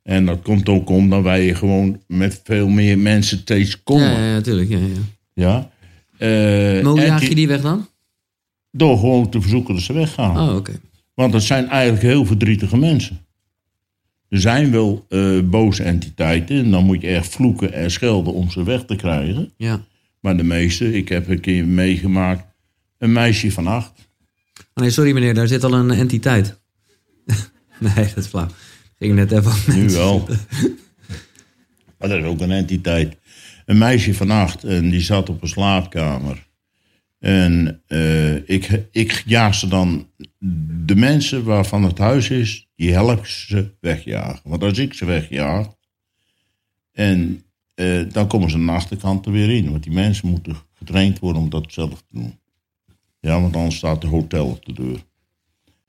En 0.02 0.26
dat 0.26 0.42
komt 0.42 0.68
ook 0.68 0.88
omdat 0.90 1.22
wij 1.22 1.54
gewoon 1.54 2.00
met 2.06 2.40
veel 2.44 2.68
meer 2.68 2.98
mensen 2.98 3.38
steeds 3.38 3.82
komen. 3.82 4.04
Ja, 4.10 4.18
Ja. 4.18 4.26
ja, 4.26 4.32
natuurlijk. 4.32 4.68
Ja, 4.70 4.78
ja. 5.34 5.70
Eh, 6.18 6.82
Maar 6.82 6.92
hoe 6.92 7.00
jaag 7.00 7.28
je 7.28 7.34
die 7.34 7.48
weg 7.48 7.60
dan? 7.60 7.86
Door 8.70 8.98
gewoon 8.98 9.28
te 9.30 9.40
verzoeken 9.40 9.74
dat 9.74 9.82
ze 9.82 9.92
weggaan. 9.92 10.48
Oh, 10.48 10.56
oké. 10.56 10.72
Want 11.14 11.32
dat 11.32 11.42
zijn 11.42 11.68
eigenlijk 11.68 12.02
heel 12.02 12.24
verdrietige 12.24 12.76
mensen. 12.76 13.26
Er 14.28 14.40
zijn 14.40 14.70
wel 14.70 15.06
eh, 15.08 15.40
boze 15.44 15.82
entiteiten. 15.82 16.56
En 16.56 16.70
dan 16.70 16.84
moet 16.84 17.00
je 17.00 17.06
echt 17.06 17.28
vloeken 17.28 17.72
en 17.72 17.90
schelden 17.90 18.32
om 18.32 18.50
ze 18.50 18.64
weg 18.64 18.84
te 18.84 18.96
krijgen. 18.96 19.52
Ja. 19.56 19.84
Maar 20.20 20.36
de 20.36 20.42
meeste, 20.42 20.92
ik 20.92 21.08
heb 21.08 21.28
een 21.28 21.40
keer 21.40 21.66
meegemaakt. 21.66 22.44
Een 22.98 23.12
meisje 23.12 23.52
van 23.52 23.66
acht. 23.66 23.92
Oh, 24.58 24.82
nee, 24.82 24.90
sorry 24.90 25.12
meneer, 25.12 25.34
daar 25.34 25.48
zit 25.48 25.64
al 25.64 25.74
een 25.74 25.90
entiteit. 25.90 26.60
nee, 27.78 27.94
dat 27.94 28.16
is 28.16 28.26
flauw. 28.26 28.48
Ging 28.98 29.14
net 29.14 29.32
even 29.32 29.50
op 29.50 29.66
Nu 29.66 29.88
wel. 29.88 30.28
Maar 31.98 32.08
dat 32.08 32.18
is 32.18 32.24
ook 32.24 32.40
een 32.40 32.50
entiteit. 32.50 33.16
Een 33.66 33.78
meisje 33.78 34.14
van 34.14 34.30
acht 34.30 34.64
en 34.64 34.90
die 34.90 35.00
zat 35.00 35.28
op 35.28 35.42
een 35.42 35.48
slaapkamer. 35.48 36.46
En 37.22 37.82
eh, 37.86 38.48
ik, 38.48 38.86
ik 38.90 39.22
jaag 39.26 39.54
ze 39.54 39.68
dan, 39.68 40.08
de 40.84 40.96
mensen 40.96 41.44
waarvan 41.44 41.82
het 41.82 41.98
huis 41.98 42.30
is, 42.30 42.68
die 42.76 42.92
help 42.92 43.18
ik 43.18 43.26
ze 43.26 43.70
wegjagen. 43.80 44.40
Want 44.44 44.62
als 44.62 44.78
ik 44.78 44.94
ze 44.94 45.04
wegjaag, 45.04 45.66
en 46.92 47.44
eh, 47.74 48.02
dan 48.12 48.28
komen 48.28 48.50
ze 48.50 48.56
aan 48.56 48.66
de 48.66 48.72
achterkant 48.72 49.26
er 49.26 49.32
weer 49.32 49.50
in. 49.50 49.70
Want 49.70 49.82
die 49.82 49.92
mensen 49.92 50.28
moeten 50.28 50.56
getraind 50.74 51.18
worden 51.18 51.42
om 51.42 51.50
dat 51.50 51.72
zelf 51.72 51.90
te 51.90 52.18
doen. 52.18 52.38
Ja, 53.20 53.40
want 53.40 53.56
anders 53.56 53.76
staat 53.76 54.00
de 54.00 54.06
hotel 54.06 54.46
op 54.46 54.64
de 54.64 54.72
deur. 54.72 55.04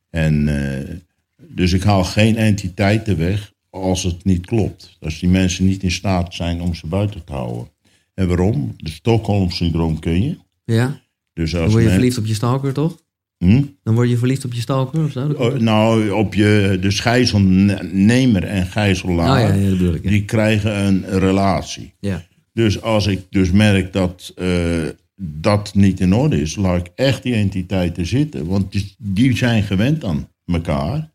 En 0.09 0.47
eh, 0.47 0.95
dus 1.37 1.73
ik 1.73 1.83
haal 1.83 2.03
geen 2.03 2.37
entiteiten 2.37 3.17
weg 3.17 3.53
als 3.69 4.03
het 4.03 4.23
niet 4.23 4.45
klopt. 4.45 4.97
Als 4.99 5.19
die 5.19 5.29
mensen 5.29 5.65
niet 5.65 5.83
in 5.83 5.91
staat 5.91 6.33
zijn 6.33 6.61
om 6.61 6.75
ze 6.75 6.87
buiten 6.87 7.23
te 7.23 7.33
houden. 7.33 7.67
En 8.13 8.27
waarom? 8.27 8.73
De 8.77 8.89
Stockholm-syndroom 8.89 9.99
ken 9.99 10.23
je. 10.23 10.37
Ja? 10.65 11.01
Dus 11.33 11.51
Dan 11.51 11.61
word 11.61 11.73
je 11.73 11.79
men- 11.83 11.91
verliefd 11.93 12.17
op 12.17 12.25
je 12.25 12.33
stalker, 12.33 12.73
toch? 12.73 13.01
Hm? 13.37 13.61
Dan 13.83 13.93
word 13.95 14.09
je 14.09 14.17
verliefd 14.17 14.45
op 14.45 14.53
je 14.53 14.61
stalker 14.61 15.03
of 15.03 15.11
zo? 15.11 15.29
Oh, 15.37 15.53
nou, 15.53 16.09
op 16.09 16.33
je, 16.33 16.77
de 16.81 16.91
gijzelnemer 16.91 18.43
en 18.43 18.63
Oh 18.63 18.71
gijzelaar, 18.71 19.39
ja, 19.39 19.53
ja, 19.53 19.61
dat 19.69 19.77
bedoel 19.77 19.93
ik. 19.93 20.03
Ja. 20.03 20.09
die 20.09 20.25
krijgen 20.25 20.85
een 20.85 21.19
relatie. 21.19 21.93
ja. 21.99 22.25
Dus 22.53 22.81
als 22.81 23.07
ik 23.07 23.21
dus 23.29 23.51
merk 23.51 23.93
dat 23.93 24.31
eh, 24.35 24.87
dat 25.21 25.71
niet 25.75 25.99
in 25.99 26.13
orde 26.13 26.41
is, 26.41 26.55
laat 26.55 26.79
ik 26.87 26.91
echt 26.95 27.23
die 27.23 27.33
entiteiten 27.33 28.05
zitten. 28.05 28.45
Want 28.45 28.71
die, 28.71 28.95
die 28.97 29.37
zijn 29.37 29.63
gewend 29.63 30.03
aan 30.03 30.27
elkaar. 30.45 31.09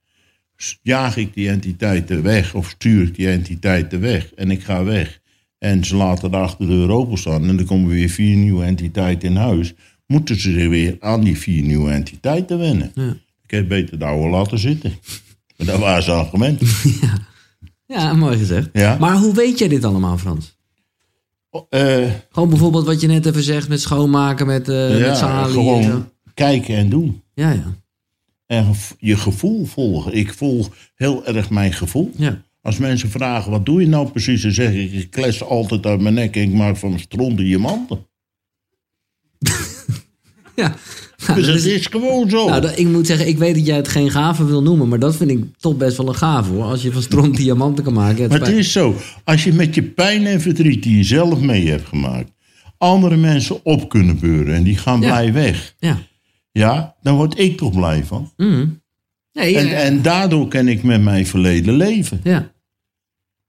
Jaag 0.83 1.17
ik 1.17 1.35
die 1.35 1.49
entiteiten 1.49 2.23
weg 2.23 2.55
of 2.55 2.69
stuur 2.69 3.03
ik 3.03 3.15
die 3.15 3.29
entiteiten 3.29 4.01
weg 4.01 4.35
en 4.35 4.51
ik 4.51 4.63
ga 4.63 4.85
weg. 4.85 5.21
En 5.59 5.85
ze 5.85 5.97
laten 5.97 6.31
de 6.31 6.37
achterdeur 6.37 6.91
openstaan 6.91 7.49
en 7.49 7.57
dan 7.57 7.67
komen 7.67 7.89
weer 7.89 8.09
vier 8.09 8.37
nieuwe 8.37 8.65
entiteiten 8.65 9.29
in 9.29 9.37
huis. 9.37 9.75
Moeten 10.09 10.41
ze 10.41 10.53
zich 10.53 10.69
weer 10.69 10.97
aan 11.01 11.21
die 11.25 11.39
vier 11.39 11.63
nieuwe 11.63 11.91
entiteiten 11.91 12.59
wennen. 12.59 12.91
Ja. 12.95 13.17
Ik 13.45 13.51
heb 13.51 13.69
beter 13.69 13.99
de 13.99 14.05
oude 14.05 14.29
laten 14.29 14.59
zitten. 14.59 14.93
Maar 15.57 15.67
daar 15.67 15.79
waren 15.79 16.03
ze 16.03 16.13
aan 16.13 16.27
gewend. 16.27 16.61
ja, 17.87 18.13
mooi 18.13 18.39
gezegd. 18.39 18.69
Ja. 18.73 18.97
Maar 19.01 19.17
hoe 19.17 19.35
weet 19.35 19.59
jij 19.59 19.69
dit 19.69 19.85
allemaal, 19.85 20.19
Frans? 20.19 20.57
Eh, 21.69 22.11
Gewoon 22.31 22.49
bijvoorbeeld 22.49 22.87
wat 22.87 23.01
je 23.01 23.07
net 23.07 23.27
even 23.27 23.43
zegt 23.43 23.69
met 23.69 23.81
schoonmaken, 23.81 24.47
met, 24.47 24.69
eh 24.69 25.01
ja, 25.01 25.07
met 25.07 25.17
Sali 25.17 25.47
en 25.47 25.53
zo. 25.53 25.61
gewoon 25.61 26.09
kijken 26.35 26.77
en 26.77 26.89
doen. 26.89 27.23
Ja, 27.35 27.51
ja. 27.51 27.77
En 28.47 28.75
je 28.99 29.17
gevoel 29.17 29.65
volgen. 29.65 30.13
Ik 30.15 30.35
volg 30.35 30.71
heel 30.95 31.27
erg 31.27 31.51
mijn 31.51 31.73
gevoel. 31.73 32.11
Ja. 32.17 32.43
Als 32.63 32.79
mensen 32.79 33.11
vragen, 33.11 33.51
wat 33.51 33.67
doe 33.67 33.81
je 33.81 33.87
nou 33.89 34.11
precies? 34.11 34.43
Dan 34.43 34.53
zeg 34.53 34.73
ik, 34.73 34.93
ik 34.93 35.11
kles 35.11 35.43
altijd 35.43 35.87
uit 35.87 36.01
mijn 36.01 36.15
nek 36.15 36.37
en 36.37 36.43
ik 36.43 36.53
maak 36.53 36.77
van 36.77 36.89
mijn 36.89 37.01
stront 37.03 37.37
diamanten. 37.39 38.07
Ja. 40.59 40.75
Nou, 41.27 41.39
Dus 41.39 41.47
dat 41.47 41.55
het 41.57 41.65
is- 41.65 41.73
is 41.73 41.87
gewoon 41.87 42.31
zo. 42.31 42.49
nou, 42.49 42.61
dat- 42.61 42.79
ik 42.79 42.87
moet 42.87 43.07
zeggen, 43.07 43.29
ik 43.29 43.39
weet 43.39 43.55
dat 43.55 43.67
jij 43.67 43.77
het 43.77 43.89
geen 43.89 44.11
gave 44.11 44.45
wil 44.45 44.63
noemen, 44.63 44.89
maar 44.89 44.99
dat 44.99 45.17
vind 45.17 45.31
ik 45.31 45.45
toch 45.61 45.77
best 45.77 45.97
wel 45.97 46.09
een 46.09 46.15
gave 46.15 46.53
hoor. 46.53 46.65
Als 46.65 46.83
je 46.83 46.93
van 46.93 47.03
stront 47.03 47.37
diamanten 47.43 47.85
kan 47.85 47.93
maken. 47.93 48.23
Het 48.23 48.31
maar 48.31 48.41
het 48.41 48.49
is 48.49 48.73
zo. 48.73 48.95
Als 49.25 49.45
je 49.45 49.53
met 49.53 49.75
je 49.75 49.83
pijn 49.83 50.27
en 50.27 50.41
verdriet 50.41 50.83
die 50.83 50.97
je 50.97 51.03
zelf 51.05 51.41
mee 51.41 51.69
hebt 51.69 51.89
gemaakt... 51.89 52.31
andere 52.79 53.17
mensen 53.17 53.65
op 53.65 53.89
kunnen 53.89 54.19
beuren 54.19 54.55
en 54.55 54.63
die 54.63 54.77
gaan 54.77 55.01
Ja. 55.01 55.07
blij 55.07 55.33
weg... 55.33 55.75
Ja. 55.79 55.99
ja, 56.53 56.95
dan 57.03 57.17
word 57.17 57.39
ik 57.39 57.57
toch 57.57 57.73
blij 57.75 58.05
van. 58.05 58.33
Mhm. 58.37 58.67
Nee, 59.33 59.57
En, 59.59 59.67
eh, 59.67 59.87
en 59.87 60.03
daardoor 60.03 60.49
kan 60.49 60.69
ik 60.69 60.83
met 60.83 61.03
mijn 61.03 61.27
verleden 61.27 61.75
leven. 61.75 62.21
ja. 62.23 62.51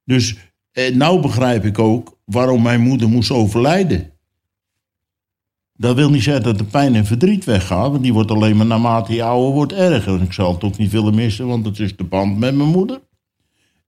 Dus 0.05 0.35
eh, 0.71 0.95
nou 0.95 1.21
begrijp 1.21 1.65
ik 1.65 1.79
ook 1.79 2.19
waarom 2.25 2.61
mijn 2.61 2.81
moeder 2.81 3.09
moest 3.09 3.31
overlijden. 3.31 4.11
Dat 5.81 5.95
wil 5.95 6.09
niet 6.09 6.23
zeggen 6.23 6.43
dat 6.43 6.57
de 6.57 6.63
pijn 6.63 6.95
en 6.95 7.05
verdriet 7.05 7.45
weggaat, 7.45 7.91
want 7.91 8.03
die 8.03 8.13
wordt 8.13 8.31
alleen 8.31 8.57
maar 8.57 8.65
naarmate 8.65 9.13
je 9.13 9.23
ouder 9.23 9.53
wordt 9.53 9.73
erger. 9.73 10.13
En 10.13 10.21
ik 10.21 10.33
zal 10.33 10.53
het 10.53 10.63
ook 10.63 10.77
niet 10.77 10.91
willen 10.91 11.15
missen, 11.15 11.47
want 11.47 11.65
het 11.65 11.79
is 11.79 11.95
de 11.95 12.03
band 12.03 12.37
met 12.37 12.55
mijn 12.55 12.69
moeder. 12.69 12.99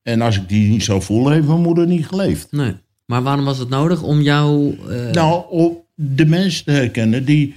En 0.04 0.22
als 0.22 0.36
ik 0.36 0.50
die 0.50 0.70
niet 0.70 0.84
zou 0.84 1.02
voelen, 1.02 1.34
heeft 1.34 1.48
mijn 1.48 1.62
moeder 1.62 1.88
niet 1.88 2.08
geleefd. 2.08 2.52
Nee. 2.52 2.76
Maar 3.06 3.24
waarom 3.24 3.46
was 3.46 3.58
het 3.58 3.70
nodig 3.70 4.04
om 4.04 4.22
jou... 4.22 4.78
eh, 4.90 5.12
Nou, 5.12 5.44
om 5.50 5.78
de 5.96 6.26
mensen 6.26 6.66
te 6.66 6.72
herkennen 6.72 7.26
die 7.26 7.54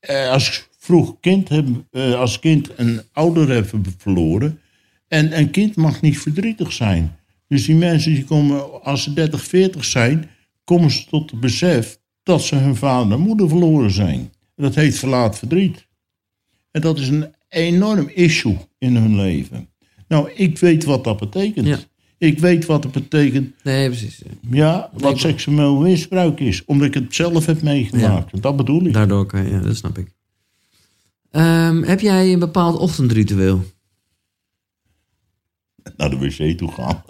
eh, 0.00 0.28
als 0.30 0.68
vroeg 0.78 1.16
kind 1.20 1.48
hebben, 1.48 1.86
eh, 1.90 2.14
als 2.14 2.38
kind 2.38 2.70
een 2.76 3.00
ouder 3.12 3.48
hebben 3.48 3.84
verloren. 3.98 4.60
En 5.08 5.38
een 5.38 5.50
kind 5.50 5.76
mag 5.76 6.00
niet 6.00 6.18
verdrietig 6.18 6.72
zijn. 6.72 7.16
Dus 7.48 7.64
die 7.66 7.74
mensen 7.76 8.14
die 8.14 8.24
komen, 8.24 8.82
als 8.82 9.02
ze 9.02 9.12
30, 9.12 9.44
40 9.44 9.84
zijn, 9.84 10.28
komen 10.64 10.90
ze 10.90 11.06
tot 11.10 11.30
het 11.30 11.40
besef 11.40 11.98
dat 12.26 12.42
ze 12.42 12.54
hun 12.54 12.76
vader 12.76 13.12
en 13.12 13.20
moeder 13.20 13.48
verloren 13.48 13.90
zijn. 13.90 14.32
Dat 14.56 14.74
heet 14.74 14.98
verlaat 14.98 15.38
verdriet. 15.38 15.86
En 16.70 16.80
dat 16.80 16.98
is 16.98 17.08
een 17.08 17.34
enorm 17.48 18.08
issue 18.14 18.56
in 18.78 18.96
hun 18.96 19.16
leven. 19.16 19.68
Nou, 20.08 20.30
ik 20.34 20.58
weet 20.58 20.84
wat 20.84 21.04
dat 21.04 21.18
betekent. 21.18 21.66
Ja. 21.66 21.78
Ik 22.18 22.38
weet 22.38 22.66
wat 22.66 22.84
het 22.84 22.92
betekent 22.92 23.54
Nee, 23.62 23.88
precies. 23.88 24.22
ja, 24.50 24.90
wat 24.92 25.18
seksueel 25.18 25.76
misbruik 25.80 26.40
is. 26.40 26.64
Omdat 26.64 26.86
ik 26.86 26.94
het 26.94 27.14
zelf 27.14 27.46
heb 27.46 27.62
meegemaakt. 27.62 28.42
Dat 28.42 28.56
bedoel 28.56 28.84
ik. 28.84 28.92
Daardoor 28.92 29.26
kan 29.26 29.44
je, 29.44 29.50
ja, 29.50 29.60
dat 29.60 29.76
snap 29.76 29.98
ik. 29.98 30.14
Ehm, 31.30 31.82
heb 31.82 32.00
jij 32.00 32.32
een 32.32 32.38
bepaald 32.38 32.78
ochtendritueel? 32.78 33.64
Naar 35.96 36.10
de 36.10 36.18
wc 36.18 36.58
toe 36.58 36.72
gaan. 36.72 37.02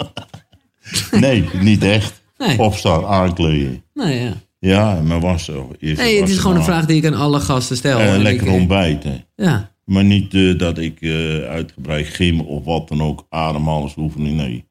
nee, 1.21 1.49
niet 1.61 1.83
echt. 1.83 2.23
Nee. 2.39 2.59
Opstaan, 2.59 3.05
aankleden. 3.05 3.85
Nee, 3.95 4.21
ja. 4.23 4.35
Ja, 4.59 5.01
maar 5.03 5.21
was. 5.21 5.51
Eerst 5.79 6.01
Nee, 6.03 6.21
het 6.21 6.29
is 6.29 6.39
gewoon 6.39 6.57
een 6.57 6.63
vraag 6.65 6.87
die 6.87 6.97
ik 6.97 7.07
aan 7.07 7.15
alle 7.15 7.41
gasten 7.41 7.77
stel. 7.77 7.99
Eh, 7.99 8.17
lekker 8.19 8.47
ik- 8.47 8.53
ontbijten. 8.53 9.25
Ja. 9.37 9.75
Maar 9.85 10.05
niet 10.05 10.35
eh, 10.35 10.59
dat 10.59 10.79
ik 10.79 11.01
eh, 11.01 11.39
uitgebreid 11.43 12.07
gym 12.07 12.41
of 12.41 12.65
wat 12.65 12.89
dan 12.89 13.03
ook, 13.03 13.27
ademhalingsoefening, 13.29 14.37
nee. 14.37 14.65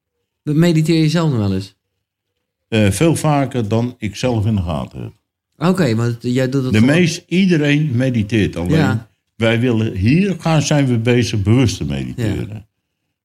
Mediteer 0.43 1.01
je 1.01 1.09
zelf 1.09 1.29
nog 1.29 1.39
wel 1.39 1.53
eens? 1.53 1.75
Veel 2.95 3.15
vaker 3.15 3.67
dan 3.67 3.95
ik 3.97 4.15
zelf 4.15 4.45
in 4.45 4.55
de 4.55 4.61
gaten 4.61 5.01
heb. 5.01 5.11
Oké, 5.69 5.95
want 5.95 6.17
jij 6.21 6.49
doet 6.49 6.63
het 6.63 6.73
De 6.73 6.79
gewoon- 6.79 6.95
meest, 6.95 7.23
iedereen 7.27 7.89
mediteert. 7.95 8.55
Alleen 8.55 8.77
Ja. 8.77 9.07
wij 9.35 9.59
willen, 9.59 9.95
hier 9.95 10.35
gaan, 10.39 10.61
zijn 10.61 10.85
we 10.87 10.97
bezig 10.97 11.41
bewust 11.41 11.77
te 11.77 11.85
mediteren. 11.85 12.65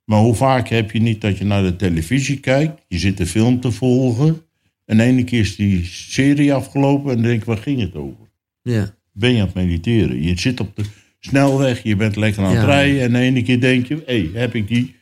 Maar 0.04 0.20
hoe 0.20 0.34
vaak 0.34 0.68
heb 0.68 0.90
je 0.90 1.00
niet 1.00 1.20
dat 1.20 1.38
je 1.38 1.44
naar 1.44 1.62
de 1.62 1.76
televisie 1.76 2.40
kijkt, 2.40 2.82
je 2.88 2.98
zit 2.98 3.16
de 3.16 3.26
film 3.26 3.60
te 3.60 3.70
volgen, 3.70 4.42
en 4.90 5.00
ene 5.00 5.24
keer 5.24 5.40
is 5.40 5.56
die 5.56 5.84
serie 5.84 6.54
afgelopen 6.54 7.10
en 7.10 7.16
dan 7.16 7.26
denk 7.26 7.40
ik, 7.40 7.46
waar 7.46 7.56
ging 7.58 7.80
het 7.80 7.94
over? 7.94 8.30
Ja. 8.62 8.94
Ben 9.12 9.30
je 9.32 9.40
aan 9.40 9.46
het 9.46 9.54
mediteren? 9.54 10.22
Je 10.22 10.38
zit 10.40 10.60
op 10.60 10.76
de 10.76 10.84
snelweg, 11.20 11.82
je 11.82 11.96
bent 11.96 12.16
lekker 12.16 12.42
aan 12.42 12.50
het 12.50 12.60
Ja. 12.60 12.64
rijden 12.64 13.00
en 13.02 13.12
de 13.12 13.18
ene 13.18 13.42
keer 13.42 13.60
denk 13.60 13.86
je, 13.86 13.94
hé, 14.06 14.20
hey, 14.20 14.40
heb 14.40 14.54
ik 14.54 14.68
die, 14.68 14.94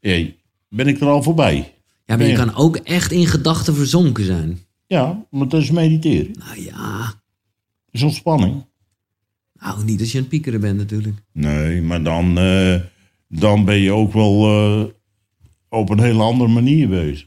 hey, 0.00 0.36
ben 0.68 0.86
ik 0.86 1.00
er 1.00 1.06
al 1.06 1.22
voorbij? 1.22 1.72
ja, 2.06 2.16
maar 2.16 2.26
je 2.26 2.34
kan 2.34 2.54
ook 2.54 2.76
echt 2.76 3.12
in 3.12 3.26
gedachten 3.26 3.74
verzonken 3.74 4.24
zijn. 4.24 4.58
Ja, 4.86 5.26
maar 5.30 5.48
dat 5.48 5.62
is 5.62 5.70
mediteren. 5.70 6.32
Nou 6.38 6.62
ja, 6.62 6.98
Dat 7.06 7.14
is 7.90 8.02
ontspanning. 8.02 8.64
nou 9.60 9.84
niet 9.84 10.00
als 10.00 10.10
je 10.10 10.16
aan 10.16 10.20
het 10.22 10.30
piekeren 10.32 10.60
bent 10.60 10.76
natuurlijk. 10.76 11.16
Nee, 11.32 11.82
maar 11.82 12.02
dan, 12.02 12.38
eh, 12.38 12.74
dan 13.28 13.64
ben 13.64 13.78
je 13.78 13.92
ook 13.92 14.12
wel 14.12 14.46
eh, 14.46 14.84
op 15.68 15.90
een 15.90 16.00
hele 16.00 16.22
andere 16.22 16.50
manier 16.50 16.88
bezig. 16.88 17.26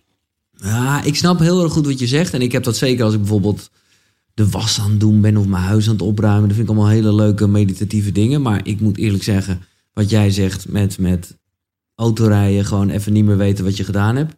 Ja, 0.63 1.03
ik 1.03 1.15
snap 1.15 1.39
heel 1.39 1.63
erg 1.63 1.71
goed 1.71 1.85
wat 1.85 1.99
je 1.99 2.07
zegt. 2.07 2.33
En 2.33 2.41
ik 2.41 2.51
heb 2.51 2.63
dat 2.63 2.77
zeker 2.77 3.03
als 3.03 3.13
ik 3.13 3.19
bijvoorbeeld 3.19 3.69
de 4.33 4.49
was 4.49 4.79
aan 4.79 4.89
het 4.91 4.99
doen 4.99 5.21
ben 5.21 5.37
of 5.37 5.45
mijn 5.45 5.63
huis 5.63 5.85
aan 5.87 5.93
het 5.93 6.01
opruimen. 6.01 6.47
Dat 6.47 6.57
vind 6.57 6.69
ik 6.69 6.73
allemaal 6.75 6.91
hele 6.93 7.13
leuke 7.13 7.47
meditatieve 7.47 8.11
dingen. 8.11 8.41
Maar 8.41 8.67
ik 8.67 8.79
moet 8.79 8.97
eerlijk 8.97 9.23
zeggen, 9.23 9.61
wat 9.93 10.09
jij 10.09 10.31
zegt 10.31 10.69
met, 10.69 10.97
met 10.97 11.37
autorijden, 11.95 12.65
gewoon 12.65 12.89
even 12.89 13.13
niet 13.13 13.25
meer 13.25 13.37
weten 13.37 13.63
wat 13.63 13.77
je 13.77 13.83
gedaan 13.83 14.15
hebt. 14.15 14.35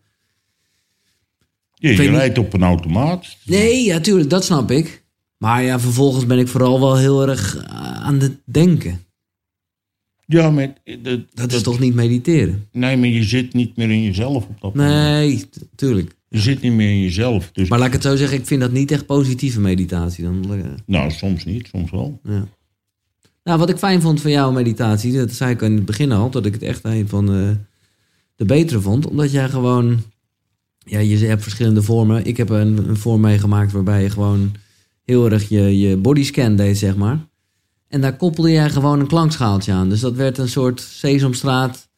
Ja, 1.73 1.89
je 1.89 1.97
niet- 1.99 2.09
rijdt 2.09 2.37
op 2.37 2.53
een 2.53 2.63
automaat. 2.63 3.25
Nee, 3.45 3.83
ja, 3.85 3.99
tuurlijk, 3.99 4.29
dat 4.29 4.43
snap 4.45 4.71
ik. 4.71 5.03
Maar 5.37 5.63
ja, 5.63 5.79
vervolgens 5.79 6.25
ben 6.25 6.39
ik 6.39 6.47
vooral 6.47 6.79
wel 6.79 6.97
heel 6.97 7.27
erg 7.27 7.57
eh, 7.57 7.63
aan 8.03 8.19
het 8.19 8.37
denken. 8.45 9.05
Ja, 10.25 10.49
maar, 10.49 10.73
dat, 11.01 11.19
Dat 11.33 11.51
is 11.51 11.61
toch 11.61 11.79
niet 11.79 11.93
mediteren? 11.93 12.67
Nee, 12.71 12.97
maar 12.97 13.07
je 13.07 13.23
zit 13.23 13.53
niet 13.53 13.77
meer 13.77 13.89
in 13.89 14.03
jezelf 14.03 14.47
op 14.47 14.61
dat 14.61 14.75
moment. 14.75 14.93
Nee, 14.95 15.45
tuurlijk. 15.75 16.15
Je 16.29 16.39
zit 16.39 16.61
niet 16.61 16.73
meer 16.73 16.89
in 16.89 17.01
jezelf. 17.01 17.49
Dus, 17.51 17.69
Maar 17.69 17.79
laat 17.79 17.87
ik 17.87 17.93
het 17.93 18.03
zo 18.03 18.15
zeggen, 18.15 18.37
ik 18.37 18.45
vind 18.45 18.61
dat 18.61 18.71
niet 18.71 18.91
echt 18.91 19.05
positieve 19.05 19.59
meditatie. 19.59 20.23
Dan, 20.23 20.45
eh, 20.49 20.59
Nou, 20.85 21.11
soms 21.11 21.45
niet, 21.45 21.67
soms 21.71 21.91
wel. 21.91 22.19
Ja. 22.23 22.47
Nou, 23.43 23.59
wat 23.59 23.69
ik 23.69 23.77
fijn 23.77 24.01
vond 24.01 24.21
van 24.21 24.31
jouw 24.31 24.51
meditatie, 24.51 25.13
dat 25.13 25.31
zei 25.31 25.51
ik 25.51 25.61
in 25.61 25.75
het 25.75 25.85
begin 25.85 26.11
al, 26.11 26.29
dat 26.29 26.45
ik 26.45 26.53
het 26.53 26.61
echt 26.61 26.83
een 26.83 27.07
van 27.07 27.25
de, 27.25 27.57
de 28.35 28.45
betere 28.45 28.81
vond. 28.81 29.07
Omdat 29.07 29.31
jij 29.31 29.49
gewoon, 29.49 30.03
ja, 30.77 30.99
je 30.99 31.17
hebt 31.17 31.41
verschillende 31.43 31.81
vormen. 31.81 32.25
Ik 32.25 32.37
heb 32.37 32.49
een, 32.49 32.89
een 32.89 32.97
vorm 32.97 33.21
meegemaakt 33.21 33.71
waarbij 33.71 34.01
je 34.01 34.09
gewoon 34.09 34.51
heel 35.03 35.31
erg 35.31 35.49
je, 35.49 35.79
je 35.79 35.97
bodyscan 35.97 36.55
deed, 36.55 36.77
zeg 36.77 36.95
maar. 36.95 37.27
En 37.93 38.01
daar 38.01 38.15
koppelde 38.15 38.51
jij 38.51 38.69
gewoon 38.69 38.99
een 38.99 39.07
klankschaaltje 39.07 39.71
aan. 39.73 39.89
Dus 39.89 39.99
dat 39.99 40.13
werd 40.15 40.37
een 40.37 40.49
soort 40.49 40.81
Sesamstraat 40.81 41.89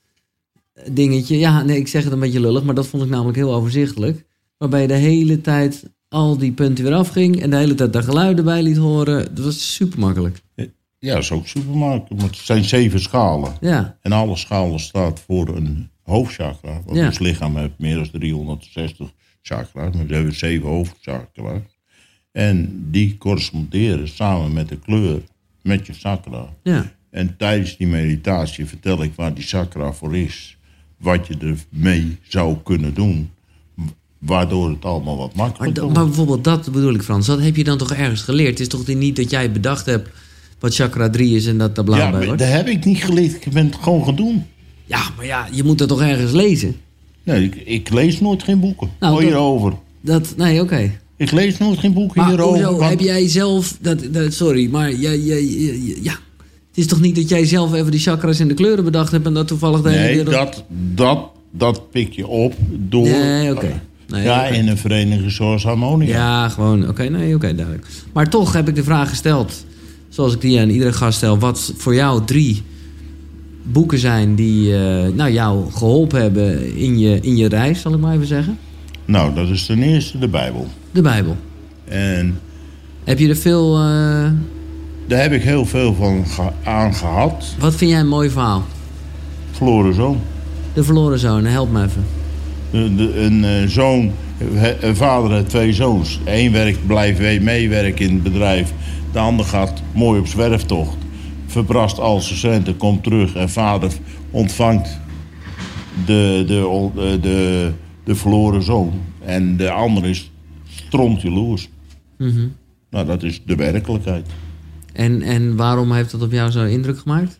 dingetje. 0.91 1.38
Ja, 1.39 1.64
nee, 1.64 1.78
ik 1.78 1.88
zeg 1.88 2.04
het 2.04 2.14
een 2.14 2.20
beetje 2.20 2.39
lullig, 2.39 2.64
maar 2.64 2.76
dat 2.76 2.88
vond 2.88 3.04
ik 3.04 3.10
namelijk 3.10 3.38
heel 3.38 3.54
overzichtelijk. 3.54 4.26
Waarbij 4.58 4.82
je 4.82 4.88
de 4.88 4.93
hele 4.93 5.41
tijd 5.41 5.84
al 6.10 6.38
die 6.38 6.52
punten 6.52 6.84
weer 6.84 6.93
afging 6.93 7.41
en 7.41 7.50
de 7.50 7.56
hele 7.56 7.76
tijd 7.76 7.93
daar 7.93 8.04
geluiden 8.04 8.46
bij 8.46 8.62
liet 8.64 8.78
horen. 8.78 9.36
Dat 9.36 9.46
was 9.46 9.74
super 9.76 10.00
makkelijk. 10.00 10.41
Ja, 11.00 11.14
dat 11.14 11.24
is 11.24 11.32
ook 11.32 11.48
supermarkt. 11.48 12.10
Maar 12.10 12.26
het 12.26 12.36
zijn 12.38 12.64
zeven 12.64 13.00
schalen. 13.00 13.54
Ja, 13.62 13.98
En 14.02 14.12
alle 14.12 14.36
schalen 14.36 14.80
staat 14.80 15.20
voor 15.28 15.48
een 15.56 15.89
hoofdchakra. 16.04 16.82
Want 16.86 16.98
Ja. 16.98 17.06
ons 17.06 17.20
lichaam 17.20 17.58
heeft 17.58 17.78
meer 17.78 17.96
dan 17.96 18.10
360 18.12 19.12
chakra's. 19.41 19.93
Maar 19.96 20.08
we 20.08 20.14
hebben 20.16 20.36
zeven 20.36 20.68
hoofdchakra's. 20.70 21.62
En 22.32 22.88
die 22.91 23.18
corresponderen 23.18 24.08
samen 24.08 24.54
met 24.54 24.70
de 24.70 24.80
kleur 24.80 25.22
met 25.66 25.88
je 25.88 25.93
chakra. 25.93 26.49
ja. 26.63 26.93
En 27.11 27.36
tijdens 27.38 27.78
die 27.78 27.88
meditatie 27.88 28.66
vertel 28.66 29.03
ik 29.03 29.11
waar 29.16 29.34
die 29.34 29.43
chakra 29.43 29.91
voor 29.93 30.16
is. 30.18 30.57
Wat 30.97 31.28
je 31.28 31.55
ermee 31.74 32.18
zou 32.28 32.57
kunnen 32.63 32.93
doen. 32.93 33.30
Waardoor 34.20 34.70
het 34.70 34.86
allemaal 34.86 35.18
wat 35.18 35.36
makkelijker 35.36 35.82
wordt. 35.84 35.97
maar 35.97 36.05
bijvoorbeeld 36.05 36.43
dat 36.43 36.72
bedoel 36.72 36.93
ik, 36.93 37.01
Frans. 37.01 37.26
Dat 37.28 37.39
heb 37.41 37.55
je 37.55 37.63
dan 37.63 37.78
toch 37.78 37.93
ergens 37.93 38.22
geleerd? 38.22 38.49
Het 38.49 38.59
is 38.59 38.68
toch 38.68 38.88
niet 38.88 39.16
dat 39.16 39.30
jij 39.30 39.51
bedacht 39.51 39.86
hebt 39.86 40.09
wat 40.59 40.76
chakra 40.76 41.09
3 41.09 41.36
is 41.36 41.45
en 41.45 41.57
dat 41.57 41.76
daar 41.76 41.86
blauw 41.86 41.99
Ja, 41.99 42.11
wordt? 42.26 42.39
dat 42.39 42.47
heb 42.51 42.68
ik 42.68 42.86
niet 42.86 43.03
geleerd. 43.03 43.45
Ik 43.45 43.51
ben 43.51 43.66
het 43.66 43.76
gewoon 43.76 44.05
gaan 44.05 44.16
doen. 44.16 44.45
Ja, 44.86 45.09
maar 45.16 45.26
ja, 45.26 45.47
je 45.51 45.63
moet 45.63 45.78
dat 45.78 45.88
toch 45.88 46.01
ergens 46.01 46.32
lezen? 46.32 46.76
Nee, 47.24 47.43
ik, 47.43 47.55
ik 47.55 47.89
lees 47.89 48.20
nooit 48.20 48.43
geen 48.43 48.59
boeken 48.59 48.89
Nou, 48.99 49.13
dat- 49.13 49.24
hierover. 49.24 49.74
Dat, 50.01 50.34
nee, 50.38 50.61
oké. 50.61 50.91
Ik 51.18 51.32
lees 51.32 51.57
nooit 51.57 51.80
geen 51.80 51.93
boeken 51.93 52.22
Maar 52.22 52.30
hierover. 52.30 52.63
hoezo 52.63 52.78
want- 52.78 52.89
heb 52.89 52.99
jij 52.99 53.28
zelf... 53.30 53.78
Dat, 53.82 53.99
dat, 54.11 54.34
sorry, 54.34 54.70
maar 54.72 54.93
jij, 54.93 55.20
jij, 55.20 55.43
jij- 55.45 55.97
ja... 56.01 56.11
Het 56.70 56.84
is 56.84 56.88
toch 56.89 57.01
niet 57.01 57.16
dat 57.16 57.30
jij 57.30 57.45
zelf 57.45 57.74
even 57.74 57.91
die 57.91 57.99
chakras 57.99 58.39
en 58.39 58.47
de 58.47 58.53
kleuren 58.53 58.84
bedacht 58.84 59.11
hebt... 59.11 59.26
en 59.26 59.34
dat 59.34 59.47
toevallig 59.47 59.82
de 59.82 59.89
hele 59.89 60.01
Nee, 60.03 60.16
wereld... 60.16 60.34
dat, 60.36 60.63
dat, 60.93 61.30
dat 61.51 61.91
pik 61.91 62.13
je 62.13 62.28
op 62.28 62.53
door... 62.72 63.03
Nee, 63.07 63.51
oké. 63.51 63.82
Nee, 64.07 64.24
ja, 64.24 64.45
in 64.47 64.68
een 64.68 64.78
vereniging 64.78 65.32
zoals 65.32 65.63
Harmonia. 65.63 66.07
Ja, 66.07 66.49
gewoon. 66.49 66.89
Oké, 66.89 67.03
nee, 67.03 67.36
oké, 67.36 67.55
duidelijk. 67.55 67.88
Maar 68.13 68.30
toch 68.30 68.53
heb 68.53 68.68
ik 68.68 68.76
de 68.76 68.84
vraag 68.84 69.09
gesteld, 69.09 69.66
zoals 70.09 70.34
ik 70.34 70.41
die 70.41 70.59
aan 70.59 70.70
iedere 70.70 70.93
gast 70.93 71.18
stel, 71.18 71.38
wat 71.39 71.74
voor 71.78 71.95
jou 71.95 72.26
drie 72.26 72.61
boeken 73.63 73.99
zijn 73.99 74.36
die 74.36 74.74
eh, 74.78 75.07
nou, 75.13 75.32
jou 75.32 75.72
geholpen 75.72 76.22
hebben 76.22 76.76
in 76.78 76.99
je, 76.99 77.20
in 77.22 77.38
je 77.38 77.47
reis, 77.47 77.82
zal 77.82 77.93
ik 77.93 77.99
maar 77.99 78.13
even 78.16 78.28
zeggen. 78.28 78.57
Nou, 79.06 79.34
dat 79.34 79.49
is 79.49 79.66
ten 79.66 79.84
eerste 79.84 80.20
de 80.20 80.28
Bijbel. 80.28 80.68
De 80.91 81.01
Bijbel. 81.01 81.38
En 81.86 82.39
Heb 83.03 83.20
je 83.20 83.30
er 83.30 83.36
veel. 83.36 83.76
eh, 83.78 84.30
daar 85.08 85.22
heb 85.22 85.32
ik 85.32 85.41
heel 85.43 85.66
veel 85.66 85.93
van 85.93 86.26
ge- 86.28 86.51
aan 86.70 86.93
gehad. 86.93 87.56
wat 87.60 87.76
vind 87.76 87.91
jij 87.91 87.99
een 87.99 88.08
mooi 88.08 88.30
verhaal? 88.30 88.64
Verloren 89.51 89.93
zoon. 89.93 90.20
De 90.74 90.84
verloren 90.84 91.20
zoon, 91.20 91.45
help 91.45 91.72
me 91.72 91.84
even. 91.84 92.06
De, 92.72 92.95
de- 92.95 93.20
een 93.20 93.43
eh, 93.43 93.68
zoon, 93.68 94.12
een 94.82 94.95
vader 94.95 95.32
heeft 95.32 95.49
twee 95.49 95.74
zoons. 95.74 96.20
Eén 96.26 96.51
werkt, 96.51 96.88
blijft 96.88 97.20
mee- 97.20 97.41
meewerken 97.41 98.06
in 98.08 98.14
het 98.14 98.24
bedrijf. 98.24 98.74
De 99.12 99.20
ander 99.20 99.45
gaat 99.45 99.82
mooi 99.93 100.20
op 100.20 100.28
zwerftocht. 100.28 100.95
Verbrast 101.47 101.99
al 101.99 102.22
zijn 102.22 102.39
centen, 102.39 102.78
komt 102.78 103.03
terug 103.03 103.36
en 103.36 103.49
vader 103.49 103.91
ontvangt 104.32 104.99
de, 106.06 106.43
de, 106.47 106.89
de, 106.95 107.20
de, 107.22 107.72
de 108.06 108.16
verloren 108.16 108.64
zoon. 108.64 109.01
En 109.26 109.58
de 109.58 109.72
ander 109.72 110.06
is 110.06 110.32
stront 110.66 111.22
jaloers. 111.22 111.70
Mhm. 112.18 112.47
Nou, 112.89 113.06
dat 113.06 113.24
is 113.24 113.43
de 113.45 113.56
werkelijkheid. 113.56 114.28
En, 114.93 115.22
en 115.22 115.56
waarom 115.56 115.91
heeft 115.91 116.12
dat 116.12 116.22
op 116.22 116.32
jou 116.32 116.51
zo 116.51 116.66
indruk 116.66 116.99
gemaakt? 116.99 117.39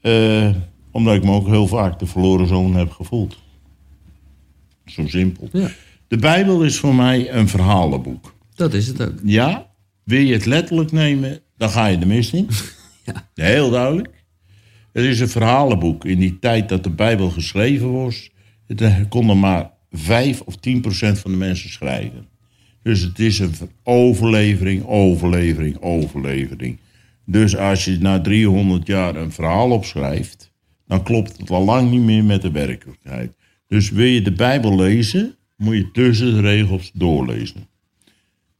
Eh, 0.00 0.50
omdat 0.90 1.14
ik 1.14 1.24
me 1.24 1.30
ook 1.32 1.46
heel 1.46 1.66
vaak 1.66 1.98
de 1.98 2.06
verloren 2.06 2.46
zoon 2.46 2.74
heb 2.74 2.90
gevoeld. 2.90 3.38
Zo 4.86 5.06
simpel. 5.06 5.48
Ja, 5.52 5.68
De 6.08 6.16
Bijbel 6.16 6.62
is 6.64 6.78
voor 6.78 6.94
mij 6.94 7.32
een 7.32 7.48
verhalenboek. 7.48 8.34
dat 8.54 8.74
is 8.74 8.86
het 8.86 9.02
ook. 9.02 9.14
Ja, 9.24 9.72
Wil 10.04 10.20
je 10.20 10.32
het 10.32 10.46
letterlijk 10.46 10.92
nemen, 10.92 11.40
dan 11.56 11.70
ga 11.70 11.86
je 11.86 11.98
de 11.98 12.06
mist 12.06 12.32
in. 12.32 12.48
Ja. 13.04 13.28
Heel 13.34 13.70
duidelijk. 13.70 14.24
Het 14.92 15.04
is 15.04 15.20
een 15.20 15.28
verhalenboek. 15.28 16.04
In 16.04 16.18
die 16.18 16.38
tijd 16.38 16.68
dat 16.68 16.82
de 16.84 16.90
Bijbel 16.90 17.30
geschreven 17.30 17.92
was, 17.92 18.30
het, 18.66 18.80
eh, 18.80 18.96
konden 19.08 19.38
maar 19.38 19.70
5 19.96 20.40
of 20.40 20.56
10 20.56 20.80
procent 20.80 21.18
van 21.18 21.30
de 21.30 21.36
mensen 21.36 21.70
schrijven. 21.70 22.26
Dus 22.82 23.00
het 23.00 23.18
is 23.18 23.38
een 23.38 23.54
ver- 23.54 23.68
overlevering, 23.82 24.86
overlevering, 24.86 25.80
overlevering. 25.80 26.78
Dus 27.26 27.56
als 27.56 27.84
je 27.84 27.98
na 27.98 28.20
300 28.20 28.86
jaar 28.86 29.16
een 29.16 29.32
verhaal 29.32 29.70
opschrijft, 29.70 30.52
dan 30.86 31.02
klopt 31.02 31.38
het 31.38 31.50
al 31.50 31.64
lang 31.64 31.90
niet 31.90 32.00
meer 32.02 32.24
met 32.24 32.42
de 32.42 32.50
werkelijkheid. 32.50 33.32
Dus 33.66 33.90
wil 33.90 34.06
je 34.06 34.22
de 34.22 34.32
Bijbel 34.32 34.76
lezen, 34.76 35.36
moet 35.56 35.76
je 35.76 35.90
tussen 35.90 36.34
de 36.34 36.40
regels 36.40 36.90
doorlezen. 36.94 37.66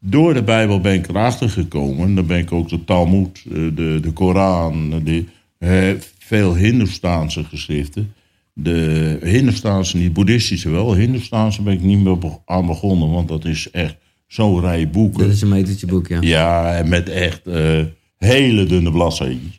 Door 0.00 0.34
de 0.34 0.42
Bijbel 0.42 0.80
ben 0.80 0.94
ik 0.94 1.08
erachter 1.08 1.50
gekomen. 1.50 2.14
Dan 2.14 2.26
ben 2.26 2.38
ik 2.38 2.52
ook 2.52 2.68
de 2.68 2.84
Talmud, 2.84 3.44
eh, 3.46 3.52
de, 3.52 3.98
de 4.02 4.10
Koran, 4.12 5.02
de, 5.04 5.24
eh, 5.58 5.90
veel 6.18 6.56
Hindoestaanse 6.56 7.44
geschriften. 7.44 8.12
De 8.56 9.18
Hindoestaanse, 9.22 9.96
niet 9.96 10.12
boeddhistische 10.12 10.70
wel. 10.70 10.94
Hindoestaanse 10.94 11.62
ben 11.62 11.72
ik 11.72 11.80
niet 11.80 11.98
meer 11.98 12.40
aan 12.44 12.66
begonnen, 12.66 13.10
want 13.10 13.28
dat 13.28 13.44
is 13.44 13.70
echt 13.70 13.96
zo'n 14.26 14.60
rij 14.60 14.90
boeken. 14.90 15.20
Dat 15.24 15.32
is 15.32 15.40
een 15.40 15.48
metertje 15.48 15.86
boek, 15.86 16.08
ja. 16.08 16.18
Ja, 16.20 16.76
en 16.76 16.88
met 16.88 17.08
echt 17.08 17.46
eh, 17.46 17.80
hele 18.16 18.64
dunne 18.66 18.90
bladzijden. 18.90 19.52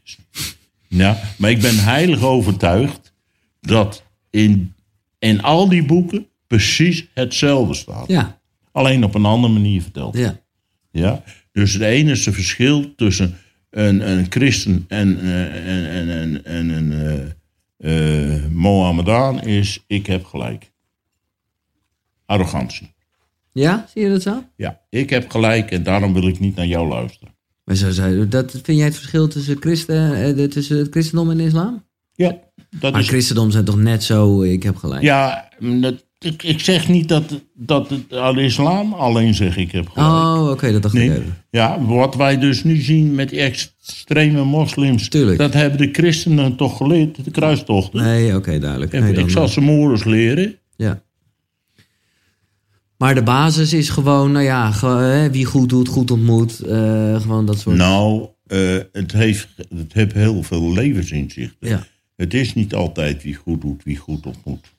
Ja, 0.87 1.19
maar 1.37 1.49
ik 1.49 1.61
ben 1.61 1.83
heilig 1.83 2.23
overtuigd 2.23 3.13
dat 3.61 4.03
in, 4.29 4.73
in 5.19 5.41
al 5.41 5.69
die 5.69 5.85
boeken 5.85 6.27
precies 6.47 7.05
hetzelfde 7.13 7.73
staat. 7.73 8.07
Ja, 8.07 8.39
Alleen 8.71 9.03
op 9.03 9.15
een 9.15 9.25
andere 9.25 9.53
manier 9.53 9.81
verteld. 9.81 10.17
ja. 10.17 10.43
Ja? 10.91 11.23
Dus 11.51 11.73
het 11.73 11.81
enige 11.81 12.31
verschil 12.31 12.95
tussen 12.95 13.37
een, 13.69 14.09
een 14.09 14.25
christen 14.29 14.85
en, 14.87 15.19
eh, 15.19 15.43
en, 15.43 15.89
en, 15.89 16.09
en, 16.09 16.45
en 16.45 16.69
een 16.69 17.33
eh, 17.78 18.36
eh, 18.36 18.51
Mohammedaan 18.51 19.41
is: 19.41 19.84
ik 19.88 20.07
heb 20.07 20.26
gelijk. 20.26 20.71
Arrogantie. 22.26 22.93
Ja, 23.51 23.86
zie 23.93 24.01
je 24.01 24.09
dat 24.09 24.21
zo? 24.21 24.43
Ja, 24.55 24.82
ik 24.89 25.09
heb 25.09 25.30
gelijk 25.30 25.71
en 25.71 25.84
daarom 25.84 26.13
wil 26.13 26.28
ik 26.28 26.39
niet 26.39 26.55
naar 26.55 26.67
jou 26.67 26.88
luisteren. 26.88 27.34
Maar 27.63 27.76
zo, 27.76 27.91
zo, 27.91 28.28
dat, 28.28 28.51
vind 28.51 28.78
jij 28.78 28.86
het 28.86 28.95
verschil 28.95 29.28
tussen, 29.28 29.57
christen, 29.59 30.38
eh, 30.38 30.47
tussen 30.47 30.78
het 30.78 30.88
christendom 30.91 31.30
en 31.30 31.38
de 31.38 31.43
islam? 31.43 31.84
Ja, 32.13 32.38
dat 32.80 32.91
Maar 32.91 33.01
is 33.01 33.07
christendom 33.07 33.51
zijn 33.51 33.65
toch 33.65 33.78
net 33.78 34.03
zo, 34.03 34.41
ik 34.41 34.63
heb 34.63 34.76
gelijk. 34.76 35.03
Ja, 35.03 35.49
dat, 35.59 36.05
ik, 36.20 36.43
ik 36.43 36.59
zeg 36.59 36.88
niet 36.88 37.09
dat, 37.09 37.41
dat 37.53 37.89
het 37.89 38.13
aan 38.13 38.36
de 38.36 38.43
islam 38.43 38.93
alleen 38.93 39.34
zeg 39.34 39.57
ik 39.57 39.72
heb 39.72 39.89
gelijk. 39.89 40.09
Oh, 40.11 40.49
oké, 40.49 40.72
dat 40.72 40.82
dacht 40.82 40.93
nee. 40.93 41.09
ik 41.09 41.18
even. 41.18 41.38
Ja, 41.49 41.82
wat 41.82 42.16
wij 42.16 42.39
dus 42.39 42.63
nu 42.63 42.82
zien 42.82 43.16
met 43.16 43.30
die 43.30 43.39
extreme 43.39 44.43
moslims, 44.43 45.09
Tuurlijk. 45.09 45.38
dat 45.38 45.53
hebben 45.53 45.80
de 45.80 45.89
christenen 45.91 46.55
toch 46.55 46.78
geleerd, 46.78 47.24
de 47.26 47.32
kruistochten. 47.32 48.03
Nee, 48.03 48.36
oké, 48.36 48.59
duidelijk. 48.59 48.91
Nee, 48.91 49.13
ik 49.13 49.30
zal 49.30 49.47
ze 49.47 49.61
moeders 49.61 50.03
leren. 50.03 50.55
Ja. 50.76 51.03
Maar 52.97 53.16
de 53.16 53.24
basis 53.24 53.74
is 53.74 53.89
gewoon, 53.89 54.32
nou 54.32 54.45
ja, 54.45 55.30
wie 55.32 55.45
goed 55.45 55.70
doet, 55.70 55.88
goed 55.88 56.11
ontmoet. 56.11 56.59
eh, 56.59 57.22
gewoon 57.22 57.45
dat 57.45 57.59
soort... 57.59 57.76
Nou, 57.76 58.28
eh, 58.47 58.78
het, 58.91 59.11
heeft, 59.11 59.47
het 59.76 59.93
heeft 59.93 60.13
heel 60.13 60.43
veel 60.43 60.74
levensinzichten. 60.74 61.70
Ja. 61.70 61.88
Het 62.16 62.34
is 62.34 62.53
niet 62.53 62.74
altijd 62.74 63.24
wie 63.24 63.36
goed 63.36 63.61
doet, 63.61 63.84
wie 63.84 63.97
goed 63.97 64.26
ontmoet. 64.26 64.74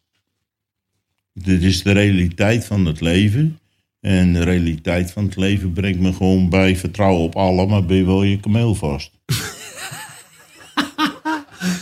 Dit 1.43 1.63
is 1.63 1.83
de 1.83 1.93
realiteit 1.93 2.65
van 2.65 2.87
het 2.87 3.01
leven. 3.01 3.59
En 4.01 4.33
de 4.33 4.43
realiteit 4.43 5.11
van 5.11 5.25
het 5.25 5.37
leven 5.37 5.73
brengt 5.73 6.01
me 6.01 6.13
gewoon 6.13 6.49
bij 6.49 6.77
vertrouwen 6.77 7.23
op 7.23 7.37
Allah, 7.37 7.69
maar 7.69 7.85
ben 7.85 7.97
je 7.97 8.05
wel 8.05 8.23
je 8.23 8.41
kameel 8.41 8.75
vast. 8.75 9.11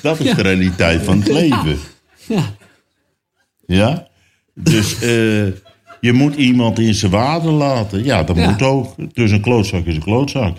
Dat 0.02 0.20
is 0.20 0.34
de 0.34 0.42
realiteit 0.42 1.02
van 1.02 1.18
het 1.18 1.28
leven. 1.28 1.78
Ja. 2.28 2.54
Ja? 3.66 4.08
Dus 4.54 4.94
eh, 4.94 5.46
je 6.00 6.12
moet 6.12 6.34
iemand 6.34 6.78
in 6.78 6.94
zijn 6.94 7.10
waarde 7.12 7.50
laten. 7.50 8.04
Ja, 8.04 8.22
dat 8.22 8.36
moet 8.36 8.62
ook. 8.62 9.14
Dus 9.14 9.30
een 9.30 9.40
klootzak 9.40 9.84
is 9.86 9.94
een 9.94 10.02
klootzak. 10.02 10.56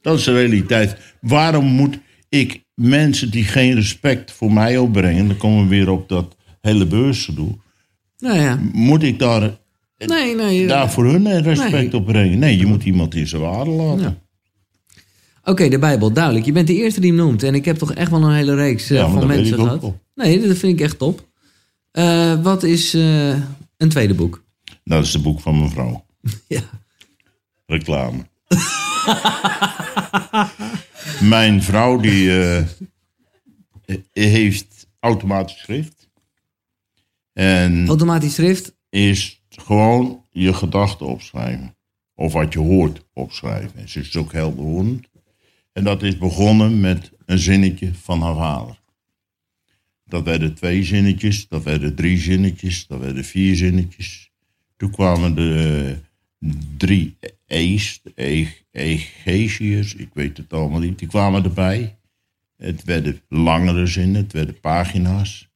Dat 0.00 0.18
is 0.18 0.24
de 0.24 0.32
realiteit. 0.32 0.96
Waarom 1.20 1.64
moet 1.64 1.98
ik 2.28 2.64
mensen 2.74 3.30
die 3.30 3.44
geen 3.44 3.74
respect 3.74 4.32
voor 4.32 4.52
mij 4.52 4.78
opbrengen... 4.78 5.28
dan 5.28 5.36
komen 5.36 5.62
we 5.62 5.68
weer 5.68 5.90
op 5.90 6.08
dat 6.08 6.36
hele 6.60 6.86
beursgedoe... 6.86 7.58
Nou 8.20 8.38
ja. 8.40 8.58
moet 8.72 9.02
ik 9.02 9.18
daar, 9.18 9.58
Nee, 9.96 10.34
nee. 10.34 10.66
daar 10.66 10.90
voor 10.90 11.04
hun 11.04 11.42
respect 11.42 11.72
Nee. 11.72 11.92
op 11.94 12.06
brengen? 12.06 12.38
Nee, 12.38 12.56
je 12.58 12.66
moet 12.66 12.84
iemand 12.84 13.14
in 13.14 13.26
zijn 13.26 13.42
waarde 13.42 13.70
laten. 13.70 14.02
Ja. 14.02 14.16
Oké, 15.44 15.68
de 15.68 15.78
Bijbel, 15.78 16.12
duidelijk. 16.12 16.44
Je 16.44 16.52
bent 16.52 16.66
de 16.66 16.74
eerste 16.74 17.00
die 17.00 17.10
hem 17.10 17.18
noemt. 17.20 17.42
En 17.42 17.54
ik 17.54 17.64
heb 17.64 17.76
toch 17.76 17.92
echt 17.92 18.10
wel 18.10 18.22
een 18.22 18.34
hele 18.34 18.54
reeks 18.54 18.90
eh, 18.90 18.96
Ja, 18.96 19.08
van 19.08 19.26
mensen 19.26 19.54
gehad. 19.58 19.92
Nee, 20.14 20.46
dat 20.48 20.56
vind 20.56 20.72
ik 20.72 20.80
echt 20.80 20.98
top. 20.98 21.28
Eh, 21.90 22.42
wat 22.42 22.62
is 22.62 22.94
eh, 22.94 23.28
een 23.76 23.88
tweede 23.88 24.14
boek? 24.14 24.44
Dat 24.84 25.04
is 25.04 25.12
het 25.12 25.22
boek 25.22 25.40
van 25.40 25.58
mijn 25.58 25.70
vrouw. 25.70 26.04
Ja. 26.48 26.60
Reclame. 27.66 28.18
Mijn 31.20 31.62
vrouw 31.62 32.00
die 32.00 32.42
eh, 32.42 32.64
heeft 34.12 34.86
automatisch 35.00 35.58
schrift. 35.58 35.99
En 37.32 37.86
Automatisch 37.88 38.34
schrift. 38.34 38.76
is 38.88 39.42
gewoon 39.48 40.24
je 40.30 40.54
gedachten 40.54 41.06
opschrijven. 41.06 41.76
Of 42.14 42.32
wat 42.32 42.52
je 42.52 42.58
hoort 42.58 43.06
opschrijven. 43.12 43.88
Ze 43.88 44.00
is 44.00 44.16
ook 44.16 44.32
helderhorend. 44.32 45.08
En 45.72 45.84
dat 45.84 46.02
is 46.02 46.18
begonnen 46.18 46.80
met 46.80 47.12
een 47.26 47.38
zinnetje 47.38 47.94
van 47.94 48.22
haar 48.22 48.34
vader. 48.34 48.78
Dat 50.04 50.24
werden 50.24 50.54
twee 50.54 50.84
zinnetjes, 50.84 51.48
dat 51.48 51.62
werden 51.62 51.94
drie 51.94 52.18
zinnetjes, 52.18 52.86
dat 52.86 53.00
werden 53.00 53.24
vier 53.24 53.56
zinnetjes. 53.56 54.30
Toen 54.76 54.90
kwamen 54.90 55.34
de 55.34 55.96
drie 56.76 57.16
E's, 57.46 58.00
de 58.02 58.12
E- 58.14 58.46
Egesiërs, 58.72 59.94
ik 59.94 60.08
weet 60.14 60.36
het 60.36 60.52
allemaal 60.52 60.80
niet, 60.80 60.98
die 60.98 61.08
kwamen 61.08 61.44
erbij. 61.44 61.98
Het 62.56 62.84
werden 62.84 63.20
langere 63.28 63.86
zinnen, 63.86 64.22
het 64.22 64.32
werden 64.32 64.60
pagina's. 64.60 65.49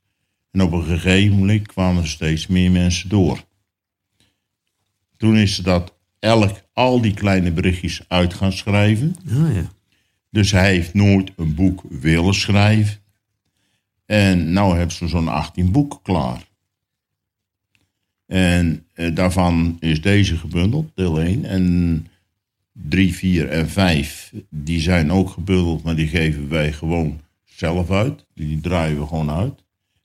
En 0.54 0.62
op 0.62 0.72
een 0.72 0.84
gegeven 0.84 1.38
moment 1.38 1.66
kwamen 1.66 2.02
er 2.02 2.08
steeds 2.08 2.46
meer 2.46 2.70
mensen 2.70 3.08
door. 3.08 3.44
Toen 5.16 5.36
is 5.36 5.54
ze 5.54 5.62
dat 5.62 5.94
elk, 6.18 6.60
al 6.72 7.00
die 7.00 7.14
kleine 7.14 7.52
berichtjes 7.52 8.04
uit 8.08 8.34
gaan 8.34 8.52
schrijven. 8.52 9.16
Oh 9.28 9.54
ja. 9.54 9.70
Dus 10.30 10.50
hij 10.50 10.72
heeft 10.72 10.94
nooit 10.94 11.32
een 11.36 11.54
boek 11.54 11.82
willen 11.88 12.34
schrijven. 12.34 12.98
En 14.06 14.52
nou 14.52 14.76
hebben 14.76 14.94
ze 14.94 15.08
zo'n 15.08 15.28
18 15.28 15.72
boeken 15.72 16.02
klaar. 16.02 16.48
En 18.26 18.86
eh, 18.92 19.14
daarvan 19.14 19.76
is 19.80 20.00
deze 20.00 20.36
gebundeld, 20.36 20.90
deel 20.94 21.20
1. 21.20 21.44
En 21.44 22.06
3, 22.72 23.14
4 23.14 23.48
en 23.48 23.68
5, 23.68 24.32
die 24.50 24.80
zijn 24.80 25.12
ook 25.12 25.30
gebundeld, 25.30 25.82
maar 25.82 25.96
die 25.96 26.08
geven 26.08 26.48
wij 26.48 26.72
gewoon 26.72 27.20
zelf 27.44 27.90
uit. 27.90 28.26
Die 28.34 28.60
draaien 28.60 28.98
we 29.00 29.06
gewoon 29.06 29.30
uit. 29.30 29.63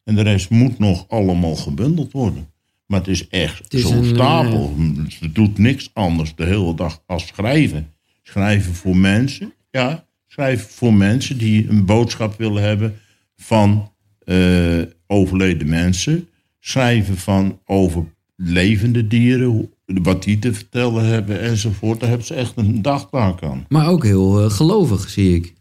En 0.10 0.16
de 0.16 0.22
rest 0.22 0.50
moet 0.50 0.80
nog 0.80 1.06
allemaal 1.08 1.56
gebundeld 1.56 2.12
worden. 2.12 2.48
Maar 2.86 3.00
het 3.00 3.08
is 3.08 3.28
echt 3.28 3.66
zo'n 3.70 4.06
stapel. 4.06 4.76
Ze 5.08 5.32
doet 5.32 5.58
niks 5.58 5.90
anders 5.94 6.36
de 6.36 6.46
hele 6.46 6.76
dag 6.76 7.04
als 7.06 7.28
schrijven. 7.28 7.88
Schrijven 8.24 8.74
voor 8.74 8.98
mensen, 8.98 9.54
ja. 9.72 10.06
Schrijven 10.28 10.70
voor 10.70 10.94
mensen 10.94 11.38
die 11.38 11.70
een 11.70 11.86
boodschap 11.86 12.38
willen 12.38 12.64
hebben 12.64 12.96
van 13.36 13.92
eh, 14.26 14.82
overleden 15.08 15.70
mensen. 15.70 16.28
Schrijven 16.60 17.18
van 17.18 17.60
over 17.66 18.06
levende 18.36 19.08
dieren, 19.08 19.70
wat 19.86 20.24
die 20.24 20.40
te 20.40 20.54
vertellen 20.54 21.06
hebben 21.06 21.42
enzovoort. 21.42 22.00
Daar 22.00 22.10
hebben 22.10 22.28
ze 22.28 22.34
echt 22.34 22.54
een 22.56 22.82
dagtaak 22.82 23.44
aan. 23.44 23.66
Maar 23.68 23.88
ook 23.88 24.04
heel 24.04 24.44
eh, 24.44 24.50
gelovig, 24.50 25.10
zie 25.10 25.36
ik. 25.36 25.54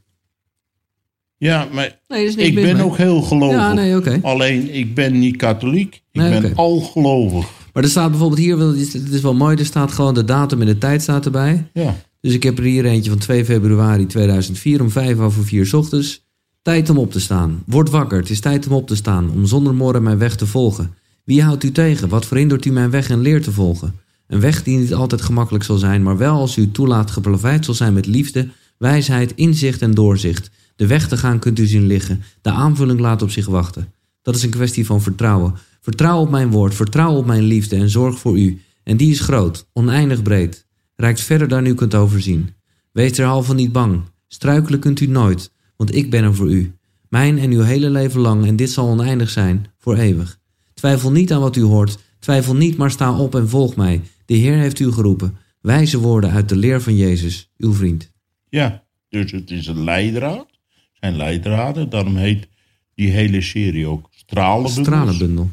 Ja, 1.38 1.68
maar 1.72 1.98
Nee, 2.08 2.24
is 2.24 2.36
niks 2.36 2.48
ik 2.48 2.54
ben 2.54 2.80
ook 2.80 2.96
heel 2.96 3.22
gelovig. 3.22 3.56
Ja, 3.56 3.72
nee, 3.72 3.96
oké. 3.96 4.18
Alleen, 4.22 4.74
ik 4.74 4.94
ben 4.94 5.18
niet 5.18 5.36
katholiek. 5.36 5.94
Ik 5.94 6.20
Nee, 6.20 6.40
ben 6.40 6.50
oké. 6.50 6.56
al 6.60 6.80
gelovig. 6.80 7.46
Maar 7.72 7.82
er 7.82 7.88
staat 7.88 8.10
bijvoorbeeld 8.10 8.40
hier, 8.40 8.58
het 8.58 9.12
is 9.12 9.20
wel 9.20 9.34
mooi, 9.34 9.56
er 9.56 9.64
staat 9.64 9.92
gewoon 9.92 10.14
de 10.14 10.24
datum 10.24 10.60
en 10.60 10.66
de 10.66 10.78
tijd 10.78 11.02
staat 11.02 11.24
erbij. 11.24 11.66
Ja. 11.72 11.96
Dus 12.20 12.34
ik 12.34 12.42
heb 12.42 12.58
er 12.58 12.64
hier 12.64 12.84
eentje 12.84 13.10
van 13.10 13.18
2 13.18 13.44
februari 13.44 14.06
2004 14.06 14.80
om 14.80 14.90
5 14.90 15.18
over 15.18 15.44
4 15.44 15.66
's 15.66 15.72
ochtends. 15.72 16.26
Tijd 16.62 16.90
om 16.90 16.98
op 16.98 17.12
te 17.12 17.20
staan. 17.20 17.62
Word 17.66 17.90
wakker, 17.90 18.18
het 18.18 18.30
is 18.30 18.40
tijd 18.40 18.66
om 18.66 18.72
op 18.72 18.86
te 18.86 18.96
staan, 18.96 19.30
om 19.30 19.46
zonder 19.46 19.74
morren 19.74 20.02
mijn 20.02 20.18
weg 20.18 20.36
te 20.36 20.46
volgen. 20.46 20.94
Wie 21.24 21.42
houdt 21.42 21.64
u 21.64 21.72
tegen? 21.72 22.08
Wat 22.08 22.26
verhindert 22.26 22.64
u 22.64 22.70
mijn 22.70 22.90
weg 22.90 23.10
en 23.10 23.20
leer 23.20 23.42
te 23.42 23.52
volgen? 23.52 23.94
Een 24.26 24.40
weg 24.40 24.62
die 24.62 24.78
niet 24.78 24.94
altijd 24.94 25.22
gemakkelijk 25.22 25.64
zal 25.64 25.76
zijn, 25.76 26.02
maar 26.02 26.16
wel 26.16 26.36
als 26.38 26.56
u 26.56 26.70
toelaat 26.70 27.10
geplaveid 27.10 27.64
zal 27.64 27.74
zijn 27.74 27.92
met 27.92 28.06
liefde, 28.06 28.48
wijsheid, 28.78 29.32
inzicht 29.34 29.82
en 29.82 29.94
doorzicht. 29.94 30.50
De 30.78 30.86
weg 30.86 31.08
te 31.08 31.16
gaan 31.16 31.38
kunt 31.38 31.58
u 31.58 31.66
zien 31.66 31.86
liggen, 31.86 32.22
de 32.40 32.50
aanvulling 32.50 33.00
laat 33.00 33.22
op 33.22 33.30
zich 33.30 33.46
wachten. 33.46 33.92
Dat 34.22 34.34
is 34.34 34.42
een 34.42 34.50
kwestie 34.50 34.86
van 34.86 35.02
vertrouwen. 35.02 35.54
Vertrouw 35.80 36.20
op 36.20 36.30
mijn 36.30 36.50
woord, 36.50 36.74
vertrouw 36.74 37.14
op 37.14 37.26
mijn 37.26 37.42
liefde 37.42 37.76
en 37.76 37.90
zorg 37.90 38.18
voor 38.18 38.38
u. 38.38 38.60
En 38.84 38.96
die 38.96 39.10
is 39.10 39.20
groot, 39.20 39.68
oneindig 39.72 40.22
breed. 40.22 40.66
reikt 40.96 41.20
verder 41.20 41.48
dan 41.48 41.66
u 41.66 41.74
kunt 41.74 41.94
overzien. 41.94 42.50
Wees 42.92 43.18
halve 43.18 43.54
niet 43.54 43.72
bang. 43.72 44.00
Struikelen 44.28 44.80
kunt 44.80 45.00
u 45.00 45.06
nooit, 45.06 45.52
want 45.76 45.94
ik 45.94 46.10
ben 46.10 46.24
er 46.24 46.34
voor 46.34 46.50
u. 46.50 46.72
Mijn 47.08 47.38
en 47.38 47.50
uw 47.50 47.62
hele 47.62 47.90
leven 47.90 48.20
lang, 48.20 48.46
en 48.46 48.56
dit 48.56 48.70
zal 48.70 48.88
oneindig 48.88 49.30
zijn, 49.30 49.66
voor 49.78 49.96
eeuwig. 49.96 50.38
Twijfel 50.74 51.12
niet 51.12 51.32
aan 51.32 51.40
wat 51.40 51.56
u 51.56 51.62
hoort, 51.62 51.98
twijfel 52.18 52.54
niet, 52.54 52.76
maar 52.76 52.90
sta 52.90 53.18
op 53.18 53.34
en 53.34 53.48
volg 53.48 53.76
mij. 53.76 54.02
De 54.26 54.34
Heer 54.34 54.56
heeft 54.56 54.78
u 54.78 54.92
geroepen. 54.92 55.36
Wijze 55.60 55.98
woorden 55.98 56.30
uit 56.30 56.48
de 56.48 56.56
leer 56.56 56.82
van 56.82 56.96
Jezus, 56.96 57.50
uw 57.56 57.72
vriend. 57.72 58.12
Ja, 58.48 58.84
dus 59.08 59.30
het 59.30 59.50
is 59.50 59.66
een 59.66 59.84
leidraad. 59.84 60.57
Zijn 61.00 61.16
leidraden, 61.16 61.90
daarom 61.90 62.16
heet 62.16 62.48
die 62.94 63.10
hele 63.10 63.40
serie 63.40 63.86
ook 63.86 64.08
Stralenbundels. 64.10 64.86
Stralenbundel. 64.86 65.50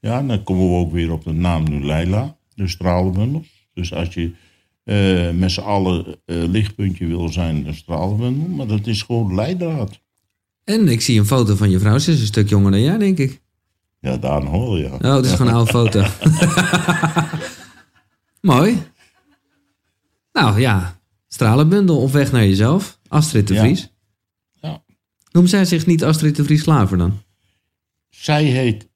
Ja, 0.00 0.22
dan 0.22 0.42
komen 0.42 0.68
we 0.68 0.74
ook 0.74 0.92
weer 0.92 1.12
op 1.12 1.24
de 1.24 1.32
naam 1.32 1.64
nu 1.68 1.84
Leila, 1.84 2.36
de 2.54 2.68
stralenbundels. 2.68 3.68
Dus 3.74 3.92
als 3.92 4.14
je 4.14 4.32
uh, 4.84 5.30
met 5.30 5.50
z'n 5.50 5.60
allen 5.60 6.06
uh, 6.06 6.44
lichtpuntje 6.48 7.06
wil 7.06 7.28
zijn, 7.28 7.66
een 7.66 7.74
stralenbundel. 7.74 8.48
Maar 8.48 8.66
dat 8.66 8.86
is 8.86 9.02
gewoon 9.02 9.34
leidraad. 9.34 10.00
En 10.64 10.88
ik 10.88 11.00
zie 11.00 11.18
een 11.18 11.26
foto 11.26 11.54
van 11.54 11.70
je 11.70 11.78
vrouw. 11.78 11.98
Ze 11.98 12.12
is 12.12 12.20
een 12.20 12.26
stuk 12.26 12.48
jonger 12.48 12.70
dan 12.70 12.80
jij, 12.80 12.98
denk 12.98 13.18
ik. 13.18 13.42
Ja, 14.00 14.16
daar 14.16 14.44
hoor 14.44 14.78
je. 14.78 14.92
Oh, 14.92 15.14
het 15.14 15.24
is 15.24 15.32
gewoon 15.32 15.46
een 15.46 15.54
oude 15.54 15.70
foto. 15.70 16.04
Mooi. 18.52 18.82
Nou 20.32 20.60
ja, 20.60 21.00
stralenbundel 21.28 22.00
op 22.00 22.12
weg 22.12 22.32
naar 22.32 22.46
jezelf. 22.46 22.98
Astrid 23.08 23.48
de 23.48 23.54
Vries. 23.54 23.80
Ja. 23.80 23.93
Noemt 25.34 25.50
zij 25.50 25.64
zich 25.64 25.86
niet 25.86 26.04
Astrid 26.04 26.36
de 26.36 26.44
Vries 26.44 26.62
Klaver 26.62 26.98
dan? 26.98 27.22
Zij 28.08 28.44
heet 28.44 28.88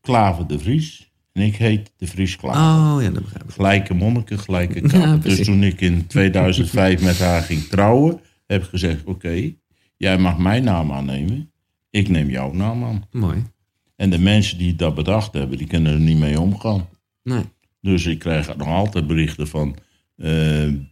Klaver 0.00 0.46
de 0.46 0.58
Vries. 0.58 1.10
En 1.32 1.42
ik 1.42 1.56
heet 1.56 1.92
de 1.96 2.06
Vries 2.06 2.36
Klaver. 2.36 2.60
Oh 2.60 3.02
ja, 3.02 3.10
dat 3.10 3.22
begrijp 3.22 3.44
ik. 3.44 3.50
Gelijke 3.50 3.94
monniken, 3.94 4.38
gelijke 4.38 4.80
kappen. 4.88 5.00
Ja, 5.00 5.16
dus 5.16 5.44
toen 5.44 5.62
ik 5.62 5.80
in 5.80 6.06
2005 6.06 7.02
met 7.02 7.18
haar 7.18 7.42
ging 7.42 7.62
trouwen, 7.62 8.20
heb 8.46 8.62
ik 8.62 8.68
gezegd: 8.68 9.04
Oké, 9.04 9.52
jij 9.96 10.18
mag 10.18 10.38
mijn 10.38 10.64
naam 10.64 10.92
aannemen. 10.92 11.52
Ik 11.90 12.08
neem 12.08 12.30
jouw 12.30 12.52
naam 12.52 12.84
aan. 12.84 13.06
Mooi. 13.10 13.44
En 13.96 14.10
de 14.10 14.18
mensen 14.18 14.58
die 14.58 14.76
dat 14.76 14.94
bedacht 14.94 15.32
hebben, 15.32 15.58
die 15.58 15.66
kunnen 15.66 15.92
er 15.92 16.00
niet 16.00 16.18
mee 16.18 16.40
omgaan. 16.40 16.88
Nee. 17.22 17.44
Dus 17.80 18.06
ik 18.06 18.18
krijg 18.18 18.56
nog 18.56 18.68
altijd 18.68 19.06
berichten 19.06 19.48
van 19.48 19.76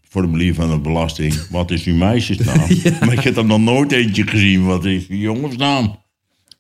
formulier 0.03 0.55
van 0.55 0.71
de 0.71 0.79
belasting. 0.79 1.49
Wat 1.49 1.71
is 1.71 1.85
uw 1.85 1.95
meisjesnaam? 1.95 2.69
Maar 3.01 3.13
ik 3.13 3.21
heb 3.21 3.37
er 3.37 3.45
nog 3.45 3.61
nooit 3.61 3.93
eentje 3.93 4.27
gezien. 4.27 4.65
Wat 4.65 4.85
is 4.85 5.07
uw 5.09 5.17
jongensnaam? 5.17 5.97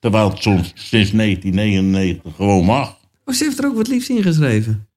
Terwijl 0.01 0.31
het 0.31 0.43
soms 0.43 0.73
sinds 0.75 1.11
1999 1.11 2.35
gewoon 2.35 2.65
mag. 2.65 2.99
Oh, 3.25 3.35
ze 3.35 3.45
heeft 3.45 3.59
er 3.59 3.67
ook 3.67 3.77
wat 3.77 3.89
liefs 3.89 4.09
ingeschreven. 4.09 4.89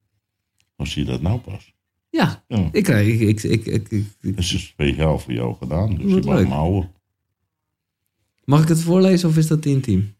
Hoe 0.75 0.87
zie 0.87 1.05
je 1.05 1.11
dat 1.11 1.21
nou 1.21 1.39
pas? 1.39 1.73
Ja, 2.09 2.43
ik 2.71 2.83
krijg... 2.83 3.07
Ik, 3.07 3.43
ik, 3.43 3.65
ik, 3.65 3.89
ik, 3.89 4.05
Dat 4.21 4.37
is 4.37 4.63
speciaal 4.63 5.19
voor 5.19 5.33
jou 5.33 5.55
gedaan, 5.59 5.95
dus 5.95 6.13
je 6.13 6.21
mag 6.21 6.37
hem 6.37 6.51
houden. 6.51 6.91
Mag 8.45 8.61
ik 8.61 8.67
het 8.67 8.81
voorlezen 8.81 9.29
of 9.29 9.37
is 9.37 9.47
dat 9.47 9.65
intiem? 9.65 10.15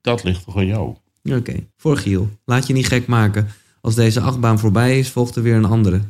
Dat 0.00 0.24
ligt 0.24 0.44
toch 0.44 0.56
aan 0.56 0.66
jou? 0.66 0.94
Oké, 1.24 1.66
voor 1.76 1.96
Giel. 1.96 2.28
Laat 2.44 2.66
je 2.66 2.72
niet 2.72 2.86
gek 2.86 3.06
maken. 3.06 3.48
Als 3.80 3.94
deze 3.94 4.20
achtbaan 4.20 4.58
voorbij 4.58 4.98
is, 4.98 5.10
volgt 5.10 5.36
er 5.36 5.42
weer 5.42 5.54
een 5.54 5.64
andere. 5.64 6.00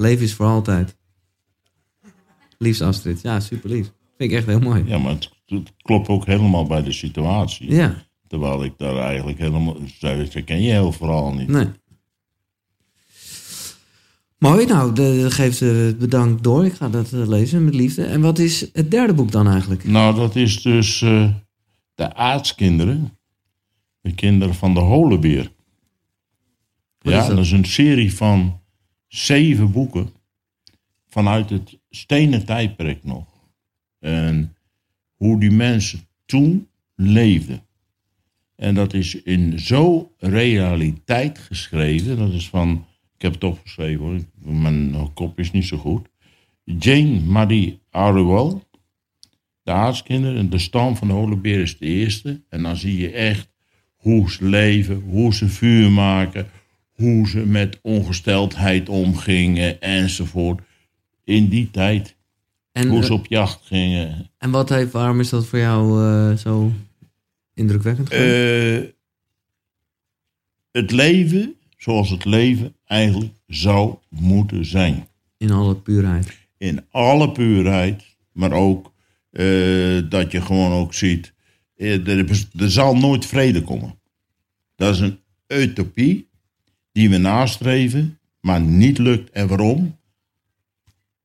Leven 0.00 0.24
is 0.24 0.34
voor 0.34 0.46
altijd. 0.46 0.96
Liefst 2.58 2.80
Astrid. 2.80 3.20
Ja, 3.20 3.40
super 3.40 3.70
lief. 3.70 3.92
Vind 4.16 4.30
ik 4.30 4.36
echt 4.36 4.46
heel 4.46 4.60
mooi. 4.60 4.84
Ja, 4.86 4.98
maar 4.98 5.12
het, 5.46 5.72
klopt 5.82 6.08
ook 6.08 6.26
helemaal 6.26 6.66
bij 6.66 6.82
de 6.82 6.92
situatie. 6.92 7.70
Ja. 7.70 8.02
Terwijl 8.26 8.64
ik 8.64 8.72
daar 8.76 8.96
eigenlijk 8.96 9.38
helemaal... 9.38 9.76
Dat 10.00 10.44
ken 10.44 10.62
je 10.62 10.70
heel 10.70 10.92
vooral 10.92 11.34
niet. 11.34 11.48
Nee. 11.48 11.66
Mooi, 14.38 14.66
nou, 14.66 14.94
de, 14.94 15.30
geeft 15.30 15.60
het 15.60 15.98
bedankt 15.98 16.42
door. 16.42 16.64
Ik 16.64 16.72
ga 16.72 16.88
dat 16.88 17.12
eh, 17.12 17.26
lezen 17.26 17.64
met 17.64 17.74
liefde. 17.74 18.04
En 18.04 18.20
wat 18.20 18.38
is 18.38 18.60
het 18.72 18.90
derde 18.90 19.14
boek 19.14 19.30
dan 19.30 19.48
eigenlijk? 19.48 19.84
Nou, 19.84 20.14
dat 20.14 20.36
is 20.36 20.62
dus 20.62 21.00
uh, 21.00 21.28
De 21.94 22.14
Aardskinderen. 22.14 23.18
De 24.00 24.14
kinderen 24.14 24.54
van 24.54 24.74
de 24.74 24.80
Holenbeer. 24.80 25.52
ja, 26.98 27.18
dat? 27.18 27.28
dat? 27.28 27.38
is 27.38 27.50
een 27.50 27.64
serie 27.64 28.14
van 28.14 28.60
zeven 29.08 29.72
boeken. 29.72 30.12
Vanuit 31.06 31.50
het 31.50 31.78
stenen 31.90 32.44
tijdperk 32.44 33.04
nog. 33.04 33.26
En 33.98 34.56
hoe 35.14 35.40
die 35.40 35.50
mensen 35.50 36.00
toen 36.26 36.68
leefden. 36.94 37.62
En 38.56 38.74
dat 38.74 38.94
is 38.94 39.22
in 39.22 39.58
zo 39.58 40.12
realiteit 40.18 41.38
geschreven. 41.38 42.16
Dat 42.16 42.32
is 42.32 42.48
van, 42.48 42.86
ik 43.14 43.22
heb 43.22 43.32
het 43.32 43.44
opgeschreven 43.44 44.04
hoor, 44.04 44.20
mijn 44.54 45.12
kop 45.12 45.38
is 45.38 45.50
niet 45.50 45.64
zo 45.64 45.76
goed. 45.76 46.08
Jane 46.64 47.20
Marie 47.20 47.80
Aruel, 47.90 48.62
de 49.62 49.70
aardskinderen, 49.70 50.50
de 50.50 50.58
stam 50.58 50.96
van 50.96 51.08
de 51.08 51.14
Holebeer 51.14 51.60
is 51.60 51.78
de 51.78 51.86
eerste. 51.86 52.42
En 52.48 52.62
dan 52.62 52.76
zie 52.76 52.96
je 52.96 53.10
echt 53.10 53.48
hoe 53.94 54.30
ze 54.30 54.44
leven, 54.44 55.00
hoe 55.00 55.34
ze 55.34 55.48
vuur 55.48 55.90
maken, 55.90 56.46
hoe 56.98 57.28
ze 57.28 57.46
met 57.46 57.78
ongesteldheid 57.82 58.88
omgingen 58.88 59.80
enzovoort. 59.80 60.60
In 61.24 61.48
die 61.48 61.70
tijd. 61.70 62.16
En, 62.72 62.88
hoe 62.88 63.04
ze 63.04 63.12
op 63.12 63.26
jacht 63.26 63.60
gingen. 63.64 64.30
En 64.38 64.50
wat 64.50 64.68
heeft, 64.68 64.92
waarom 64.92 65.20
is 65.20 65.28
dat 65.28 65.46
voor 65.46 65.58
jou 65.58 66.02
uh, 66.02 66.36
zo 66.36 66.72
indrukwekkend 67.54 68.12
uh, 68.12 68.80
het 70.70 70.90
leven 70.90 71.54
zoals 71.76 72.10
het 72.10 72.24
leven 72.24 72.74
eigenlijk 72.84 73.32
zou 73.46 73.94
moeten 74.08 74.64
zijn. 74.64 75.08
In 75.36 75.50
alle 75.50 75.76
puurheid. 75.76 76.36
In 76.56 76.84
alle 76.90 77.32
puurheid, 77.32 78.02
maar 78.32 78.52
ook 78.52 78.92
uh, 79.30 80.02
dat 80.08 80.32
je 80.32 80.40
gewoon 80.40 80.72
ook 80.72 80.94
ziet, 80.94 81.32
er, 81.76 82.28
er 82.58 82.70
zal 82.70 82.96
nooit 82.96 83.26
vrede 83.26 83.62
komen. 83.62 83.98
Dat 84.76 84.94
is 84.94 85.00
een 85.00 85.18
utopie 85.46 86.27
die 86.98 87.10
we 87.10 87.16
nastreven, 87.16 88.18
maar 88.40 88.60
niet 88.60 88.98
lukt. 88.98 89.30
En 89.30 89.48
waarom? 89.48 89.96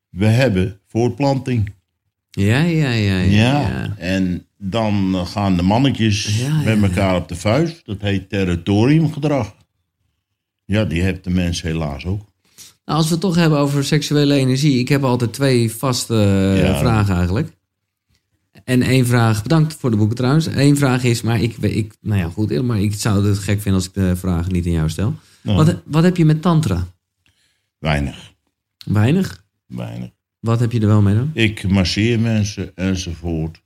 We 0.10 0.26
hebben 0.26 0.80
voortplanting. 0.88 1.74
Ja, 2.30 2.62
ja, 2.62 2.92
ja. 2.92 3.18
Ja, 3.18 3.60
ja. 3.60 3.96
en 3.98 4.46
dan 4.58 5.26
gaan 5.28 5.56
de 5.56 5.62
mannetjes 5.62 6.44
met 6.66 6.82
elkaar 6.82 7.16
op 7.16 7.28
de 7.28 7.36
vuist. 7.36 7.86
Dat 7.86 8.02
heet 8.02 8.30
territoriumgedrag. 8.30 9.56
Ja, 10.66 10.86
die 10.86 11.02
heeft 11.02 11.24
de 11.24 11.30
mens 11.30 11.62
helaas 11.62 12.06
ook. 12.06 12.22
Nou, 12.86 12.98
als 12.98 13.06
we 13.06 13.12
het 13.12 13.22
toch 13.22 13.36
hebben 13.36 13.60
over 13.60 13.84
seksuele 13.84 14.34
energie. 14.34 14.80
Ik 14.80 14.90
heb 14.90 15.04
altijd 15.04 15.34
twee 15.34 15.72
vaste 15.72 16.16
eh, 16.64 16.80
vragen 16.80 17.16
eigenlijk. 17.16 17.52
En 18.64 18.82
één 18.82 19.06
vraag, 19.06 19.44
bedankt 19.44 19.74
voor 19.74 19.92
de 19.92 19.98
boeken 19.98 20.16
trouwens. 20.16 20.46
Eén 20.46 20.78
vraag 20.78 21.04
is, 21.04 21.22
maar 21.22 21.42
ik, 21.42 21.58
ik, 21.58 21.94
nou 22.02 22.20
ja, 22.20 22.30
goed, 22.30 22.62
maar 22.62 22.82
ik 22.82 22.94
zou 22.94 23.28
het 23.28 23.38
gek 23.38 23.62
vinden 23.62 23.74
als 23.74 23.86
ik 23.86 23.94
de 23.94 24.16
vraag 24.16 24.52
niet 24.52 24.66
aan 24.66 24.72
jou 24.72 24.90
stel. 24.90 25.16
Wat, 25.44 25.76
wat 25.86 26.04
heb 26.04 26.18
je 26.18 26.26
met 26.26 26.42
Tantra? 26.42 26.88
Weinig. 27.78 28.34
Weinig? 28.86 29.44
Weinig. 29.66 30.10
Wat 30.40 30.60
heb 30.60 30.72
je 30.72 30.80
er 30.80 30.88
wel 30.88 31.02
mee 31.02 31.16
dan? 31.16 31.32
Ik 31.34 31.68
masseer 31.68 32.20
mensen 32.20 32.76
enzovoort. 32.76 33.62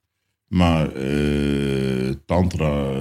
Maar 0.48 0.96
uh, 0.96 2.14
Tantra, 2.26 2.94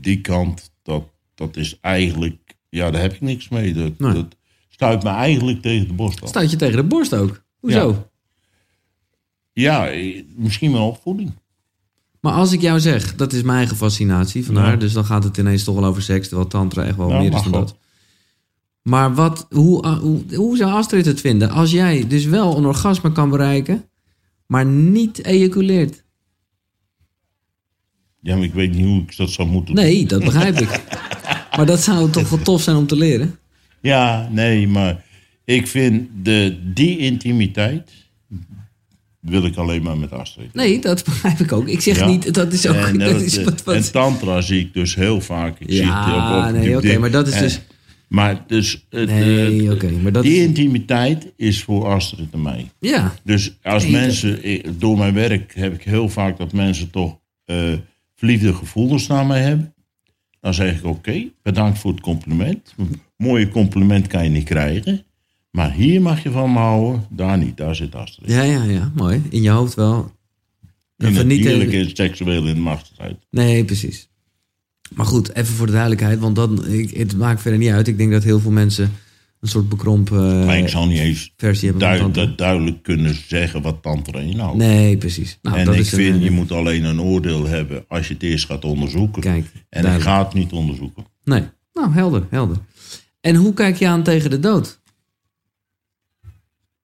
die 0.00 0.20
kant, 0.20 0.70
dat, 0.82 1.04
dat 1.34 1.56
is 1.56 1.78
eigenlijk, 1.80 2.56
ja, 2.68 2.90
daar 2.90 3.00
heb 3.00 3.12
ik 3.12 3.20
niks 3.20 3.48
mee. 3.48 3.74
Dat, 3.74 3.98
dat 3.98 4.36
stuit 4.68 5.02
me 5.02 5.08
eigenlijk 5.08 5.62
tegen 5.62 5.86
de 5.86 5.92
borst 5.92 6.22
af. 6.22 6.28
Stuit 6.28 6.50
je 6.50 6.56
tegen 6.56 6.76
de 6.76 6.84
borst 6.84 7.14
ook? 7.14 7.42
Hoezo? 7.60 8.08
Ja, 9.52 9.84
ja 9.84 10.14
misschien 10.36 10.72
wel 10.72 10.88
opvoeding. 10.88 11.32
Maar 12.20 12.32
als 12.32 12.52
ik 12.52 12.60
jou 12.60 12.80
zeg, 12.80 13.14
dat 13.14 13.32
is 13.32 13.42
mijn 13.42 13.58
eigen 13.58 13.76
fascinatie 13.76 14.44
vandaar, 14.44 14.78
dus 14.78 14.92
dan 14.92 15.04
gaat 15.04 15.24
het 15.24 15.36
ineens 15.36 15.64
toch 15.64 15.74
wel 15.74 15.84
over 15.84 16.02
seks, 16.02 16.28
terwijl 16.28 16.48
tantra 16.48 16.84
echt 16.84 16.96
wel 16.96 17.08
meer 17.08 17.34
is 17.34 17.42
dan 17.42 17.52
dat. 17.52 17.76
Maar 18.88 19.14
wat, 19.14 19.46
hoe, 19.50 19.84
uh, 19.84 19.98
hoe, 19.98 20.22
hoe 20.34 20.56
zou 20.56 20.72
Astrid 20.72 21.06
het 21.06 21.20
vinden 21.20 21.50
als 21.50 21.70
jij 21.70 22.06
dus 22.06 22.24
wel 22.24 22.56
een 22.56 22.64
orgasme 22.64 23.12
kan 23.12 23.30
bereiken, 23.30 23.84
maar 24.46 24.66
niet 24.66 25.24
ejaculeert? 25.24 26.04
Ja, 28.20 28.34
maar 28.34 28.44
ik 28.44 28.52
weet 28.52 28.74
niet 28.74 28.84
hoe 28.84 29.00
ik 29.00 29.16
dat 29.16 29.30
zou 29.30 29.48
moeten 29.48 29.74
doen. 29.74 29.84
Nee, 29.84 30.06
dat 30.06 30.24
begrijp 30.24 30.60
ik. 30.60 30.68
Maar 31.56 31.66
dat 31.66 31.82
zou 31.82 32.10
toch 32.10 32.28
wel 32.28 32.42
tof 32.42 32.62
zijn 32.62 32.76
om 32.76 32.86
te 32.86 32.96
leren? 32.96 33.38
Ja, 33.80 34.28
nee, 34.32 34.68
maar 34.68 35.04
ik 35.44 35.66
vind 35.66 36.08
de, 36.22 36.58
die 36.74 36.98
intimiteit 36.98 37.90
wil 39.20 39.44
ik 39.44 39.56
alleen 39.56 39.82
maar 39.82 39.98
met 39.98 40.12
Astrid. 40.12 40.54
Nee, 40.54 40.80
dat 40.80 41.04
begrijp 41.04 41.38
ik 41.38 41.52
ook. 41.52 41.68
Ik 41.68 41.80
zeg 41.80 42.06
niet, 42.06 42.34
dat 42.34 42.52
is 42.52 42.66
ook... 42.66 42.76
En, 42.76 42.98
dat 43.08 43.20
is 43.20 43.42
wat, 43.42 43.64
wat... 43.64 43.74
en 43.74 43.92
tantra 43.92 44.40
zie 44.40 44.60
ik 44.60 44.74
dus 44.74 44.94
heel 44.94 45.20
vaak. 45.20 45.58
Ik 45.58 45.70
ja, 45.70 46.48
zie 46.48 46.58
nee, 46.58 46.76
oké, 46.76 46.98
maar 46.98 47.10
dat 47.10 47.28
is 47.28 47.38
dus... 47.38 47.60
Maar 48.08 48.44
dus 48.46 48.86
nee, 48.90 49.72
oké, 49.72 49.90
maar 49.90 50.12
dat 50.12 50.22
die 50.22 50.42
intimiteit 50.42 51.32
is 51.36 51.62
voor 51.62 51.86
Astrid 51.86 52.32
en 52.32 52.42
mij. 52.42 52.70
Ja. 52.80 53.14
Dus 53.24 53.56
als 53.62 53.86
mensen, 53.86 54.40
door 54.78 54.98
mijn 54.98 55.14
werk 55.14 55.54
heb 55.54 55.74
ik 55.74 55.82
heel 55.82 56.08
vaak 56.08 56.38
dat 56.38 56.52
mensen 56.52 56.90
toch 56.90 57.18
uh, 57.46 57.72
verliefde 58.14 58.54
gevoelens 58.54 59.06
naar 59.06 59.26
mij 59.26 59.42
hebben. 59.42 59.74
Dan 60.40 60.54
zeg 60.54 60.78
ik 60.78 60.84
oké, 60.84 61.24
bedankt 61.42 61.78
voor 61.78 61.90
het 61.90 62.00
compliment. 62.00 62.74
Mooie 63.16 63.48
compliment 63.48 64.06
kan 64.06 64.24
je 64.24 64.30
niet 64.30 64.44
krijgen. 64.44 65.02
Maar 65.50 65.72
hier 65.72 66.02
mag 66.02 66.22
je 66.22 66.30
van 66.30 66.52
me 66.52 66.58
houden, 66.58 67.06
daar 67.10 67.38
niet. 67.38 67.56
Daar 67.56 67.74
zit 67.74 67.94
Astrid. 67.94 68.30
Ja, 68.30 68.42
ja, 68.42 68.62
ja, 68.62 68.92
mooi. 68.94 69.22
In 69.30 69.42
je 69.42 69.50
hoofd 69.50 69.74
wel. 69.74 70.12
In 70.96 71.06
Even 71.06 71.18
het 71.18 71.26
niet, 71.26 71.38
eh, 71.38 71.46
dierlijke 71.46 71.78
en 71.78 71.96
seksueel 71.96 72.46
in 72.46 72.54
de 72.54 72.60
machtsstrijd. 72.60 73.16
Nee, 73.30 73.64
precies. 73.64 74.07
Maar 74.94 75.06
goed, 75.06 75.34
even 75.34 75.54
voor 75.54 75.66
de 75.66 75.72
duidelijkheid, 75.72 76.18
want 76.18 76.36
dan, 76.36 76.66
ik, 76.66 76.90
het 76.96 77.16
maakt 77.16 77.40
verder 77.40 77.58
niet 77.60 77.70
uit. 77.70 77.88
Ik 77.88 77.98
denk 77.98 78.10
dat 78.12 78.22
heel 78.24 78.40
veel 78.40 78.50
mensen 78.50 78.92
een 79.40 79.48
soort 79.48 79.68
bekrompen 79.68 80.44
maar 80.46 80.54
eh, 80.56 80.62
ik 80.62 80.68
zal 80.68 80.86
niet 80.86 80.98
eens 80.98 81.32
versie 81.36 81.70
hebben. 81.70 82.12
duid- 82.12 82.38
duidelijk 82.38 82.82
kunnen 82.82 83.14
zeggen 83.26 83.62
wat 83.62 83.82
tantra 83.82 84.18
inhoudt. 84.18 84.56
Nee, 84.56 84.96
precies. 84.96 85.38
Nou, 85.42 85.58
en 85.58 85.64
dat 85.64 85.74
ik 85.74 85.80
is 85.80 85.88
vind, 85.88 86.16
eh, 86.16 86.22
je 86.24 86.30
moet 86.30 86.52
alleen 86.52 86.84
een 86.84 87.00
oordeel 87.00 87.46
hebben 87.46 87.84
als 87.88 88.08
je 88.08 88.14
het 88.14 88.22
eerst 88.22 88.46
gaat 88.46 88.64
onderzoeken. 88.64 89.22
Kijk, 89.22 89.46
en 89.68 89.94
ik 89.94 90.00
ga 90.00 90.24
het 90.24 90.34
niet 90.34 90.52
onderzoeken. 90.52 91.06
Nee, 91.24 91.42
nou, 91.72 91.92
helder, 91.92 92.26
helder. 92.30 92.56
En 93.20 93.34
hoe 93.34 93.54
kijk 93.54 93.76
je 93.76 93.88
aan 93.88 94.02
tegen 94.02 94.30
de 94.30 94.40
dood? 94.40 94.80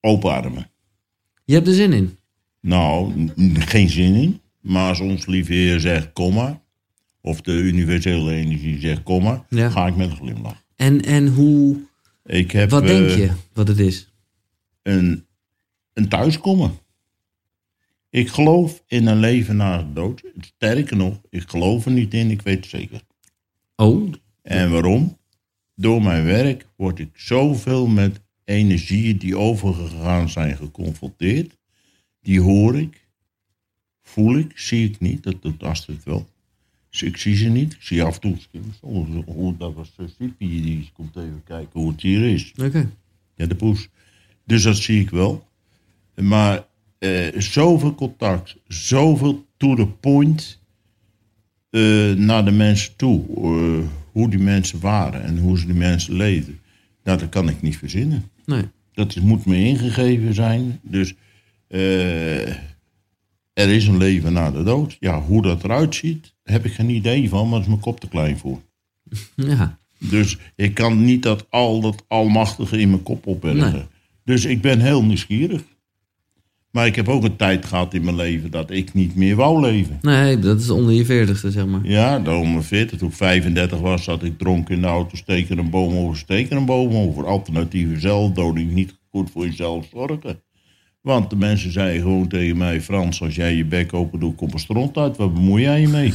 Open 0.01 0.31
armen. 0.33 0.71
Je 1.45 1.55
hebt 1.55 1.67
er 1.69 1.75
zin 1.75 1.93
in. 1.93 2.17
Nou, 2.61 3.13
geen 3.55 3.89
zin 3.91 4.15
in. 4.15 4.41
Maar 4.61 4.89
als 4.89 5.01
ons 5.01 5.27
lieve 5.27 5.53
Heer 5.53 5.81
zegt, 5.81 6.13
kom 6.13 6.35
maar. 6.35 6.61
Of 7.25 7.41
de 7.41 7.53
universele 7.53 8.33
energie 8.35 8.81
zegt, 8.81 9.03
kom 9.03 9.23
maar. 9.23 9.45
Ja. 9.49 9.71
Ga 9.71 9.87
ik 9.87 9.97
met 9.97 10.11
een 10.11 10.17
glimlach. 10.17 10.65
En, 10.77 11.03
en 11.03 11.27
hoe, 11.29 11.81
Ik 12.25 12.51
heb 12.51 12.71
wat 12.71 12.87
denk 12.87 13.09
eh, 13.09 13.17
je 13.17 13.31
wat 13.53 13.69
het 13.69 13.79
is? 13.79 14.09
een, 14.83 15.27
een 15.93 16.09
thuiskomen. 16.09 16.79
Ik 18.11 18.29
geloof 18.29 18.83
in 18.87 19.07
een 19.07 19.19
leven 19.19 19.57
na 19.57 19.79
de 19.79 19.93
dood. 19.93 20.23
Sterker 20.41 20.97
nog, 20.97 21.21
ik 21.31 21.49
geloof 21.51 21.85
er 21.85 21.93
niet 21.93 22.15
in, 22.15 22.31
ik 22.31 22.43
weet 22.43 22.57
het 22.57 22.67
zeker. 22.67 23.01
Oh, 23.77 24.13
En 24.43 24.71
waarom? 24.71 25.19
Door 25.75 26.03
mijn 26.03 26.25
werk 26.25 26.67
word 26.77 26.99
ik 26.99 27.11
zoveel 27.15 27.87
met 27.87 28.21
energieën 28.45 29.17
die 29.17 29.37
overgegaan 29.37 30.29
zijn 30.29 30.57
geconfronteerd. 30.57 31.57
Die 32.21 32.41
hoor 32.41 32.79
ik, 32.79 33.07
voel 34.03 34.37
ik, 34.37 34.59
zie 34.59 34.89
ik 34.89 35.01
niet. 35.01 35.23
Dat 35.23 35.43
doet 35.43 35.63
Astrid 35.63 36.05
wel. 36.05 36.33
Dus 36.95 37.03
ik 37.03 37.17
zie 37.17 37.37
ze 37.37 37.49
niet. 37.49 37.73
Ik 37.73 37.83
zie 37.83 38.03
af 38.03 38.19
en 38.19 38.39
toe 38.51 39.25
hoe 39.27 39.57
dat 39.57 39.75
was 39.75 39.93
Sippy, 40.19 40.63
die 40.63 40.91
komt 40.93 41.17
even 41.17 41.43
kijken 41.45 41.81
hoe 41.81 41.91
het 41.91 42.01
hier 42.01 42.23
is. 42.35 42.53
oké. 42.63 42.91
Ja, 43.37 43.47
de 43.47 43.55
poes. 43.55 43.89
Dus 44.45 44.63
dat 44.63 44.77
zie 44.77 45.01
ik 45.01 45.11
wel. 45.11 45.47
Maar 46.15 46.65
eh, 46.99 47.27
zoveel 47.41 47.95
contact, 47.95 48.57
zoveel 48.69 49.47
to 49.57 49.75
the 49.75 49.87
point 49.87 50.61
eh, 51.71 52.13
naar 52.13 52.45
de 52.45 52.51
mensen 52.51 52.97
toe. 52.97 53.25
eh, 53.37 53.89
hoe 54.13 54.31
die 54.31 54.39
mensen 54.39 54.81
waren 54.81 55.23
en 55.23 55.39
hoe 55.39 55.59
ze 55.59 55.67
die 55.67 55.75
mensen 55.75 56.15
leden. 56.17 56.61
Nou, 57.05 57.19
dat 57.19 57.29
kan 57.29 57.49
ik 57.49 57.63
niet 57.63 57.77
verzinnen. 57.77 58.25
Nee. 58.47 58.63
Dat 58.93 59.17
is- 59.17 59.23
moet 59.23 59.47
me 59.47 59.57
ingegeven 59.57 60.35
zijn. 60.35 60.79
Dus 60.83 61.15
eh, 61.69 62.49
er 63.53 63.69
is 63.69 63.87
een 63.87 63.97
leven 63.97 64.33
na 64.33 64.51
de 64.51 64.63
dood. 64.63 64.97
Ja, 65.01 65.21
hoe 65.21 65.43
dat 65.43 65.65
eruit 65.65 65.95
ziet, 65.95 66.34
heb 66.45 66.65
ik 66.65 66.73
geen 66.73 66.91
idee 66.91 67.29
van, 67.29 67.49
maar 67.49 67.61
is 67.61 67.67
mijn 67.67 67.81
kop 67.81 68.01
te 68.01 68.09
klein 68.09 68.39
voor. 68.39 68.61
Ja, 69.37 69.79
Dus 69.99 70.39
ik 70.57 70.75
kan 70.75 71.05
niet 71.05 71.23
dat 71.23 71.47
al 71.51 71.81
dat 71.81 72.05
almachtige 72.09 72.79
in 72.79 72.91
mijn 72.91 73.03
kop 73.03 73.27
opbergen. 73.27 73.73
Nee. 73.73 73.83
Dus 74.25 74.45
ik 74.45 74.61
ben 74.61 74.81
heel 74.81 75.05
nieuwsgierig. 75.05 75.63
Maar 76.71 76.87
ik 76.87 76.97
heb 76.97 77.09
ook 77.09 77.25
een 77.25 77.37
tijd 77.37 77.65
gehad 77.65 77.95
in 77.95 78.05
mijn 78.05 78.17
leven 78.17 78.51
dat 78.51 78.71
ik 78.71 78.95
niet 78.95 79.15
meer 79.17 79.37
wou 79.37 79.61
leven. 79.61 79.99
nee, 80.03 80.39
dat 80.39 80.61
is 80.61 80.71
onder 80.71 80.95
je 80.95 81.05
veertigste, 81.05 81.51
zeg 81.51 81.67
maar. 81.67 81.81
Ja, 81.83 82.19
dan 82.19 82.37
om 82.37 82.51
mijn 82.53 82.63
40, 82.65 82.99
toen 82.99 83.09
ik 83.09 83.15
35 83.15 83.79
was, 83.81 84.05
zat 84.05 84.23
ik 84.23 84.39
dronken 84.39 84.75
in 84.75 84.81
de 84.81 84.87
auto, 84.87 85.17
steken 85.17 85.59
een 85.59 85.71
boom 85.71 85.95
over, 85.97 86.17
steken 86.17 86.57
een 86.57 86.65
boom 86.65 86.95
over. 86.95 87.27
Alternatieve 87.27 88.01
zelfdoding, 88.01 88.73
niet 88.73 88.99
goed 89.11 89.31
voor 89.31 89.47
jezelf 89.47 89.87
zorgen. 89.93 90.43
Want 91.01 91.31
de 91.31 91.37
mensen 91.37 91.73
zeiden 91.73 92.03
gewoon 92.03 92.29
tegen 92.29 92.57
mij, 92.57 92.81
Frans, 92.81 93.23
als 93.23 93.35
jij 93.35 93.55
je 93.55 93.65
bek 93.65 93.93
open 93.95 94.21
doet, 94.21 94.37
komt 94.37 94.53
er 94.53 94.61
stront 94.61 94.97
uit. 94.97 95.17
Wat 95.17 95.35
bemoei 95.35 95.63
jij 95.63 95.81
je 95.81 95.89
mee? 95.89 96.13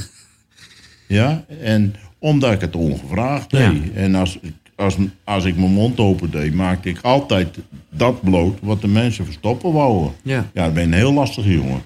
Ja, 1.09 1.45
en 1.61 1.95
omdat 2.19 2.51
ik 2.53 2.61
het 2.61 2.75
ongevraagd 2.75 3.49
deed. 3.51 3.59
Ja. 3.61 3.73
En 3.93 4.15
als, 4.15 4.37
ik- 4.41 4.53
als, 4.75 4.95
als 5.23 5.45
ik 5.45 5.57
mijn 5.57 5.71
mond 5.71 5.99
open 5.99 6.31
deed, 6.31 6.53
maakte 6.53 6.89
ik 6.89 6.99
altijd 7.01 7.57
dat 7.89 8.21
bloot 8.21 8.57
wat 8.61 8.81
de 8.81 8.87
mensen 8.87 9.25
verstoppen 9.25 9.71
wouden. 9.73 10.11
Ja. 10.23 10.49
Ja, 10.53 10.65
ik 10.65 10.73
ben 10.73 10.83
een 10.83 10.93
heel 10.93 11.13
lastige 11.13 11.53
jongen. 11.53 11.81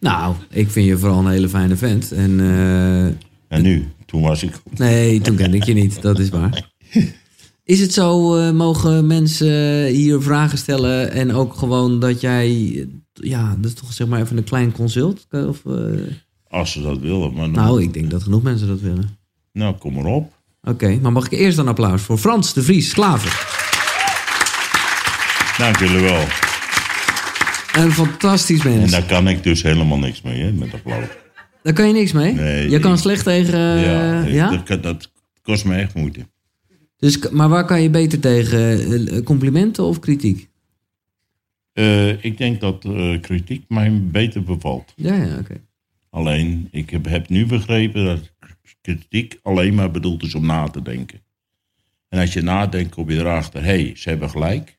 Nou, 0.00 0.34
ik 0.50 0.70
vind 0.70 0.86
je 0.86 0.98
vooral 0.98 1.18
een 1.18 1.30
hele 1.30 1.48
fijne 1.48 1.76
vent. 1.76 2.12
En 2.12 2.40
eh, 2.40 3.04
En 3.56 3.62
nu, 3.62 3.88
toen 4.06 4.22
was 4.22 4.42
ik... 4.42 4.52
nee, 4.76 5.20
toen 5.20 5.36
kende 5.36 5.56
ik 5.56 5.64
je 5.64 5.74
niet, 5.74 6.02
dat 6.02 6.18
is 6.18 6.28
waar. 6.28 6.68
Is 7.64 7.80
het 7.80 7.92
zo, 7.92 8.36
eh, 8.36 8.50
mogen 8.52 9.06
mensen 9.06 9.86
hier 9.86 10.22
vragen 10.22 10.58
stellen 10.58 11.10
en 11.12 11.32
ook 11.32 11.54
gewoon 11.54 12.00
dat 12.00 12.20
jij, 12.20 12.48
ja, 13.12 13.56
dat 13.60 13.70
is 13.70 13.74
toch 13.76 13.92
zeg 13.92 14.06
maar 14.06 14.20
even 14.20 14.36
een 14.36 14.44
klein 14.44 14.72
consult? 14.72 15.26
Of, 15.30 15.66
eh, 15.66 15.72
Als 16.50 16.72
ze 16.72 16.82
dat 16.82 16.98
willen. 16.98 17.32
Maar 17.34 17.48
nou, 17.48 17.82
ik 17.82 17.92
denk 17.92 18.10
dat 18.10 18.22
genoeg 18.22 18.42
mensen 18.42 18.68
dat 18.68 18.80
willen. 18.80 19.16
nou, 19.52 19.74
kom 19.74 19.94
maar 19.94 20.04
op. 20.04 20.32
Oké, 20.62 20.98
maar 21.02 21.12
mag 21.12 21.24
ik 21.26 21.32
eerst 21.38 21.58
een 21.58 21.68
applaus 21.68 22.02
voor 22.02 22.18
Frans 22.18 22.52
de 22.54 22.62
Vries 22.62 22.92
Klaver? 22.92 23.58
Dank 25.58 25.78
jullie 25.78 26.00
wel. 26.00 26.24
Een 27.74 27.92
fantastisch 27.92 28.64
En 28.64 28.76
mens. 28.78 28.90
daar 28.90 29.04
kan 29.06 29.28
ik 29.28 29.42
dus 29.42 29.62
helemaal 29.62 29.98
niks 29.98 30.22
mee, 30.22 30.42
hè, 30.42 30.52
met 30.52 30.74
applaus. 30.74 31.04
Daar 31.62 31.72
kan 31.72 31.86
je 31.86 31.92
niks 31.92 32.12
mee? 32.12 32.32
Nee, 32.32 32.70
je 32.70 32.78
kan 32.78 32.92
ik- 32.92 32.98
slecht 32.98 33.24
tegen... 33.24 33.54
eh, 33.58 33.84
ja, 33.84 34.22
ja? 34.24 34.50
ik- 34.50 34.66
Dat, 34.66 34.82
dat 34.82 35.10
kost 35.42 35.64
me 35.64 35.74
echt 35.74 35.94
moeite. 35.94 36.26
Dus, 36.96 37.28
maar 37.30 37.48
waar 37.48 37.64
kan 37.64 37.82
je 37.82 37.90
beter 37.90 38.20
tegen? 38.20 39.08
Eh, 39.08 39.22
Complimenten 39.22 39.84
of 39.84 39.98
kritiek? 39.98 40.48
Eh, 41.72 42.24
ik 42.24 42.38
denk 42.38 42.60
dat 42.60 42.84
eh, 42.84 43.20
kritiek 43.20 43.64
mij 43.68 44.00
beter 44.02 44.42
bevalt. 44.42 44.92
Ja, 44.96 45.14
ja, 45.14 45.38
oké. 45.38 45.60
Alleen, 46.10 46.68
ik 46.70 46.90
heb, 46.90 47.04
heb 47.04 47.28
nu 47.28 47.46
begrepen 47.46 48.04
dat 48.04 48.32
kritiek 48.80 49.38
alleen 49.42 49.74
maar 49.74 49.90
bedoeld 49.90 50.22
is 50.22 50.34
om 50.34 50.46
na 50.46 50.68
te 50.68 50.82
denken. 50.82 51.20
En 52.08 52.20
als 52.20 52.32
je 52.32 52.42
nadenkt, 52.42 52.94
kom 52.94 53.10
je 53.10 53.18
erachter, 53.18 53.62
hé, 53.62 53.82
hey, 53.82 53.92
ze 53.96 54.08
hebben 54.08 54.30
gelijk. 54.30 54.78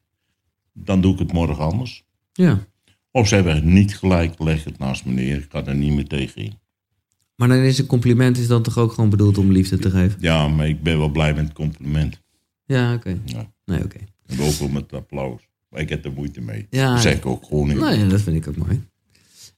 Dan 0.74 1.02
doe 1.02 1.14
ik 1.14 1.20
het 1.20 1.34
morgen 1.34 1.64
anders. 1.64 2.04
Ja. 2.34 2.68
Of 3.12 3.28
ze 3.28 3.36
hebben 3.36 3.74
niet 3.74 3.98
gelijk, 3.98 4.40
leg 4.40 4.64
het 4.64 4.78
naast 4.78 5.06
me 5.06 5.14
neer. 5.14 5.38
Ik 5.38 5.48
ga 5.50 5.66
er 5.66 5.76
niet 5.76 5.94
meer 5.94 6.08
tegen 6.08 6.42
in. 6.42 6.60
Maar 7.36 7.48
dan 7.48 7.58
is 7.58 7.78
een 7.78 7.86
compliment 7.86 8.38
is 8.38 8.48
dan 8.48 8.64
toch 8.64 8.78
ook 8.78 8.92
gewoon 8.94 9.10
bedoeld 9.10 9.38
om 9.38 9.52
liefde 9.52 9.78
te 9.78 9.90
geven? 9.90 10.18
Ja, 10.22 10.48
maar 10.48 10.68
ik 10.68 10.84
ben 10.84 10.98
wel 10.98 11.10
blij 11.10 11.34
met 11.34 11.44
het 11.44 11.54
compliment. 11.54 12.22
Ja, 12.66 12.94
oké. 12.94 13.18
Ja. 13.26 13.52
Nee, 13.66 13.84
oké. 13.84 13.98
En 14.26 14.42
ook 14.42 14.54
wel 14.54 14.68
met 14.68 14.82
het 14.82 14.94
applaus. 14.94 15.42
Maar 15.70 15.82
ik 15.82 15.90
heb 15.90 16.06
er 16.06 16.12
moeite 16.12 16.42
mee. 16.42 16.68
Ja. 16.70 16.94
dat 16.94 17.02
zeg 17.02 17.16
ik 17.16 17.26
ook 17.26 17.46
gewoon 17.46 17.68
niet. 17.68 17.78
Nou 17.78 17.98
ja, 17.98 18.08
dat 18.08 18.22
vind 18.22 18.36
ik 18.36 18.48
ook 18.48 18.56
mooi. 18.58 18.82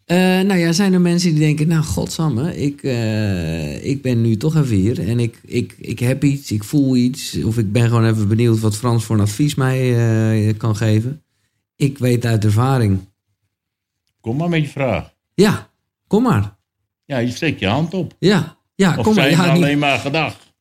Eh, 0.05 0.17
nou 0.17 0.55
ja, 0.55 0.71
zijn 0.71 0.93
er 0.93 1.01
mensen 1.01 1.29
die 1.29 1.39
denken, 1.39 1.67
nou 1.67 1.83
godsamme, 1.83 2.61
ik, 2.61 2.83
eh, 2.83 3.85
ik 3.85 4.01
ben 4.01 4.21
nu 4.21 4.37
toch 4.37 4.55
even 4.55 4.75
hier 4.75 5.07
en 5.07 5.19
ik, 5.19 5.39
ik, 5.45 5.75
ik 5.79 5.99
heb 5.99 6.23
iets, 6.23 6.51
ik 6.51 6.63
voel 6.63 6.95
iets, 6.95 7.43
of 7.43 7.57
ik 7.57 7.71
ben 7.71 7.87
gewoon 7.87 8.05
even 8.05 8.27
benieuwd 8.27 8.59
wat 8.59 8.77
Frans 8.77 9.03
voor 9.03 9.15
een 9.15 9.21
advies 9.21 9.55
mij 9.55 9.79
eh, 10.49 10.57
kan 10.57 10.75
geven. 10.75 11.23
Ik 11.75 11.97
weet 11.97 12.25
uit 12.25 12.43
ervaring. 12.45 12.99
Kom 14.21 14.37
maar 14.37 14.49
met 14.49 14.61
je 14.61 14.67
vraag. 14.69 15.13
Ja, 15.33 15.69
kom 16.07 16.23
maar. 16.23 16.55
Ja, 17.05 17.17
je 17.17 17.31
steekt 17.31 17.59
je 17.59 17.67
hand 17.67 17.93
op. 17.93 18.15
Ja, 18.19 18.57
ja 18.75 18.97
Of 18.97 19.03
kom 19.05 19.15
maar. 19.15 19.23
zijn 19.23 19.35
Ja, 19.35 19.53
niet- 19.53 19.63
alleen 19.63 19.79
maar 19.79 19.99
gedacht? 19.99 20.53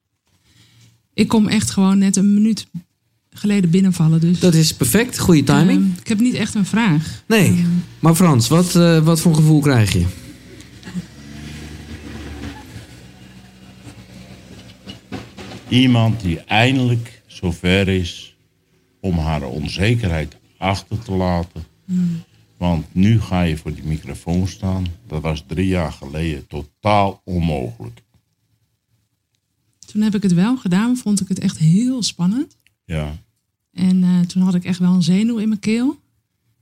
Ik 1.15 1.29
kom 1.29 1.49
echt 1.49 1.71
gewoon 1.71 1.99
net 1.99 2.17
een 2.17 2.35
minuut 2.35 2.67
geleden 3.33 3.71
binnenvallen. 3.71 4.21
Dus 4.21 4.41
Dat 4.41 4.55
is 4.55 4.75
perfect, 4.75 5.19
goede 5.19 5.45
timing. 5.45 5.83
Ehm, 5.83 5.99
ik 6.01 6.09
heb 6.09 6.21
niet 6.21 6.35
echt 6.35 6.55
een 6.55 6.67
vraag. 6.67 7.23
Nee, 7.27 7.65
maar 7.99 8.15
Frans, 8.15 8.49
wat, 8.49 8.75
eh, 8.75 8.99
wat 8.99 9.21
voor 9.21 9.35
gevoel 9.35 9.61
krijg 9.61 9.93
je? 9.93 10.05
Iemand 15.69 16.21
die 16.21 16.39
eindelijk 16.39 17.23
zover 17.27 17.89
is 17.89 18.37
om 19.01 19.19
haar 19.19 19.43
onzekerheid 19.43 20.37
achter 20.59 20.99
te 20.99 21.13
laten. 21.13 21.65
Want 22.57 22.95
nu 22.95 23.21
ga 23.21 23.43
je 23.43 23.57
voor 23.57 23.75
die 23.75 23.85
microfoon 23.85 24.49
staan. 24.49 24.87
Dat 25.07 25.23
was 25.23 25.45
drie 25.47 25.67
jaar 25.67 25.93
geleden 25.93 26.47
totaal 26.47 27.21
onmogelijk. 27.25 28.03
Toen 29.87 30.03
heb 30.03 30.15
ik 30.15 30.23
het 30.23 30.35
wel 30.35 30.57
gedaan, 30.57 30.97
vond 30.97 31.21
ik 31.21 31.29
het 31.29 31.39
echt 31.39 31.59
heel 31.59 32.03
spannend. 32.03 32.57
Ja, 32.85 33.17
En 33.73 34.03
eh, 34.03 34.21
toen 34.21 34.43
had 34.43 34.55
ik 34.55 34.65
echt 34.65 34.79
wel 34.79 34.93
een 34.95 35.03
zenuw 35.03 35.39
in 35.39 35.49
mijn 35.49 35.61
keel. 35.61 35.97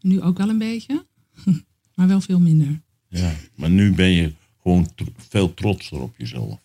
Nu 0.01 0.23
ook 0.23 0.39
wel 0.39 0.49
een 0.49 0.59
beetje, 0.59 1.07
maar 1.95 2.09
wel 2.09 2.21
veel 2.21 2.41
minder. 2.41 2.81
ja. 3.09 3.33
Maar 3.55 3.71
nu 3.71 3.93
ben 3.93 4.11
je 4.11 4.33
gewoon 4.63 4.89
tr- 4.95 5.05
veel 5.29 5.55
trotser 5.55 6.01
op 6.01 6.15
jezelf. 6.19 6.59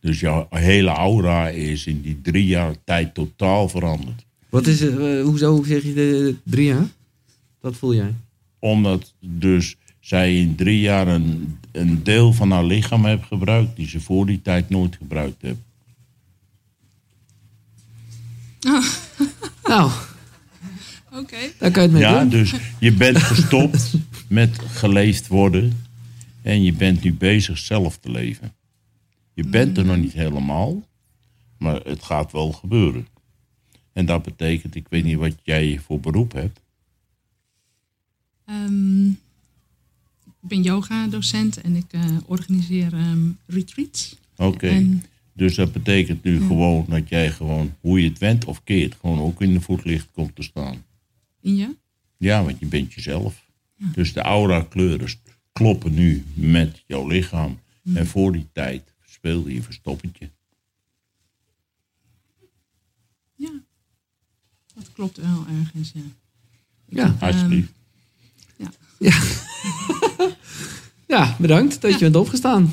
Dus 0.00 0.20
jouw 0.20 0.46
hele 0.50 0.90
aura 0.90 1.48
is 1.48 1.86
in 1.86 2.00
die 2.00 2.20
drie 2.20 2.46
jaar 2.46 2.74
tijd 2.84 3.14
totaal 3.14 3.68
veranderd. 3.68 4.24
Wat 4.48 4.66
is, 4.66 4.80
eh, 4.80 5.22
hoezo 5.22 5.62
zeg 5.66 5.82
je 5.82 5.94
de 5.94 6.36
drie 6.44 6.66
jaar? 6.66 6.88
Wat 7.60 7.76
voel 7.76 7.94
jij? 7.94 8.14
Omdat 8.58 9.14
dus 9.20 9.76
zij 10.00 10.38
in 10.40 10.54
drie 10.54 10.80
jaar 10.80 11.08
een, 11.08 11.58
een 11.72 12.02
deel 12.02 12.32
van 12.32 12.50
haar 12.50 12.64
lichaam 12.64 13.04
heeft 13.04 13.24
gebruikt 13.24 13.76
die 13.76 13.88
ze 13.88 14.00
voor 14.00 14.26
die 14.26 14.42
tijd 14.42 14.68
nooit 14.68 14.96
gebruikt 14.96 15.42
heeft. 15.42 15.60
Nou, 19.64 19.90
Oké. 21.12 21.36
Daar 21.58 21.70
kan 21.70 21.82
je 21.82 21.88
het 21.88 21.92
mee 21.98 22.02
Ja, 22.02 22.20
doen. 22.20 22.28
dus 22.28 22.54
je 22.78 22.92
bent 22.92 23.18
gestopt 23.18 23.94
met 24.28 24.58
geleefd 24.58 25.26
worden. 25.28 25.84
En 26.42 26.62
je 26.62 26.72
bent 26.72 27.02
nu 27.02 27.14
bezig 27.14 27.58
zelf 27.58 27.98
te 27.98 28.10
leven. 28.10 28.52
Je 29.34 29.44
bent 29.46 29.78
er 29.78 29.84
nog 29.84 29.96
niet 29.96 30.12
helemaal. 30.12 30.88
Maar 31.58 31.80
het 31.84 32.02
gaat 32.02 32.32
wel 32.32 32.52
gebeuren. 32.52 33.06
En 33.92 34.06
dat 34.06 34.22
betekent, 34.22 34.74
ik 34.74 34.86
weet 34.88 35.04
niet 35.04 35.16
wat 35.16 35.34
jij 35.42 35.80
voor 35.86 36.00
beroep 36.00 36.32
hebt. 36.32 36.60
Ehm, 38.44 39.08
ik 40.24 40.48
ben 40.48 40.62
yoga-docent 40.62 41.60
en 41.60 41.76
ik 41.76 41.92
eh, 41.92 42.04
organiseer 42.26 42.92
ehm, 42.92 43.28
retreats. 43.46 44.16
Oké. 44.36 44.68
En 44.68 45.04
Dus 45.32 45.54
dat 45.54 45.72
betekent 45.72 46.24
nu 46.24 46.40
gewoon 46.40 46.86
dat 46.88 47.08
jij 47.08 47.30
gewoon, 47.30 47.74
hoe 47.80 48.02
je 48.02 48.08
het 48.08 48.18
went 48.18 48.44
of 48.44 48.64
keert, 48.64 48.94
gewoon 49.00 49.20
ook 49.20 49.42
in 49.42 49.52
de 49.52 49.60
voetlicht 49.60 50.08
komt 50.12 50.36
te 50.36 50.42
staan. 50.42 50.84
in 51.40 51.56
je? 51.56 51.76
Ja, 52.16 52.44
want 52.44 52.58
je 52.58 52.66
bent 52.66 52.92
jezelf. 52.92 53.44
Dus 53.92 54.12
de 54.12 54.20
aura 54.20 54.60
kleuren 54.60 55.08
kloppen 55.52 55.94
nu 55.94 56.24
met 56.34 56.82
jouw 56.86 57.06
lichaam. 57.06 57.60
En 57.94 58.06
voor 58.06 58.32
die 58.32 58.46
tijd 58.52 58.94
speelde 59.06 59.54
je 59.54 59.62
verstoppertje. 59.62 60.30
Ja. 63.34 63.52
Dat 64.74 64.92
klopt 64.92 65.16
wel 65.16 65.46
ergens, 65.60 65.92
ja. 65.94 66.00
Ja. 66.88 67.16
Alsjeblieft. 67.20 67.72
Ja. 68.56 68.70
ja, 71.14 71.36
bedankt 71.40 71.80
dat 71.80 71.92
je 71.92 71.98
bent 71.98 72.16
opgestaan. 72.16 72.70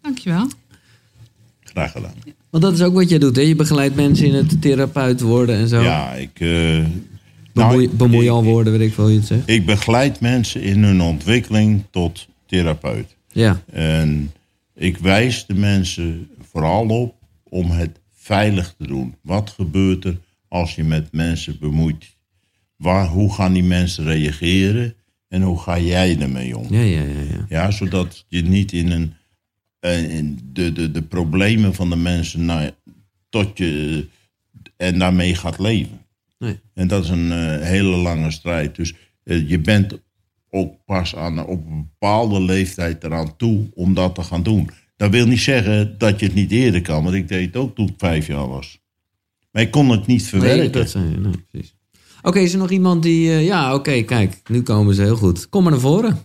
Dankjewel. 0.00 0.48
Graag 1.78 1.92
gedaan. 1.92 2.14
Want 2.50 2.62
dat 2.62 2.72
is 2.72 2.82
ook 2.82 2.94
wat 2.94 3.08
jij 3.08 3.18
doet, 3.18 3.36
hè? 3.36 3.42
Je 3.42 3.56
begeleidt 3.56 3.94
mensen 3.94 4.26
in 4.26 4.34
het 4.34 4.62
therapeut 4.62 5.20
worden 5.20 5.56
en 5.56 5.68
zo. 5.68 5.80
Ja, 5.82 6.12
ik, 6.12 6.40
eh, 6.40 6.84
Bemoei, 7.52 7.86
nou, 7.86 7.96
bemoei 7.96 8.28
al 8.28 8.38
ik, 8.40 8.44
woorden, 8.48 8.72
weet 8.72 8.88
ik 8.88 8.94
veel 8.94 9.04
hoe 9.04 9.12
je 9.12 9.18
het 9.18 9.28
zegt. 9.28 9.48
ik 9.48 9.66
begeleid 9.66 10.20
mensen 10.20 10.62
in 10.62 10.82
hun 10.84 11.00
ontwikkeling 11.00 11.82
tot 11.90 12.26
therapeut. 12.46 13.16
Ja, 13.32 13.62
En 13.72 14.32
ik 14.74 14.98
wijs 14.98 15.46
de 15.46 15.54
mensen 15.54 16.28
vooral 16.50 16.86
op 16.88 17.14
om 17.48 17.70
het 17.70 18.00
veilig 18.16 18.74
te 18.78 18.86
doen. 18.86 19.14
Wat 19.22 19.50
gebeurt 19.50 20.04
er 20.04 20.16
als 20.48 20.74
je 20.74 20.84
met 20.84 21.08
mensen 21.12 21.56
bemoeit? 21.60 22.16
Waar, 22.76 23.06
hoe 23.06 23.34
gaan 23.34 23.52
die 23.52 23.62
mensen 23.64 24.04
reageren 24.04 24.94
en 25.28 25.42
hoe 25.42 25.58
ga 25.60 25.78
jij 25.78 26.18
ermee 26.20 26.56
om? 26.58 26.66
ja, 26.70 26.80
ja, 26.80 27.00
ja. 27.00 27.20
ja. 27.30 27.46
Ja, 27.48 27.70
zodat 27.70 28.24
je 28.28 28.42
niet 28.42 28.72
in, 28.72 28.90
een, 28.90 29.14
eh, 29.80 30.14
in 30.16 30.38
de, 30.52 30.72
de, 30.72 30.90
de 30.90 31.02
problemen 31.02 31.74
van 31.74 31.90
de 31.90 31.96
mensen 31.96 32.44
nou, 32.44 32.70
tot 33.28 33.58
je 33.58 34.06
en 34.76 34.98
daarmee 34.98 35.34
gaat 35.34 35.58
leven. 35.58 36.00
Nee. 36.38 36.60
En 36.74 36.88
dat 36.88 37.04
is 37.04 37.10
een 37.10 37.32
eh, 37.32 37.66
hele 37.66 37.96
lange 37.96 38.30
strijd. 38.30 38.76
Dus 38.76 38.94
eh, 39.22 39.48
je 39.48 39.58
bent 39.58 39.98
ook 40.50 40.74
pas 40.84 41.16
aan, 41.16 41.46
op 41.46 41.66
een 41.66 41.88
bepaalde 41.98 42.40
leeftijd 42.40 43.04
eraan 43.04 43.36
toe 43.36 43.66
om 43.74 43.94
dat 43.94 44.14
te 44.14 44.22
gaan 44.22 44.42
doen. 44.42 44.70
Dat 44.96 45.10
wil 45.10 45.26
niet 45.26 45.40
zeggen 45.40 45.94
dat 45.98 46.20
je 46.20 46.26
het 46.26 46.34
niet 46.34 46.50
eerder 46.50 46.82
kan, 46.82 47.02
want 47.02 47.14
ik 47.14 47.28
deed 47.28 47.46
het 47.46 47.56
ook 47.56 47.74
toen 47.74 47.88
ik 47.88 47.94
vijf 47.96 48.26
jaar 48.26 48.48
was. 48.48 48.80
Maar 49.50 49.62
ik 49.62 49.70
kon 49.70 49.90
het 49.90 50.06
niet 50.06 50.22
verwerken. 50.26 50.58
Nee, 50.58 50.70
dat 50.70 50.90
zijn, 50.90 51.20
nee, 51.22 51.32
precies. 51.48 51.76
Oké, 52.22 52.38
is 52.38 52.52
er 52.52 52.58
nog 52.58 52.70
iemand 52.70 53.02
die... 53.02 53.30
eh, 53.30 53.46
ja, 53.46 53.74
oké, 53.74 54.02
kijk, 54.02 54.40
nu 54.50 54.62
komen 54.62 54.94
ze 54.94 55.02
heel 55.02 55.16
goed. 55.16 55.48
Kom 55.48 55.62
maar 55.62 55.72
naar 55.72 55.80
voren. 55.80 56.18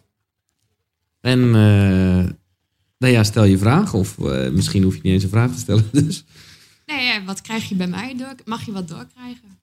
En 1.21 1.55
eh, 1.55 2.25
nou 3.03 3.15
ja, 3.15 3.23
stel 3.23 3.43
je 3.43 3.57
vraag. 3.57 3.93
Of 3.93 4.19
eh, 4.19 4.49
misschien 4.49 4.83
hoef 4.83 4.95
je 4.95 5.01
niet 5.03 5.13
eens 5.13 5.23
een 5.23 5.29
vraag 5.29 5.51
te 5.51 5.59
stellen. 5.59 5.89
Dus. 6.05 6.25
Nee, 6.85 7.05
ja, 7.05 7.23
wat 7.23 7.41
krijg 7.41 7.69
je 7.69 7.75
bij 7.75 7.87
mij 7.87 8.17
door? 8.17 8.35
Mag 8.45 8.65
je 8.65 8.71
wat 8.71 8.87
doorkrijgen? 8.87 9.59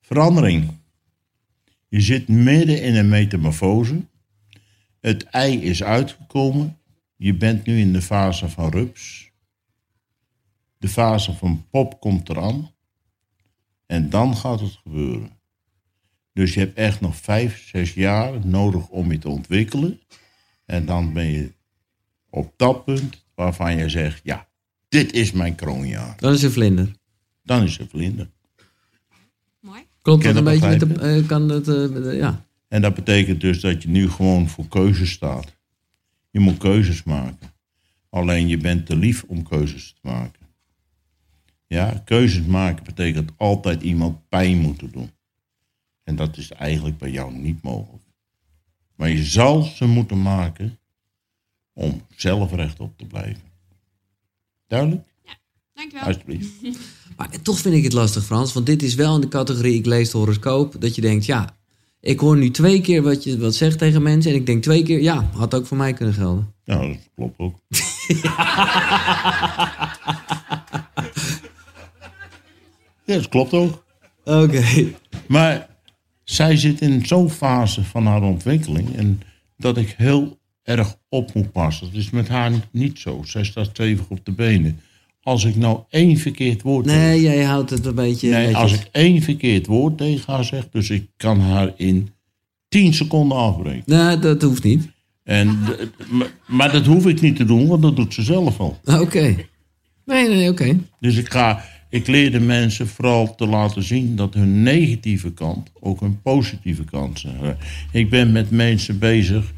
Verandering. 0.00 0.70
Je 1.88 2.00
zit 2.00 2.28
midden 2.28 2.82
in 2.82 2.94
een 2.94 3.08
metamorfose. 3.08 4.06
Het 5.00 5.24
ei 5.24 5.62
is 5.62 5.82
uitgekomen. 5.82 6.78
Je 7.16 7.34
bent 7.34 7.66
nu 7.66 7.78
in 7.78 7.92
de 7.92 8.02
fase 8.02 8.48
van 8.48 8.70
rups. 8.70 9.30
De 10.78 10.88
fase 10.88 11.34
van 11.34 11.66
pop 11.70 12.00
komt 12.00 12.28
eraan. 12.28 12.70
En 13.86 14.10
dan 14.10 14.36
gaat 14.36 14.60
het 14.60 14.78
gebeuren. 14.82 15.30
Dus 16.32 16.54
je 16.54 16.60
hebt 16.60 16.76
echt 16.76 17.00
nog 17.00 17.16
vijf, 17.16 17.68
zes 17.68 17.94
jaar 17.94 18.46
nodig 18.46 18.88
om 18.88 19.12
je 19.12 19.18
te 19.18 19.28
ontwikkelen. 19.28 20.00
En 20.64 20.86
dan 20.86 21.12
ben 21.12 21.26
je 21.26 21.52
op 22.32 22.52
dat 22.56 22.84
punt 22.84 23.24
waarvan 23.34 23.76
je 23.76 23.88
zegt: 23.88 24.20
ja, 24.24 24.48
dit 24.88 25.12
is 25.12 25.32
mijn 25.32 25.54
kroonjaar. 25.54 26.14
Dan 26.16 26.32
is 26.32 26.42
er 26.42 26.52
vlinder. 26.52 26.92
Dan 27.42 27.62
is 27.62 27.76
het 27.78 27.90
vlinder. 27.90 28.30
Mooi. 29.60 29.82
Klopt 30.02 30.22
Kan 30.22 30.34
dat 30.34 30.46
een 30.46 30.52
je 30.52 30.60
beetje 30.60 30.78
dat 30.78 30.88
met 30.88 30.98
de... 30.98 31.20
eh, 31.20 31.26
kan 31.26 31.48
het, 31.48 31.68
eh, 31.68 32.18
ja. 32.18 32.46
En 32.68 32.82
dat 32.82 32.94
betekent 32.94 33.40
dus 33.40 33.60
dat 33.60 33.82
je 33.82 33.88
nu 33.88 34.08
gewoon 34.08 34.48
voor 34.48 34.68
keuzes 34.68 35.10
staat. 35.10 35.56
Je 36.30 36.40
moet 36.40 36.58
keuzes 36.58 37.02
maken. 37.02 37.52
Alleen 38.10 38.48
je 38.48 38.56
bent 38.56 38.86
te 38.86 38.96
lief 38.96 39.22
om 39.22 39.42
keuzes 39.42 39.92
te 39.92 40.08
maken. 40.08 40.46
Ja, 41.66 42.02
keuzes 42.04 42.44
maken 42.46 42.84
betekent 42.84 43.32
altijd 43.36 43.82
iemand 43.82 44.28
pijn 44.28 44.58
moeten 44.58 44.90
doen. 44.90 45.10
En 46.04 46.16
dat 46.16 46.36
is 46.36 46.50
eigenlijk 46.50 46.98
bij 46.98 47.10
jou 47.10 47.32
niet 47.32 47.62
mogelijk. 47.62 48.04
Maar 48.94 49.10
je 49.10 49.24
zal 49.24 49.62
ze 49.62 49.86
moeten 49.86 50.22
maken 50.22 50.78
om 51.72 52.02
zelf 52.16 52.52
rechtop 52.52 52.98
te 52.98 53.04
blijven. 53.04 53.42
Duidelijk? 54.66 55.02
Dankjewel. 55.74 56.06
Alsjeblieft. 56.06 56.50
Maar 57.16 57.42
toch 57.42 57.58
vind 57.58 57.74
ik 57.74 57.84
het 57.84 57.92
lastig, 57.92 58.24
Frans. 58.24 58.52
Want 58.52 58.66
dit 58.66 58.82
is 58.82 58.94
wel 58.94 59.14
in 59.14 59.20
de 59.20 59.28
categorie, 59.28 59.74
ik 59.74 59.86
lees 59.86 60.10
de 60.10 60.18
horoscoop, 60.18 60.74
dat 60.78 60.94
je 60.94 61.00
denkt, 61.00 61.26
ja, 61.26 61.56
ik 62.00 62.20
hoor 62.20 62.36
nu 62.36 62.50
twee 62.50 62.80
keer 62.80 63.02
wat 63.02 63.24
je 63.24 63.38
wat 63.38 63.54
zegt 63.54 63.78
tegen 63.78 64.02
mensen. 64.02 64.30
En 64.30 64.36
ik 64.36 64.46
denk 64.46 64.62
twee 64.62 64.82
keer, 64.82 65.02
ja, 65.02 65.30
had 65.32 65.54
ook 65.54 65.66
voor 65.66 65.76
mij 65.76 65.92
kunnen 65.92 66.14
gelden. 66.14 66.54
Ja, 66.64 66.78
dat 66.86 66.98
klopt 67.14 67.38
ook. 67.38 67.58
ja, 73.04 73.14
dat 73.14 73.28
klopt 73.28 73.52
ook. 73.52 73.84
Oké. 74.24 74.92
Maar 75.28 75.68
zij 76.24 76.56
zit 76.56 76.80
in 76.80 77.06
zo'n 77.06 77.30
fase 77.30 77.84
van 77.84 78.06
haar 78.06 78.22
ontwikkeling 78.22 78.96
en 78.96 79.20
dat 79.56 79.76
ik 79.76 79.94
heel 79.96 80.38
erg 80.62 80.96
op 81.08 81.34
moet 81.34 81.52
passen. 81.52 81.86
Dat 81.86 81.96
is 81.96 82.10
met 82.10 82.28
haar 82.28 82.52
niet 82.70 82.98
zo. 82.98 83.22
Zij 83.24 83.44
staat 83.44 83.66
stevig 83.66 84.08
op 84.08 84.24
de 84.24 84.32
benen. 84.32 84.80
Als 85.22 85.44
ik 85.44 85.56
nou 85.56 85.80
één 85.90 86.16
verkeerd 86.16 86.62
woord 86.62 86.86
Nee, 86.86 87.20
jij 87.20 87.42
houdt 87.44 87.70
het 87.70 87.86
een 87.86 87.94
beetje 87.94 88.30
nee, 88.30 88.38
netjes. 88.38 88.62
als 88.62 88.72
ik 88.72 88.88
één 88.92 89.22
verkeerd 89.22 89.66
woord 89.66 89.98
tegen 89.98 90.32
haar 90.32 90.44
zeg, 90.44 90.68
dus 90.70 90.90
ik 90.90 91.06
kan 91.16 91.40
haar 91.40 91.72
in 91.76 92.10
10 92.68 92.94
seconden 92.94 93.38
afbreken. 93.38 93.82
Nee, 93.86 94.18
dat 94.18 94.42
hoeft 94.42 94.64
niet. 94.64 94.88
En, 95.24 95.58
maar, 96.10 96.30
maar 96.46 96.72
dat 96.72 96.86
hoef 96.86 97.06
ik 97.06 97.20
niet 97.20 97.36
te 97.36 97.44
doen, 97.44 97.66
want 97.66 97.82
dat 97.82 97.96
doet 97.96 98.14
ze 98.14 98.22
zelf 98.22 98.60
al. 98.60 98.78
Oké. 98.84 99.36
Nee, 100.04 100.28
nee, 100.28 100.50
oké. 100.50 100.78
Dus 101.00 101.16
ik, 101.16 101.32
ga, 101.32 101.64
ik 101.88 102.06
leer 102.06 102.32
de 102.32 102.40
mensen 102.40 102.88
vooral 102.88 103.34
te 103.34 103.46
laten 103.46 103.82
zien 103.82 104.16
dat 104.16 104.34
hun 104.34 104.62
negatieve 104.62 105.32
kant 105.32 105.70
ook 105.80 106.00
een 106.00 106.22
positieve 106.22 106.84
kant 106.84 107.16
is. 107.16 107.26
Ik 107.92 108.10
ben 108.10 108.32
met 108.32 108.50
mensen 108.50 108.98
bezig. 108.98 109.52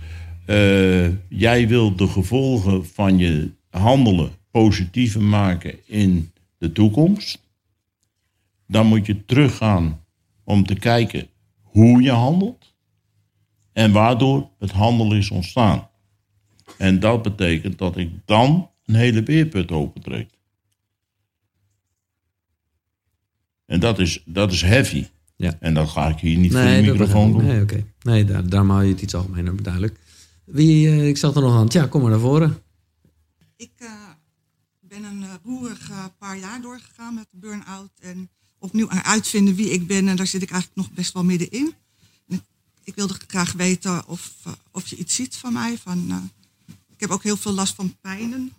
Eh, 0.47 1.07
jij 1.29 1.69
wil 1.69 1.97
de 1.97 2.09
gevolgen 2.09 2.87
van 2.87 3.19
je 3.19 3.51
handelen 3.71 4.31
positiever 4.51 5.23
maken 5.23 5.87
in 5.87 6.33
de 6.59 6.73
toekomst. 6.73 7.39
Dan 8.67 8.87
moet 8.87 9.07
je 9.07 9.25
teruggaan 9.25 10.01
om 10.45 10.67
te 10.67 10.75
kijken 10.75 11.27
hoe 11.61 12.03
je 12.03 12.11
handelt 12.11 12.75
en 13.73 13.93
waardoor 13.93 14.51
het 14.59 14.71
handelen 14.71 15.19
is 15.19 15.31
ontstaan. 15.31 15.89
En 16.79 17.01
dat 17.01 17.23
betekent 17.23 17.79
dat 17.79 17.97
ik 17.97 18.11
dan 18.25 18.71
een 18.85 18.95
hele 18.95 19.23
beerput 19.23 19.73
opentrek. 19.73 20.29
En 23.67 23.81
dat 23.81 23.99
is, 23.99 24.23
dat 24.25 24.53
is 24.53 24.63
heavy. 24.63 25.07
Ja. 25.37 25.57
En 25.61 25.75
dat 25.75 25.89
ga 25.89 26.09
ik 26.09 26.19
hier 26.19 26.39
niet 26.39 26.53
voor 26.53 26.61
de 26.61 26.83
microfoon 26.83 27.33
doen. 27.33 27.45
Nee, 27.45 27.63
oké. 27.63 27.85
Nee, 28.03 28.25
daar, 28.25 28.49
daarom 28.49 28.71
hou 28.71 28.85
je 28.85 28.93
het 28.93 29.03
iets 29.03 29.15
algemener 29.15 29.63
duidelijk. 29.63 29.99
Wie, 30.45 30.89
eh, 30.89 31.09
ik 31.09 31.17
zag 31.17 31.35
er 31.35 31.41
nog 31.43 31.55
aan. 31.55 31.67
Ja, 31.69 31.87
kom 31.87 32.01
maar 32.03 32.11
naar 32.11 32.21
voren. 32.21 32.63
Ik 33.57 33.71
eh, 33.77 33.91
ben 34.81 35.05
een 35.05 35.21
uh, 35.23 35.29
roerig 35.45 35.91
eh, 35.91 36.05
paar 36.19 36.39
jaar 36.39 36.61
doorgegaan 36.61 37.15
met 37.15 37.27
de 37.31 37.37
burn-out. 37.39 37.91
En 38.01 38.29
opnieuw 38.59 38.89
aan 38.89 39.03
uitvinden 39.05 39.55
wie 39.55 39.71
ik 39.71 39.87
ben. 39.87 40.09
En 40.09 40.17
daar 40.17 40.27
zit 40.27 40.43
ik 40.43 40.51
eigenlijk 40.51 40.81
nog 40.87 40.97
best 40.97 41.13
wel 41.13 41.25
middenin. 41.25 41.75
En 42.29 42.35
ik, 42.37 42.43
ik 42.85 42.95
wilde 42.95 43.15
graag 43.27 43.53
weten 43.53 44.09
of, 44.09 44.33
eh, 44.45 44.53
of 44.73 44.87
je 44.87 44.97
iets 44.97 45.15
ziet 45.15 45.37
van 45.37 45.53
mij. 45.53 45.77
Van, 45.79 46.05
eh, 46.11 46.17
ik 46.95 47.01
heb 47.01 47.11
ook 47.11 47.23
heel 47.23 47.37
veel 47.37 47.53
last 47.53 47.75
van 47.75 47.95
pijnen. 48.01 48.53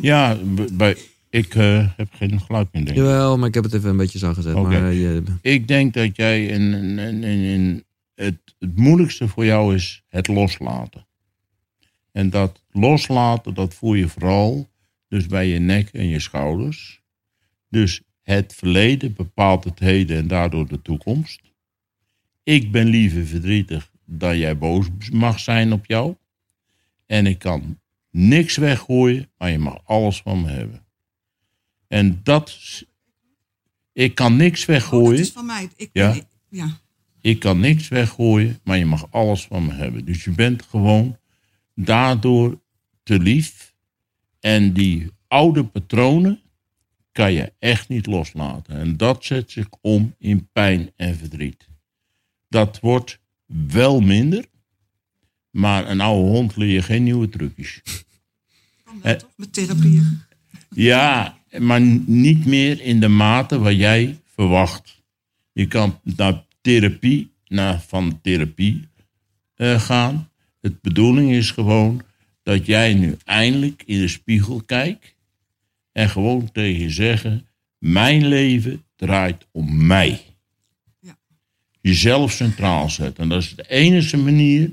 Ja, 0.00 0.38
bij, 0.72 0.96
ik 1.30 1.54
eh, 1.54 1.88
heb 1.96 2.08
geen 2.12 2.40
geluid 2.40 2.68
meer, 2.72 2.84
denk 2.84 2.96
ik. 2.96 3.02
Jawel, 3.04 3.38
maar 3.38 3.48
ik 3.48 3.54
heb 3.54 3.64
het 3.64 3.72
even 3.74 3.90
een 3.90 3.96
beetje 3.96 4.18
zo 4.18 4.34
gezet. 4.34 4.54
Oké. 4.54 4.68
Maar, 4.68 4.88
eh, 4.88 5.00
je, 5.00 5.22
Ik 5.40 5.68
denk 5.68 5.94
dat 5.94 6.16
jij 6.16 6.46
in, 6.46 6.72
in, 6.72 6.98
in, 6.98 7.24
in- 7.24 7.84
het, 8.24 8.54
het 8.58 8.76
moeilijkste 8.76 9.28
voor 9.28 9.44
jou 9.44 9.74
is 9.74 10.02
het 10.08 10.28
loslaten. 10.28 11.06
En 12.12 12.30
dat 12.30 12.62
loslaten, 12.70 13.54
dat 13.54 13.74
voel 13.74 13.94
je 13.94 14.08
vooral 14.08 14.70
dus 15.08 15.26
bij 15.26 15.46
je 15.48 15.58
nek 15.58 15.88
en 15.88 16.06
je 16.06 16.20
schouders. 16.20 17.00
Dus 17.68 18.02
Het 18.22 18.54
verleden 18.54 19.14
bepaalt 19.14 19.64
het 19.64 19.78
heden 19.78 20.16
en 20.16 20.28
daardoor 20.28 20.68
de 20.68 20.82
toekomst. 20.82 21.40
Ik 22.42 22.70
ben 22.72 22.86
liever 22.86 23.26
verdrietig 23.26 23.90
dan 24.04 24.38
jij 24.38 24.58
boos 24.58 24.86
mag 25.12 25.40
zijn 25.40 25.72
op 25.72 25.86
jou. 25.86 26.16
En 27.06 27.26
ik 27.26 27.38
kan 27.38 27.80
niks 28.10 28.56
weggooien, 28.56 29.30
maar 29.38 29.50
je 29.50 29.58
mag 29.58 29.78
alles 29.84 30.20
van 30.22 30.40
me 30.42 30.48
hebben. 30.50 30.84
En 31.88 32.20
dat. 32.22 32.58
Ik 33.92 34.14
kan 34.14 34.36
niks 34.36 34.60
Oh, 34.60 34.66
weggooien. 34.66 35.10
dat 35.16 35.26
is 35.26 35.32
van 35.32 35.46
mij. 35.46 35.68
Ik, 35.76 35.90
Ja? 35.92 36.12
ik- 36.12 36.26
ja. 36.48 36.80
Ik 37.22 37.38
kan 37.38 37.60
niks 37.60 37.88
weggooien, 37.88 38.60
maar 38.64 38.78
je 38.78 38.86
mag 38.86 39.06
alles 39.10 39.46
van 39.46 39.66
me 39.66 39.72
hebben. 39.72 40.04
Dus 40.04 40.24
je 40.24 40.30
bent 40.30 40.62
gewoon 40.62 41.18
daardoor 41.74 42.60
te 43.02 43.18
lief. 43.18 43.74
En 44.40 44.72
die 44.72 45.10
oude 45.28 45.64
patronen 45.64 46.40
kan 47.12 47.32
je 47.32 47.52
echt 47.58 47.88
niet 47.88 48.06
loslaten. 48.06 48.74
En 48.74 48.96
dat 48.96 49.24
zet 49.24 49.50
zich 49.50 49.68
om 49.80 50.14
in 50.18 50.48
pijn 50.52 50.90
en 50.96 51.16
verdriet. 51.16 51.68
Dat 52.48 52.80
wordt 52.80 53.20
wel 53.46 54.00
minder, 54.00 54.44
maar 55.50 55.90
een 55.90 56.00
oude 56.00 56.28
hond 56.28 56.56
leer 56.56 56.72
je 56.72 56.82
geen 56.82 57.02
nieuwe 57.02 57.28
trucjes. 57.28 57.82
Kan 58.84 59.00
toch? 59.18 59.30
Met 59.36 59.52
therapieën. 59.52 60.20
Ja, 60.68 61.38
maar 61.58 61.80
niet 62.06 62.46
meer 62.46 62.80
in 62.80 63.00
de 63.00 63.08
mate 63.08 63.58
waar 63.58 63.74
jij 63.74 64.20
verwacht. 64.24 65.02
Je 65.52 65.66
kan 65.66 66.00
naar 66.02 66.44
therapie, 66.62 67.30
naar 67.46 67.80
van 67.80 68.20
therapie 68.20 68.88
eh, 69.54 69.80
gaan. 69.80 70.30
Het 70.60 70.80
bedoeling 70.80 71.30
is 71.30 71.50
gewoon 71.50 72.02
dat 72.42 72.66
jij 72.66 72.94
nu 72.94 73.16
eindelijk 73.24 73.82
in 73.86 74.00
de 74.00 74.08
spiegel 74.08 74.62
kijkt 74.66 75.14
en 75.92 76.08
gewoon 76.08 76.52
tegen 76.52 76.80
je 76.80 76.90
zeggen: 76.90 77.46
Mijn 77.78 78.26
leven 78.26 78.84
draait 78.96 79.46
om 79.50 79.86
mij. 79.86 80.20
Ja. 81.00 81.18
Jezelf 81.80 82.32
centraal 82.32 82.90
zetten. 82.90 83.22
En 83.22 83.28
dat 83.28 83.42
is 83.42 83.54
de 83.54 83.68
enige 83.68 84.16
manier 84.16 84.70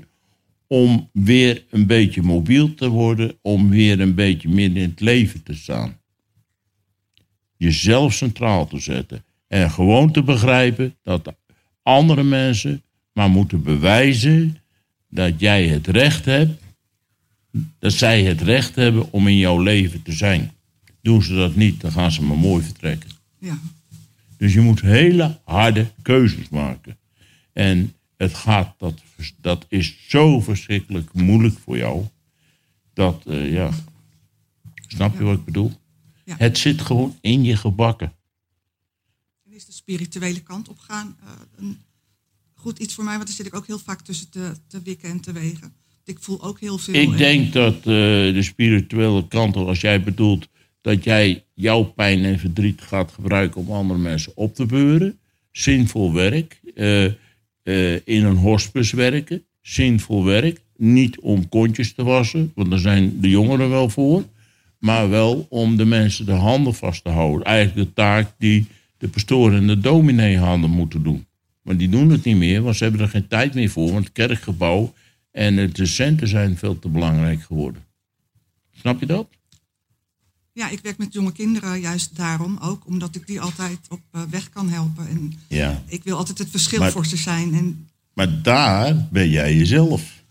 om 0.66 1.10
weer 1.12 1.64
een 1.70 1.86
beetje 1.86 2.22
mobiel 2.22 2.74
te 2.74 2.88
worden, 2.88 3.38
om 3.42 3.68
weer 3.68 4.00
een 4.00 4.14
beetje 4.14 4.48
midden 4.48 4.82
in 4.82 4.88
het 4.88 5.00
leven 5.00 5.42
te 5.42 5.54
staan. 5.54 6.00
Jezelf 7.56 8.12
centraal 8.12 8.66
te 8.66 8.78
zetten. 8.78 9.24
En 9.46 9.70
gewoon 9.70 10.12
te 10.12 10.22
begrijpen 10.22 10.96
dat 11.02 11.34
andere 11.82 12.22
mensen 12.22 12.82
maar 13.12 13.30
moeten 13.30 13.62
bewijzen 13.62 14.56
dat 15.08 15.40
jij 15.40 15.68
het 15.68 15.86
recht 15.86 16.24
hebt, 16.24 16.62
dat 17.78 17.92
zij 17.92 18.22
het 18.22 18.40
recht 18.40 18.74
hebben 18.74 19.12
om 19.12 19.28
in 19.28 19.36
jouw 19.36 19.58
leven 19.58 20.02
te 20.02 20.12
zijn. 20.12 20.52
Doen 21.02 21.22
ze 21.22 21.34
dat 21.34 21.54
niet, 21.54 21.80
dan 21.80 21.92
gaan 21.92 22.12
ze 22.12 22.22
maar 22.22 22.38
mooi 22.38 22.64
vertrekken. 22.64 23.10
Ja. 23.38 23.58
Dus 24.36 24.52
je 24.52 24.60
moet 24.60 24.80
hele 24.80 25.38
harde 25.44 25.90
keuzes 26.02 26.48
maken. 26.48 26.98
En 27.52 27.94
het 28.16 28.34
gaat, 28.34 28.74
dat, 28.78 29.02
dat 29.40 29.66
is 29.68 29.96
zo 30.08 30.40
verschrikkelijk 30.40 31.12
moeilijk 31.12 31.58
voor 31.58 31.76
jou. 31.76 32.04
Dat, 32.92 33.22
eh, 33.26 33.52
ja. 33.52 33.70
Snap 34.86 35.18
je 35.18 35.24
wat 35.24 35.38
ik 35.38 35.44
bedoel? 35.44 35.72
Ja. 36.24 36.34
Het 36.38 36.58
zit 36.58 36.80
gewoon 36.80 37.16
in 37.20 37.44
je 37.44 37.56
gebakken. 37.56 38.12
Spirituele 39.80 40.40
kant 40.40 40.68
op 40.68 40.78
gaan 40.78 41.16
eh, 41.20 41.30
een 41.56 41.78
goed 42.54 42.78
iets 42.78 42.94
voor 42.94 43.04
mij? 43.04 43.14
Want 43.14 43.26
dan 43.26 43.36
zit 43.36 43.46
ik 43.46 43.54
ook 43.54 43.66
heel 43.66 43.78
vaak 43.78 44.00
tussen 44.00 44.30
te, 44.30 44.52
te 44.66 44.82
wikken 44.82 45.08
en 45.08 45.20
te 45.20 45.32
wegen. 45.32 45.72
Ik 46.04 46.18
voel 46.20 46.42
ook 46.42 46.60
heel 46.60 46.78
veel. 46.78 46.94
Ik 46.94 47.10
en- 47.10 47.16
denk 47.16 47.52
dat 47.52 47.76
eh, 47.76 47.82
de 47.84 48.42
spirituele 48.42 49.28
kant, 49.28 49.56
als 49.56 49.80
jij 49.80 50.02
bedoelt 50.02 50.48
dat 50.80 51.04
jij 51.04 51.44
jouw 51.54 51.82
pijn 51.82 52.24
en 52.24 52.38
verdriet 52.38 52.80
gaat 52.80 53.12
gebruiken 53.12 53.60
om 53.60 53.70
andere 53.70 54.00
mensen 54.00 54.32
op 54.36 54.54
te 54.54 54.66
beuren, 54.66 55.18
zinvol 55.52 56.12
werk, 56.12 56.60
eh, 56.74 57.04
in 58.04 58.24
een 58.24 58.36
hospice 58.36 58.96
werken, 58.96 59.44
zinvol 59.62 60.24
werk, 60.24 60.60
niet 60.76 61.20
om 61.20 61.48
kontjes 61.48 61.92
te 61.92 62.02
wassen, 62.02 62.52
want 62.54 62.70
daar 62.70 62.78
zijn 62.78 63.20
de 63.20 63.28
jongeren 63.28 63.70
wel 63.70 63.88
voor, 63.88 64.24
maar 64.78 65.08
wel 65.08 65.46
om 65.48 65.76
de 65.76 65.84
mensen 65.84 66.26
de 66.26 66.32
handen 66.32 66.74
vast 66.74 67.04
te 67.04 67.10
houden. 67.10 67.46
Eigenlijk 67.46 67.88
de 67.88 67.94
taak 67.94 68.32
die 68.38 68.66
de 69.00 69.08
pastoor 69.08 69.52
en 69.54 69.66
de 69.66 69.78
dominee 69.78 70.38
handen 70.38 70.70
moeten 70.70 71.02
doen. 71.02 71.26
Maar 71.62 71.76
die 71.76 71.88
doen 71.88 72.10
het 72.10 72.24
niet 72.24 72.36
meer, 72.36 72.62
want 72.62 72.76
ze 72.76 72.82
hebben 72.82 73.00
er 73.02 73.08
geen 73.08 73.28
tijd 73.28 73.54
meer 73.54 73.70
voor. 73.70 73.92
Want 73.92 74.04
het 74.04 74.12
kerkgebouw 74.12 74.94
en 75.30 75.72
de 75.72 75.86
centen 75.86 76.28
zijn 76.28 76.56
veel 76.56 76.78
te 76.78 76.88
belangrijk 76.88 77.42
geworden. 77.42 77.82
Snap 78.80 79.00
je 79.00 79.06
dat? 79.06 79.28
Ja, 80.52 80.68
ik 80.68 80.80
werk 80.82 80.98
met 80.98 81.12
jonge 81.12 81.32
kinderen 81.32 81.80
juist 81.80 82.16
daarom 82.16 82.58
ook. 82.62 82.86
Omdat 82.86 83.14
ik 83.16 83.26
die 83.26 83.40
altijd 83.40 83.78
op 83.88 84.00
eh, 84.12 84.22
weg 84.30 84.48
kan 84.50 84.68
helpen. 84.68 85.08
En 85.08 85.32
Ja. 85.48 85.82
ik 85.86 86.04
wil 86.04 86.16
altijd 86.16 86.38
het 86.38 86.50
verschil 86.50 86.78
Maar- 86.78 86.90
voor 86.92 87.06
ze 87.06 87.16
zijn. 87.16 87.54
En 87.54 87.88
Maar 88.14 88.42
daar 88.42 89.06
ben 89.10 89.30
jij 89.30 89.56
jezelf. 89.56 90.22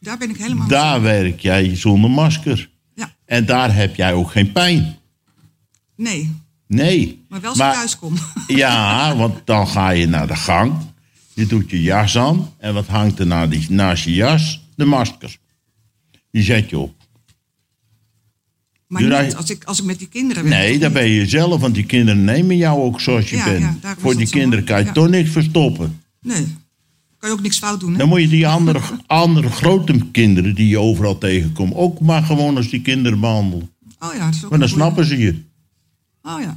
daar 0.00 0.18
ben 0.18 0.30
ik 0.30 0.36
helemaal 0.36 0.68
Daar 0.68 1.02
werk 1.02 1.40
jij 1.40 1.76
zonder 1.76 2.10
masker. 2.10 2.70
Ja, 2.94 3.14
En 3.24 3.46
daar 3.46 3.74
heb 3.74 3.94
jij 3.94 4.12
ook 4.12 4.30
geen 4.30 4.52
pijn. 4.52 4.96
nee. 5.96 6.30
Nee. 6.74 7.24
Maar 7.28 7.40
wel 7.40 7.50
als 7.50 7.58
thuis. 7.58 7.96
Ja, 8.46 9.16
want 9.16 9.34
dan 9.44 9.68
ga 9.68 9.90
je 9.90 10.06
naar 10.06 10.26
de 10.26 10.36
gang. 10.36 10.72
Je 11.34 11.46
doet 11.46 11.70
je 11.70 11.82
jas 11.82 12.18
aan. 12.18 12.50
En 12.58 12.74
wat 12.74 12.86
hangt 12.86 13.18
er 13.18 13.26
na 13.26 13.46
die, 13.46 13.66
naast 13.70 14.04
je 14.04 14.14
jas? 14.14 14.60
De 14.74 14.84
masker. 14.84 15.36
Die 16.30 16.42
zet 16.42 16.70
je 16.70 16.78
op. 16.78 16.94
Maar 18.86 19.02
niet 19.24 19.34
als 19.36 19.50
ik, 19.50 19.64
als 19.64 19.78
ik 19.78 19.84
met 19.84 19.98
die 19.98 20.08
kinderen 20.08 20.42
werk. 20.44 20.54
Nee, 20.56 20.78
dan 20.78 20.92
ben 20.92 21.04
je 21.08 21.14
jezelf. 21.14 21.60
Want 21.60 21.74
die 21.74 21.84
kinderen 21.86 22.24
nemen 22.24 22.56
jou 22.56 22.80
ook 22.80 23.00
zoals 23.00 23.30
je 23.30 23.36
Ja, 23.36 23.44
bent. 23.44 23.82
ja, 23.82 23.94
Voor 23.98 24.16
die 24.16 24.28
kinderen 24.28 24.64
kan 24.64 24.78
je. 24.78 24.84
Ja. 24.84 24.92
toch 24.92 25.08
niks 25.08 25.30
verstoppen. 25.30 26.00
Nee. 26.20 26.46
Kan 27.18 27.30
je 27.30 27.36
ook 27.36 27.42
niks 27.42 27.58
fout 27.58 27.80
doen, 27.80 27.92
hè? 27.92 27.98
Dan 27.98 28.08
moet 28.08 28.20
je 28.20 28.28
die 28.28 28.46
andere, 28.48 28.80
andere 29.06 29.50
grote 29.50 29.98
kinderen 30.12 30.54
die 30.54 30.68
je 30.68 30.78
overal 30.78 31.18
tegenkomt... 31.18 31.74
ook 31.74 32.00
maar 32.00 32.22
gewoon 32.22 32.56
als 32.56 32.68
die 32.68 32.82
kinderen 32.82 33.20
behandelen. 33.20 33.70
Oh 33.98 34.14
ja, 34.14 34.24
dat 34.24 34.34
is 34.34 34.44
ook 34.44 34.50
Maar 34.50 34.58
dan 34.58 34.68
snappen 34.68 35.04
ze 35.04 35.18
je. 35.18 35.42
Oh 36.22 36.40
ja. 36.40 36.54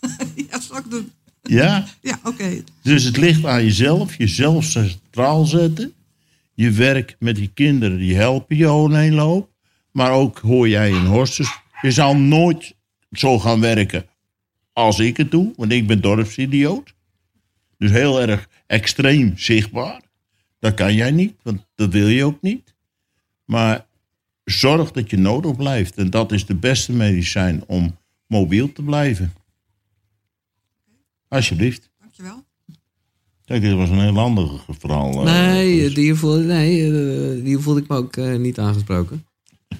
ja, 0.50 0.60
zal 0.60 0.76
ik 0.76 0.90
doen. 0.90 1.12
Ja? 1.42 1.86
Ja, 2.00 2.18
oké. 2.24 2.62
Dus 2.82 3.04
het 3.04 3.16
ligt 3.16 3.44
aan 3.44 3.64
jezelf, 3.64 4.16
jezelf 4.16 4.64
centraal 4.64 5.44
zetten. 5.44 5.92
Je 6.54 6.70
werk 6.70 7.16
met 7.18 7.36
die 7.36 7.50
kinderen, 7.54 7.98
die 7.98 8.16
helpen 8.16 8.56
je 8.56 8.96
heen 8.96 9.14
loop. 9.14 9.50
Maar 9.92 10.12
ook 10.12 10.38
hoor 10.38 10.68
jij 10.68 10.90
in 10.90 11.04
Horsters, 11.04 11.60
je 11.82 11.90
zal 11.90 12.16
nooit 12.16 12.74
zo 13.12 13.38
gaan 13.38 13.60
werken 13.60 14.06
als 14.72 14.98
ik 14.98 15.16
het 15.16 15.30
doe. 15.30 15.52
Want 15.56 15.72
ik 15.72 15.86
ben 15.86 16.00
dorpsidioot. 16.00 16.94
Dus 17.78 17.90
heel 17.90 18.20
erg 18.20 18.48
extreem 18.66 19.38
zichtbaar. 19.38 20.00
Dat 20.58 20.74
kan 20.74 20.94
jij 20.94 21.10
niet, 21.10 21.34
want 21.42 21.66
dat 21.74 21.92
wil 21.92 22.06
je 22.06 22.24
ook 22.24 22.42
niet. 22.42 22.74
Maar 23.44 23.86
zorg 24.44 24.90
dat 24.90 25.10
je 25.10 25.18
nodig 25.18 25.56
blijft. 25.56 25.96
En 25.96 26.10
dat 26.10 26.32
is 26.32 26.46
de 26.46 26.54
beste 26.54 26.92
medicijn 26.92 27.64
om 27.66 27.96
mobiel 28.28 28.72
te 28.72 28.82
blijven. 28.82 29.32
Alsjeblieft. 31.28 31.90
Dankjewel. 32.00 32.44
Kijk, 33.44 33.62
dit 33.62 33.72
was 33.74 33.88
een 33.90 34.00
heel 34.00 34.18
ander 34.18 34.60
verhaal. 34.78 35.12
eh, 35.12 35.24
Nee, 35.24 35.80
dus- 35.80 35.94
die 35.94 36.14
voelde, 36.14 36.42
nee, 36.44 36.84
eh, 37.36 37.44
die 37.44 37.58
voelde 37.58 37.80
ik 37.80 37.88
me 37.88 37.96
ook 37.96 38.16
eh, 38.16 38.36
niet 38.38 38.58
aangesproken. 38.58 39.24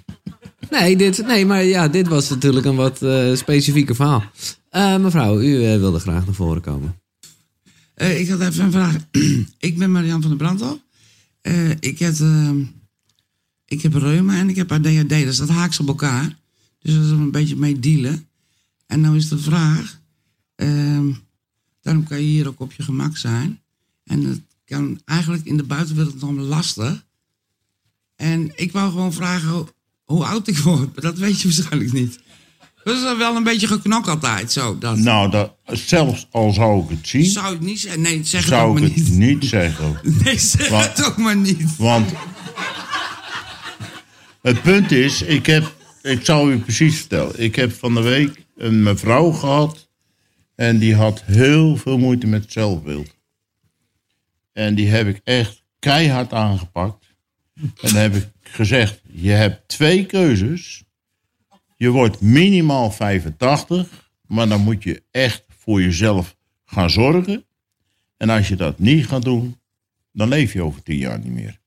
Nee, 0.70 0.96
dit, 0.96 1.26
nee, 1.26 1.46
maar 1.46 1.64
ja, 1.64 1.88
dit 1.88 2.08
was 2.08 2.28
natuurlijk 2.30 2.66
een 2.66 2.76
wat 2.76 3.02
eh 3.02 3.34
specifieker 3.34 3.94
verhaal. 3.94 4.22
Eh, 4.70 4.96
mevrouw, 4.98 5.40
u 5.40 5.58
wilde 5.78 5.98
graag 5.98 6.24
naar 6.24 6.34
voren 6.34 6.62
komen. 6.62 7.00
Eh, 7.94 8.20
ik 8.20 8.28
had 8.28 8.40
even 8.40 8.64
een 8.64 8.70
vraag. 8.72 8.96
ik 9.58 9.78
ben 9.78 9.90
Marian 9.92 10.20
van 10.20 10.30
der 10.30 10.38
Brandel. 10.38 10.80
Eh, 11.40 11.70
ik, 11.70 11.98
heb, 11.98 12.14
eh, 12.20 12.50
ik 13.66 13.82
heb 13.82 13.94
reuma 13.94 14.38
en 14.38 14.48
ik 14.48 14.56
heb 14.56 14.72
ADHD. 14.72 15.08
Dus 15.08 15.36
dat 15.36 15.48
haakt 15.48 15.80
op 15.80 15.88
elkaar. 15.88 16.38
Dus 16.78 16.94
dat 16.94 17.04
is 17.04 17.10
een 17.10 17.30
beetje 17.30 17.56
mee 17.56 17.78
dealen. 17.78 18.27
En 18.88 19.00
nou 19.00 19.16
is 19.16 19.28
de 19.28 19.38
vraag... 19.38 20.00
ehm, 20.54 21.06
daarom 21.82 22.04
kan 22.04 22.16
je 22.18 22.24
hier 22.24 22.48
ook 22.48 22.60
op 22.60 22.72
je 22.72 22.82
gemak 22.82 23.16
zijn. 23.16 23.60
En 24.04 24.24
het 24.24 24.40
kan 24.64 25.00
eigenlijk 25.04 25.44
in 25.44 25.56
de 25.56 25.62
buitenwereld 25.62 26.20
nog 26.20 26.30
lastig. 26.36 27.06
En 28.16 28.52
ik 28.54 28.72
wou 28.72 28.90
gewoon 28.90 29.12
vragen 29.12 29.48
hoe, 29.48 29.66
hoe 30.04 30.24
oud 30.24 30.48
ik 30.48 30.58
word. 30.58 30.94
Maar 30.94 31.04
dat 31.04 31.18
weet 31.18 31.40
je 31.40 31.48
waarschijnlijk 31.48 31.92
niet. 31.92 32.18
Dat 32.84 32.96
is 32.96 33.16
wel 33.16 33.36
een 33.36 33.42
beetje 33.42 33.66
geknok 33.66 34.08
altijd. 34.08 34.52
Zo, 34.52 34.78
dat. 34.78 34.96
Nou, 34.98 35.30
dat, 35.30 35.54
zelfs 35.66 36.26
al 36.30 36.52
zou 36.52 36.82
ik 36.82 36.88
het 36.90 37.08
zien, 37.08 37.24
Zou 37.24 37.52
het 37.52 37.60
niet 37.60 37.80
zeggen? 37.80 38.00
Nee, 38.00 38.24
zeg 38.24 38.44
het 38.44 38.52
ook 38.52 38.58
zou 38.58 38.72
maar 38.72 38.82
ik 38.82 38.94
het 38.94 39.08
niet. 39.08 39.18
niet 39.40 39.44
zeggen. 39.44 40.00
Nee, 40.24 40.38
zeg 40.38 40.68
het 40.68 41.04
ook 41.04 41.16
maar 41.16 41.36
niet. 41.36 41.76
Want 41.76 42.10
het 44.42 44.62
punt 44.62 44.92
is, 44.92 45.22
ik 45.22 45.46
heb, 45.46 45.74
ik 46.02 46.24
zal 46.24 46.50
u 46.50 46.58
precies 46.58 46.96
vertellen. 46.96 47.42
Ik 47.42 47.56
heb 47.56 47.72
van 47.78 47.94
de 47.94 48.00
week 48.02 48.46
een 48.58 48.82
mevrouw 48.82 49.30
gehad 49.30 49.88
en 50.54 50.78
die 50.78 50.94
had 50.94 51.22
heel 51.22 51.76
veel 51.76 51.98
moeite 51.98 52.26
met 52.26 52.52
zelfbeeld. 52.52 53.16
En 54.52 54.74
die 54.74 54.88
heb 54.88 55.06
ik 55.06 55.20
echt 55.24 55.62
keihard 55.78 56.32
aangepakt. 56.32 57.14
En 57.54 57.70
dan 57.80 57.94
heb 57.94 58.14
ik 58.14 58.28
gezegd, 58.40 59.00
je 59.10 59.30
hebt 59.30 59.68
twee 59.68 60.06
keuzes. 60.06 60.84
Je 61.76 61.90
wordt 61.90 62.20
minimaal 62.20 62.90
85, 62.90 64.10
maar 64.26 64.48
dan 64.48 64.60
moet 64.60 64.82
je 64.82 65.02
echt 65.10 65.44
voor 65.48 65.82
jezelf 65.82 66.36
gaan 66.64 66.90
zorgen. 66.90 67.44
En 68.16 68.30
als 68.30 68.48
je 68.48 68.56
dat 68.56 68.78
niet 68.78 69.06
gaat 69.06 69.24
doen, 69.24 69.56
dan 70.12 70.28
leef 70.28 70.52
je 70.52 70.62
over 70.62 70.82
tien 70.82 70.96
jaar 70.96 71.18
niet 71.18 71.32
meer. 71.32 71.60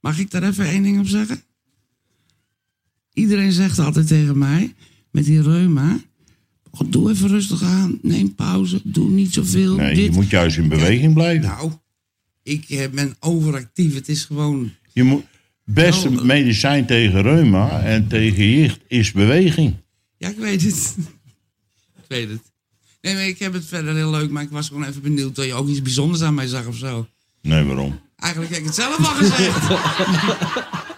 Mag 0.00 0.18
ik 0.18 0.30
daar 0.30 0.42
even 0.42 0.64
één 0.64 0.82
ding 0.82 0.98
op 0.98 1.06
zeggen? 1.06 1.42
Iedereen 3.12 3.52
zegt 3.52 3.78
altijd 3.78 4.06
tegen 4.06 4.38
mij, 4.38 4.74
met 5.10 5.24
die 5.24 5.42
reuma... 5.42 6.00
"Oh, 6.70 6.80
doe 6.86 7.10
even 7.10 7.28
rustig 7.28 7.62
aan, 7.62 7.98
neem 8.02 8.34
pauze, 8.34 8.80
doe 8.84 9.08
niet 9.10 9.32
zoveel. 9.34 9.74
Nee, 9.76 9.94
dit. 9.94 10.04
je 10.04 10.10
moet 10.10 10.30
juist 10.30 10.56
in 10.56 10.68
beweging 10.68 11.14
blijven. 11.14 11.48
Nou, 11.48 11.72
ik 12.42 12.64
eh, 12.68 12.88
ben 12.88 13.16
overactief. 13.20 13.94
Het 13.94 14.08
is 14.08 14.24
gewoon... 14.24 14.70
Je 14.92 15.02
moet, 15.02 15.24
beste 15.64 16.10
Nou, 16.10 16.26
medicijn 16.26 16.86
tegen 16.86 17.22
reuma 17.22 17.80
en 17.80 18.08
tegen 18.08 18.50
jicht 18.50 18.80
is 18.86 19.12
beweging. 19.12 19.74
Ja, 20.16 20.28
ik 20.28 20.38
weet 20.38 20.62
het. 20.62 20.96
ik 22.02 22.04
weet 22.08 22.28
het. 22.28 22.42
Nee, 23.00 23.14
maar 23.14 23.26
ik 23.26 23.38
heb 23.38 23.52
het 23.52 23.64
verder 23.64 23.94
heel 23.94 24.10
leuk, 24.10 24.30
maar 24.30 24.42
ik 24.42 24.50
was 24.50 24.68
gewoon 24.68 24.84
even 24.84 25.02
benieuwd... 25.02 25.34
dat 25.34 25.44
je 25.44 25.54
ook 25.54 25.68
iets 25.68 25.82
bijzonders 25.82 26.22
aan 26.22 26.34
mij 26.34 26.46
zag 26.46 26.66
of 26.66 26.76
zo. 26.76 27.06
Nee, 27.42 27.64
waarom? 27.64 28.00
Eigenlijk 28.16 28.52
heb 28.52 28.60
ik 28.60 28.66
het 28.66 28.74
zelf 28.74 28.98
al 28.98 29.14
gezegd. 29.14 29.68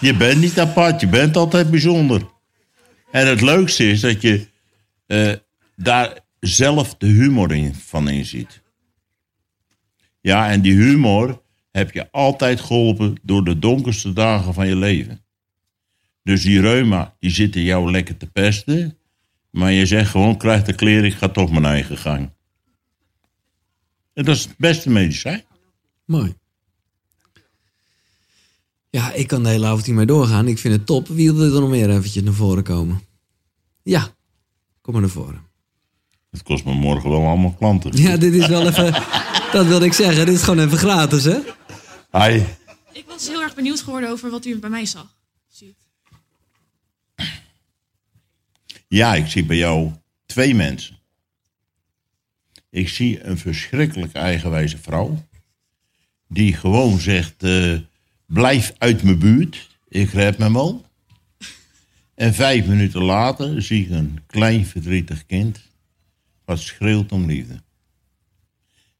Je 0.00 0.16
bent 0.16 0.40
niet 0.40 0.58
apart, 0.58 1.00
je 1.00 1.06
bent 1.06 1.36
altijd 1.36 1.70
bijzonder. 1.70 2.22
En 3.10 3.26
het 3.26 3.40
leukste 3.40 3.88
is 3.88 4.00
dat 4.00 4.22
je 4.22 4.46
eh, 5.06 5.32
daar 5.76 6.18
zelf 6.40 6.94
de 6.94 7.06
humor 7.06 7.54
in, 7.54 7.74
van 7.74 8.08
inziet. 8.08 8.62
Ja, 10.20 10.50
en 10.50 10.60
die 10.60 10.74
humor 10.74 11.42
heb 11.70 11.92
je 11.92 12.10
altijd 12.10 12.60
geholpen 12.60 13.18
door 13.22 13.44
de 13.44 13.58
donkerste 13.58 14.12
dagen 14.12 14.54
van 14.54 14.66
je 14.66 14.76
leven. 14.76 15.24
Dus 16.22 16.42
die 16.42 16.60
reuma, 16.60 17.14
die 17.18 17.30
zit 17.30 17.56
in 17.56 17.62
jou 17.62 17.90
lekker 17.90 18.16
te 18.16 18.26
pesten. 18.26 18.98
Maar 19.50 19.72
je 19.72 19.86
zegt 19.86 20.10
gewoon, 20.10 20.36
krijg 20.36 20.62
de 20.62 20.74
kleren, 20.74 21.04
ik 21.04 21.14
ga 21.14 21.28
toch 21.28 21.50
mijn 21.50 21.64
eigen 21.64 21.98
gang. 21.98 22.30
En 24.12 24.24
dat 24.24 24.36
is 24.36 24.42
het 24.42 24.54
beste 24.56 24.90
medicijn. 24.90 25.44
Mooi. 26.04 26.34
Ja, 28.90 29.12
ik 29.12 29.26
kan 29.26 29.42
de 29.42 29.48
hele 29.48 29.66
avond 29.66 29.86
hiermee 29.86 30.06
doorgaan. 30.06 30.48
Ik 30.48 30.58
vind 30.58 30.74
het 30.74 30.86
top. 30.86 31.08
Wie 31.08 31.32
wil 31.32 31.54
er 31.54 31.60
nog 31.60 31.70
meer 31.70 31.90
eventjes 31.90 32.22
naar 32.22 32.32
voren 32.32 32.62
komen? 32.62 33.00
Ja, 33.82 34.08
kom 34.80 34.92
maar 34.92 35.02
naar 35.02 35.10
voren. 35.10 35.48
Het 36.30 36.42
kost 36.42 36.64
me 36.64 36.72
morgen 36.72 37.10
wel 37.10 37.26
allemaal 37.26 37.54
klanten. 37.54 37.96
Ja, 37.96 38.16
dit 38.16 38.34
is 38.34 38.46
wel 38.46 38.66
even... 38.66 38.92
dat 39.52 39.66
wilde 39.66 39.84
ik 39.84 39.92
zeggen. 39.92 40.26
Dit 40.26 40.34
is 40.34 40.42
gewoon 40.42 40.64
even 40.64 40.78
gratis, 40.78 41.24
hè? 41.24 41.38
Hi. 42.12 42.42
Ik 42.92 43.04
was 43.06 43.28
heel 43.28 43.42
erg 43.42 43.54
benieuwd 43.54 43.80
geworden 43.80 44.10
over 44.10 44.30
wat 44.30 44.44
u 44.44 44.58
bij 44.58 44.70
mij 44.70 44.86
zag. 44.86 45.16
Ziet. 45.48 45.76
Ja, 48.88 49.14
ik 49.14 49.26
zie 49.26 49.44
bij 49.44 49.56
jou 49.56 49.90
twee 50.26 50.54
mensen. 50.54 50.98
Ik 52.70 52.88
zie 52.88 53.24
een 53.24 53.38
verschrikkelijk 53.38 54.12
eigenwijze 54.12 54.78
vrouw. 54.78 55.24
Die 56.28 56.54
gewoon 56.54 56.98
zegt, 56.98 57.42
eh, 57.42 57.78
blijf 58.32 58.72
uit 58.78 59.02
mijn 59.02 59.18
buurt. 59.18 59.68
Ik 59.88 60.10
red 60.10 60.38
me 60.38 60.52
wel. 60.52 60.84
En 62.14 62.34
vijf 62.34 62.66
minuten 62.66 63.02
later 63.02 63.62
zie 63.62 63.84
ik 63.84 63.90
een 63.90 64.18
klein 64.26 64.66
verdrietig 64.66 65.26
kind. 65.26 65.60
Wat 66.44 66.60
schreeuwt 66.60 67.12
om 67.12 67.26
liefde. 67.26 67.62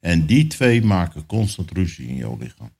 En 0.01 0.27
die 0.27 0.47
twee 0.47 0.83
maken 0.83 1.27
constant 1.27 1.71
ruzie 1.71 2.09
in 2.09 2.17
jouw 2.17 2.37
lichaam. 2.41 2.71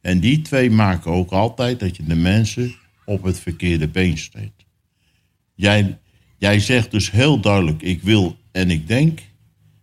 En 0.00 0.20
die 0.20 0.42
twee 0.42 0.70
maken 0.70 1.10
ook 1.10 1.30
altijd 1.30 1.80
dat 1.80 1.96
je 1.96 2.04
de 2.04 2.14
mensen 2.14 2.74
op 3.04 3.22
het 3.22 3.40
verkeerde 3.40 3.88
been 3.88 4.18
steekt. 4.18 4.64
Jij, 5.54 5.98
jij 6.38 6.60
zegt 6.60 6.90
dus 6.90 7.10
heel 7.10 7.40
duidelijk, 7.40 7.82
ik 7.82 8.02
wil 8.02 8.36
en 8.52 8.70
ik 8.70 8.86
denk, 8.86 9.20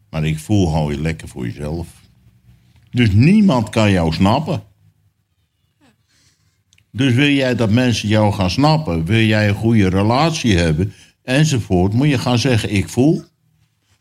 maar 0.09 0.25
ik 0.25 0.39
voel 0.39 0.71
hou 0.71 0.93
je 0.93 1.01
lekker 1.01 1.27
voor 1.27 1.45
jezelf. 1.45 1.87
Dus 2.91 3.11
niemand 3.11 3.69
kan 3.69 3.91
jou 3.91 4.13
snappen. 4.13 4.63
Dus 6.95 7.13
wil 7.13 7.29
jij 7.29 7.55
dat 7.55 7.69
mensen 7.69 8.07
jou 8.07 8.33
gaan 8.33 8.49
snappen, 8.49 9.05
wil 9.05 9.23
jij 9.23 9.47
een 9.47 9.55
goede 9.55 9.89
relatie 9.89 10.57
hebben, 10.57 10.93
enzovoort, 11.23 11.93
moet 11.93 12.09
je 12.09 12.17
gaan 12.17 12.39
zeggen, 12.39 12.73
ik 12.73 12.89
voel. 12.89 13.23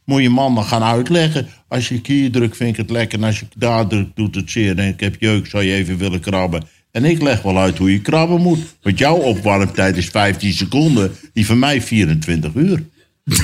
Moet 0.04 0.22
je 0.22 0.30
man 0.30 0.54
dan 0.54 0.64
gaan 0.64 0.82
uitleggen. 0.82 1.48
Als 1.68 1.88
je 1.88 2.00
hier 2.02 2.30
drukt, 2.30 2.56
vind 2.56 2.70
ik 2.70 2.76
het 2.76 2.90
lekker. 2.90 3.18
En 3.18 3.24
als 3.24 3.40
je 3.40 3.46
daar 3.56 3.86
drukt, 3.86 4.16
doet 4.16 4.34
het 4.34 4.50
zeer. 4.50 4.78
En 4.78 4.88
ik 4.88 5.00
heb 5.00 5.16
jeuk, 5.18 5.46
zou 5.46 5.64
je 5.64 5.72
even 5.72 5.96
willen 5.96 6.20
krabben. 6.20 6.64
En 6.90 7.04
ik 7.04 7.22
leg 7.22 7.42
wel 7.42 7.58
uit 7.58 7.78
hoe 7.78 7.92
je 7.92 8.00
krabben 8.00 8.40
moet. 8.40 8.58
Want 8.82 8.98
jouw 8.98 9.16
opwarmtijd 9.16 9.96
is 9.96 10.08
15 10.08 10.52
seconden. 10.52 11.12
Die 11.32 11.46
van 11.46 11.58
mij 11.58 11.82
24 11.82 12.54
uur. 12.54 12.84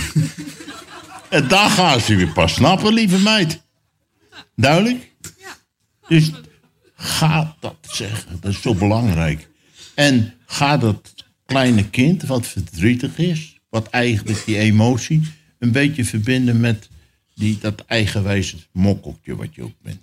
en 1.28 1.48
daar 1.48 1.70
gaan 1.70 2.00
ze 2.00 2.14
weer 2.14 2.32
pas 2.32 2.54
snappen, 2.54 2.92
lieve 2.92 3.18
meid. 3.18 3.62
Duidelijk? 4.56 5.12
Dus 6.08 6.32
ga 7.00 7.56
dat 7.60 7.76
zeggen. 7.80 8.38
Dat 8.40 8.50
is 8.50 8.62
zo 8.62 8.74
belangrijk. 8.74 9.48
En 9.94 10.34
ga 10.46 10.76
dat 10.76 11.14
kleine 11.46 11.88
kind, 11.88 12.22
wat 12.22 12.46
verdrietig 12.46 13.18
is, 13.18 13.58
wat 13.68 13.88
eigenlijk 13.88 14.44
die 14.44 14.58
emotie, 14.58 15.22
een 15.58 15.72
beetje 15.72 16.04
verbinden 16.04 16.60
met 16.60 16.88
die, 17.34 17.58
dat 17.60 17.84
eigenwijze 17.86 18.56
mokkeltje 18.72 19.36
wat 19.36 19.54
je 19.54 19.62
ook 19.62 19.82
bent. 19.82 20.00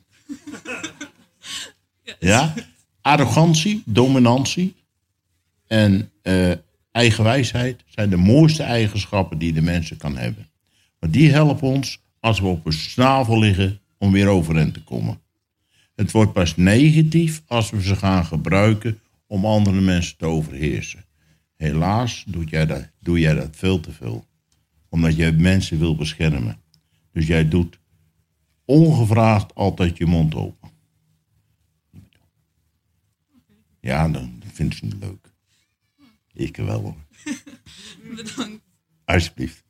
Ja? 2.20 2.54
Arrogantie, 3.02 3.82
dominantie 3.86 4.76
en 5.68 6.12
eh, 6.22 6.52
eigenwijsheid 6.92 7.84
zijn 7.88 8.10
de 8.10 8.18
mooiste 8.18 8.64
eigenschappen 8.64 9.38
die 9.38 9.54
de 9.54 9.62
mensen 9.62 9.98
kan 9.98 10.18
hebben. 10.18 10.50
Maar 11.00 11.12
die 11.12 11.32
helpen 11.32 11.68
ons 11.68 12.00
als 12.20 12.40
we 12.40 12.48
op 12.48 12.66
een 12.66 12.74
snavel 12.74 13.40
liggen 13.40 13.80
om 13.98 14.12
weer 14.12 14.28
overeind 14.28 14.74
te 14.74 14.84
komen. 14.84 15.20
Het 15.96 16.12
wordt 16.12 16.34
pas 16.34 16.56
negatief 16.56 17.44
als 17.48 17.70
we 17.70 17.82
ze 17.82 17.96
gaan 17.96 18.26
gebruiken 18.26 19.00
om 19.28 19.46
andere 19.46 19.82
mensen 19.82 20.18
te 20.18 20.26
overheersen. 20.26 21.06
Helaas 21.56 22.24
doe 22.28 22.44
jij 22.44 22.66
dat, 22.66 22.90
doe 23.00 23.20
jij 23.20 23.34
dat 23.34 23.56
veel 23.56 23.80
te 23.80 23.92
veel. 23.92 24.26
Omdat 24.90 25.16
jij 25.16 25.32
mensen 25.32 25.80
wil 25.80 25.96
beschermen. 25.96 26.62
Dus 27.12 27.28
jij 27.28 27.48
doet 27.48 27.80
ongevraagd 28.66 29.56
altijd 29.56 29.98
je 29.98 30.06
mond 30.06 30.36
open. 30.36 30.70
Ja, 33.80 34.10
dan 34.10 34.42
vindt 34.54 34.76
ze 34.76 34.86
het 34.86 34.96
leuk. 35.00 35.34
Ik 36.34 36.58
wel 36.58 36.82
hoor. 36.82 36.96
Bedankt. 38.16 38.64
Alsjeblieft. 39.06 39.64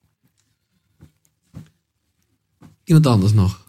Iemand 2.83 3.05
anders 3.05 3.33
nog? 3.33 3.64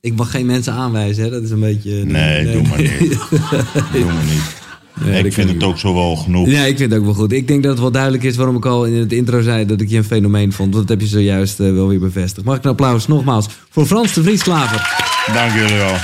Ik 0.00 0.16
mag 0.16 0.30
geen 0.30 0.46
mensen 0.46 0.72
aanwijzen, 0.72 1.24
hè? 1.24 1.30
Dat 1.30 1.42
is 1.42 1.50
een 1.50 1.60
beetje... 1.60 2.04
Nee, 2.04 2.52
doe 2.52 2.62
maar 2.68 2.78
niet. 2.80 2.98
doe 3.92 4.04
maar 4.04 4.24
niet. 4.24 4.56
Nee, 5.04 5.24
ik 5.24 5.32
vind 5.32 5.50
het 5.50 5.62
ook 5.62 5.78
zo 5.78 5.94
wel 5.94 6.16
genoeg. 6.16 6.48
Ja, 6.48 6.64
ik 6.64 6.76
vind 6.76 6.90
het 6.90 6.98
ook 7.00 7.04
wel 7.06 7.14
goed. 7.14 7.32
Ik 7.32 7.46
denk 7.48 7.62
dat 7.62 7.72
het 7.72 7.80
wel 7.80 7.90
duidelijk 7.90 8.22
is 8.22 8.36
waarom 8.36 8.56
ik 8.56 8.66
al 8.66 8.84
in 8.84 8.94
het 8.94 9.12
intro 9.12 9.40
zei 9.42 9.66
dat 9.66 9.80
ik 9.80 9.88
je 9.88 9.96
een 9.96 10.04
fenomeen 10.04 10.52
vond. 10.52 10.74
Want 10.74 10.88
dat 10.88 10.98
heb 10.98 11.08
je 11.08 11.14
zojuist 11.16 11.60
eh, 11.60 11.72
wel 11.72 11.88
weer 11.88 11.98
bevestigd. 11.98 12.46
Mag 12.46 12.56
ik 12.56 12.64
een 12.64 12.70
applaus 12.70 13.06
nogmaals 13.06 13.46
voor 13.70 13.86
Frans 13.86 14.12
de 14.14 14.22
Vries 14.22 14.42
Klaver. 14.42 15.06
Dank 15.34 15.52
jullie 15.52 15.76
wel. 15.76 15.94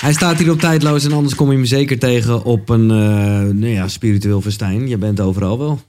Hij 0.00 0.12
staat 0.12 0.38
hier 0.38 0.50
op 0.50 0.60
tijdloos 0.60 1.04
en 1.04 1.12
anders 1.12 1.34
kom 1.34 1.50
je 1.50 1.56
hem 1.56 1.64
zeker 1.64 1.98
tegen 1.98 2.44
op 2.44 2.68
een 2.68 2.90
eh, 2.90 2.96
nou 3.54 3.66
ja, 3.68 3.88
spiritueel 3.88 4.40
festijn. 4.40 4.88
Je 4.88 4.98
bent 4.98 5.20
overal 5.20 5.58
wel. 5.58 5.80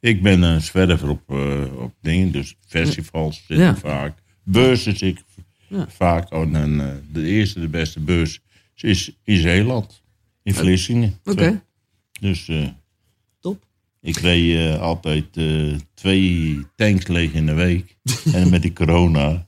Ik 0.00 0.22
ben 0.22 0.42
een 0.42 0.60
zwerver 0.60 1.08
op, 1.08 1.20
eh, 1.28 1.36
op 1.82 1.92
dingen, 2.02 2.32
dus 2.32 2.54
festivals 2.68 3.44
Ja. 3.46 3.76
vaak. 3.76 4.12
Beurzen 4.48 4.96
zit 4.96 5.16
ik 5.18 5.24
Ja. 5.68 5.86
vaak. 5.88 6.32
Oh, 6.32 6.54
en, 6.56 6.80
eh, 6.80 6.86
de 7.12 7.22
eerste, 7.26 7.60
de 7.60 7.68
beste 7.68 8.00
beurs 8.00 8.40
is 8.76 9.12
in 9.24 9.40
Zeeland. 9.40 10.02
In 10.42 10.54
Vlissingen. 10.54 11.18
Oké. 11.24 11.62
Dus 12.20 12.48
eh, 12.48 12.66
Top. 13.40 13.64
ik 14.00 14.16
reed 14.16 14.56
eh, 14.56 14.80
altijd 14.80 15.24
eh, 15.32 15.74
twee 15.94 16.60
tanks 16.76 17.06
leeg 17.06 17.32
in 17.32 17.46
de 17.46 17.54
week. 17.54 17.96
en 18.32 18.50
met 18.50 18.62
die 18.62 18.72
corona 18.72 19.46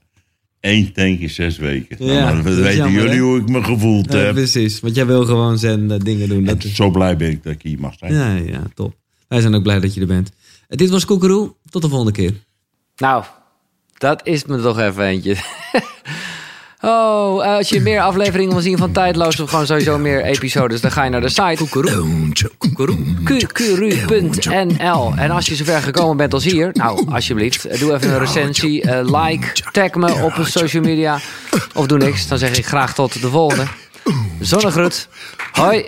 één 0.59 0.93
tank 0.93 1.19
in 1.19 1.29
zes 1.29 1.57
weken. 1.57 2.05
Ja, 2.05 2.13
nou, 2.31 2.43
dan 2.43 2.51
is 2.53 2.59
weten 2.59 2.75
jammer, 2.75 3.01
jullie 3.01 3.15
hè? 3.17 3.19
hoe 3.23 3.39
ik 3.39 3.49
me 3.49 3.63
gevoeld 3.63 4.11
Ja, 4.13 4.17
heb. 4.19 4.33
precies, 4.33 4.79
want 4.79 4.95
jij 4.95 5.05
wil 5.05 5.25
gewoon 5.25 5.57
zijn 5.59 5.87
dingen 5.87 6.29
doen. 6.29 6.37
En 6.37 6.45
Dat 6.45 6.63
is... 6.63 6.75
zo 6.75 6.91
blij 6.91 7.17
ben 7.17 7.29
ik 7.29 7.43
dat 7.43 7.53
ik 7.53 7.61
hier 7.61 7.79
mag 7.79 7.93
zijn. 7.97 8.13
Ja, 8.13 8.35
ja, 8.35 8.63
top. 8.73 8.95
Wij 9.27 9.41
zijn 9.41 9.55
ook 9.55 9.63
blij 9.63 9.79
dat 9.79 9.93
je 9.93 10.01
er 10.01 10.07
bent. 10.07 10.31
Dit 10.67 10.89
was 10.89 11.05
Koekeroe. 11.05 11.53
Tot 11.69 11.81
de 11.81 11.89
volgende 11.89 12.11
keer. 12.13 12.33
Nou, 12.97 13.23
dat 13.99 14.21
is 14.23 14.45
me 14.45 14.61
toch 14.61 14.79
even 14.79 15.03
eentje. 15.03 15.35
Oh, 16.81 17.55
als 17.55 17.69
je 17.69 17.81
meer 17.81 18.01
afleveringen 18.01 18.53
wil 18.53 18.61
zien 18.61 18.77
van 18.77 18.91
Tijdloos... 18.91 19.39
of 19.39 19.49
gewoon 19.49 19.65
sowieso 19.65 19.97
meer 19.97 20.23
episodes... 20.23 20.81
dan 20.81 20.91
ga 20.91 21.03
je 21.03 21.09
naar 21.09 21.21
de 21.21 21.29
site 21.29 21.63
koekeroe.nl. 23.27 25.13
En 25.15 25.31
als 25.31 25.45
je 25.45 25.55
zover 25.55 25.81
gekomen 25.81 26.17
bent 26.17 26.33
als 26.33 26.43
hier... 26.43 26.69
nou, 26.73 27.07
alsjeblieft, 27.11 27.65
eh, 27.65 27.79
doe 27.79 27.93
even 27.93 28.11
een 28.11 28.19
recensie. 28.19 28.81
eh, 28.81 29.23
like, 29.23 29.47
tag 29.71 29.93
me 29.93 30.13
op 30.13 30.33
social 30.43 30.83
media. 30.83 31.19
Of 31.73 31.87
doe 31.87 31.97
niks, 31.97 32.27
dan 32.27 32.37
zeg 32.37 32.57
ik 32.57 32.65
graag 32.65 32.93
tot 32.93 33.21
de 33.21 33.29
volgende. 33.29 33.65
Zonnegroet. 34.39 35.07
Hoi. 35.51 35.87